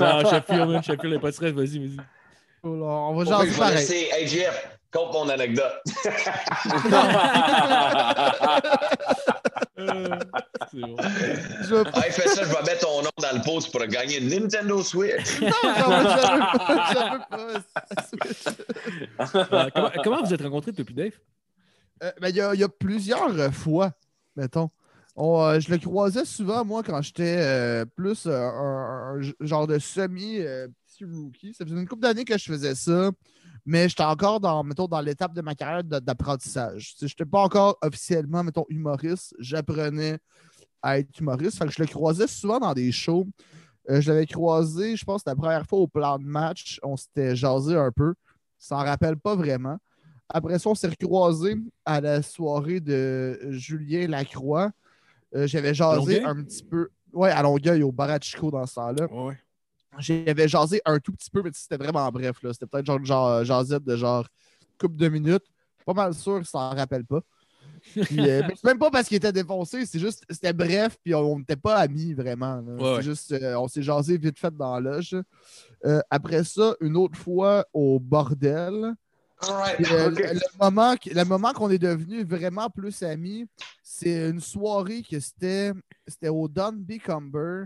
Ah, 0.00 0.22
Sheffield, 0.30 0.68
man. 0.70 0.82
Y 0.86 0.90
a 1.14 1.18
pas 1.20 1.28
de 1.28 1.32
stress. 1.32 1.52
Vas-y, 1.52 1.78
vas-y. 1.78 1.96
Oh 2.62 2.74
là, 2.76 2.86
on 2.86 3.22
va 3.22 3.44
vais 3.44 3.50
pareil. 3.52 3.74
laisser, 3.76 4.08
hey 4.12 4.26
Jeff, 4.26 4.66
compte 4.90 5.12
mon 5.12 5.28
anecdote. 5.28 5.82
Euh, 9.78 10.18
c'est 10.70 10.80
bon. 10.80 10.96
Je 10.98 11.74
veux 11.74 11.84
pas. 11.84 12.06
hey, 12.06 12.12
fais 12.12 12.28
ça, 12.28 12.44
je 12.44 12.48
vais 12.48 12.62
mettre 12.62 12.86
ton 12.86 13.02
nom 13.02 13.10
dans 13.20 13.36
le 13.36 13.42
post 13.44 13.72
pour 13.72 13.84
gagner 13.86 14.18
une 14.20 14.28
Nintendo 14.28 14.82
Switch. 14.82 15.40
Non, 15.40 15.48
j'en 15.62 16.58
pas. 16.58 16.92
j'en 16.92 17.12
veux 17.12 17.20
pas. 17.28 17.60
Euh, 19.34 19.70
comment, 19.74 19.90
comment 20.02 20.22
vous 20.22 20.34
êtes 20.34 20.42
rencontrés, 20.42 20.72
toi 20.72 20.84
puis 20.84 20.94
Dave? 20.94 21.12
Euh, 22.02 22.12
ben, 22.20 22.28
il 22.28 22.36
y, 22.36 22.40
a, 22.40 22.54
il 22.54 22.60
y 22.60 22.64
a 22.64 22.68
plusieurs 22.68 23.52
fois, 23.52 23.92
mettons. 24.36 24.70
On, 25.16 25.40
euh, 25.42 25.60
je 25.60 25.70
le 25.70 25.78
croisais 25.78 26.24
souvent, 26.24 26.64
moi, 26.64 26.82
quand 26.82 27.00
j'étais 27.02 27.36
euh, 27.38 27.84
plus 27.84 28.26
euh, 28.26 28.32
un, 28.36 29.18
un 29.20 29.46
genre 29.46 29.66
de 29.66 29.78
semi-petit 29.78 31.04
rookie. 31.04 31.54
Ça 31.54 31.64
faisait 31.64 31.76
une 31.76 31.86
couple 31.86 32.02
d'années 32.02 32.24
que 32.24 32.36
je 32.36 32.44
faisais 32.44 32.74
ça, 32.74 33.10
mais 33.66 33.88
j'étais 33.88 34.02
encore 34.04 34.40
dans, 34.40 34.62
mettons, 34.62 34.86
dans 34.86 35.00
l'étape 35.00 35.32
de 35.34 35.40
ma 35.40 35.54
carrière 35.54 35.82
d'apprentissage. 35.84 36.94
Je 37.00 37.04
n'étais 37.06 37.24
pas 37.24 37.40
encore 37.42 37.78
officiellement, 37.82 38.44
mettons, 38.44 38.66
humoriste. 38.68 39.34
J'apprenais 39.38 40.18
à 40.82 40.98
être 40.98 41.18
humoriste. 41.18 41.58
Fait 41.58 41.66
que 41.66 41.72
je 41.72 41.82
le 41.82 41.88
croisais 41.88 42.26
souvent 42.26 42.60
dans 42.60 42.74
des 42.74 42.92
shows. 42.92 43.26
Euh, 43.90 44.00
je 44.00 44.10
l'avais 44.12 44.26
croisé, 44.26 44.96
je 44.96 45.04
pense, 45.04 45.22
la 45.26 45.34
première 45.34 45.66
fois 45.66 45.78
au 45.80 45.86
plan 45.86 46.18
de 46.18 46.24
match. 46.24 46.78
On 46.82 46.96
s'était 46.96 47.34
jasé 47.36 47.74
un 47.76 47.90
peu. 47.90 48.14
Ça 48.58 48.76
s'en 48.76 48.84
rappelle 48.84 49.16
pas 49.16 49.34
vraiment. 49.34 49.78
Après 50.28 50.58
ça, 50.58 50.70
on 50.70 50.74
s'est 50.74 50.88
recroisés 50.88 51.56
à 51.84 52.00
la 52.00 52.22
soirée 52.22 52.80
de 52.80 53.38
Julien 53.50 54.08
Lacroix. 54.08 54.70
Euh, 55.34 55.46
J'avais 55.46 55.74
jasé 55.74 56.20
Longueuil? 56.20 56.24
un 56.24 56.42
petit 56.42 56.64
peu. 56.64 56.88
Ouais, 57.12 57.30
à 57.30 57.42
Longueuil, 57.42 57.82
au 57.82 57.92
Barachico 57.92 58.50
dans 58.50 58.66
ce 58.66 58.74
temps-là. 58.76 59.06
Ouais. 59.12 59.38
J'avais 59.98 60.48
jasé 60.48 60.80
un 60.84 60.98
tout 60.98 61.12
petit 61.12 61.30
peu, 61.30 61.42
mais 61.42 61.50
c'était 61.52 61.76
vraiment 61.76 62.10
bref. 62.10 62.42
là. 62.42 62.52
C'était 62.52 62.66
peut-être 62.66 62.86
genre, 62.86 63.04
genre 63.04 63.44
jasette 63.44 63.84
de 63.84 63.96
genre 63.96 64.26
couple 64.78 64.96
de 64.96 65.08
minutes. 65.08 65.44
Pas 65.86 65.92
mal 65.94 66.14
sûr 66.14 66.36
qu'il 66.38 66.46
s'en 66.46 66.70
rappelle 66.70 67.04
pas. 67.04 67.20
Puis, 67.92 68.18
euh, 68.20 68.42
mais 68.48 68.54
c'est 68.56 68.64
même 68.64 68.78
pas 68.78 68.90
parce 68.90 69.06
qu'il 69.08 69.18
était 69.18 69.32
défoncé, 69.32 69.84
c'est 69.84 69.98
juste, 69.98 70.24
c'était 70.30 70.54
bref, 70.54 70.96
puis 71.04 71.14
on 71.14 71.38
n'était 71.38 71.56
pas 71.56 71.76
amis 71.76 72.14
vraiment. 72.14 72.56
là. 72.56 72.62
Ouais, 72.72 72.78
C'est 72.78 72.96
ouais. 72.96 73.02
juste, 73.02 73.32
euh, 73.32 73.56
on 73.58 73.68
s'est 73.68 73.82
jasé 73.82 74.16
vite 74.16 74.38
fait 74.38 74.54
dans 74.56 74.78
la 74.80 74.92
loge. 74.96 75.14
Euh, 75.84 76.00
après 76.08 76.44
ça, 76.44 76.74
une 76.80 76.96
autre 76.96 77.18
fois 77.18 77.66
au 77.74 78.00
bordel. 78.00 78.94
Puis, 79.76 79.84
euh, 79.92 80.08
le, 80.08 80.32
le 80.34 80.40
moment, 80.58 80.96
que- 80.96 81.10
le 81.10 81.24
moment 81.24 81.52
qu'on 81.52 81.68
est 81.68 81.78
devenus 81.78 82.24
vraiment 82.26 82.70
plus 82.70 83.02
amis, 83.02 83.46
c'est 83.82 84.30
une 84.30 84.40
soirée 84.40 85.02
que 85.02 85.20
c'était 85.20 85.72
c'était 86.08 86.28
au 86.30 86.48
Dunby 86.48 86.98
Cumber. 86.98 87.64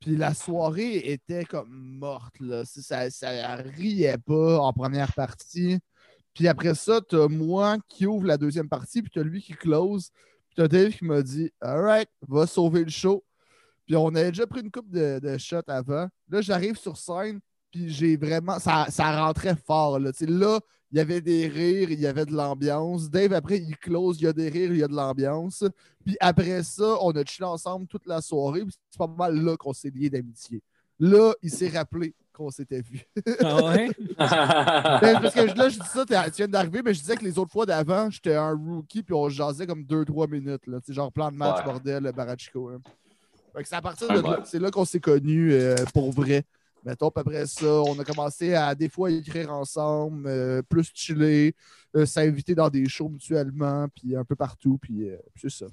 Puis 0.00 0.16
la 0.16 0.34
soirée 0.34 1.10
était 1.10 1.44
comme 1.44 1.98
morte. 1.98 2.38
Là. 2.40 2.64
Ça, 2.64 3.10
ça 3.10 3.56
riait 3.56 4.18
pas 4.18 4.58
en 4.58 4.72
première 4.72 5.12
partie. 5.12 5.78
Puis 6.34 6.46
après 6.46 6.74
ça, 6.74 7.00
t'as 7.00 7.26
moi 7.28 7.78
qui 7.88 8.06
ouvre 8.06 8.26
la 8.26 8.36
deuxième 8.36 8.68
partie, 8.68 9.02
puis 9.02 9.10
t'as 9.12 9.22
lui 9.22 9.42
qui 9.42 9.54
close. 9.54 10.10
Puis 10.48 10.54
t'as 10.56 10.68
Dave 10.68 10.92
qui 10.92 11.04
m'a 11.04 11.22
dit 11.22 11.50
Alright, 11.60 12.08
va 12.28 12.46
sauver 12.46 12.84
le 12.84 12.90
show. 12.90 13.24
Puis 13.86 13.96
on 13.96 14.08
avait 14.14 14.30
déjà 14.30 14.46
pris 14.46 14.60
une 14.60 14.70
coupe 14.70 14.90
de, 14.90 15.36
shots 15.38 15.62
avant. 15.66 16.08
Là, 16.28 16.40
j'arrive 16.40 16.76
sur 16.76 16.96
scène, 16.96 17.40
puis 17.72 17.88
j'ai 17.88 18.16
vraiment. 18.16 18.58
Ça, 18.60 18.86
ça 18.90 19.24
rentrait 19.24 19.56
fort. 19.56 19.98
Là, 19.98 20.12
là 20.20 20.60
il 20.90 20.98
y 20.98 21.00
avait 21.00 21.20
des 21.20 21.46
rires, 21.48 21.90
il 21.90 22.00
y 22.00 22.06
avait 22.06 22.24
de 22.26 22.32
l'ambiance. 22.32 23.10
Dave, 23.10 23.32
après, 23.34 23.58
il 23.58 23.76
close, 23.76 24.18
il 24.20 24.24
y 24.24 24.26
a 24.28 24.32
des 24.32 24.48
rires, 24.48 24.72
il 24.72 24.78
y 24.78 24.82
a 24.82 24.88
de 24.88 24.94
l'ambiance. 24.94 25.64
Puis 26.04 26.16
après 26.20 26.62
ça, 26.62 26.96
on 27.02 27.10
a 27.12 27.24
chillé 27.24 27.44
ensemble 27.44 27.86
toute 27.86 28.06
la 28.06 28.20
soirée. 28.20 28.62
puis 28.62 28.74
C'est 28.90 28.98
pas 28.98 29.06
mal 29.06 29.34
là 29.42 29.56
qu'on 29.56 29.72
s'est 29.72 29.90
liés 29.90 30.08
d'amitié. 30.10 30.62
Là, 31.00 31.32
il 31.42 31.50
s'est 31.50 31.68
rappelé 31.68 32.14
qu'on 32.32 32.50
s'était 32.50 32.80
vu. 32.80 33.04
Ah 33.40 33.64
ouais? 33.66 33.90
Ben, 34.18 35.20
parce 35.20 35.34
que 35.34 35.56
là, 35.56 35.68
je 35.68 35.78
dis 35.78 35.86
ça, 35.88 36.04
t'es- 36.04 36.30
tu 36.30 36.36
viens 36.38 36.48
d'arriver, 36.48 36.82
mais 36.84 36.94
je 36.94 37.00
disais 37.00 37.16
que 37.16 37.24
les 37.24 37.38
autres 37.38 37.52
fois 37.52 37.66
d'avant, 37.66 38.10
j'étais 38.10 38.34
un 38.34 38.52
rookie, 38.52 39.02
puis 39.02 39.14
on 39.14 39.28
jasait 39.28 39.66
comme 39.66 39.84
2-3 39.84 40.28
minutes. 40.28 40.66
Là, 40.66 40.78
genre 40.88 41.12
plan 41.12 41.30
de 41.30 41.36
match, 41.36 41.58
Ouais. 41.58 41.64
bordel, 41.64 42.02
le 42.02 42.12
Barachico. 42.12 42.68
hein. 42.70 42.80
Fait 43.54 43.62
que 43.62 43.68
c'est 43.68 43.76
à 43.76 43.82
partir 43.82 44.08
Ouais, 44.10 44.16
de 44.16 44.22
là, 44.22 44.42
c'est 44.44 44.58
là 44.58 44.70
qu'on 44.70 44.84
s'est 44.84 45.00
connus 45.00 45.52
euh, 45.52 45.74
pour 45.94 46.10
vrai. 46.12 46.44
Mettons, 46.84 47.08
après 47.08 47.46
ça, 47.46 47.66
on 47.66 47.98
a 47.98 48.04
commencé 48.04 48.54
à 48.54 48.74
des 48.74 48.88
fois 48.88 49.10
écrire 49.10 49.52
ensemble, 49.52 50.26
euh, 50.26 50.62
plus 50.62 50.90
chiller, 50.94 51.54
euh, 51.96 52.06
s'inviter 52.06 52.54
dans 52.54 52.68
des 52.68 52.88
shows 52.88 53.08
mutuellement, 53.08 53.86
puis 53.94 54.16
un 54.16 54.24
peu 54.24 54.36
partout, 54.36 54.78
puis 54.80 55.10
euh, 55.10 55.16
puis 55.34 55.50
c'est 55.50 55.64
ça. 55.64 55.66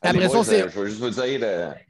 Après 0.00 0.28
ça, 0.28 0.44
c'est- 0.44 0.68
je 0.68 0.78
veux 0.78 0.86
juste 0.86 1.00
vous 1.00 1.10
dire, 1.10 1.40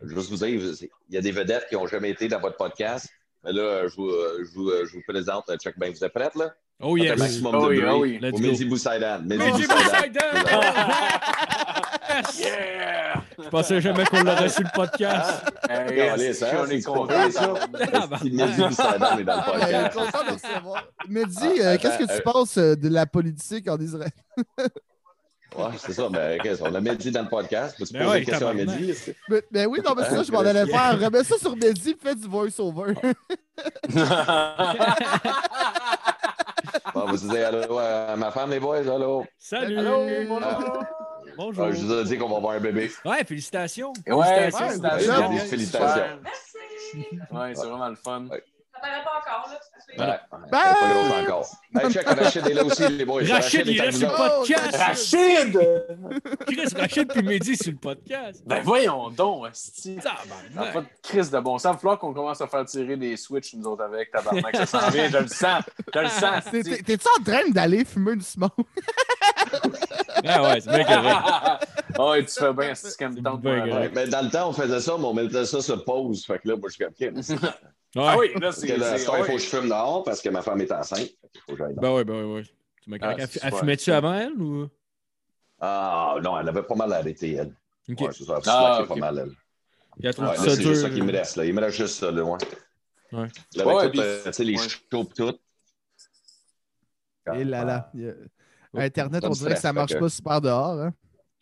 je 0.03 0.07
veux 0.09 0.15
juste 0.21 0.31
vous 0.31 0.37
dire, 0.37 0.49
il 0.49 1.15
y 1.15 1.19
a 1.19 1.21
des 1.21 1.33
vedettes 1.33 1.67
qui 1.69 1.75
n'ont 1.75 1.87
jamais 1.87 2.11
été 2.11 2.29
dans 2.29 2.41
votre 2.41 2.57
podcast. 2.57 3.09
Mais 3.45 3.53
là, 3.53 3.87
je 3.87 3.95
vous, 3.97 4.11
je 4.11 4.55
vous, 4.55 4.71
je 4.87 4.93
vous 4.93 5.03
présente. 5.07 5.51
Check 5.61 5.79
Ben, 5.79 5.93
vous 5.93 6.05
êtes 6.05 6.13
prêts, 6.13 6.31
là? 6.35 6.55
Oh 6.83 6.95
yes! 6.99 7.13
un 7.13 7.17
maximum 7.17 7.55
Oh 7.55 7.73
de 7.73 7.83
oh 7.87 8.03
oui. 8.03 8.19
Go. 8.19 8.39
Mehdi 8.39 8.65
Boussaïdan. 8.67 9.21
Mehdi 9.25 9.39
Mehdi! 9.39 9.65
Yeah! 12.39 13.23
Je 13.39 13.49
pensais 13.49 13.81
jamais 13.81 14.05
qu'on 14.05 14.23
l'aurait 14.23 14.49
sur 14.51 14.63
le 14.63 14.69
podcast. 14.75 15.43
Hey, 15.71 15.97
Calais, 15.97 16.27
est-ce 16.27 16.45
hein, 16.45 16.49
qu'on 16.55 16.67
est 16.67 16.81
c'est 16.81 16.87
content, 16.87 17.07
pas 17.07 17.31
ça? 17.31 17.55
Si 18.21 18.31
Mehdi 18.31 18.61
Boussaïdan 18.63 19.19
est 19.19 19.25
dans 19.25 19.37
le 19.37 19.53
podcast. 19.53 19.95
content 19.97 20.25
de 20.25 20.33
recevoir. 20.33 20.85
Mehdi, 21.09 21.61
Ah, 21.63 21.67
euh, 21.67 21.79
qu'est-ce 21.79 21.99
que 21.99 22.05
tu 22.05 22.13
euh, 22.13 22.21
penses 22.23 22.59
euh, 22.59 22.77
de 22.77 22.89
la 22.91 23.07
politique 23.07 23.69
en 23.71 23.79
Israël? 23.79 24.11
Ouais, 24.59 24.67
c'est 25.79 25.93
ça. 25.95 26.11
Ben, 26.11 26.39
qu'est-ce 26.43 26.61
qu'on 26.63 26.75
a 26.75 26.81
Mehdi 26.81 27.11
dans 27.11 27.23
le 27.23 27.29
podcast? 27.29 27.75
Peux-tu 27.79 27.95
Ben 27.95 28.01
poser 28.01 28.11
ouais, 28.13 28.19
une 28.19 28.25
question 28.27 28.49
à. 28.49 28.55
Mehdi? 28.55 28.93
Mais, 29.31 29.43
mais 29.51 29.65
oui, 29.65 29.79
non, 29.83 29.95
mais 29.97 30.03
c'est 30.05 30.17
ça, 30.17 30.23
je 30.23 30.31
m'en 30.33 30.41
allais 30.41 30.67
faire. 30.67 31.01
Remets 31.01 31.25
ça 31.25 31.39
sur 31.39 31.57
Mehdi, 31.57 31.97
fais 32.03 32.15
du 32.15 32.29
voice-over. 32.29 32.93
Bon, 36.95 37.07
vous 37.07 37.17
disiez 37.17 37.45
allô 37.45 37.79
à 37.79 38.17
ma 38.17 38.31
femme, 38.31 38.51
les 38.51 38.61
boys, 38.61 38.79
allô? 38.89 39.25
Salut! 39.39 39.79
Allô, 39.79 39.99
bonjour. 40.29 40.85
Bonjour! 41.37 41.65
Ah, 41.67 41.73
je 41.73 41.85
vous 41.85 41.93
ai 41.93 42.05
dit 42.05 42.19
qu'on 42.19 42.29
va 42.29 42.37
avoir 42.37 42.55
un 42.55 42.61
bébé. 42.61 42.91
Ouais, 43.05 43.25
félicitations! 43.25 43.93
Ouais, 44.07 44.51
Félicitations. 44.51 44.69
félicitations. 44.69 45.31
Des 45.31 45.39
félicitations. 45.39 46.03
Ouais, 47.31 47.55
c'est 47.55 47.67
vraiment 47.67 47.89
le 47.89 47.97
fun. 47.97 48.27
Ouais. 48.31 48.43
Ça 48.77 48.83
paraît 48.83 49.05
pas 49.05 49.21
encore, 49.21 49.49
là. 49.51 49.59
Ouais, 49.99 50.07
ouais, 50.07 50.51
pas 50.51 50.75
gros 50.93 51.15
encore. 51.15 51.47
Hey, 51.75 51.93
check, 51.93 52.07
Rachid 52.07 52.47
est 52.47 52.55
là 52.55 52.65
aussi, 52.65 52.89
les 52.89 53.05
boys. 53.05 53.23
Rachid, 53.27 53.67
il 53.67 53.81
est 53.81 53.87
là 53.87 53.93
sur 53.93 54.11
le 54.11 54.17
podcast! 54.17 54.77
Rachid! 54.77 55.61
Chris, 56.47 56.75
Rachid 56.77 57.09
puis 57.09 57.23
Mehdi 57.23 57.57
sur 57.57 57.73
le 57.73 57.79
podcast! 57.79 58.43
Ben 58.45 58.61
voyons 58.63 59.11
donc, 59.11 59.49
esti. 59.51 59.99
Ça 60.03 60.13
n'a 60.55 60.73
pas 60.73 60.81
de 60.83 60.87
crise 61.03 61.31
de 61.31 61.39
bon 61.39 61.59
sens. 61.59 61.71
Il 61.71 61.75
va 61.75 61.79
falloir 61.79 61.99
qu'on 61.99 62.13
commence 62.13 62.41
à 62.41 62.47
faire 62.47 62.65
tirer 62.67 62.97
des 62.97 63.17
switches, 63.17 63.55
nous 63.55 63.67
autres, 63.67 63.85
avec 63.85 64.11
tabarnak. 64.11 64.57
Ça 64.57 64.67
s'en 64.67 64.91
vient, 64.91 65.09
je 65.09 65.19
le 65.19 65.29
sens. 65.29 65.63
Je 65.95 65.99
le 65.99 66.09
sens, 66.09 66.45
T'es-tu 66.51 67.07
en 67.19 67.23
train 67.23 67.49
d'aller 67.51 67.85
fumer 67.85 68.13
une 68.13 68.21
smoke? 68.21 68.53
Ah 70.25 70.43
ouais, 70.43 70.61
c'est 70.61 70.71
bien 70.71 70.85
correct. 70.85 71.17
Ah 71.27 71.59
ouais, 72.11 72.25
tu 72.25 72.33
fais 72.33 72.53
bien, 72.53 72.75
c'est 72.75 72.97
comme. 72.99 73.15
Ouais, 73.45 73.91
mais 73.95 74.09
dans 74.09 74.23
le 74.23 74.31
temps, 74.31 74.49
on 74.49 74.53
faisait 74.53 74.81
ça, 74.81 74.97
mais 74.99 75.05
on 75.05 75.15
mettait 75.15 75.45
ça 75.45 75.61
sur 75.61 75.85
pause. 75.85 76.25
Fait 76.25 76.39
que 76.39 76.49
là, 76.49 76.57
moi, 76.57 76.69
je 76.69 76.75
suis 76.75 76.85
comme, 76.85 77.51
Ouais. 77.97 78.03
Ah 78.07 78.17
oui, 78.19 78.29
là, 78.35 78.41
Parce 78.41 78.57
c'est. 78.59 78.67
que 78.69 78.73
là, 78.81 78.99
soir, 78.99 79.19
il 79.19 79.25
faut 79.25 79.31
ouais. 79.33 79.37
que 79.37 79.43
je 79.43 79.47
fume 79.49 79.69
dehors 79.69 80.05
parce 80.05 80.21
que 80.21 80.29
ma 80.29 80.43
femme 80.43 80.61
est 80.61 80.71
enceinte. 80.73 81.09
Faut 81.47 81.53
que 81.53 81.59
j'aille. 81.59 81.75
Ben 81.77 81.95
ouais, 81.95 82.05
ben 82.05 82.15
ouais, 82.25 82.35
ouais. 82.35 82.43
Tu 82.83 82.91
m'as. 82.91 82.97
Ah, 83.01 83.15
Elle, 83.19 83.29
c'est 83.29 83.41
elle 83.43 83.55
fumait-tu 83.55 83.91
avant 83.93 84.15
elle 84.15 84.33
ou? 84.41 84.69
Ah 85.61 86.17
non, 86.23 86.39
elle 86.39 86.49
avait 86.49 86.63
pas 86.63 86.75
mal 86.75 86.93
arrêté, 86.93 87.33
elle. 87.35 87.55
Ok. 87.89 88.01
Ouais, 88.01 88.09
c'est 88.13 88.25
ça. 88.25 88.35
Elle 88.37 88.43
Ah, 88.47 88.77
slackait 88.77 88.83
ok. 88.83 88.89
pas 88.89 88.97
mal, 89.13 89.19
elle. 89.19 89.31
Puis 89.31 90.07
elle 90.09 90.15
trouve 90.15 90.29
Ouais, 90.29 90.37
ça 90.37 90.45
là, 90.47 90.55
c'est 90.57 90.63
juste 90.63 90.83
ça 90.83 90.91
qui 90.91 91.01
me 91.03 91.11
reste. 91.13 91.37
Là. 91.37 91.45
Il 91.47 91.55
me 91.55 91.61
reste 91.63 91.77
juste 91.79 91.95
ça, 91.99 92.11
là, 92.11 92.23
ouais. 92.23 92.39
Ouais. 93.13 93.29
Là, 93.55 93.63
avec 93.63 93.67
Ouais, 93.67 93.85
tout, 93.87 93.91
puis- 93.93 94.01
euh, 94.03 94.23
tu 94.25 94.33
sais, 94.33 94.45
les 94.45 94.59
ouais. 94.61 94.69
shows 94.69 95.05
tout. 95.17 95.35
Et 97.35 97.45
là 97.45 97.65
là. 97.65 97.91
il 97.95 98.03
y 98.03 98.09
a- 98.09 98.83
Internet, 98.85 99.25
on 99.25 99.31
dirait 99.31 99.55
que 99.55 99.61
ça 99.61 99.73
marche 99.73 99.99
pas 99.99 100.09
super 100.11 100.41
dehors. 100.41 100.79
Hein? 100.81 100.93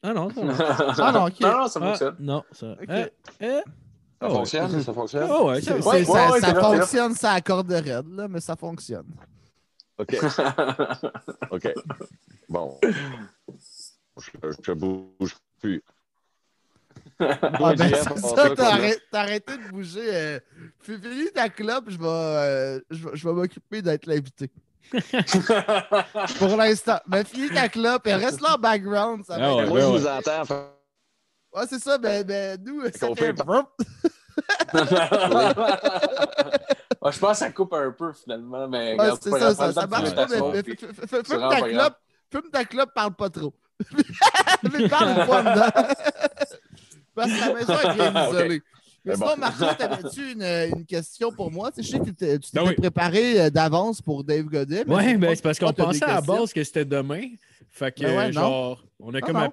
Ah 0.03 0.13
non, 0.13 0.29
ça. 0.31 0.41
Ah 1.03 1.13
non, 1.13 1.25
ok. 1.27 1.41
Non, 1.41 1.53
non, 1.59 1.67
ça 1.69 1.81
Ah, 1.83 1.87
fonctionne. 1.89 2.17
non, 2.21 2.43
ça. 2.53 2.77
Ça 4.21 4.29
ouais. 4.29 4.35
fonctionne? 4.35 4.83
Ça 4.83 4.93
fonctionne? 4.93 5.31
Ouais, 5.31 5.61
C'est- 5.61 5.83
ça. 5.83 5.89
Ouais, 5.91 6.05
fonctionne, 6.05 7.15
ça 7.15 7.33
accorde 7.33 7.71
raide, 7.71 8.09
là, 8.13 8.29
mais 8.29 8.41
ça 8.41 8.57
fonctionne. 8.57 9.07
OK. 9.99 10.17
OK. 11.51 11.73
Bon. 12.49 12.79
Je, 14.19 14.31
je 14.63 14.73
bouge 14.73 15.37
plus. 15.61 15.83
Ah, 17.19 17.75
ben, 17.77 17.95
ça, 17.95 18.51
t'as 18.57 19.21
arrêté, 19.21 19.57
de 19.57 19.71
bouger. 19.71 20.01
Euh, 20.15 20.41
fais- 20.81 20.99
finis 20.99 21.31
ta 21.33 21.49
clope, 21.49 21.85
je 21.89 21.99
vais, 21.99 22.07
euh, 22.09 22.81
je 22.91 23.09
vais, 23.09 23.17
je 23.17 23.29
vais 23.29 23.35
m'occuper 23.35 23.83
d'être 23.83 24.07
l'invité. 24.07 24.51
Pour 26.39 26.57
l'instant. 26.57 26.99
Mais 27.09 27.25
finis 27.25 27.51
ta 27.51 27.69
clope 27.69 28.07
et 28.07 28.15
reste 28.15 28.41
là 28.41 28.55
en 28.57 28.59
background. 28.59 29.25
Ça 29.25 29.37
Ah 29.39 29.51
être- 29.51 29.57
ouais, 29.57 29.67
Moi, 29.67 29.81
ben 29.81 29.87
je 29.93 29.99
vous 29.99 30.07
entends. 30.07 30.45
Ouais, 31.55 31.63
c'est 31.69 31.79
ça, 31.79 31.99
mais, 32.03 32.25
mais 32.25 32.57
nous, 32.59 32.83
ça 32.93 33.07
Qu'on 33.07 33.15
fait... 33.15 33.33
Ouais, 37.03 37.13
je 37.13 37.19
pense 37.19 37.33
que 37.33 37.37
ça 37.37 37.51
coupe 37.51 37.73
un 37.75 37.91
peu 37.93 38.13
finalement, 38.13 38.67
mais 38.69 38.97
Ouais, 38.99 39.11
c'est 39.21 39.31
ça, 39.31 39.55
ça, 39.55 39.73
ça 39.73 39.87
marche 39.87 40.15
pas, 40.15 40.27
ta 40.27 40.41
mais, 40.41 40.63
mais 40.65 40.77
fume 40.77 40.95
ta 41.27 41.49
pas 41.49 41.61
clope, 41.69 41.95
fume 42.33 42.51
ta 42.51 42.65
clope, 42.65 42.95
parle 42.95 43.15
pas 43.15 43.29
trop. 43.31 43.53
mais 44.73 44.89
parle 44.89 45.27
pas 45.27 45.43
dedans. 45.43 45.71
Parce 47.15 47.31
que 47.31 47.41
la 47.41 47.55
maison 47.55 47.75
est 47.79 47.95
bien 47.95 48.29
isolée. 48.29 48.63
Mais 49.05 49.11
Mais 49.11 49.15
sinon, 49.17 49.27
bon. 49.29 49.37
Marco, 49.37 49.65
t'avais-tu 49.79 50.33
une, 50.33 50.43
une 50.43 50.87
question 50.87 51.31
pour 51.31 51.51
moi? 51.53 51.71
Tu 51.71 51.83
sais, 51.83 51.89
je 51.89 51.93
sais 51.93 51.99
que 51.99 52.05
t'étais- 52.07 52.39
tu 52.39 52.51
t'étais 52.51 52.65
Ben 52.65 52.69
oui. 52.71 52.75
préparé 52.75 53.41
euh, 53.43 53.51
d'avance 53.51 54.01
pour 54.01 54.25
Dave 54.25 54.47
Godet. 54.47 54.85
mais 54.87 54.95
Ouais, 54.95 55.13
je 55.13 55.17
ben 55.19 55.35
c'est 55.37 55.43
parce 55.43 55.59
qu'on 55.59 55.73
pensait 55.75 56.05
à 56.05 56.15
la 56.15 56.21
base 56.23 56.53
que 56.55 56.65
c'était 56.65 56.87
demain. 56.87 57.23
Fait 57.71 57.93
que, 57.95 58.03
Ben 58.05 58.17
ouais, 58.17 58.33
genre, 58.33 58.83
on 58.99 59.13
a 59.13 59.19
Ah, 59.19 59.21
comme. 59.21 59.49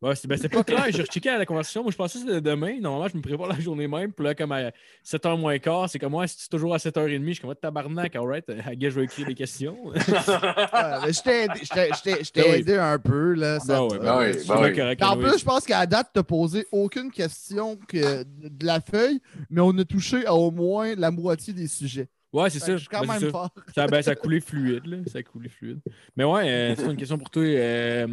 Ouais, 0.00 0.14
c'est 0.14 0.28
ben, 0.28 0.38
c'est 0.38 0.48
pas 0.48 0.62
clair, 0.62 0.84
j'ai 0.90 1.02
rechecké 1.02 1.28
à 1.28 1.38
la 1.38 1.44
conversation. 1.44 1.82
Moi, 1.82 1.90
je 1.90 1.96
pensais 1.96 2.20
que 2.20 2.24
c'était 2.26 2.40
demain. 2.40 2.78
Normalement, 2.80 3.08
je 3.12 3.16
me 3.16 3.22
prépare 3.22 3.48
la 3.48 3.58
journée 3.58 3.88
même. 3.88 4.12
Puis 4.12 4.24
là, 4.24 4.32
comme 4.32 4.52
à 4.52 4.70
7h 5.04 5.36
moins 5.40 5.58
quart, 5.58 5.90
c'est 5.90 5.98
comme 5.98 6.12
moi, 6.12 6.24
si 6.28 6.36
c'est 6.38 6.48
toujours 6.48 6.72
à 6.72 6.78
7h30, 6.78 7.26
je 7.26 7.32
suis 7.32 7.40
comme 7.42 7.52
tabarnak, 7.56 8.14
alright. 8.14 8.44
Guess 8.76 8.92
je 8.94 9.00
vais 9.00 9.04
écrire 9.06 9.26
des 9.26 9.34
questions. 9.34 9.76
Ouais, 9.88 11.12
je 11.12 11.22
t'ai 11.22 11.44
aidé, 11.44 11.60
je 11.62 11.68
t'ai- 11.68 11.88
je 11.96 12.02
t'ai- 12.02 12.24
je 12.24 12.30
t'ai 12.30 12.42
Ben 12.42 12.54
aidé 12.60 12.74
un 12.76 12.98
peu. 12.98 13.32
Là, 13.34 13.58
ça 13.60 13.74
Ben 13.80 13.82
ouais, 13.88 13.98
ben 13.98 14.18
oui, 14.18 14.34
c'est 14.38 14.46
ben 14.48 14.62
oui. 14.62 14.76
correct. 14.76 15.02
En 15.02 15.16
plus, 15.16 15.38
je 15.38 15.44
pense 15.44 15.64
qu'à 15.64 15.84
date, 15.86 16.10
tu 16.12 16.18
n'as 16.18 16.22
posé 16.22 16.66
aucune 16.70 17.10
question 17.10 17.76
que 17.88 18.22
de 18.24 18.66
la 18.66 18.80
feuille, 18.80 19.20
mais 19.50 19.60
on 19.60 19.76
a 19.78 19.84
touché 19.84 20.24
à 20.26 20.34
au 20.34 20.50
moins 20.50 20.94
la 20.96 21.10
moitié 21.10 21.52
des 21.52 21.66
sujets. 21.66 22.08
Ouais, 22.32 22.50
c'est 22.50 22.58
ça. 22.60 22.72
Je 22.72 22.78
suis 22.78 22.88
quand 22.88 23.00
Ben, 23.00 23.14
même 23.14 23.20
ça. 23.20 23.30
fort. 23.30 23.50
Ça, 23.74 23.86
ben, 23.86 24.02
ça 24.02 24.10
a 24.12 24.14
coulé 24.14 24.40
fluide, 24.40 24.86
là. 24.86 24.98
Ça 25.10 25.18
a 25.18 25.22
coulé 25.22 25.48
fluide. 25.48 25.80
Mais 26.16 26.24
ouais, 26.24 26.48
euh, 26.48 26.74
c'est 26.76 26.84
une 26.84 26.96
question 26.96 27.18
pour 27.18 27.30
toi. 27.30 27.42
euh, 27.42 28.06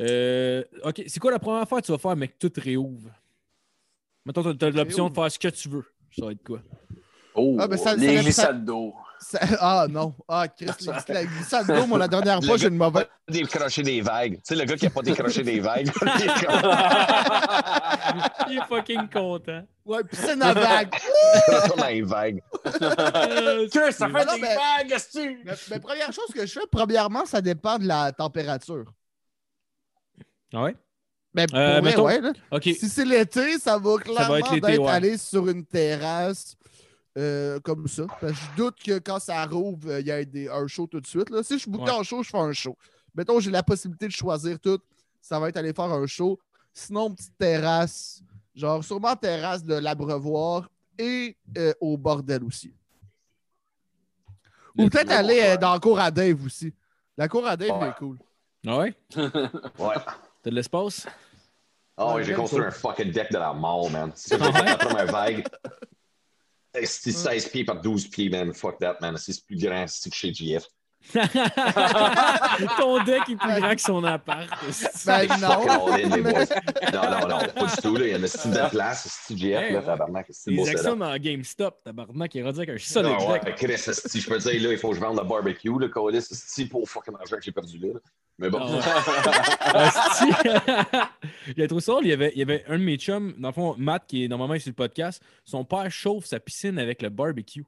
euh, 0.00 0.62
OK, 0.84 1.02
c'est 1.06 1.20
quoi 1.20 1.30
la 1.30 1.38
première 1.38 1.68
fois 1.68 1.80
que 1.80 1.86
tu 1.86 1.92
vas 1.92 1.98
faire, 1.98 2.16
mais 2.16 2.28
que 2.28 2.46
tout 2.48 2.52
réouvre? 2.60 3.10
Mettons, 4.26 4.54
tu 4.54 4.64
as, 4.64 4.70
l'option 4.70 5.08
de 5.08 5.14
faire 5.14 5.30
ce 5.30 5.38
que 5.38 5.48
tu 5.48 5.68
veux. 5.68 5.84
Ça 6.18 6.26
va 6.26 6.32
être 6.32 6.42
quoi? 6.44 6.60
Oh, 7.34 7.56
Ah, 7.60 7.68
ben, 7.68 7.76
ça- 7.76 7.94
les 7.94 8.08
dépend- 8.08 8.22
glissades 8.22 8.64
d'eau. 8.64 8.94
Ça- 9.20 9.38
Ah 9.60 9.86
non. 9.88 10.14
Ah, 10.26 10.48
Chris, 10.48 10.66
la, 10.86 11.04
la 11.08 11.24
glissade 11.26 11.66
d'eau, 11.66 11.86
moi, 11.86 11.98
la 11.98 12.08
dernière 12.08 12.42
fois, 12.42 12.56
j'ai 12.56 12.68
une 12.68 12.76
mauvaise. 12.76 13.06
Décrocher 13.28 13.82
des 13.82 14.00
vagues. 14.00 14.36
Tu 14.36 14.40
sais, 14.44 14.56
le 14.56 14.64
gars 14.64 14.76
qui 14.76 14.86
a 14.86 14.90
pas 14.90 15.02
décroché 15.02 15.42
des 15.42 15.60
vagues. 15.60 15.90
il 16.02 16.22
est 16.22 16.46
comme- 16.46 16.70
Il 18.50 18.58
est 18.58 18.64
fucking 18.66 19.08
content. 19.10 19.62
Ouais, 19.84 20.02
puis 20.04 20.16
c'est 20.16 20.36
la 20.36 20.52
vague. 20.54 20.92
retourne 21.48 21.80
dans 21.80 21.86
les 21.86 22.02
vagues. 22.02 22.42
Euh, 22.82 23.68
Chris, 23.68 23.92
ça 23.92 24.08
fait 24.08 24.24
des 24.34 24.40
vagues, 24.40 24.92
est-ce 24.92 25.18
Mais, 25.44 25.54
mais 25.70 25.80
première 25.80 26.12
chose 26.12 26.28
que 26.34 26.46
je 26.46 26.52
fais, 26.52 26.66
premièrement, 26.70 27.26
ça 27.26 27.40
dépend 27.40 27.78
de 27.78 27.86
la 27.86 28.12
température. 28.12 28.84
Ah 30.52 30.64
ouais? 30.64 30.76
Mais 31.34 31.46
pour 31.46 31.58
Euh, 31.58 31.80
vrai, 31.80 31.82
mettons- 31.82 32.04
ouais, 32.06 32.20
là. 32.20 32.32
OK. 32.50 32.62
Si 32.64 32.88
c'est 32.88 33.04
l'été, 33.04 33.58
ça 33.58 33.78
va 33.78 33.98
clairement 33.98 34.36
être 34.36 34.80
ouais. 34.82 34.88
aller 34.88 35.16
sur 35.16 35.48
une 35.48 35.64
terrasse 35.64 36.56
euh, 37.16 37.60
comme 37.60 37.86
ça. 37.86 38.06
Parce 38.20 38.32
que 38.32 38.38
je 38.38 38.56
doute 38.56 38.82
que 38.82 38.98
quand 38.98 39.20
ça 39.20 39.44
rouvre, 39.46 39.88
euh, 39.90 40.00
il 40.00 40.06
y 40.06 40.10
ait 40.10 40.24
des, 40.26 40.48
un 40.48 40.66
show 40.66 40.86
tout 40.86 41.00
de 41.00 41.06
suite. 41.06 41.30
Là. 41.30 41.42
Si 41.42 41.54
je 41.54 41.58
suis 41.60 41.70
Ouais. 41.70 41.90
en 41.90 42.02
show, 42.02 42.22
je 42.22 42.30
fais 42.30 42.38
un 42.38 42.52
show. 42.52 42.76
Mettons, 43.14 43.38
j'ai 43.40 43.50
la 43.50 43.62
possibilité 43.62 44.06
de 44.06 44.12
choisir 44.12 44.58
tout. 44.58 44.78
Ça 45.20 45.38
va 45.38 45.48
être 45.48 45.56
aller 45.56 45.72
faire 45.72 45.84
un 45.92 46.06
show. 46.06 46.38
Sinon, 46.72 47.12
petite 47.14 47.36
terrasse. 47.38 48.22
Genre, 48.54 48.82
sûrement 48.84 49.14
terrasse 49.16 49.62
de 49.64 49.74
l'abreuvoir 49.74 50.68
et 50.98 51.36
euh, 51.58 51.72
au 51.80 51.96
bordel 51.96 52.42
aussi. 52.44 52.72
Ou 54.78 54.88
peut-être 54.88 55.10
aller 55.10 55.40
euh, 55.42 55.56
dans 55.56 55.72
la 55.74 55.78
cour 55.80 55.98
à 55.98 56.10
Dave 56.10 56.44
aussi. 56.44 56.72
La 57.16 57.28
cour 57.28 57.46
à 57.46 57.56
Dave 57.56 57.80
Ouais. 57.80 57.88
est 57.88 57.98
cool. 57.98 58.18
Ah 58.66 58.78
ouais? 58.78 58.94
Ouais. 59.78 59.94
T'as 60.42 60.50
de 60.50 60.54
l'espace? 60.54 61.06
Oh, 61.96 62.14
Ouais, 62.14 62.24
j'ai 62.24 62.32
construit 62.34 62.62
ça. 62.62 62.68
un 62.68 62.70
fucking 62.70 63.12
deck 63.12 63.30
de 63.30 63.38
la 63.38 63.52
mort, 63.52 63.90
man. 63.90 64.10
C'est 64.14 64.40
ouais? 64.40 64.50
la 64.52 64.76
première 64.76 65.06
vague. 65.06 65.46
C'est 66.84 67.10
16 67.12 67.48
pieds 67.48 67.64
par 67.64 67.80
12 67.80 68.08
pieds, 68.08 68.28
man. 68.30 68.54
Fuck 68.54 68.78
that, 68.78 68.98
man. 69.00 69.16
C'est 69.16 69.44
plus 69.44 69.56
grand 69.56 69.86
c'est 69.88 70.08
que 70.08 70.14
chez 70.16 70.32
GF. 70.32 70.64
Ton 72.78 73.02
deck 73.04 73.22
est 73.30 73.36
plus 73.36 73.60
grand 73.60 73.74
que 73.74 73.80
son 73.80 74.04
appart. 74.04 74.48
Ben 75.06 75.26
non. 75.40 75.64
Non, 75.66 77.10
non, 77.10 77.28
non, 77.28 77.38
pas 77.54 77.66
du 77.66 77.76
tout. 77.82 77.96
Là. 77.96 78.06
Il 78.06 78.20
y 78.20 78.24
a 78.24 78.28
style 78.28 78.50
de 78.50 78.68
place. 78.68 79.22
C'est 79.26 79.36
GF, 79.36 79.60
Hey, 79.60 79.72
là, 79.72 79.82
tabarnak. 79.82 80.30
Les 80.46 80.68
actions 80.68 80.96
dans 80.96 81.16
GameStop, 81.16 81.82
tabarnak, 81.82 82.34
il 82.34 82.40
est 82.40 82.44
rendu 82.44 82.58
avec 82.58 82.70
un 82.70 82.78
solide 82.78 83.16
Ah 83.18 83.32
ouais, 83.32 83.40
deck. 83.40 83.56
Je 83.58 84.28
peux 84.28 84.38
dire, 84.38 84.62
là, 84.62 84.72
il 84.72 84.78
faut 84.78 84.90
que 84.90 84.96
je 84.96 85.00
vende 85.00 85.18
le 85.18 85.24
barbecue, 85.24 85.72
le 85.78 85.88
colis, 85.88 86.22
c'est 86.22 86.66
pour 86.66 86.88
fucking 86.88 87.14
argent 87.18 87.36
que 87.36 87.42
j'ai 87.42 87.52
perdu 87.52 87.78
là. 87.78 87.98
Mais 88.38 88.48
bon. 88.48 88.60
Ah. 88.62 89.90
J'ai 91.56 91.66
trouvé 91.66 91.82
ça 91.82 91.92
il 92.02 92.08
y, 92.08 92.12
avait, 92.12 92.32
il 92.34 92.38
y 92.38 92.42
avait 92.42 92.64
un 92.68 92.78
de 92.78 92.84
mes 92.84 92.96
chums, 92.96 93.34
dans 93.38 93.48
le 93.48 93.54
fond, 93.54 93.74
Matt, 93.76 94.04
qui 94.06 94.24
est 94.24 94.28
normalement 94.28 94.58
sur 94.58 94.70
le 94.70 94.74
podcast, 94.74 95.22
son 95.44 95.64
père 95.64 95.90
chauffe 95.90 96.24
sa 96.24 96.40
piscine 96.40 96.78
avec 96.78 97.02
le 97.02 97.10
barbecue. 97.10 97.64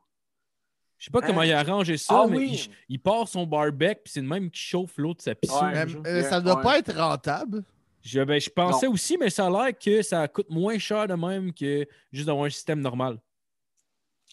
Je 1.03 1.07
sais 1.07 1.11
pas 1.11 1.21
comment 1.21 1.41
Hein? 1.41 1.47
il 1.47 1.53
a 1.53 1.59
arrangé 1.59 1.97
ça, 1.97 2.23
Ah 2.23 2.27
mais 2.31 2.37
oui. 2.39 2.69
il, 2.89 2.95
il 2.95 2.99
part 3.01 3.27
son 3.27 3.45
barbecue, 3.45 4.03
puis 4.05 4.13
c'est 4.13 4.21
le 4.21 4.29
même 4.29 4.49
qui 4.49 4.61
chauffe 4.61 4.97
l'eau 4.99 5.15
de 5.15 5.21
sa 5.21 5.35
piscine. 5.35 5.59
Ouais. 5.59 5.77
Euh, 5.77 6.03
euh, 6.07 6.23
ça 6.23 6.39
ne 6.39 6.45
doit 6.45 6.59
Ouais. 6.59 6.63
pas 6.63 6.79
être 6.79 6.95
rentable. 6.97 7.65
Je, 8.03 8.21
ben, 8.21 8.41
je 8.41 8.49
pensais 8.49 8.87
aussi, 8.87 9.19
mais 9.19 9.29
ça 9.29 9.47
a 9.47 9.51
l'air 9.51 9.77
que 9.77 10.01
ça 10.03 10.29
coûte 10.29 10.49
moins 10.49 10.79
cher 10.79 11.09
de 11.09 11.15
même 11.15 11.53
que 11.53 11.85
juste 12.13 12.27
d'avoir 12.27 12.47
un 12.47 12.51
système 12.51 12.79
normal. 12.81 13.19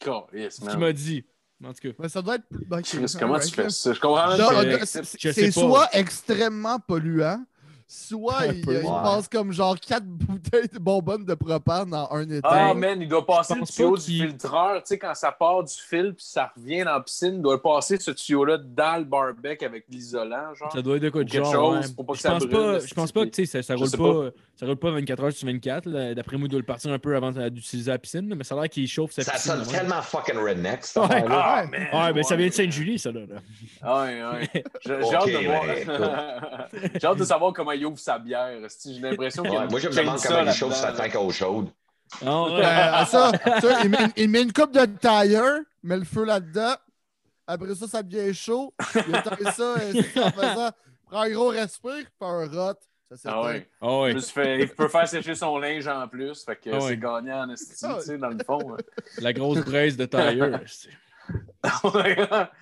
Yes, 0.06 0.56
C'est 0.56 0.66
ce 0.66 0.70
qu'il 0.70 0.78
m'a 0.80 0.94
dit. 0.94 1.26
En 1.64 1.74
tout 1.74 1.80
cas. 1.82 1.90
Mais 1.98 2.08
ça 2.08 2.22
doit 2.22 2.36
être 2.36 2.48
plus. 2.48 2.66
ok, 2.72 2.84
Chris, 2.84 3.16
comment 3.20 3.40
tu 3.40 3.50
fais 3.50 3.70
ça? 3.72 3.91
Je 3.94 4.00
comprends 4.00 4.38
c'est- 4.86 5.52
soit 5.52 5.90
extrêmement 5.94 6.78
polluant, 6.80 7.44
soit 7.91 8.45
il, 8.53 8.61
peu, 8.61 8.74
il 8.74 8.78
ouais. 8.86 9.03
passe 9.03 9.28
comme 9.28 9.52
genre 9.52 9.76
quatre 9.80 10.06
bouteilles 10.06 10.68
de 10.72 10.78
bonbonnes 10.78 11.26
de 11.26 11.34
propane 11.34 11.90
dans 11.90 12.07
un 12.11 12.22
été. 12.22 12.40
Ah, 12.44 12.74
man, 12.76 13.02
il 13.02 13.07
doit 13.07 13.26
passer 13.26 13.56
le 13.56 13.66
tuyau 13.66 13.98
du 13.98 14.03
filtreur. 14.03 14.76
Tu 14.84 14.90
sais, 14.90 14.99
quand 14.99 15.16
ça 15.16 15.32
part 15.32 15.64
du 15.64 15.74
fil 15.74 16.14
puis 16.16 16.24
ça 16.26 16.52
revient 16.56 16.84
dans 16.84 16.94
la 16.94 16.99
piscine, 17.02 17.36
il 17.38 17.41
doit 17.41 17.60
passer 17.61 17.98
ce 17.98 18.11
tuyau-là 18.11 18.60
dans 18.60 18.98
le 18.99 19.06
barbecue 19.06 19.66
avec 19.66 19.86
l'isolant, 19.90 20.53
genre. 20.53 20.72
Ça 20.72 20.82
doit 20.84 20.98
être 20.98 21.02
de 21.03 21.10
quoi 21.10 21.24
de 21.24 21.32
quelque 21.32 21.44
genre. 21.45 21.53
chose 21.53 21.88
ouais. 21.88 21.94
pour 21.95 22.06
pas 22.06 22.14
que 22.14 22.18
je, 22.20 22.22
ça 22.24 22.30
pense 22.32 22.45
brûle, 22.45 22.52
pas, 22.52 22.80
je 22.80 22.94
pense 22.94 23.11
pas 23.11 23.26
que 23.26 23.30
tu 23.32 23.45
sais, 23.45 23.64
ça, 23.64 23.64
ça 23.64 23.76
roule 23.76 23.90
pas, 23.90 24.30
ça 24.56 24.66
roule 24.68 24.76
pas 24.76 24.91
24 24.91 25.24
heures 25.24 25.32
sur 25.34 25.48
24. 25.48 25.86
là. 25.88 26.14
D'après 26.14 26.38
moi, 26.38 26.45
il 26.45 26.52
doit 26.52 26.60
le 26.60 26.66
partir 26.66 26.91
un 26.91 26.99
peu 26.99 27.16
avant 27.16 27.32
d'utiliser 27.32 27.90
la 27.90 27.98
piscine, 27.98 28.32
mais 28.36 28.44
ça 28.44 28.53
a 28.56 28.61
l'air 28.61 28.70
qu'il 28.70 28.88
chauffe 28.88 29.14
sa 29.14 29.24
Ça 29.24 29.32
piscine. 29.32 29.52
sonne 29.53 29.61
de 29.61 29.66
même. 29.66 29.76
tellement 29.80 30.02
fucking 30.03 30.38
redneck, 30.38 30.84
Ouais. 30.95 31.02
affaire-là. 31.03 31.41
Ah, 31.44 31.61
Ouais. 31.64 31.68
man! 31.91 32.06
Ouais, 32.07 32.14
ben 32.14 32.24
ça 32.24 32.36
vient 32.36 32.48
de 32.48 32.53
Sainte-Julie, 32.53 32.99
ça, 32.99 33.11
là. 33.11 33.22
Ouais, 33.22 34.22
ouais. 34.24 34.64
J'ai 34.86 34.94
hâte 35.16 35.26
de 35.28 35.32
mais 35.32 35.45
voir. 35.45 35.66
J'ai 37.02 37.07
hâte 37.07 37.18
de 37.18 37.24
savoir 37.24 37.53
comment 37.53 37.72
il 37.80 37.85
ouvre 37.85 37.99
sa 37.99 38.19
bière. 38.19 38.49
J'ai 38.85 38.99
l'impression 38.99 39.43
a 39.43 39.49
Ouais, 39.49 39.68
moi, 39.69 39.80
je 39.80 39.88
me 39.89 39.95
demande 39.95 40.18
ça 40.19 40.27
comment 40.30 40.51
il 40.51 40.53
chauffe 40.53 40.76
sa 40.76 40.91
tank 40.93 41.15
à 41.15 41.22
eau 41.22 41.31
chaude. 41.31 41.69
Ouais. 42.22 42.27
Euh, 42.27 43.06
ça, 43.06 43.31
ça, 43.61 43.84
il, 43.84 43.89
met, 43.89 43.97
il 44.18 44.30
met 44.30 44.41
une 44.41 44.53
coupe 44.53 44.72
de 44.73 44.85
tire, 44.85 45.60
met 45.84 45.97
le 45.97 46.06
feu 46.06 46.23
là-dedans. 46.26 46.73
Après 47.45 47.73
ça, 47.76 47.88
ça 47.88 48.03
devient 48.03 48.34
chaud. 48.34 48.73
Il 48.95 49.15
éteint 49.15 49.51
ça, 49.51 49.64
euh, 49.64 50.01
c'est 50.14 50.19
en 50.23 50.31
faisant. 50.31 50.69
Prend 51.07 51.22
un 51.22 51.30
gros 51.31 51.47
respire, 51.49 52.06
fait 52.19 52.26
un 52.26 52.47
rot. 52.47 52.73
Ça. 53.15 53.31
Ah. 53.34 53.53
Ah 53.81 54.19
fait- 54.22 54.60
il 54.61 54.69
peut 54.69 54.88
faire 54.88 55.07
sécher 55.07 55.34
son 55.34 55.57
linge 55.57 55.88
en 55.88 56.07
plus. 56.07 56.43
Fait 56.43 56.56
que 56.56 56.69
Ah 56.72 56.80
c'est 56.80 56.97
gagnant 56.97 57.41
en 57.45 57.49
esti, 57.49 57.84
ouais. 57.85 57.95
tu 57.97 58.06
sais, 58.06 58.18
dans 58.19 58.30
le 58.30 58.38
fond. 58.45 58.77
La 59.18 59.34
grosse 59.34 59.65
braise 59.65 59.97
de 59.97 60.06
tailleur. 60.06 60.60
c'est- 60.68 60.89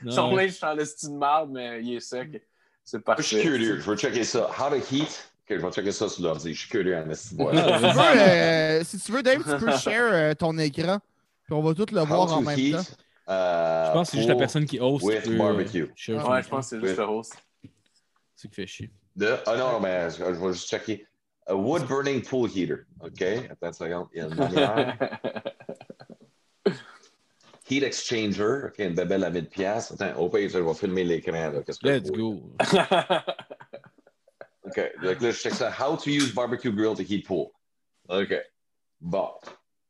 son 0.09 0.35
linge, 0.35 0.51
c'est 0.53 0.65
en 0.65 0.77
esti 0.77 1.07
de 1.09 1.15
marde, 1.15 1.49
mais 1.51 1.81
il 1.83 1.95
est 1.95 1.99
sec. 1.99 2.46
C'est 2.89 3.01
je 3.17 3.21
suis 3.21 3.41
curieux. 3.41 3.79
Je 3.81 3.89
veux 3.89 3.97
checker 3.97 4.23
ça. 4.23 4.49
How 4.57 4.69
to 4.69 4.77
heat? 4.77 5.29
Ok, 5.49 5.57
je 5.59 5.65
vais 5.65 5.71
checker 5.71 5.91
ça 5.91 6.07
sur 6.07 6.23
l'ordi. 6.23 6.53
Je 6.53 6.59
suis 6.59 6.69
curieux 6.69 6.95
en. 6.97 7.13
Si 7.13 7.35
tu 7.35 7.43
veux, 7.43 7.49
euh, 7.53 8.83
si 8.85 8.97
tu 8.97 9.11
veux, 9.11 9.21
Dave, 9.21 9.43
tu 9.43 9.65
peux 9.65 9.77
share 9.77 10.13
euh, 10.13 10.33
ton 10.35 10.57
écran. 10.57 10.99
Puis 11.43 11.53
on 11.53 11.61
va 11.61 11.73
tout 11.73 11.85
le 11.93 11.99
How 12.01 12.05
voir 12.05 12.31
en 12.37 12.41
même 12.41 12.57
heat. 12.57 12.75
temps. 12.77 12.83
euh, 13.29 13.87
Je 13.87 13.91
pense 13.91 14.07
que 14.07 14.11
c'est 14.11 14.17
juste 14.19 14.29
la 14.29 14.35
personne 14.37 14.65
qui 14.65 14.79
host. 14.79 15.03
with 15.03 15.23
peut, 15.25 15.33
euh, 15.33 15.37
barbecue. 15.37 15.83
Ouais, 15.83 16.41
je 16.41 16.47
pense 16.47 16.69
que 16.69 16.79
c'est 16.79 16.87
juste 16.87 16.97
le 16.97 17.03
host. 17.03 17.33
C'est 18.35 18.47
qui 18.47 18.55
fait 18.55 18.67
chier. 18.67 18.89
De... 19.17 19.35
Ah 19.45 19.57
non, 19.57 19.81
mais 19.81 20.09
je, 20.09 20.17
je 20.23 20.23
vais 20.39 20.53
juste 20.53 20.69
checker. 20.69 21.05
A 21.45 21.55
wood 21.55 21.85
burning 21.87 22.21
pool 22.21 22.49
heater. 22.49 22.85
OK? 23.01 23.21
Attends 23.21 23.67
une 23.67 23.73
seconde. 23.73 24.07
Il 24.13 24.19
y 24.19 24.21
a 24.21 24.27
une. 24.27 24.35
Heat 27.69 27.83
exchanger. 27.83 28.67
OK, 28.67 28.79
une 28.79 28.95
bébelle 28.95 29.23
à 29.23 29.29
1000 29.29 29.49
pièces. 29.49 29.91
Attends, 29.91 30.17
au 30.19 30.29
pire, 30.29 30.49
je 30.49 30.57
vais 30.57 30.73
filmer 30.73 31.03
l'écran. 31.03 31.51
Let's 31.83 32.11
go. 32.11 32.41
OK. 34.63 34.91
Donc 35.03 35.21
là, 35.21 35.31
je 35.31 35.37
check 35.37 35.53
ça. 35.53 35.69
How 35.71 35.97
to 35.97 36.09
use 36.09 36.33
barbecue 36.33 36.71
grill 36.71 36.95
to 36.95 37.03
heat 37.03 37.25
pool. 37.25 37.51
OK. 38.09 38.33
Bon. 39.01 39.31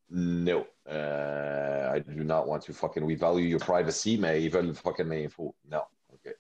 No. 0.10 0.66
Uh, 0.90 1.92
I 1.94 2.00
do 2.00 2.24
not 2.24 2.48
want 2.48 2.62
to 2.64 2.74
fucking. 2.74 3.06
We 3.06 3.16
value 3.16 3.46
your 3.46 3.60
privacy, 3.60 4.18
mais 4.18 4.42
ils 4.44 4.50
veulent 4.50 4.74
fucking 4.74 5.08
l'info. 5.10 5.54
Non. 5.70 5.84
OK. 6.14 6.34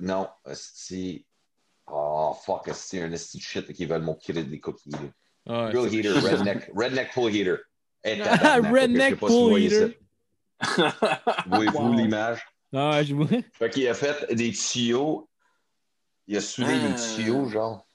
Non. 0.00 0.28
Si. 0.52 1.24
Oh, 1.86 2.34
fuck. 2.34 2.68
C'est 2.74 3.00
un 3.02 3.12
esti 3.12 3.38
de 3.38 3.42
shit 3.42 3.72
qui 3.72 3.86
veulent 3.86 4.02
mon 4.02 4.14
crédit 4.14 4.44
des 4.44 4.60
cookies. 4.60 4.90
ouais, 5.46 5.70
Grill 5.72 5.92
heater, 5.92 6.14
redneck, 6.20 6.70
redneck 6.74 7.12
pool 7.12 7.30
heater. 7.34 7.60
Redneck 8.04 9.18
pool 9.18 9.58
heater. 9.58 9.94
Voyez-vous 11.46 11.78
Wow. 11.78 11.94
l'image? 11.94 12.40
Ah, 12.74 13.02
je 13.02 13.14
vois. 13.14 13.26
Fait 13.52 13.70
qu'il 13.70 13.86
a 13.88 13.94
fait 13.94 14.34
des 14.34 14.52
tuyaux. 14.52 15.28
Il 16.26 16.36
a 16.36 16.40
soudé 16.40 16.72
Ah. 16.74 16.88
des 16.88 16.94
tuyaux, 17.14 17.46
genre. 17.48 17.86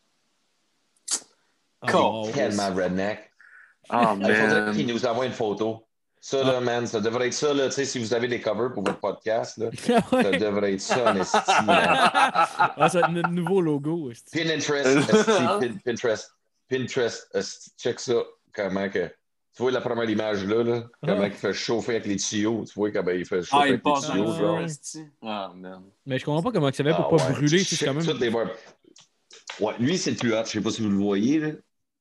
Ah, 1.82 1.92
Cool. 1.92 2.02
wow. 2.02 2.32
Tellement 2.32 2.74
redneck. 2.74 3.32
Oh, 3.90 4.18
Il 4.20 4.36
faudrait 4.36 4.72
qu'il 4.74 4.86
nous 4.88 5.06
envoie 5.06 5.26
une 5.28 5.32
photo. 5.32 5.88
Ça, 6.20 6.44
là, 6.44 6.60
man, 6.60 6.86
ça 6.86 7.00
devrait 7.00 7.28
être 7.28 7.34
ça, 7.34 7.54
là, 7.54 7.68
tu 7.68 7.72
sais, 7.76 7.86
si 7.86 8.00
vous 8.00 8.14
avez 8.14 8.28
des 8.28 8.42
covers 8.42 8.74
pour 8.74 8.84
votre 8.84 9.00
podcast, 9.00 9.58
là, 9.58 9.70
ça 10.12 10.32
devrait 10.32 10.74
être 10.74 10.82
ça, 10.82 11.10
en 11.14 11.16
esti, 11.16 11.38
man. 11.64 11.88
Ah, 11.88 12.90
ça, 12.92 13.08
notre 13.08 13.30
nouveau 13.30 13.62
logo. 13.62 14.12
Pinterest, 14.34 15.08
Pinterest, 15.86 16.36
Pinterest, 16.70 17.30
esti, 17.34 17.72
check 17.78 17.98
ça, 18.02 18.16
comment 18.54 18.90
que... 18.90 19.10
Tu 19.58 19.64
vois 19.64 19.72
la 19.72 19.82
première 19.82 20.08
image 20.10 20.46
là, 20.46 20.64
là 20.64 20.84
comment 21.04 21.22
Ah. 21.24 21.28
il 21.28 21.34
fait 21.34 21.52
chauffer 21.54 21.94
avec 21.94 22.06
les 22.06 22.16
tuyaux. 22.18 22.64
Tu 22.68 22.74
vois 22.76 22.92
comment 22.92 23.10
il 23.12 23.26
fait 23.26 23.42
chauffer 23.42 23.50
Ah, 23.54 23.66
il 23.66 23.70
avec 23.74 23.86
les 23.86 23.92
passe 23.92 24.10
tuyaux, 24.12 24.34
genre. 24.34 24.60
Ah, 25.24 25.52
man. 25.56 25.82
Mais 26.06 26.20
je 26.20 26.26
comprends 26.26 26.44
pas 26.44 26.52
comment 26.52 26.72
ça 26.72 26.84
fait 26.84 26.94
pour 26.94 27.08
Ah, 27.14 27.18
pas 27.18 27.26
ouais. 27.28 27.34
brûler. 27.34 27.60
C'est 27.64 27.84
quand 27.86 27.94
même. 27.96 28.50
Ouais, 29.60 29.74
lui, 29.80 29.98
c'est 29.98 30.12
le 30.12 30.18
plus 30.18 30.34
hot. 30.36 30.44
Je 30.46 30.52
sais 30.52 30.62
pas 30.62 30.70
si 30.70 30.82
vous 30.84 30.90
le 30.90 30.96
voyez, 30.98 31.40
là. 31.40 31.50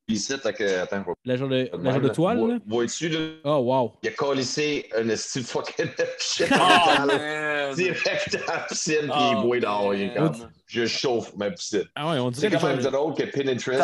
Puis 0.06 0.16
ici, 0.16 0.34
t'as 0.40 0.52
que... 0.52 0.80
Attends, 0.82 1.02
La 1.24 1.36
genre 1.36 1.48
de, 1.48 1.64
pas 1.64 1.78
la 1.78 1.90
genre 1.92 2.00
de 2.02 2.06
là. 2.08 2.12
toile, 2.14 2.38
Vois- 2.38 2.48
là? 2.48 2.58
Vois-tu, 2.66 3.08
là? 3.08 3.18
Oh, 3.44 3.56
wow. 3.56 3.92
Il 4.02 4.08
a 4.10 4.12
collissé 4.12 4.88
un 4.96 5.08
esti 5.08 5.40
de 5.40 5.44
fucking 5.46 5.86
shit 6.20 6.46
Oh, 6.52 7.06
man. 7.06 7.74
direct 7.74 8.32
dans 8.46 8.52
la 8.52 8.60
piscine, 8.68 9.00
puis 9.00 9.10
Oh, 9.12 9.32
il 9.34 9.42
boit 9.42 9.58
dehors. 9.60 9.94
Il 9.94 10.02
est 10.02 10.14
comme, 10.14 10.32
je 10.66 10.86
chauffe 10.86 11.34
ma 11.36 11.50
piscine. 11.50 11.84
Ah 11.96 12.10
ouais, 12.10 12.18
on 12.20 12.30
C'est 12.32 12.48
dirait 12.50 12.60
quand 12.60 12.68
même 12.68 12.78
que 12.78 12.86
drôle 12.88 13.14
que 13.14 13.24
Pinterest. 13.24 13.82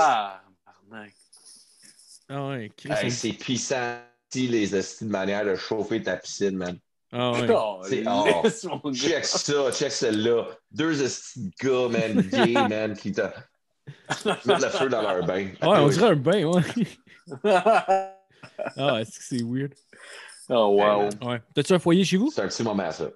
Ah 2.35 2.49
ouais, 2.49 2.71
hey, 3.03 3.11
c'est 3.11 3.33
puissant, 3.35 3.99
si 4.33 4.49
les 4.49 4.69
de 4.71 5.05
manière 5.05 5.45
de 5.45 5.55
chauffer 5.55 6.03
ta 6.03 6.17
piscine, 6.17 6.57
man. 6.57 6.79
Ah 7.13 7.33
ouais. 7.33 7.47
Oh, 7.55 7.83
C'est- 7.85 8.05
oh. 8.07 8.93
Check 8.95 9.25
ça, 9.27 9.71
check 9.71 9.93
celle-là. 9.93 10.47
Deux 10.71 10.95
gars, 11.63 11.89
man, 11.91 12.21
gay, 12.33 12.53
man, 12.55 12.97
qui 12.97 13.13
te 13.13 13.21
mettent 13.21 14.47
le 14.63 14.69
feu 14.71 14.89
dans 14.89 15.03
leur 15.03 15.27
bain. 15.27 15.49
Ouais, 15.61 15.79
on 15.79 15.89
dirait 15.89 16.09
un 16.13 16.17
bain, 16.17 16.45
ouais. 16.45 16.63
Ah, 18.77 19.01
est-ce 19.01 19.19
que 19.19 19.25
c'est 19.25 19.43
weird? 19.43 19.75
oh, 20.49 20.79
wow. 20.81 21.09
Ouais. 21.29 21.43
T'as-tu 21.55 21.73
un 21.75 21.79
foyer 21.79 22.05
chez 22.05 22.17
vous? 22.17 22.31
C'est 22.31 22.43
un 22.43 22.49
petit 22.49 22.63
moment, 22.63 22.91
ça. 22.91 23.09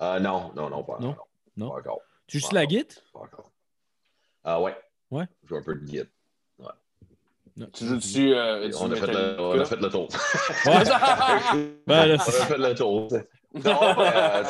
Euh, 0.00 0.20
non, 0.20 0.52
non, 0.54 0.68
non, 0.70 0.82
pas 0.84 0.98
Non? 1.00 1.10
encore. 1.10 1.28
Non? 1.56 1.70
Pas 1.70 1.78
encore. 1.78 2.00
Tu 2.26 2.38
joues 2.38 2.52
la 2.52 2.66
guitare? 2.66 3.02
Pas 3.12 3.20
encore. 3.20 3.52
Ah 4.44 4.60
ouais. 4.60 4.76
Ouais? 5.10 5.24
Je 5.42 5.48
joue 5.48 5.56
un 5.56 5.62
peu 5.62 5.74
de 5.74 5.84
guide. 5.84 6.08
Tu 7.72 7.86
joues 7.86 7.96
dessus. 7.96 8.34
euh, 8.34 8.68
On 8.80 8.90
a, 8.90 8.96
fait 8.96 9.06
le, 9.06 9.36
on 9.40 9.60
a 9.60 9.64
fait 9.64 9.76
le 9.80 9.88
tour. 9.88 10.08
Ouais. 10.66 10.72
Ben, 11.86 12.06
là, 12.06 12.14
on 12.18 12.20
a 12.20 12.46
fait 12.46 12.58
le 12.58 12.74
tour. 12.74 13.08
Non, 13.64 13.78
euh, 14.00 14.42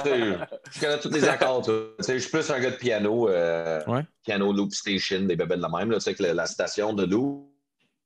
je 0.72 0.81
connais 0.81 0.98
tous 0.98 1.10
les 1.10 1.28
accords. 1.28 1.60
tu 1.62 1.70
sais. 2.01 2.14
Je 2.14 2.20
suis 2.20 2.31
plus 2.31 2.51
un 2.51 2.59
gars 2.59 2.70
de 2.70 2.76
piano. 2.76 3.28
euh, 3.28 3.82
Ouais. 3.86 4.01
Piano 4.24 4.51
Loop 4.51 4.72
Station, 4.72 5.20
des 5.20 5.36
bébés 5.36 5.56
de 5.56 5.60
la 5.60 5.68
même. 5.68 5.90
Là, 5.90 5.98
tu 5.98 6.05
sais, 6.05 6.10
avec 6.10 6.20
la, 6.20 6.32
la 6.32 6.47
station 6.47 6.94
de 6.94 7.05
Loop. 7.05 7.47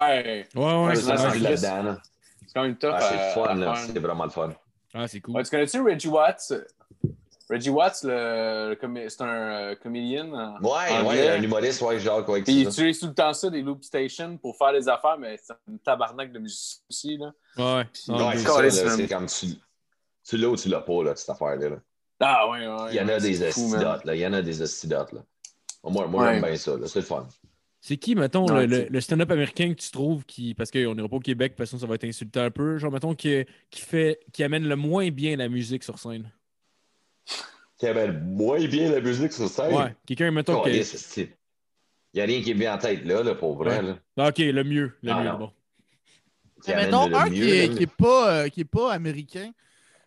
Ouais, 0.01 0.49
Ouais, 0.57 0.61
ouais, 0.65 0.87
Ouais, 0.89 0.97
c'est 0.97 1.13
quand 2.53 2.63
même 2.63 2.77
tough. 2.77 2.91
Ah, 2.95 3.01
c'est 3.01 3.15
le 3.15 3.45
fun. 3.65 3.75
C'est 3.77 3.99
vraiment 4.01 4.25
le 4.25 4.31
fun. 4.31 4.53
Ah, 4.93 5.07
c'est 5.07 5.21
cool. 5.21 5.37
Ouais, 5.37 5.45
tu 5.45 5.51
connais-tu 5.51 5.81
Reggie 5.83 6.09
Watts? 6.09 6.53
Reggie 7.51 7.71
Watts, 7.71 8.01
le, 8.05 8.77
c'est 9.09 9.23
un 9.23 9.27
euh, 9.29 9.75
comédien. 9.77 10.31
en- 10.33 10.61
Ouais, 10.63 11.29
un 11.31 11.43
humoriste, 11.43 11.81
ouais, 11.83 11.99
genre, 11.99 12.29
ouais, 12.29 12.43
Puis 12.43 12.53
c'est 12.53 12.61
il 12.61 12.69
utilise 12.69 13.01
tout 13.01 13.07
le 13.07 13.15
temps 13.15 13.33
ça, 13.33 13.49
des 13.49 13.63
loop 13.63 13.83
stations, 13.83 14.37
pour 14.37 14.57
faire 14.57 14.73
des 14.73 14.89
affaires, 14.89 15.17
mais 15.19 15.39
c'est 15.43 15.53
un 15.53 15.77
tabarnak 15.83 16.31
de 16.33 16.39
musique 16.39 16.83
aussi. 16.91 17.17
Là. 17.17 17.33
Ouais. 17.57 17.85
Deux. 18.07 18.71
c'est 18.71 19.09
comme 19.09 19.27
tu, 19.27 19.47
tu 20.29 20.37
l'as 20.37 20.49
ou 20.49 20.57
tu 20.57 20.69
l'as 20.69 20.81
pas, 20.81 21.03
là, 21.05 21.17
cette 21.17 21.31
affaire-là. 21.31 21.71
là. 21.71 21.77
Ah 22.21 22.51
ouais, 22.51 22.67
ouais. 22.67 22.89
Il 22.91 22.97
y 22.97 23.01
en 23.01 23.09
a 23.09 23.19
des 23.19 23.43
estidotes, 23.43 24.05
là. 24.05 24.15
Il 24.15 24.21
y 24.21 24.27
en 24.27 24.33
a 24.33 24.43
des 24.43 24.63
estidotes, 24.63 25.13
là. 25.13 25.21
Moi, 25.85 26.07
moi 26.09 26.33
j'aime 26.33 26.43
bien 26.43 26.57
ça, 26.57 26.77
là. 26.77 26.87
C'est 26.87 26.99
le 27.01 27.05
fun. 27.07 27.27
C'est 27.81 27.97
qui, 27.97 28.15
mettons, 28.17 28.47
le, 28.53 28.67
le- 28.67 28.75
c'est- 28.77 28.89
le 28.91 29.01
stand-up 29.01 29.31
américain 29.31 29.73
que 29.73 29.81
tu 29.81 29.91
trouves 29.93 30.25
qui. 30.27 30.53
Parce 30.53 30.71
qu'on 30.71 30.95
n'ira 30.97 31.09
pas 31.09 31.17
au 31.17 31.21
Québec, 31.21 31.55
parce 31.57 31.71
que 31.71 31.79
ça 31.79 31.87
va 31.87 31.95
être 31.95 32.05
insultant 32.05 32.43
un 32.43 32.51
peu. 32.51 32.77
Genre, 32.77 32.91
mettons, 32.91 33.15
qui, 33.15 33.45
qui, 33.71 33.81
fait, 33.81 34.19
qui 34.33 34.43
amène 34.43 34.67
le 34.69 34.75
moins 34.77 35.09
bien 35.11 35.37
la 35.37 35.49
musique 35.49 35.85
sur 35.85 35.99
scène? 35.99 36.31
Qui 37.79 37.87
amène 37.87 38.21
moins 38.25 38.65
bien 38.67 38.91
la 38.91 39.01
musique 39.01 39.33
sur 39.33 39.49
scène. 39.49 39.75
Ouais. 39.75 39.95
Quelqu'un, 40.05 40.31
mettons, 40.33 40.63
que. 40.63 40.69
Il 40.71 41.29
n'y 42.15 42.21
a 42.21 42.25
rien 42.25 42.43
qui 42.43 42.55
me 42.55 42.59
vient 42.61 42.75
en 42.75 42.79
tête, 42.79 43.05
là, 43.05 43.23
là 43.23 43.35
pour 43.35 43.57
vrai. 43.57 43.79
Ouais. 43.79 43.83
Là. 43.87 43.99
Ah, 44.17 44.29
ok, 44.29 44.39
le 44.39 44.65
mieux. 44.65 44.97
Le 45.03 45.13
Ah, 45.13 45.23
mieux, 45.23 45.29
non. 45.31 45.39
bon. 45.39 45.53
Qui 46.65 46.71
mettons, 46.75 47.15
un 47.15 47.27
mieux, 47.27 47.35
qui 47.35 47.51
est, 47.51 47.67
là. 47.69 47.75
qui 47.77 47.83
est 47.85 47.95
pas, 47.97 48.33
euh, 48.33 48.49
qui 48.49 48.61
est 48.63 48.65
pas 48.65 48.93
américain, 48.93 49.53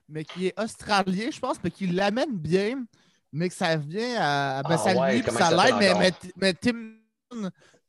mais 0.10 0.26
qui 0.26 0.48
est 0.48 0.60
australien, 0.60 1.30
je 1.31 1.39
pense, 1.39 1.57
mais 1.64 1.72
qui 1.72 1.88
l'amène 1.88 2.38
bien, 2.38 2.84
mais 3.31 3.48
que 3.48 3.56
ça 3.56 3.77
vient 3.77 4.18
à. 4.19 4.61
Ben, 4.64 4.72
Ah 4.73 4.77
ça 4.77 4.99
ouais, 4.99 5.15
lui, 5.15 5.22
puis 5.23 5.31
ça 5.31 5.49
l'aide, 5.52 5.76
mais, 5.80 5.93
mais, 5.98 6.11
mais 6.35 6.53
Tim, 6.53 6.95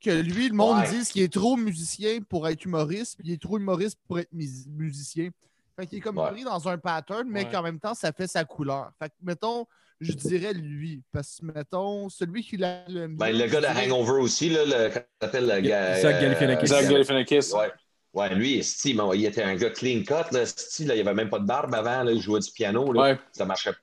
que 0.01 0.11
lui, 0.11 0.49
le 0.49 0.55
monde 0.55 0.79
Ouais. 0.79 0.91
dit 0.91 1.05
qu'il 1.11 1.23
est 1.23 1.33
trop 1.33 1.57
musicien 1.57 2.21
pour 2.29 2.47
être 2.49 2.65
humoriste, 2.65 3.17
puis 3.19 3.29
il 3.31 3.33
est 3.35 3.43
trop 3.43 3.59
humoriste 3.59 3.99
pour 4.07 4.21
être 4.21 4.33
mus- 4.33 4.69
musicien. 4.69 5.31
Fait 5.79 5.87
qu'il 5.87 5.99
est 5.99 6.01
comme 6.01 6.19
Ouais. 6.19 6.31
pris 6.31 6.45
dans 6.45 6.69
un 6.69 6.79
pattern, 6.79 7.27
mais 7.29 7.45
Ouais. 7.45 7.51
qu'en 7.51 7.63
même 7.63 7.81
temps, 7.81 7.95
ça 7.95 8.13
fait 8.13 8.27
sa 8.27 8.45
couleur. 8.45 8.91
Fait 8.99 9.09
que, 9.09 9.15
mettons, 9.23 9.67
je 10.01 10.13
dirais 10.13 10.53
lui, 10.53 11.03
parce 11.13 11.39
que, 11.41 11.47
mettons, 11.47 12.09
celui 12.09 12.43
qui 12.43 12.57
l'a 12.57 12.85
le 12.89 13.09
mieux, 13.09 13.17
Ben, 13.17 13.37
le 13.37 13.47
gars 13.47 13.61
de 13.61 13.67
Hangover 13.67 14.21
aussi, 14.21 14.51
là, 14.51 14.65
le, 14.65 14.89
comment 14.93 15.05
s'appelle 15.21 15.47
le 15.47 15.61
gars. 15.61 16.01
Zach 16.01 16.21
Galifianakis. 16.21 16.67
Zach 16.67 16.85
euh, 16.85 16.89
Galifianakis. 16.91 17.53
Ouais. 17.55 17.71
Ouais, 18.15 18.35
lui, 18.35 18.63
Steve, 18.63 19.01
il 19.15 19.25
était 19.25 19.43
un 19.43 19.55
gars 19.57 19.71
clean 19.71 20.03
cut. 20.05 20.35
Là, 20.35 20.45
Steve, 20.45 20.89
là, 20.89 20.95
il 20.97 21.01
avait 21.01 21.15
même 21.15 21.31
pas 21.31 21.39
de 21.39 21.47
barbe 21.47 21.75
avant. 21.75 22.03
Là, 22.03 22.13
il 22.13 22.21
jouait 22.21 22.41
du 22.41 22.51
piano. 22.51 22.93
Là, 22.93 23.01
Ouais. 23.03 23.19
Ça 23.33 23.47
marchait. 23.47 23.73
Tu 23.73 23.79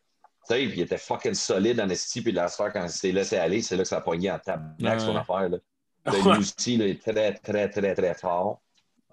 sais, 0.55 0.63
il 0.65 0.79
était 0.79 0.97
fucking 0.99 1.33
solide 1.33 1.79
en 1.81 1.89
esti. 1.89 2.21
Puis 2.21 2.31
la 2.31 2.47
soeur, 2.47 2.71
quand 2.71 2.83
il 2.83 2.89
s'est 2.91 3.11
laissé 3.11 3.37
aller, 3.37 3.61
c'est 3.63 3.75
là 3.75 3.81
que 3.83 3.89
ça 3.89 3.97
a 3.97 4.01
pogné 4.01 4.29
en 4.29 4.37
table 4.37 4.75
Ouais. 4.81 4.99
son 4.99 5.15
affaire. 5.15 5.49
Là. 5.49 5.57
Ouais. 6.05 6.21
lui 6.21 6.39
aussi, 6.39 6.77
là, 6.77 6.85
il 6.85 6.91
est 6.91 7.01
très, 7.01 7.33
très, 7.33 7.69
très, 7.69 7.95
très 7.95 8.13
fort. 8.13 8.61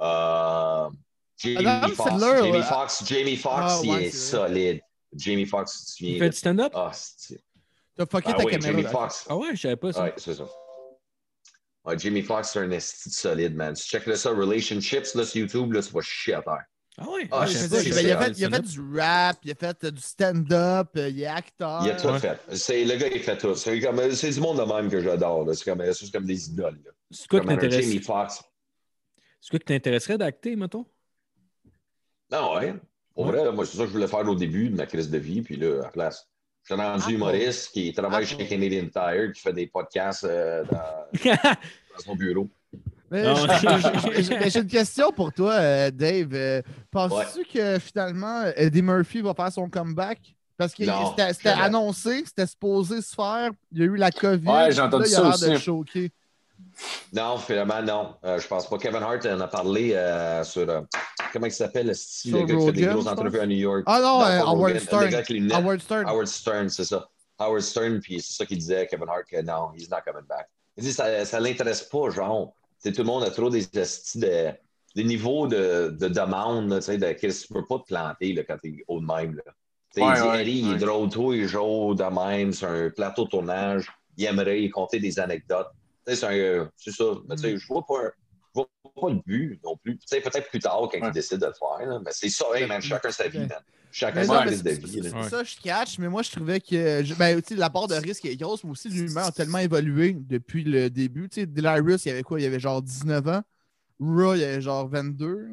Euh, 0.00 0.88
Jamie 1.38 1.66
Adam 1.66 1.88
Foxx, 1.88 2.10
Sandler, 2.10 2.38
Jamie. 2.52 2.62
Foxx, 2.62 3.04
Jamie 3.06 3.40
Ah, 3.44 3.80
il 3.82 3.90
ouais, 3.90 3.96
est 3.96 4.08
vrai. 4.08 4.10
solide. 4.10 4.80
Jamie 5.14 5.46
Foxx, 5.46 5.94
tu 5.96 6.04
Il 6.04 6.10
viens 6.10 6.18
fait 6.18 6.24
de... 6.26 6.30
du 6.30 6.36
stand-up? 6.38 6.72
Ah, 6.74 6.90
c'est... 6.92 7.40
T'as 7.96 8.06
fucké 8.06 8.30
Ah 8.30 8.38
ta 8.38 8.44
oui, 8.44 8.50
caméra. 8.52 8.70
Jamie 8.70 8.82
là. 8.82 8.90
Foxx. 8.90 9.26
Ah 9.28 9.36
ouais, 9.36 9.48
je 9.54 9.60
savais 9.60 9.76
pas 9.76 9.92
ça. 9.92 10.02
Ouais, 10.04 10.14
c'est 10.16 10.34
ça. 10.34 10.44
Ouais, 11.84 11.98
Jamie 11.98 12.22
Foxx, 12.22 12.50
c'est 12.52 12.58
un 12.58 12.70
esti 12.70 13.08
de 13.08 13.14
solide, 13.14 13.54
man. 13.54 13.74
Tu 13.74 13.82
check 13.84 14.02
ça, 14.16 14.30
Relationships, 14.30 15.14
là, 15.14 15.24
sur 15.24 15.36
YouTube, 15.40 15.72
là, 15.72 15.82
tu 15.82 15.92
vas 15.92 16.00
chier 16.00 16.34
à 16.34 16.42
terre. 16.42 16.64
Ah 16.98 17.08
ouais? 17.10 17.28
Ah, 17.30 17.44
je 17.46 17.52
sais, 17.52 17.66
il, 17.84 18.10
a 18.10 18.18
fait, 18.18 18.30
il 18.38 18.44
a 18.46 18.50
fait 18.50 18.62
du 18.62 18.80
rap, 18.98 19.36
il 19.44 19.50
a 19.50 19.54
fait 19.54 19.84
euh, 19.84 19.90
du 19.90 20.00
stand-up, 20.00 20.88
euh, 20.96 21.10
il 21.10 21.20
est 21.20 21.26
acteur. 21.26 21.82
Il 21.84 21.90
a 21.90 21.94
tout 21.94 22.08
Ouais. 22.08 22.18
fait. 22.18 22.40
C'est, 22.54 22.84
le 22.84 22.96
gars, 22.96 23.08
il 23.08 23.20
fait 23.20 23.36
tout. 23.36 23.54
C'est, 23.54 23.78
du 23.78 24.40
monde 24.40 24.58
de 24.58 24.64
même 24.64 24.90
que 24.90 25.00
j'adore. 25.02 25.44
là. 25.44 25.52
C'est 25.54 25.64
comme, 25.64 25.82
comme 26.12 26.24
des 26.24 26.48
idoles. 26.48 26.80
Là. 26.84 26.90
C'est 27.10 27.28
quoi 27.28 27.40
qui 27.40 27.46
Comme 27.46 27.54
un 27.54 27.58
t'intéresse? 27.58 27.84
Jamie. 27.84 28.00
C'est 29.40 29.50
quoi 29.50 29.58
qui 29.58 29.64
t'intéresserait 29.66 30.16
d'acter, 30.16 30.56
mettons? 30.56 30.86
Non, 32.30 32.54
ouais. 32.56 32.74
Pour 33.14 33.26
Ouais. 33.26 33.32
vrai, 33.32 33.52
moi, 33.52 33.64
c'est 33.64 33.76
ça 33.76 33.84
que 33.84 33.88
je 33.88 33.92
voulais 33.94 34.06
faire 34.08 34.28
au 34.28 34.34
début 34.34 34.68
de 34.68 34.76
ma 34.76 34.86
crise 34.86 35.10
de 35.10 35.18
vie. 35.18 35.42
Puis 35.42 35.56
là, 35.56 35.80
à 35.80 35.82
la 35.84 35.88
place, 35.90 36.28
je 36.64 36.74
suis 36.74 36.82
rendu 36.82 37.02
Ah, 37.06 37.10
humoriste 37.12 37.70
qui 37.72 37.92
travaille 37.92 38.24
Ah, 38.24 38.38
chez. 38.38 38.46
Canadian 38.46 38.88
Tire, 38.92 39.32
qui 39.32 39.40
fait 39.40 39.52
des 39.52 39.66
podcasts 39.66 40.24
euh, 40.24 40.64
dans, 40.64 41.30
dans 41.32 42.02
son 42.04 42.14
bureau. 42.16 42.48
J'ai- 43.12 44.58
une 44.58 44.66
question 44.66 45.12
pour 45.12 45.32
toi, 45.32 45.52
euh, 45.54 45.90
Dave. 45.92 46.34
Euh, 46.34 46.60
Penses-tu 46.90 47.44
que 47.44 47.78
finalement 47.78 48.42
Eddie 48.56 48.82
Murphy 48.82 49.20
va 49.20 49.32
faire 49.32 49.52
son 49.52 49.68
comeback? 49.68 50.18
Parce 50.56 50.74
que 50.74 50.84
c'était 51.32 51.48
annoncé, 51.50 52.24
c'était 52.26 52.46
supposé 52.46 53.00
se 53.02 53.14
faire. 53.14 53.50
Il 53.72 53.78
y 53.78 53.82
a 53.82 53.84
eu 53.84 53.96
la 53.96 54.10
COVID. 54.10 54.48
Ouais, 54.48 54.72
j'ai 54.72 54.80
entendu 54.80 55.04
là, 55.04 55.08
il 55.10 55.14
a 55.14 55.16
ça 55.16 55.22
l'air 55.46 55.50
de 55.50 55.54
aussi. 55.54 55.64
choquer. 55.64 56.10
Non, 57.12 57.36
finalement, 57.38 57.82
non. 57.82 58.14
Euh, 58.24 58.38
je 58.40 58.46
pense 58.48 58.68
pas. 58.68 58.78
Kevin 58.78 59.02
Hart 59.02 59.24
en 59.26 59.40
a 59.40 59.46
parlé 59.48 59.92
euh, 59.94 60.42
sur. 60.44 60.66
Euh, 61.36 61.38
comment 61.38 61.46
il 61.46 61.52
s'appelle, 61.52 61.86
le 61.86 61.94
style, 61.94 62.30
Sur 62.30 62.40
le 62.40 62.46
gars 62.46 62.56
qui 62.56 62.66
fait 62.66 62.72
des 62.72 62.86
grosses 62.86 63.06
entrevues 63.06 63.40
à 63.40 63.46
New 63.46 63.56
York? 63.56 63.82
Ah 63.86 64.00
non, 64.00 64.22
euh, 64.22 64.40
Howard 64.40 64.78
Stern. 64.78 65.22
les. 65.28 65.52
Howard 65.52 65.80
Stern. 65.80 66.08
Howard 66.08 66.26
Stern, 66.26 66.68
c'est 66.68 66.84
ça. 66.84 67.08
Howard 67.38 67.62
Stern, 67.62 68.00
puis 68.00 68.20
c'est 68.20 68.32
ça 68.32 68.46
qu'il 68.46 68.58
disait, 68.58 68.86
Kevin 68.86 69.08
Hart, 69.08 69.24
que 69.30 69.40
non, 69.42 69.72
he's 69.76 69.90
not 69.90 69.98
coming 70.04 70.26
back. 70.26 70.48
Il 70.76 70.84
dit, 70.84 70.92
ça, 70.92 71.24
ça 71.24 71.40
l'intéresse 71.40 71.82
pas, 71.82 72.10
genre. 72.10 72.54
Tout 72.82 72.92
le 72.98 73.04
monde 73.04 73.24
a 73.24 73.30
trop 73.30 73.50
des, 73.50 73.66
esti 73.76 74.18
de, 74.18 74.52
des 74.94 75.04
niveaux 75.04 75.46
de, 75.46 75.96
de 75.98 76.08
demande, 76.08 76.70
là, 76.70 76.76
tu 76.76 76.84
sais, 76.84 76.98
de, 76.98 77.12
que 77.12 77.26
tu 77.26 77.52
peux 77.52 77.64
pas 77.64 77.78
te 77.80 77.84
planter 77.84 78.32
là, 78.32 78.42
quand 78.44 78.58
t'es 78.62 78.84
haut 78.86 79.00
de 79.00 79.06
même. 79.06 79.34
Là. 79.34 79.42
Ouais, 79.96 80.12
il 80.14 80.22
dit, 80.22 80.28
ouais, 80.28 80.42
Eddie, 80.42 80.60
il 80.60 80.72
est 80.74 80.78
drôle, 80.78 81.08
toi, 81.08 81.34
il 81.34 81.42
est 81.42 81.48
jaune 81.48 81.96
de 81.96 82.04
même, 82.04 82.52
c'est 82.52 82.66
un 82.66 82.90
plateau 82.90 83.24
de 83.24 83.30
tournage, 83.30 83.90
il 84.16 84.24
aimerait 84.26 84.62
y 84.62 84.70
compter 84.70 85.00
des 85.00 85.18
anecdotes. 85.18 85.68
Sais, 86.06 86.14
c'est 86.76 86.90
ça. 86.92 87.04
Mais 87.28 87.34
tu 87.34 87.42
sais, 87.42 87.56
je 87.56 87.66
vois 87.66 87.84
pas 87.84 88.00
vois 88.56 88.68
pas 89.00 89.08
le 89.10 89.20
but 89.26 89.60
non 89.64 89.76
plus. 89.76 89.96
Tu 89.98 90.06
sais, 90.06 90.20
peut-être 90.20 90.48
plus 90.48 90.58
tard 90.60 90.80
quand 90.90 90.98
Ouais. 91.00 91.08
il 91.08 91.12
décide 91.12 91.38
de 91.38 91.46
le 91.46 91.52
faire. 91.52 91.86
là. 91.88 91.98
Mais 92.04 92.10
c'est 92.12 92.28
ça, 92.30 92.44
hey, 92.54 92.66
man, 92.66 92.80
chacun 92.80 93.10
sa 93.10 93.28
vie, 93.28 93.38
man. 93.40 93.50
Chacun 93.92 94.24
sa 94.24 94.40
prise 94.42 94.62
de 94.62 94.70
c'est- 94.70 94.84
vie. 94.84 95.00
là. 95.00 95.28
Ça, 95.28 95.42
je 95.44 95.56
catch, 95.62 95.98
mais 95.98 96.08
moi, 96.08 96.22
je 96.22 96.30
trouvais 96.30 96.60
que. 96.60 97.02
je- 97.04 97.14
Ben, 97.14 97.40
tu 97.40 97.54
sais, 97.54 97.60
la 97.60 97.70
part 97.70 97.86
de 97.88 97.94
risque 97.94 98.24
est 98.26 98.36
grosse, 98.36 98.62
mais 98.64 98.70
aussi 98.72 98.88
l'humain 98.88 99.24
a 99.24 99.32
tellement 99.32 99.58
évolué 99.58 100.14
depuis 100.18 100.64
le 100.64 100.90
début. 100.90 101.28
Tu 101.28 101.40
sais, 101.40 101.46
Delirious, 101.46 101.96
il 102.04 102.08
y 102.08 102.10
avait 102.10 102.22
quoi? 102.22 102.38
Il 102.40 102.42
y 102.44 102.46
avait 102.46 102.60
genre 102.60 102.82
19 102.82 103.26
ans. 103.28 103.42
Raw, 104.00 104.34
il 104.34 104.40
y 104.40 104.44
avait 104.44 104.60
genre 104.60 104.86
22. 104.88 105.46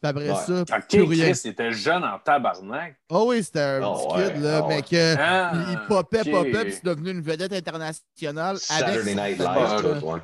Puis 0.00 0.10
après 0.10 0.30
Ouais. 0.30 0.36
ça, 0.46 0.64
plus 0.88 1.02
rien. 1.02 1.30
Chris 1.32 1.48
était 1.48 1.72
jeune 1.72 2.04
en 2.04 2.18
tabarnak. 2.18 2.96
Ah 3.10 3.22
oui, 3.24 3.42
c'était 3.42 3.60
un 3.60 3.82
Ah 3.82 3.92
petit 3.94 4.14
ouais, 4.18 4.32
kid, 4.34 4.42
là, 4.42 4.60
ah 4.62 4.66
mais 4.68 4.76
ouais. 4.76 4.82
que. 4.82 5.14
Ah, 5.18 5.52
il, 5.54 5.72
il 5.72 5.78
popait, 5.86 6.20
ok. 6.20 6.30
popait, 6.30 6.64
puis 6.64 6.72
c'est 6.74 6.84
devenu 6.84 7.10
une 7.10 7.20
vedette 7.22 7.52
internationale. 7.52 8.56
avec 8.56 8.60
Saturday 8.62 9.14
Night 9.14 9.38
Live, 9.38 10.02
ouais. 10.04 10.20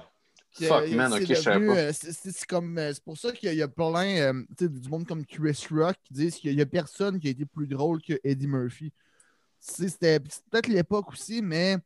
Puis, 0.57 0.67
Fuck, 0.67 0.83
euh, 0.85 0.97
man, 0.97 1.13
c'est 1.13 1.23
ok, 1.23 1.27
je 1.29 1.35
savais 1.35 1.55
devenu, 1.61 1.67
pas. 1.75 1.81
euh, 1.81 1.93
c'est- 1.93 2.47
comme, 2.47 2.79
euh, 2.79 2.93
c'est 2.93 3.05
pour 3.05 3.17
ça 3.17 3.33
qu'il 3.33 3.47
y 3.47 3.51
a- 3.51 3.53
il 3.53 3.59
y 3.59 3.63
a 3.63 3.69
plein, 3.69 4.17
euh, 4.19 4.43
tu 4.59 4.65
sais, 4.65 4.69
du 4.69 4.89
monde 4.89 5.07
comme 5.07 5.25
Chris 5.25 5.65
Rock 5.71 5.97
qui 6.05 6.13
disent 6.15 6.35
qu'il 6.37 6.55
n'y 6.55 6.63
a 6.63 6.67
personne 6.67 7.19
qui 7.21 7.29
a 7.29 7.31
été 7.31 7.47
plus 7.47 7.67
drôle 7.67 8.03
que 8.03 8.15
Eddie 8.25 8.47
Murphy. 8.49 8.93
C'était 9.59 10.19
peut-être 10.21 10.69
l'époque 10.69 11.13
aussi, 11.13 11.43
mais 11.43 11.77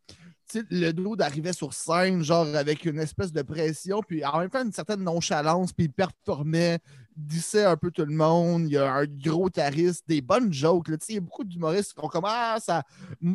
le 0.71 0.93
dos 0.93 1.17
d'arriver 1.17 1.53
sur 1.53 1.73
scène, 1.75 2.23
genre 2.23 2.47
avec 2.55 2.85
une 2.85 3.01
espèce 3.01 3.33
de 3.33 3.43
pression, 3.43 4.01
puis 4.07 4.25
en 4.25 4.39
même 4.39 4.49
temps 4.51 4.63
une 4.65 4.73
certaine 4.73 5.03
nonchalance, 5.03 5.73
puis 5.73 5.87
il 5.87 5.93
performait, 5.93 6.79
dissait 7.17 7.65
un 7.65 7.77
peu 7.77 7.91
tout 7.91 8.05
le 8.05 8.15
monde, 8.15 8.65
il 8.69 8.75
y 8.75 8.77
a 8.77 8.93
un 8.93 9.07
gros 9.07 9.51
tariste, 9.51 10.05
des 10.07 10.21
bonnes 10.21 10.53
jokes. 10.53 10.89
là. 10.89 10.97
Il 11.09 11.15
y 11.17 11.19
a 11.19 11.21
beaucoup 11.21 11.43
d'humoristes 11.45 11.95
qui 11.95 12.01
font 12.01 12.09
comme 12.09 12.25
Ah, 12.27 12.59
ça, 12.61 12.83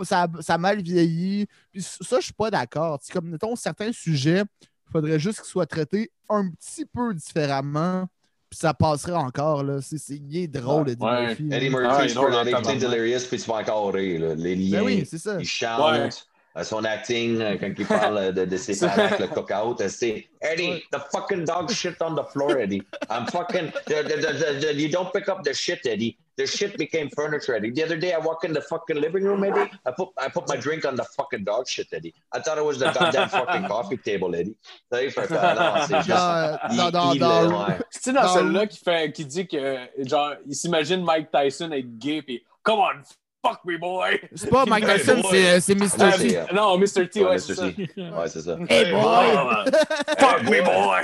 ça, 0.04 0.28
ça 0.40 0.54
a 0.54 0.58
mal 0.58 0.82
vieilli. 0.82 1.46
Puis 1.72 1.82
ça, 1.82 2.20
je 2.20 2.26
suis 2.26 2.34
pas 2.34 2.50
d'accord. 2.52 3.00
Comme, 3.12 3.30
mettons, 3.30 3.56
certains 3.58 3.92
sujets, 3.92 4.44
il 4.90 4.92
faudrait 4.92 5.20
juste 5.20 5.42
qu'ils 5.42 5.50
soient 5.50 5.66
traités 5.68 6.12
un 6.30 6.50
petit 6.50 6.86
peu 6.86 7.14
différemment, 7.14 8.08
puis 8.50 8.60
ça 8.60 8.74
passerait 8.74 9.14
encore. 9.14 9.64
Là. 9.64 9.80
C'est, 9.82 9.98
c'est, 9.98 10.16
il 10.16 10.38
est 10.38 10.48
drôle, 10.48 10.90
Eddie 10.90 11.04
Ouais. 11.04 11.28
Murphy. 11.28 11.50
Eddie. 11.52 11.70
Murphy, 11.70 11.88
Ah, 11.90 12.08
tu 12.08 12.14
drôle 12.16 12.32
peux. 12.32 12.76
Delirious, 12.80 13.22
puis 13.30 13.40
tu 13.40 13.50
vas 13.50 13.58
encore 13.58 13.94
rire. 13.94 14.22
là. 14.22 14.36
Les 14.36 14.56
liens, 14.56 14.80
Ben 14.80 14.86
oui, 14.86 15.06
c'est 15.10 15.18
ça. 15.20 15.38
il 15.40 15.46
chante, 15.48 16.28
euh, 16.58 16.64
son 16.64 16.84
acting, 16.84 17.40
euh, 17.42 17.58
quand 17.60 17.72
il 17.78 17.86
parle 17.86 18.18
euh, 18.18 18.32
de, 18.32 18.46
de 18.46 18.58
ses 18.58 18.80
parents 18.80 19.04
avec 19.04 19.20
le 19.20 19.28
cook-out, 19.28 19.88
c'est 19.88 20.28
Eddie, 20.42 20.82
the 20.92 20.98
fucking 21.12 21.46
dog 21.46 21.70
shit 21.70 21.96
on 22.02 22.16
the 22.16 22.26
floor, 22.32 22.58
Eddie. 22.58 22.82
I'm 23.10 23.28
fucking, 23.28 23.72
the, 23.88 24.04
the, 24.04 24.20
the, 24.20 24.60
the, 24.68 24.74
you 24.80 24.90
don't 24.90 25.12
pick 25.14 25.30
up 25.30 25.44
the 25.44 25.54
shit, 25.54 25.86
Eddie. 25.86 26.18
The 26.40 26.48
shit 26.48 26.78
became 26.78 27.08
furniture, 27.20 27.54
Eddie. 27.58 27.72
The 27.72 27.84
other 27.84 27.98
day, 27.98 28.14
I 28.14 28.20
walk 28.30 28.46
in 28.46 28.54
the 28.54 28.62
fucking 28.62 28.96
living 29.06 29.24
room, 29.26 29.44
Eddie. 29.44 29.70
I 29.86 29.92
put, 29.92 30.10
I 30.18 30.30
put 30.30 30.48
my 30.48 30.56
drink 30.56 30.86
on 30.86 30.96
the 30.96 31.04
fucking 31.18 31.44
dog 31.44 31.68
shit, 31.68 31.88
Eddie. 31.92 32.14
I 32.34 32.40
thought 32.40 32.58
it 32.58 32.64
was 32.64 32.80
the 32.80 32.90
goddamn 32.98 33.28
fucking 33.40 33.66
coffee 33.68 33.98
table, 33.98 34.34
Eddie. 34.34 34.56
Tu 34.94 34.98
sais, 34.98 35.10
fait 35.10 35.32
euh, 35.32 35.54
non, 35.56 35.74
c'est 35.88 35.96
juste. 35.98 36.10
Dans, 36.10 36.58
il- 36.72 36.78
dans, 36.78 36.92
dans, 36.92 37.14
il- 37.14 37.20
dans- 37.20 37.68
ouais. 37.68 37.78
C'est-tu 37.90 38.14
dans 38.14 38.22
Dans- 38.24 38.34
celle-là 38.36 38.68
qui, 38.68 38.78
fait, 38.80 39.12
qui 39.12 39.26
dit 39.26 39.46
que, 39.48 39.80
genre, 40.06 40.34
il 40.48 40.56
s'imagine 40.56 41.04
Mike 41.04 41.28
Tyson 41.30 41.72
être 41.74 41.98
gay, 42.00 42.22
puis 42.22 42.42
Come 42.64 42.80
on, 42.80 43.02
Fuck 43.46 43.60
me, 43.66 43.78
boy! 43.78 44.20
C'est 44.36 44.50
pas 44.50 44.66
Mike 44.66 44.86
Tyson, 44.94 45.22
boy. 45.22 45.32
c'est 45.32 45.60
c'est 45.62 45.76
Mr. 45.76 45.88
Ah, 46.00 46.12
T. 46.14 46.30
c'est- 46.30 46.46
Ah, 46.50 46.54
non, 46.54 46.78
Mr. 46.78 47.10
T, 47.10 47.22
ouais, 47.24 47.30
Ouais, 47.32 47.40
c'est 47.40 47.56
ça. 47.56 47.66
Ouais, 47.66 48.28
c'est 48.28 48.42
ça. 48.42 48.58
Hey, 48.70 48.92
boy! 48.92 49.72
fuck 50.20 50.44
me, 50.44 50.62
boy! 50.62 51.02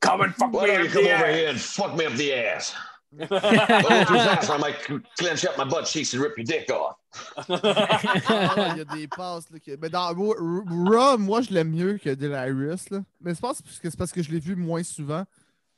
Come 0.00 0.20
and 0.22 0.32
fuck 0.38 0.52
Why 0.52 0.66
me 0.66 0.66
don't 0.68 0.80
you 0.80 0.86
up 0.86 0.92
come 0.92 1.04
the 1.04 1.14
over 1.14 1.24
ass. 1.26 1.34
here 1.36 1.48
and 1.50 1.60
fuck 1.60 1.96
me 1.96 2.04
up 2.06 2.12
the 2.16 2.32
ass? 2.34 2.74
I 3.20 4.58
might 4.58 4.76
clench 5.18 5.44
up 5.44 5.56
my 5.58 5.64
butt 5.64 5.86
cheeks 5.86 6.14
and 6.14 6.22
rip 6.22 6.36
your 6.36 6.44
dick 6.44 6.70
off. 6.70 6.96
Ah, 7.48 8.72
Il 8.72 8.78
y 8.78 8.80
a 8.80 8.84
des 8.84 9.08
passes. 9.08 9.44
Là, 9.50 9.58
que... 9.58 9.76
Mais 9.80 9.88
dans 9.88 10.08
Raw- 10.14 11.18
moi, 11.18 11.40
je 11.42 11.52
l'aime 11.52 11.70
mieux 11.70 11.98
que 11.98 12.10
Delirious. 12.10 12.90
Là. 12.90 13.00
Mais 13.20 13.34
je 13.34 13.40
pense 13.40 13.60
que 13.60 13.90
c'est 13.90 13.96
parce 13.96 14.12
que 14.12 14.22
je 14.22 14.30
l'ai 14.30 14.40
vu 14.40 14.56
moins 14.56 14.82
souvent. 14.82 15.24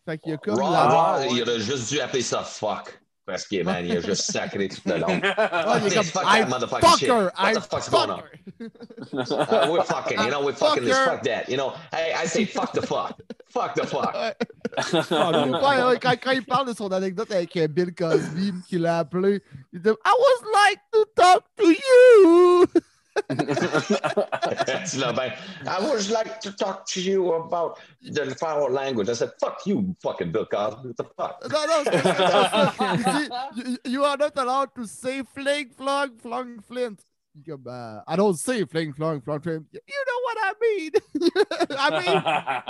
Fait 0.04 0.18
qu'il 0.18 0.32
y 0.32 0.34
a 0.34 0.38
comme 0.38 0.60
Raw, 0.60 0.70
la... 0.72 1.26
Il 1.30 1.42
aurait 1.42 1.60
juste 1.60 1.90
dû 1.90 2.00
appeler 2.00 2.22
ça 2.22 2.42
fuck. 2.42 3.00
Parce 3.26 3.44
que, 3.44 3.64
man, 3.64 3.84
il 3.84 3.96
a 3.96 4.00
juste 4.00 4.30
sacré 4.30 4.68
tout 4.68 4.80
le 4.86 4.98
long. 4.98 5.20
Ah, 5.36 5.80
il 5.84 5.92
est 5.92 6.02
fuck 6.04 6.22
I 6.24 6.42
that 6.42 6.48
motherfucking 6.48 6.98
shit. 6.98 7.08
fucker! 7.08 7.24
What 7.24 7.50
I 7.50 7.54
the 7.54 7.60
fuck's 7.60 7.88
going 7.88 8.10
on? 8.10 8.22
fucker! 9.24 9.66
Uh, 9.66 9.72
we're 9.72 9.82
fucking, 9.82 10.20
you 10.20 10.30
know, 10.30 10.44
we're 10.44 10.52
fucking 10.52 10.84
this, 10.84 10.96
fuck 10.96 11.24
that. 11.24 11.48
You 11.48 11.56
know, 11.56 11.74
hey, 11.92 12.12
I 12.16 12.26
say 12.26 12.44
fuck 12.44 12.72
the 12.72 12.82
fuck. 12.82 13.20
Fuck 13.48 13.74
the 13.74 13.84
fuck. 13.86 14.14
Quand, 15.98 16.16
quand 16.22 16.30
il 16.30 16.44
parle 16.44 16.68
de 16.68 16.72
son 16.74 16.92
anecdote 16.92 17.30
avec 17.32 17.58
Bill 17.72 17.92
Cosby 17.94 18.52
qui 18.68 18.78
l'a 18.78 18.98
appelé, 18.98 19.42
il 19.72 19.80
dit 19.82 19.88
I 19.88 20.12
was 20.12 20.44
like 20.52 20.78
to 20.92 21.04
talk 21.16 21.42
to 21.56 21.68
you! 21.68 22.66
tu 23.28 24.98
l'as 24.98 25.12
bien. 25.12 25.32
I 25.66 25.80
would 25.80 26.08
like 26.10 26.40
to 26.40 26.52
talk 26.52 26.86
to 26.86 27.00
you 27.00 27.32
about 27.34 27.78
the 28.02 28.34
foul 28.38 28.70
language. 28.70 29.08
I 29.08 29.14
said, 29.14 29.30
fuck 29.40 29.66
you, 29.66 29.94
fucking 30.02 30.32
Bill 30.32 30.46
Cosby. 30.46 30.88
What 30.88 30.96
the 30.96 31.04
fuck? 31.16 31.42
Non, 31.50 31.66
non, 31.66 31.84
c'est 31.84 32.02
c'est 32.02 32.14
pas 32.14 32.50
ça. 32.50 32.74
Il 33.56 33.70
you, 33.70 33.78
you 33.84 34.04
are 34.04 34.16
not 34.16 34.36
allowed 34.36 34.74
to 34.74 34.86
say 34.86 35.22
fling, 35.34 35.70
flung, 35.76 36.16
flung, 36.20 36.60
flint. 36.66 36.98
Il 37.34 37.40
est 37.42 37.50
comme, 37.50 37.66
euh, 37.66 38.00
I 38.06 38.16
don't 38.16 38.36
say 38.36 38.64
fling, 38.64 38.92
flung, 38.94 39.20
flung, 39.20 39.40
flint. 39.40 39.64
You 39.72 39.80
know 40.06 40.20
what 40.24 40.38
I 40.42 40.52
mean? 40.60 40.92
I 41.78 41.90
mean, 41.90 42.22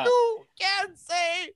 you 0.07 0.45
can 0.59 0.97
say 0.97 1.53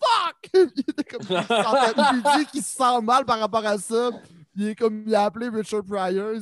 fuck! 0.00 0.36
comme, 0.52 1.20
il, 1.28 1.42
se 1.42 1.62
sentait- 1.62 1.94
il 2.12 2.22
dit 2.38 2.46
qu'il 2.50 2.62
se 2.62 2.76
sent 2.76 3.00
mal 3.02 3.24
par 3.24 3.38
rapport 3.38 3.64
à 3.66 3.78
ça. 3.78 4.10
Il 4.56 4.68
est 4.68 4.74
comme, 4.74 5.04
il 5.06 5.14
a 5.14 5.24
appelé 5.24 5.48
Richard 5.48 5.84
Pryor. 5.84 6.40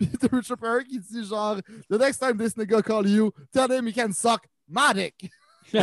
Richard 0.32 0.58
Pryor 0.58 0.84
qui 0.84 0.98
dit 0.98 1.24
genre, 1.24 1.56
the 1.90 1.98
next 1.98 2.18
time 2.18 2.36
this 2.38 2.54
nigga 2.56 2.82
call 2.82 3.06
you, 3.06 3.32
tell 3.52 3.70
him 3.70 3.86
he 3.86 3.92
can 3.92 4.12
suck 4.12 4.46
my 4.68 4.92
dick. 4.94 5.30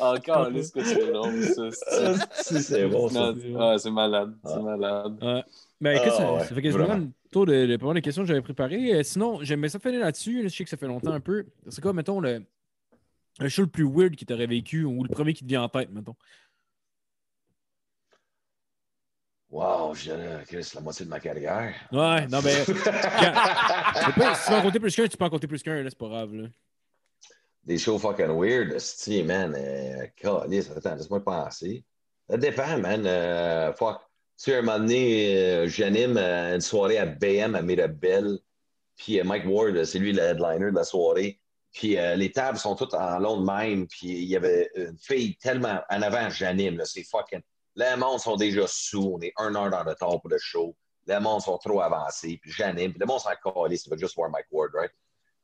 Encore, 0.00 0.50
là, 0.50 0.62
ce 0.62 0.72
que 0.72 0.84
c'est 0.84 1.06
long, 1.10 1.30
ça. 1.42 1.70
c'est- 1.70 2.42
si, 2.42 2.62
c'est 2.62 2.86
bon, 2.88 3.08
ça. 3.08 3.32
Ah, 3.58 3.76
c'est 3.78 3.90
malade, 3.90 4.34
c'est 4.44 4.52
Ah. 4.56 4.60
malade. 4.60 5.18
Ouais. 5.22 5.44
Ben 5.80 5.96
écoute, 5.96 6.12
Ah, 6.14 6.16
ça, 6.18 6.32
ouais, 6.32 6.40
ça 6.40 6.54
fait 6.54 6.62
quasiment 6.62 6.94
le 6.96 7.08
tour 7.30 7.46
de, 7.46 7.66
de 7.66 7.76
de 7.76 8.00
questions 8.00 8.22
que 8.22 8.28
j'avais 8.28 8.40
préparées. 8.42 8.94
Euh, 8.94 9.02
sinon, 9.02 9.38
j'aimerais 9.42 9.68
ça 9.68 9.78
finir 9.78 10.00
là-dessus. 10.00 10.42
Je 10.44 10.48
sais 10.48 10.64
que 10.64 10.70
ça 10.70 10.76
fait 10.76 10.86
longtemps 10.88 11.12
un 11.12 11.20
peu. 11.20 11.46
C'est 11.68 11.80
quoi, 11.80 11.92
mettons, 11.92 12.20
le, 12.20 12.42
le 13.38 13.48
show 13.48 13.62
le 13.62 13.68
plus 13.68 13.84
weird 13.88 14.16
qui 14.16 14.26
t'aurait 14.26 14.46
vécu 14.46 14.84
ou 14.84 15.02
le 15.04 15.08
premier 15.08 15.34
qui 15.34 15.44
te 15.44 15.48
vient 15.48 15.62
en 15.62 15.68
tête, 15.68 15.90
mettons? 15.92 16.16
Wow, 19.50 19.94
j'ai 19.94 20.12
Chris, 20.46 20.70
la 20.74 20.80
moitié 20.82 21.06
de 21.06 21.10
ma 21.10 21.20
carrière. 21.20 21.74
Ouais, 21.90 22.26
non, 22.26 22.40
c'est 22.42 22.74
pas- 22.74 24.34
si 24.34 24.44
tu 24.44 24.50
peux 24.50 24.54
en 24.56 24.62
compter 24.62 24.78
plus 24.80 24.94
qu'un, 24.94 25.08
tu 25.08 25.16
peux 25.16 25.24
en 25.24 25.30
compter 25.30 25.46
plus 25.46 25.62
qu'un, 25.62 25.82
là, 25.82 25.88
c'est 25.88 25.98
pas 25.98 26.08
grave. 26.08 26.34
Là. 26.34 26.48
Des 27.64 27.78
shows 27.78 27.98
fucking 27.98 28.28
weird, 28.38 28.72
esti, 28.72 29.22
man. 29.22 29.54
Euh, 29.56 30.04
attends, 30.04 30.44
laisse-moi 30.96 31.24
penser. 31.24 31.82
Ça 32.28 32.36
dépend, 32.36 32.78
man. 32.78 33.06
Euh, 33.06 33.72
fuck. 33.72 34.00
Tu 34.36 34.50
sais, 34.50 34.56
un 34.56 34.62
moment 34.62 34.78
donné, 34.78 35.36
euh, 35.36 35.66
j'anime 35.66 36.16
euh, 36.18 36.54
une 36.54 36.60
soirée 36.60 36.98
à 36.98 37.06
BM 37.06 37.54
à 37.54 37.62
Mirabel. 37.62 38.38
Puis 38.96 39.20
Mike 39.22 39.44
Ward, 39.46 39.82
c'est 39.84 39.98
lui 39.98 40.12
le 40.12 40.22
headliner 40.22 40.70
de 40.70 40.76
la 40.76 40.84
soirée. 40.84 41.40
Puis 41.72 41.96
les 42.16 42.32
tables 42.32 42.58
sont 42.58 42.74
toutes 42.74 42.94
en 42.94 43.18
long 43.20 43.40
de 43.40 43.46
même. 43.46 43.86
Puis 43.86 44.08
il 44.08 44.24
y 44.24 44.34
avait 44.36 44.68
une 44.74 44.96
fille 44.98 45.36
tellement 45.36 45.80
en 45.88 46.02
avant, 46.02 46.28
j'anime, 46.30 46.78
là, 46.78 46.84
c'est 46.84 47.04
fucking. 47.04 47.40
Les 47.78 47.94
mondes 47.96 48.18
sont 48.18 48.34
déjà 48.34 48.66
sous. 48.66 49.12
On 49.14 49.20
est 49.20 49.32
un 49.36 49.54
heure 49.54 49.70
dans 49.70 49.84
le 49.84 49.94
temps 49.94 50.18
pour 50.18 50.28
le 50.28 50.38
show. 50.38 50.76
Les 51.06 51.20
mondes 51.20 51.42
sont 51.42 51.58
trop 51.58 51.80
avancés. 51.80 52.36
Puis 52.42 52.50
j'anime. 52.50 52.90
Puis 52.90 52.98
le 52.98 53.06
monde 53.06 53.20
s'en 53.20 53.30
calisse. 53.40 53.84
Ça 53.84 53.90
va 53.90 53.96
juste 53.96 54.16
voir 54.16 54.28
Mike 54.30 54.46
Ward, 54.50 54.72
right? 54.74 54.90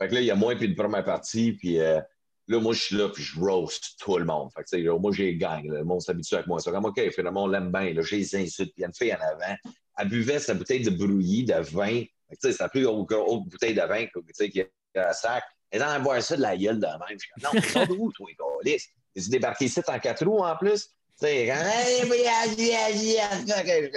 Fait 0.00 0.08
que 0.08 0.14
là, 0.14 0.20
il 0.20 0.26
y 0.26 0.32
a 0.32 0.34
moins 0.34 0.56
puis 0.56 0.66
une 0.66 0.74
première 0.74 1.04
partie. 1.04 1.52
Puis 1.52 1.78
euh, 1.78 2.00
là, 2.48 2.60
moi, 2.60 2.72
je 2.72 2.80
suis 2.80 2.96
là, 2.96 3.08
puis 3.08 3.22
je 3.22 3.38
roast 3.38 3.94
tout 4.00 4.18
le 4.18 4.24
monde. 4.24 4.50
Fait 4.52 4.64
que, 4.64 4.90
moi, 4.98 5.12
j'ai 5.12 5.36
gang. 5.36 5.64
Le 5.64 5.84
monde 5.84 6.00
s'habitue 6.00 6.34
avec 6.34 6.48
moi. 6.48 6.58
C'est 6.58 6.72
comme, 6.72 6.86
OK, 6.86 7.00
finalement, 7.14 7.44
on 7.44 7.46
l'aime 7.46 7.70
bien. 7.70 7.94
Là, 7.94 8.02
j'ai 8.02 8.16
les 8.16 8.34
insultes. 8.34 8.72
Puis 8.72 8.78
il 8.78 8.82
y 8.82 8.84
a 8.84 8.88
une 8.88 8.94
fille 8.94 9.14
en 9.14 9.20
avant. 9.20 9.54
Elle 9.98 10.08
buvait 10.08 10.40
sa 10.40 10.54
bouteille 10.54 10.82
de 10.82 10.90
brouillis 10.90 11.44
de 11.44 11.54
vin. 11.54 12.00
Fait 12.00 12.10
que, 12.30 12.40
tu 12.40 12.48
sais, 12.48 12.52
c'est 12.52 12.64
la 12.64 12.68
plus 12.68 12.84
haute, 12.84 13.08
bouteille 13.48 13.74
de 13.74 13.82
vin 13.82 14.06
tu 14.06 14.22
sais, 14.32 14.50
qu'il 14.50 14.66
y 14.96 14.98
a 14.98 15.08
à 15.08 15.12
sac. 15.12 15.44
Et 15.70 15.78
dans 15.78 16.02
boire 16.02 16.20
ça 16.20 16.36
de 16.36 16.42
la 16.42 16.56
gueule 16.56 16.80
de 16.80 16.86
même. 16.86 16.98
Je 17.10 17.18
suis 17.18 17.28
comme, 17.30 17.54
non, 17.54 17.62
sors 17.62 17.86
de 17.86 17.92
où, 17.92 18.10
toi, 18.10 18.28
câlisse? 18.64 18.88
J'ai 19.14 19.28
débarqué 19.28 19.66
ici 19.66 19.80
en 19.86 19.98
quatre 20.00 20.26
roues 20.26 20.42
en 20.42 20.56
plus. 20.56 20.90
Sais, 21.24 21.46
quand, 21.46 21.54
hey, 21.54 22.04
vas-y, 22.06 22.22
vas-y, 22.22 22.70
vas-y. 23.16 23.46
Fait 23.46 23.64
que, 23.64 23.86
je- 23.86 23.90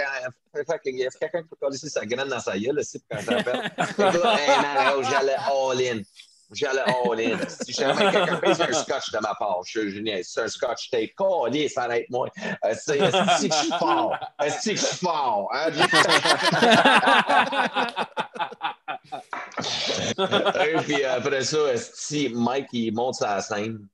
fait 0.64 0.80
que, 0.80 0.86
il 0.86 1.00
y 1.00 1.06
a 1.06 1.10
quelqu'un 1.10 1.42
qui 1.42 1.48
peut 1.50 1.58
coller 1.60 1.78
sa 1.78 2.06
graine 2.06 2.30
dans 2.30 2.40
sa 2.40 2.58
gueule, 2.58 2.80
c'est 2.86 3.02
quand 3.12 3.20
ça 3.20 3.36
appelle. 3.38 3.70
Fait 3.86 3.94
que 3.96 4.02
là, 4.02 4.36
hey, 4.40 4.94
oh, 4.96 5.04
j'allais 5.04 5.36
all 5.36 5.82
in. 5.82 6.02
J'allais 6.54 6.86
all 6.88 7.20
in. 7.20 7.38
Si 7.50 7.74
jamais 7.74 8.10
quelqu'un 8.12 8.38
pèse 8.38 8.62
un 8.62 8.72
scotch 8.72 9.12
de 9.12 9.18
ma 9.20 9.36
part, 9.36 9.60
je, 9.66 9.82
niaise. 10.00 10.30
c'est 10.34 10.44
un 10.44 10.48
scotch 10.48 10.90
tape. 10.90 11.14
Collé, 11.18 11.68
ça 11.68 11.84
arrête 11.84 12.10
moi. 12.10 12.30
Euh, 12.64 12.74
c'est 12.82 12.98
que 12.98 13.04
je 13.06 13.38
suis 13.40 13.50
fort? 13.78 14.16
Est-ce 14.42 14.70
que 14.70 14.76
je 14.78 14.82
suis 14.86 14.96
fort? 15.06 15.50
Hein? 15.54 15.70
Et 20.66 20.78
puis 20.84 21.04
après 21.04 21.44
ça, 21.44 21.76
si 21.76 22.30
Mike 22.30 22.70
il 22.72 22.94
monte 22.94 23.16
sur 23.16 23.26
la 23.28 23.42
scène, 23.42 23.86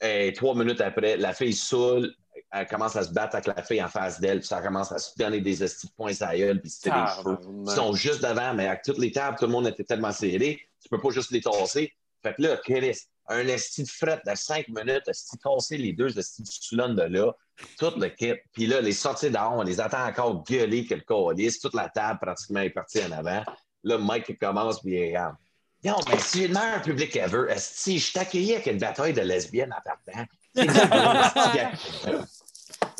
et 0.00 0.32
trois 0.32 0.56
minutes 0.56 0.80
après, 0.80 1.16
la 1.16 1.32
fille 1.32 1.54
saoule, 1.54 2.12
elle 2.52 2.66
commence 2.66 2.96
à 2.96 3.02
se 3.02 3.12
battre 3.12 3.34
avec 3.34 3.46
la 3.46 3.62
fille 3.62 3.82
en 3.82 3.88
face 3.88 4.20
d'elle, 4.20 4.38
puis 4.38 4.48
ça 4.48 4.60
commence 4.60 4.92
à 4.92 4.98
se 4.98 5.16
donner 5.18 5.40
des 5.40 5.62
estis 5.62 5.88
de 5.88 5.92
points 5.92 6.20
à 6.20 6.36
gueule, 6.36 6.60
puis 6.60 6.70
c'était 6.70 6.90
des 6.90 7.06
cheveux. 7.16 7.38
Ils 7.66 7.70
sont 7.70 7.92
juste 7.94 8.22
devant, 8.22 8.54
mais 8.54 8.66
avec 8.66 8.82
toutes 8.82 8.98
les 8.98 9.12
tables, 9.12 9.36
tout 9.38 9.46
le 9.46 9.52
monde 9.52 9.66
était 9.66 9.84
tellement 9.84 10.12
serré, 10.12 10.60
tu 10.80 10.88
peux 10.88 11.00
pas 11.00 11.10
juste 11.10 11.30
les 11.32 11.40
tasser. 11.40 11.92
Fait 12.22 12.34
que 12.34 12.42
là, 12.42 12.56
Chris, 12.56 12.98
un 13.28 13.46
esti 13.48 13.82
de 13.82 13.88
fret 13.88 14.20
de 14.26 14.34
cinq 14.34 14.68
minutes, 14.68 15.08
esti 15.08 15.36
tasser 15.38 15.76
les 15.76 15.92
deux 15.92 16.16
estis 16.18 16.42
de 16.42 16.48
soulon 16.48 16.94
de 16.94 17.02
là, 17.02 17.32
toute 17.78 17.96
l'équipe. 17.96 18.38
Puis 18.52 18.66
là, 18.66 18.80
les 18.80 18.92
sorties 18.92 19.30
dehors, 19.30 19.54
on 19.54 19.62
les 19.62 19.80
attend 19.80 20.06
encore 20.06 20.44
gueuler 20.44 20.86
que 20.86 20.94
le 20.94 21.00
calice. 21.00 21.58
Toute 21.60 21.74
la 21.74 21.88
table 21.88 22.18
pratiquement 22.20 22.60
est 22.60 22.70
partie 22.70 23.04
en 23.04 23.12
avant. 23.12 23.42
Là, 23.82 23.98
Mike 23.98 24.38
commence, 24.38 24.80
puis 24.80 24.92
il 24.92 25.06
regarde. 25.08 25.36
Non, 25.84 25.96
mais 26.08 26.18
c'est 26.18 26.48
le 26.48 26.54
meilleur 26.54 26.82
public 26.82 27.14
ever. 27.16 27.44
Esti, 27.48 27.98
je 27.98 28.12
t'accueillis 28.12 28.54
avec 28.54 28.66
une 28.66 28.78
bataille 28.78 29.12
de 29.12 29.20
lesbiennes 29.20 29.72
en 29.72 29.80
partant. 29.84 30.24
C'est. 32.02 32.16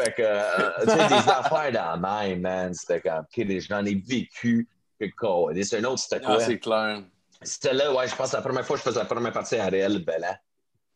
Fait 0.04 0.12
que, 0.14 0.22
euh, 0.22 0.70
tu 0.84 0.90
sais, 0.90 1.08
des 1.08 1.30
affaires 1.30 1.72
dans 1.72 2.00
la 2.00 2.22
même, 2.26 2.40
man. 2.40 2.74
C'était 2.74 3.00
comme, 3.00 3.20
OK, 3.20 3.46
j'en 3.60 3.84
ai 3.84 3.94
vécu. 3.94 4.68
que 5.00 5.06
calice. 5.06 5.72
un 5.74 5.84
autre, 5.84 5.98
c'était 6.00 6.20
Ah, 6.24 6.26
quoi? 6.34 6.40
c'est 6.40 6.58
clair. 6.58 7.02
C'était 7.42 7.72
là, 7.74 7.92
ouais, 7.92 8.08
je 8.08 8.14
pense 8.14 8.30
que 8.30 8.36
la 8.36 8.42
première 8.42 8.64
fois 8.66 8.76
que 8.76 8.82
je 8.82 8.88
faisais 8.88 8.98
la 8.98 9.04
première 9.06 9.32
partie 9.32 9.56
à 9.56 9.66
Réel 9.66 10.04
Bellan. 10.04 10.34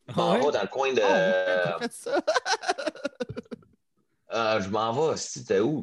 Je 0.08 0.14
m'en 0.14 0.30
Ah 0.30 0.34
ouais? 0.34 0.46
vais 0.46 0.52
dans 0.52 0.62
le 0.62 0.68
coin 0.68 0.92
de. 0.92 1.00
Oh, 1.02 1.80
ouais, 1.80 1.88
ça. 1.90 2.20
Euh, 4.32 4.60
je 4.62 4.68
m'en 4.68 4.92
vais, 4.92 5.16
c'était 5.16 5.60
où? 5.60 5.82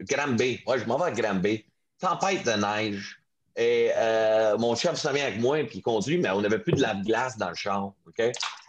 Granby. 0.00 0.60
Ouais, 0.66 0.78
je 0.78 0.84
m'en 0.84 0.98
vais 0.98 1.04
à 1.06 1.10
Granby. 1.10 1.64
Tempête 2.00 2.44
de 2.44 2.52
neige. 2.52 3.20
Et 3.56 3.90
euh, 3.96 4.56
mon 4.56 4.74
chef 4.76 4.94
s'en 4.96 5.12
vient 5.12 5.26
avec 5.26 5.40
moi, 5.40 5.58
puis 5.64 5.78
il 5.78 5.82
conduit, 5.82 6.18
mais 6.18 6.30
on 6.30 6.40
n'avait 6.40 6.60
plus 6.60 6.72
de 6.72 6.80
la 6.80 6.94
glace 6.94 7.36
dans 7.36 7.48
le 7.48 7.56
char. 7.56 7.86
OK? 8.06 8.16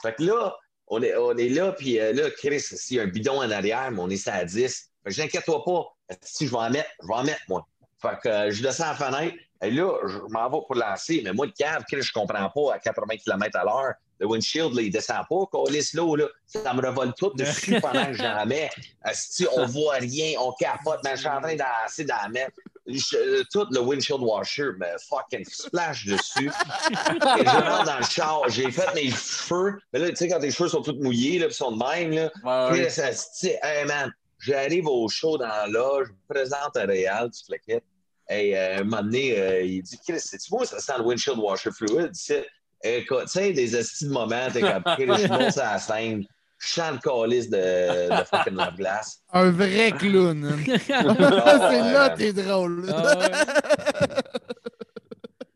Fait 0.02 0.16
que 0.16 0.24
là, 0.24 0.56
on 0.90 1.02
est, 1.02 1.16
on 1.16 1.38
est 1.38 1.49
là, 1.49 1.72
puis 1.72 1.99
euh, 1.99 2.14
là, 2.14 2.30
Chris, 2.32 2.60
s'il 2.60 2.98
y 2.98 2.99
a 2.99 3.03
un 3.03 3.07
bidon 3.07 3.38
en 3.38 3.52
arrière, 3.52 3.91
mais 3.91 3.99
on 3.99 4.10
est 4.10 4.18
ça 4.18 4.34
à 4.34 4.45
10. 4.45 4.57
Fait 5.03 5.10
que 5.10 5.11
j'inquiète-toi 5.11 5.64
pas. 5.64 5.86
Si 6.22 6.48
je 6.48 6.52
vais 6.52 6.57
en 6.57 6.70
mettre, 6.70 6.90
je 7.02 7.07
vais 7.07 7.14
en 7.14 7.24
mettre, 7.24 7.41
moi. 7.48 7.68
Fait 8.02 8.18
que 8.24 8.30
euh, 8.30 8.52
je 8.52 8.64
descends 8.64 8.88
la 8.88 8.95
fenêtre, 8.95 9.36
et 9.61 9.72
là, 9.72 9.91
je 10.07 10.18
m'en 10.30 10.49
vais 10.49 10.66
pour 10.66 10.76
lancer, 10.76 11.22
mais 11.24 11.34
moi, 11.34 11.45
le 11.45 11.52
cave, 11.52 11.84
Chris, 11.91 12.02
je 12.02 12.14
comprends 12.14 12.49
pas 12.49 12.76
à 12.76 12.80
80 12.80 13.18
km 13.18 13.60
à 13.60 13.64
l'heure. 13.64 13.94
Le 14.20 14.28
windshield, 14.28 14.74
là, 14.74 14.82
il 14.82 14.91
descend 14.91 15.24
pas. 15.30 15.45
Calisse 15.52 15.94
l'eau, 15.94 16.16
là, 16.16 16.26
ça 16.45 16.74
me 16.74 16.86
revole 16.86 17.14
tout 17.14 17.32
dessus 17.36 17.80
pendant 17.80 18.06
que 18.06 18.14
j'en 18.14 18.45
mets. 18.45 18.70
Asti, 19.02 19.45
on 19.56 19.66
voit 19.66 19.95
rien, 19.95 20.38
on 20.40 20.52
capote, 20.53 20.99
mais 21.03 21.11
je 21.11 21.22
suis 21.22 21.30
en 21.30 21.41
train 21.41 21.56
d'asser 21.56 22.06
dans 22.06 22.18
la 22.24 22.30
mettre. 22.30 22.57
Je- 22.90 23.44
tout 23.52 23.66
le 23.72 23.80
windshield 23.80 24.22
washer 24.22 24.72
me 24.78 24.86
fucking 25.10 25.45
splash 25.45 26.06
dessus. 26.06 26.48
Et 26.90 27.44
je 27.45 27.70
rentre 27.70 27.86
dans 27.86 27.98
le 27.99 28.03
char, 28.06 28.41
j'ai 28.49 28.72
fait 28.72 28.94
mes 28.95 29.10
cheveux. 29.11 29.80
Mais 29.94 29.99
là, 29.99 30.10
tu 30.10 30.16
sais, 30.16 30.28
quand 30.28 30.40
tes 30.40 30.52
cheveux 30.52 30.70
sont 30.70 30.82
tous 30.82 30.98
mouillés, 30.99 31.40
là, 31.40 31.49
sont 31.49 31.72
de 31.72 31.78
même, 31.78 32.11
là. 32.11 32.32
Ouais, 32.44 32.74
Puis 32.74 32.82
là, 32.84 32.90
ça 32.90 33.11
se 33.14 33.28
dit, 33.41 33.53
hey 33.61 33.86
man, 33.86 34.11
j'arrive 34.40 34.88
au 34.88 35.07
show 35.10 35.38
dans 35.38 35.48
la 35.48 35.68
loge, 35.68 36.07
je 36.07 36.14
me 36.14 36.34
présente 36.34 36.76
à 36.78 36.86
Réal, 36.86 37.30
tu 37.32 37.45
flequettes. 37.45 37.84
Et 38.30 38.57
euh, 38.57 38.80
un 38.80 38.84
moment 38.84 39.02
donné, 39.02 39.40
euh, 39.40 39.61
il 39.64 39.82
dit, 39.82 39.98
Chris, 40.07 40.20
c'est-tu 40.20 40.53
moi, 40.53 40.66
ça 40.66 40.80
sent 40.80 40.94
le 40.98 41.03
windshield 41.03 41.40
washer 41.40 41.72
fluid? 41.72 42.11
Tu 42.14 42.36
sais, 42.84 43.53
des 43.53 43.76
estis 43.76 44.06
de 44.06 44.11
moments, 44.11 44.48
t'es 44.53 44.61
comme, 44.61 44.84
Chris, 44.95 45.06
je 45.24 45.28
monte 45.28 45.52
sur 45.52 45.64
la 45.64 45.80
scène. 45.80 46.24
Chant 46.60 46.91
le 46.91 46.99
calice 46.99 47.49
de, 47.49 48.10
de 48.19 48.23
fucking 48.26 48.56
lave-glace. 48.56 49.22
Un 49.34 49.49
vrai 49.52 49.91
clown. 49.98 50.45
hein. 50.45 50.57
c'est 50.88 51.81
là 51.94 52.10
t'es 52.11 52.34
drôle. 52.34 52.86
Ah 52.94 53.18
ouais. 53.18 53.27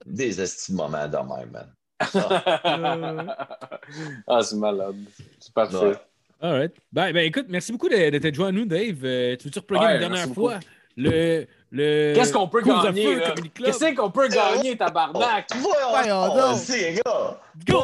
Des 0.06 0.42
estis 0.42 0.72
de 0.72 0.78
moments 0.78 1.08
de 1.08 1.18
même, 1.18 1.52
man. 1.52 1.74
ah, 4.28 4.42
c'est 4.42 4.56
malade. 4.56 4.96
C'est 5.40 5.54
parfait. 5.54 5.78
Ouais. 5.78 5.96
All 6.42 6.54
right. 6.60 6.74
Ben, 6.92 7.14
ben, 7.14 7.26
écoute, 7.26 7.46
merci 7.50 7.72
beaucoup 7.72 7.88
de, 7.90 8.10
de 8.10 8.18
t'être 8.18 8.36
joint 8.36 8.50
à 8.50 8.52
nous, 8.52 8.66
Dave. 8.66 9.00
Euh, 9.04 9.36
tu 9.38 9.48
veux-tu 9.48 9.60
Ouais, 9.74 9.94
une 9.96 10.00
dernière 10.00 10.28
fois? 10.34 10.60
le 10.96 11.46
Qu'est-ce 11.76 12.32
qu'on 12.32 12.48
peut 12.48 12.62
gagner? 12.62 13.16
Club? 13.16 13.40
Qu'est-ce 13.54 13.96
qu'on 13.96 14.12
peut 14.12 14.28
gagner, 14.28 14.78
tabarnak? 14.78 15.48
Voyons 15.56 15.90
Voyons 15.90 16.36
donc, 16.36 16.60
c'est, 16.60 16.94
gars. 16.94 17.42
Go! 17.68 17.82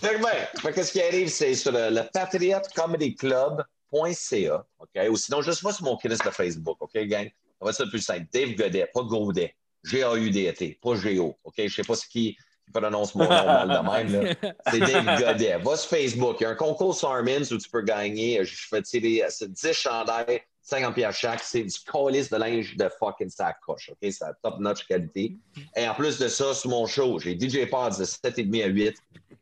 Fait 0.00 0.16
que, 0.16 0.22
ben, 0.22 0.30
fait 0.60 0.72
que 0.72 0.82
ce 0.82 0.90
qui 0.92 1.00
arrive, 1.00 1.28
c'est 1.28 1.54
sur 1.54 1.70
le, 1.72 1.90
le 1.90 2.02
patriotcomedyclub.ca, 2.12 4.64
OK? 4.78 5.08
Ou 5.08 5.16
sinon, 5.16 5.40
juste 5.42 5.62
va 5.62 5.72
sur 5.72 5.84
mon 5.84 5.96
Chris 5.96 6.08
de 6.08 6.16
Facebook, 6.30 6.78
OK, 6.80 6.98
gang? 7.04 7.26
Ça 7.26 7.64
va 7.64 7.70
être 7.70 7.76
ça 7.76 7.84
le 7.84 7.90
plus 7.90 8.00
simple. 8.00 8.26
Dave 8.32 8.56
Godet, 8.56 8.90
pas 8.92 9.02
Gaudet. 9.02 9.54
G-A-U-D-E-T, 9.84 10.80
pas 10.82 10.96
G-O, 10.96 11.36
OK? 11.44 11.54
Je 11.58 11.68
sais 11.68 11.82
pas 11.82 11.94
ce 11.94 12.06
qui, 12.06 12.34
qui 12.34 12.72
prononce 12.72 13.14
mon 13.14 13.24
nom 13.24 13.30
mal 13.30 13.68
de 13.68 13.78
même, 13.90 14.12
là. 14.24 14.34
C'est 14.70 14.80
Dave 14.92 15.20
Godet. 15.20 15.58
Va 15.58 15.76
sur 15.76 15.90
Facebook. 15.90 16.38
Il 16.40 16.42
y 16.42 16.46
a 16.46 16.50
un 16.50 16.56
concours 16.56 16.96
sur 16.96 17.10
Armins 17.10 17.42
où 17.50 17.56
tu 17.56 17.68
peux 17.70 17.82
gagner. 17.82 18.44
Je 18.44 18.66
fais 18.68 18.82
tirer 18.82 19.22
c'est 19.28 19.52
10 19.52 19.72
chandails, 19.72 20.42
50 20.62 20.94
pièces 20.94 21.16
chaque. 21.16 21.42
C'est 21.42 21.64
du 21.64 21.80
colis 21.80 22.28
de 22.30 22.36
linge 22.36 22.76
de 22.76 22.88
fucking 22.98 23.30
sacoche. 23.30 23.90
OK? 23.90 23.98
C'est 24.00 24.20
la 24.20 24.34
top-notch 24.42 24.86
qualité. 24.86 25.36
Et 25.76 25.88
en 25.88 25.94
plus 25.94 26.18
de 26.18 26.28
ça, 26.28 26.54
sur 26.54 26.70
mon 26.70 26.86
show, 26.86 27.18
j'ai 27.18 27.38
DJ 27.38 27.68
Pods 27.68 27.98
de 27.98 28.04
7,5 28.04 28.64
à 28.64 28.66
8 28.66 28.96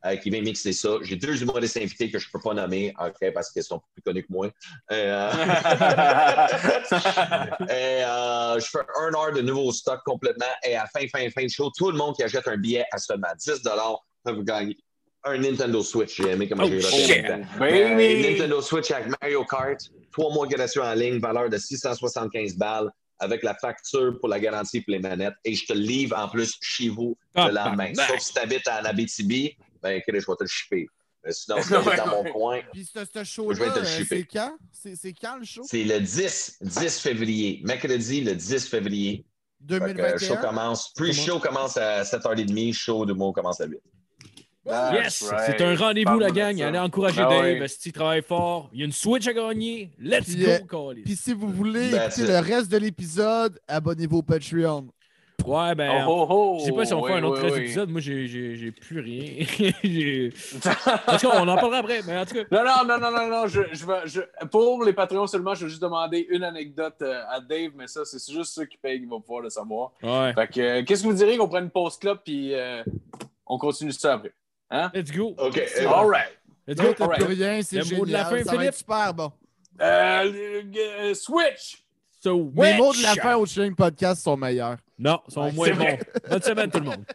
euh, 0.06 0.16
qui 0.16 0.30
vient 0.30 0.40
mixer 0.40 0.72
ça. 0.72 0.88
J'ai 1.02 1.16
deux 1.16 1.42
humoristes 1.42 1.76
invités 1.76 2.10
que 2.10 2.18
je 2.18 2.26
ne 2.26 2.32
peux 2.32 2.40
pas 2.40 2.54
nommer 2.54 2.94
OK, 2.98 3.32
parce 3.34 3.52
qu'ils 3.52 3.62
sont 3.62 3.82
plus 3.92 4.00
connus 4.02 4.22
que 4.22 4.32
moi. 4.32 4.48
Euh, 4.90 5.30
et 7.68 8.02
euh, 8.04 8.58
je 8.58 8.66
fais 8.66 8.78
un 9.02 9.14
heure 9.14 9.34
de 9.34 9.42
nouveau 9.42 9.72
stock 9.72 10.00
complètement. 10.04 10.46
Et 10.64 10.74
à 10.74 10.86
fin, 10.86 11.06
fin, 11.08 11.28
fin 11.30 11.44
de 11.44 11.50
show, 11.50 11.70
tout 11.76 11.90
le 11.90 11.98
monde 11.98 12.16
qui 12.16 12.22
achète 12.22 12.48
un 12.48 12.56
billet 12.56 12.86
à 12.92 12.98
seulement 12.98 13.28
10 13.38 13.60
peut 14.24 14.32
vous 14.32 14.44
gagner 14.44 14.78
un 15.24 15.38
Nintendo 15.38 15.82
Switch. 15.82 16.16
J'ai 16.16 16.30
aimé 16.30 16.48
comment 16.48 16.64
Oh, 16.64 16.68
j'ai 16.70 16.80
shit. 16.80 17.22
Baby! 17.58 17.80
Euh, 18.26 18.30
Nintendo 18.30 18.60
Switch 18.62 18.90
avec 18.90 19.08
Mario 19.20 19.44
Kart, 19.44 19.78
trois 20.12 20.32
mois 20.32 20.46
gratuits 20.46 20.80
en 20.80 20.94
ligne, 20.94 21.18
valeur 21.18 21.48
de 21.50 21.58
675 21.58 22.56
balles, 22.56 22.90
avec 23.18 23.42
la 23.42 23.54
facture 23.54 24.18
pour 24.18 24.28
la 24.28 24.40
garantie 24.40 24.80
pour 24.80 24.92
les 24.92 24.98
manettes. 24.98 25.34
Et 25.44 25.54
je 25.54 25.66
te 25.66 25.72
le 25.74 25.80
livre 25.80 26.16
en 26.18 26.28
plus 26.28 26.54
chez 26.60 26.88
vous 26.88 27.16
Ah, 27.34 27.48
le 27.48 27.54
lendemain. 27.54 27.92
tabarnak. 27.92 28.08
Sauf 28.08 28.20
si 28.20 28.32
tu 28.32 28.38
habites 28.40 28.68
en 28.68 28.84
Abitibi, 28.84 29.56
ben, 29.82 30.00
je 30.06 30.12
vais 30.12 30.20
te 30.20 30.26
le 30.42 30.46
shipper. 30.46 30.86
Mais 31.22 31.32
sinon, 31.32 31.60
si 31.60 31.68
tu 31.68 31.74
habites 31.74 31.96
dans 31.96 32.06
mon 32.06 32.24
coin, 32.32 32.60
Puis 32.72 32.86
ce, 32.86 33.00
ce 33.04 33.04
Je 33.12 33.18
vais 33.18 33.24
show-là, 33.26 33.70
te 33.72 33.78
le 33.80 33.84
euh, 33.84 33.88
shipper. 33.98 34.16
c'est 34.16 34.38
quand? 34.38 34.56
C'est 34.72 34.96
c'est 34.96 35.12
quand 35.12 35.36
le 35.36 35.44
show? 35.44 35.62
c'est 35.66 35.84
le 35.84 36.00
10, 36.00 36.56
10 36.62 36.98
février. 37.00 37.60
Mercredi, 37.64 38.22
le 38.22 38.34
10 38.34 38.66
février. 38.68 39.24
Fait 39.68 39.78
que, 39.78 39.84
euh, 40.00 40.16
show 40.18 40.34
2021? 40.34 40.36
commence. 40.36 40.92
Pre-show 40.94 41.38
commence 41.40 41.76
à 41.76 42.02
7h30, 42.04 42.72
show 42.72 43.04
de 43.04 43.12
mots 43.12 43.32
commence 43.34 43.60
à 43.60 43.66
8. 43.66 43.78
That's 44.66 44.92
Yes! 45.22 45.30
right. 45.30 45.56
C'est 45.58 45.64
un 45.64 45.74
rendez-vous, 45.74 46.18
la 46.18 46.30
gang. 46.30 46.58
ça. 46.58 46.68
Allez 46.68 46.78
encourager 46.78 47.22
Ah 47.24 47.28
Dave. 47.30 47.58
oui. 47.60 47.68
Si 47.68 47.78
tu 47.78 47.92
travailles 47.92 48.22
fort, 48.22 48.68
il 48.72 48.80
y 48.80 48.82
a 48.82 48.86
une 48.86 48.92
Switch 48.92 49.26
à 49.26 49.32
gagner. 49.32 49.90
Let's 49.98 50.34
Puis, 50.34 50.44
euh, 50.46 50.58
go, 50.60 50.90
Callis. 50.90 51.02
Puis 51.02 51.16
si 51.16 51.32
vous 51.32 51.48
voulez 51.50 51.90
That's 51.90 52.18
écouter 52.18 52.32
it. 52.38 52.46
le 52.46 52.54
reste 52.54 52.70
de 52.70 52.76
l'épisode, 52.76 53.58
abonnez-vous 53.68 54.18
au 54.18 54.22
Patreon. 54.22 54.88
Ouais, 55.46 55.74
ben. 55.74 56.04
Oh, 56.06 56.10
oh, 56.10 56.26
oh. 56.28 56.56
Je 56.60 56.66
sais 56.66 56.72
pas 56.72 56.84
si 56.84 56.92
on 56.92 57.02
fait 57.02 57.14
Oui, 57.14 57.18
un 57.18 57.22
autre 57.24 57.42
oui, 57.42 57.50
oui. 57.54 57.58
épisodes. 57.60 57.88
Moi, 57.88 58.02
j'ai- 58.02 58.26
j'ai 58.26 58.56
j'ai 58.56 58.70
plus 58.72 59.00
rien. 59.00 59.46
J'ai- 59.82 60.30
en 61.08 61.16
tout 61.16 61.28
cas, 61.30 61.40
on 61.40 61.48
en 61.48 61.56
parlera 61.56 61.78
après. 61.78 62.02
Mais 62.06 62.18
en 62.18 62.26
tout 62.26 62.34
cas, 62.34 62.44
Non, 62.52 62.62
non, 62.62 62.84
non, 62.86 63.00
non, 63.00 63.10
non, 63.10 63.28
non. 63.30 63.46
Je, 63.46 63.62
je 63.72 63.86
vais, 63.86 64.00
je, 64.04 64.20
pour 64.48 64.84
les 64.84 64.92
Patreons 64.92 65.26
seulement, 65.26 65.54
je 65.54 65.64
vais 65.64 65.70
juste 65.70 65.80
demander 65.80 66.26
une 66.28 66.44
anecdote 66.44 66.96
euh, 67.00 67.22
à 67.30 67.40
Dave, 67.40 67.70
mais 67.74 67.86
ça, 67.86 68.04
c'est 68.04 68.18
juste 68.30 68.52
ceux 68.52 68.66
qui 68.66 68.76
payent 68.76 69.00
qui 69.00 69.06
vont 69.06 69.22
pouvoir 69.22 69.40
le 69.42 69.48
savoir. 69.48 69.92
ouais. 70.02 70.34
Fait 70.34 70.48
que, 70.48 70.60
euh, 70.60 70.84
qu'est-ce 70.84 71.02
que 71.04 71.08
vous 71.08 71.14
diriez 71.14 71.38
qu'on 71.38 71.48
prenne 71.48 71.64
une 71.64 71.70
pause 71.70 71.96
club 71.98 72.18
puis 72.22 72.52
euh, 72.52 72.84
on 73.46 73.56
continue 73.56 73.92
ça 73.92 74.12
après? 74.14 74.32
Hein? 74.70 74.90
Let's 74.94 75.10
go. 75.10 75.34
OK. 75.38 75.60
All 75.86 76.08
right. 76.08 76.28
Let's 76.66 76.80
go. 76.80 76.92
t'as 76.94 77.04
Alright. 77.04 77.24
plus 77.24 77.34
rien, 77.34 77.60
c'est 77.62 77.76
Le 77.78 77.82
génial. 77.82 77.98
mot 78.00 78.06
de 78.06 78.12
la 78.12 78.24
fin, 78.26 78.44
ça 78.44 78.56
va 78.56 78.64
être 78.66 78.74
super 78.76 79.14
bon. 79.14 79.32
Euh, 79.80 80.62
euh, 80.76 81.14
switch! 81.14 81.82
So, 82.22 82.52
Les 82.54 82.74
mots 82.76 82.92
de 82.92 83.02
la 83.02 83.14
fin 83.14 83.36
au 83.36 83.46
Chilling 83.46 83.74
Podcast 83.74 84.22
sont 84.22 84.36
meilleurs. 84.36 84.76
Non, 84.98 85.20
ils 85.26 85.32
sont 85.32 85.40
Ouais, 85.44 85.52
moins 85.52 85.66
c'est 85.68 85.72
bons. 85.74 85.98
Bonne 86.28 86.42
semaine, 86.42 86.70
tout 86.70 86.78
le 86.80 86.84
monde. 86.84 87.04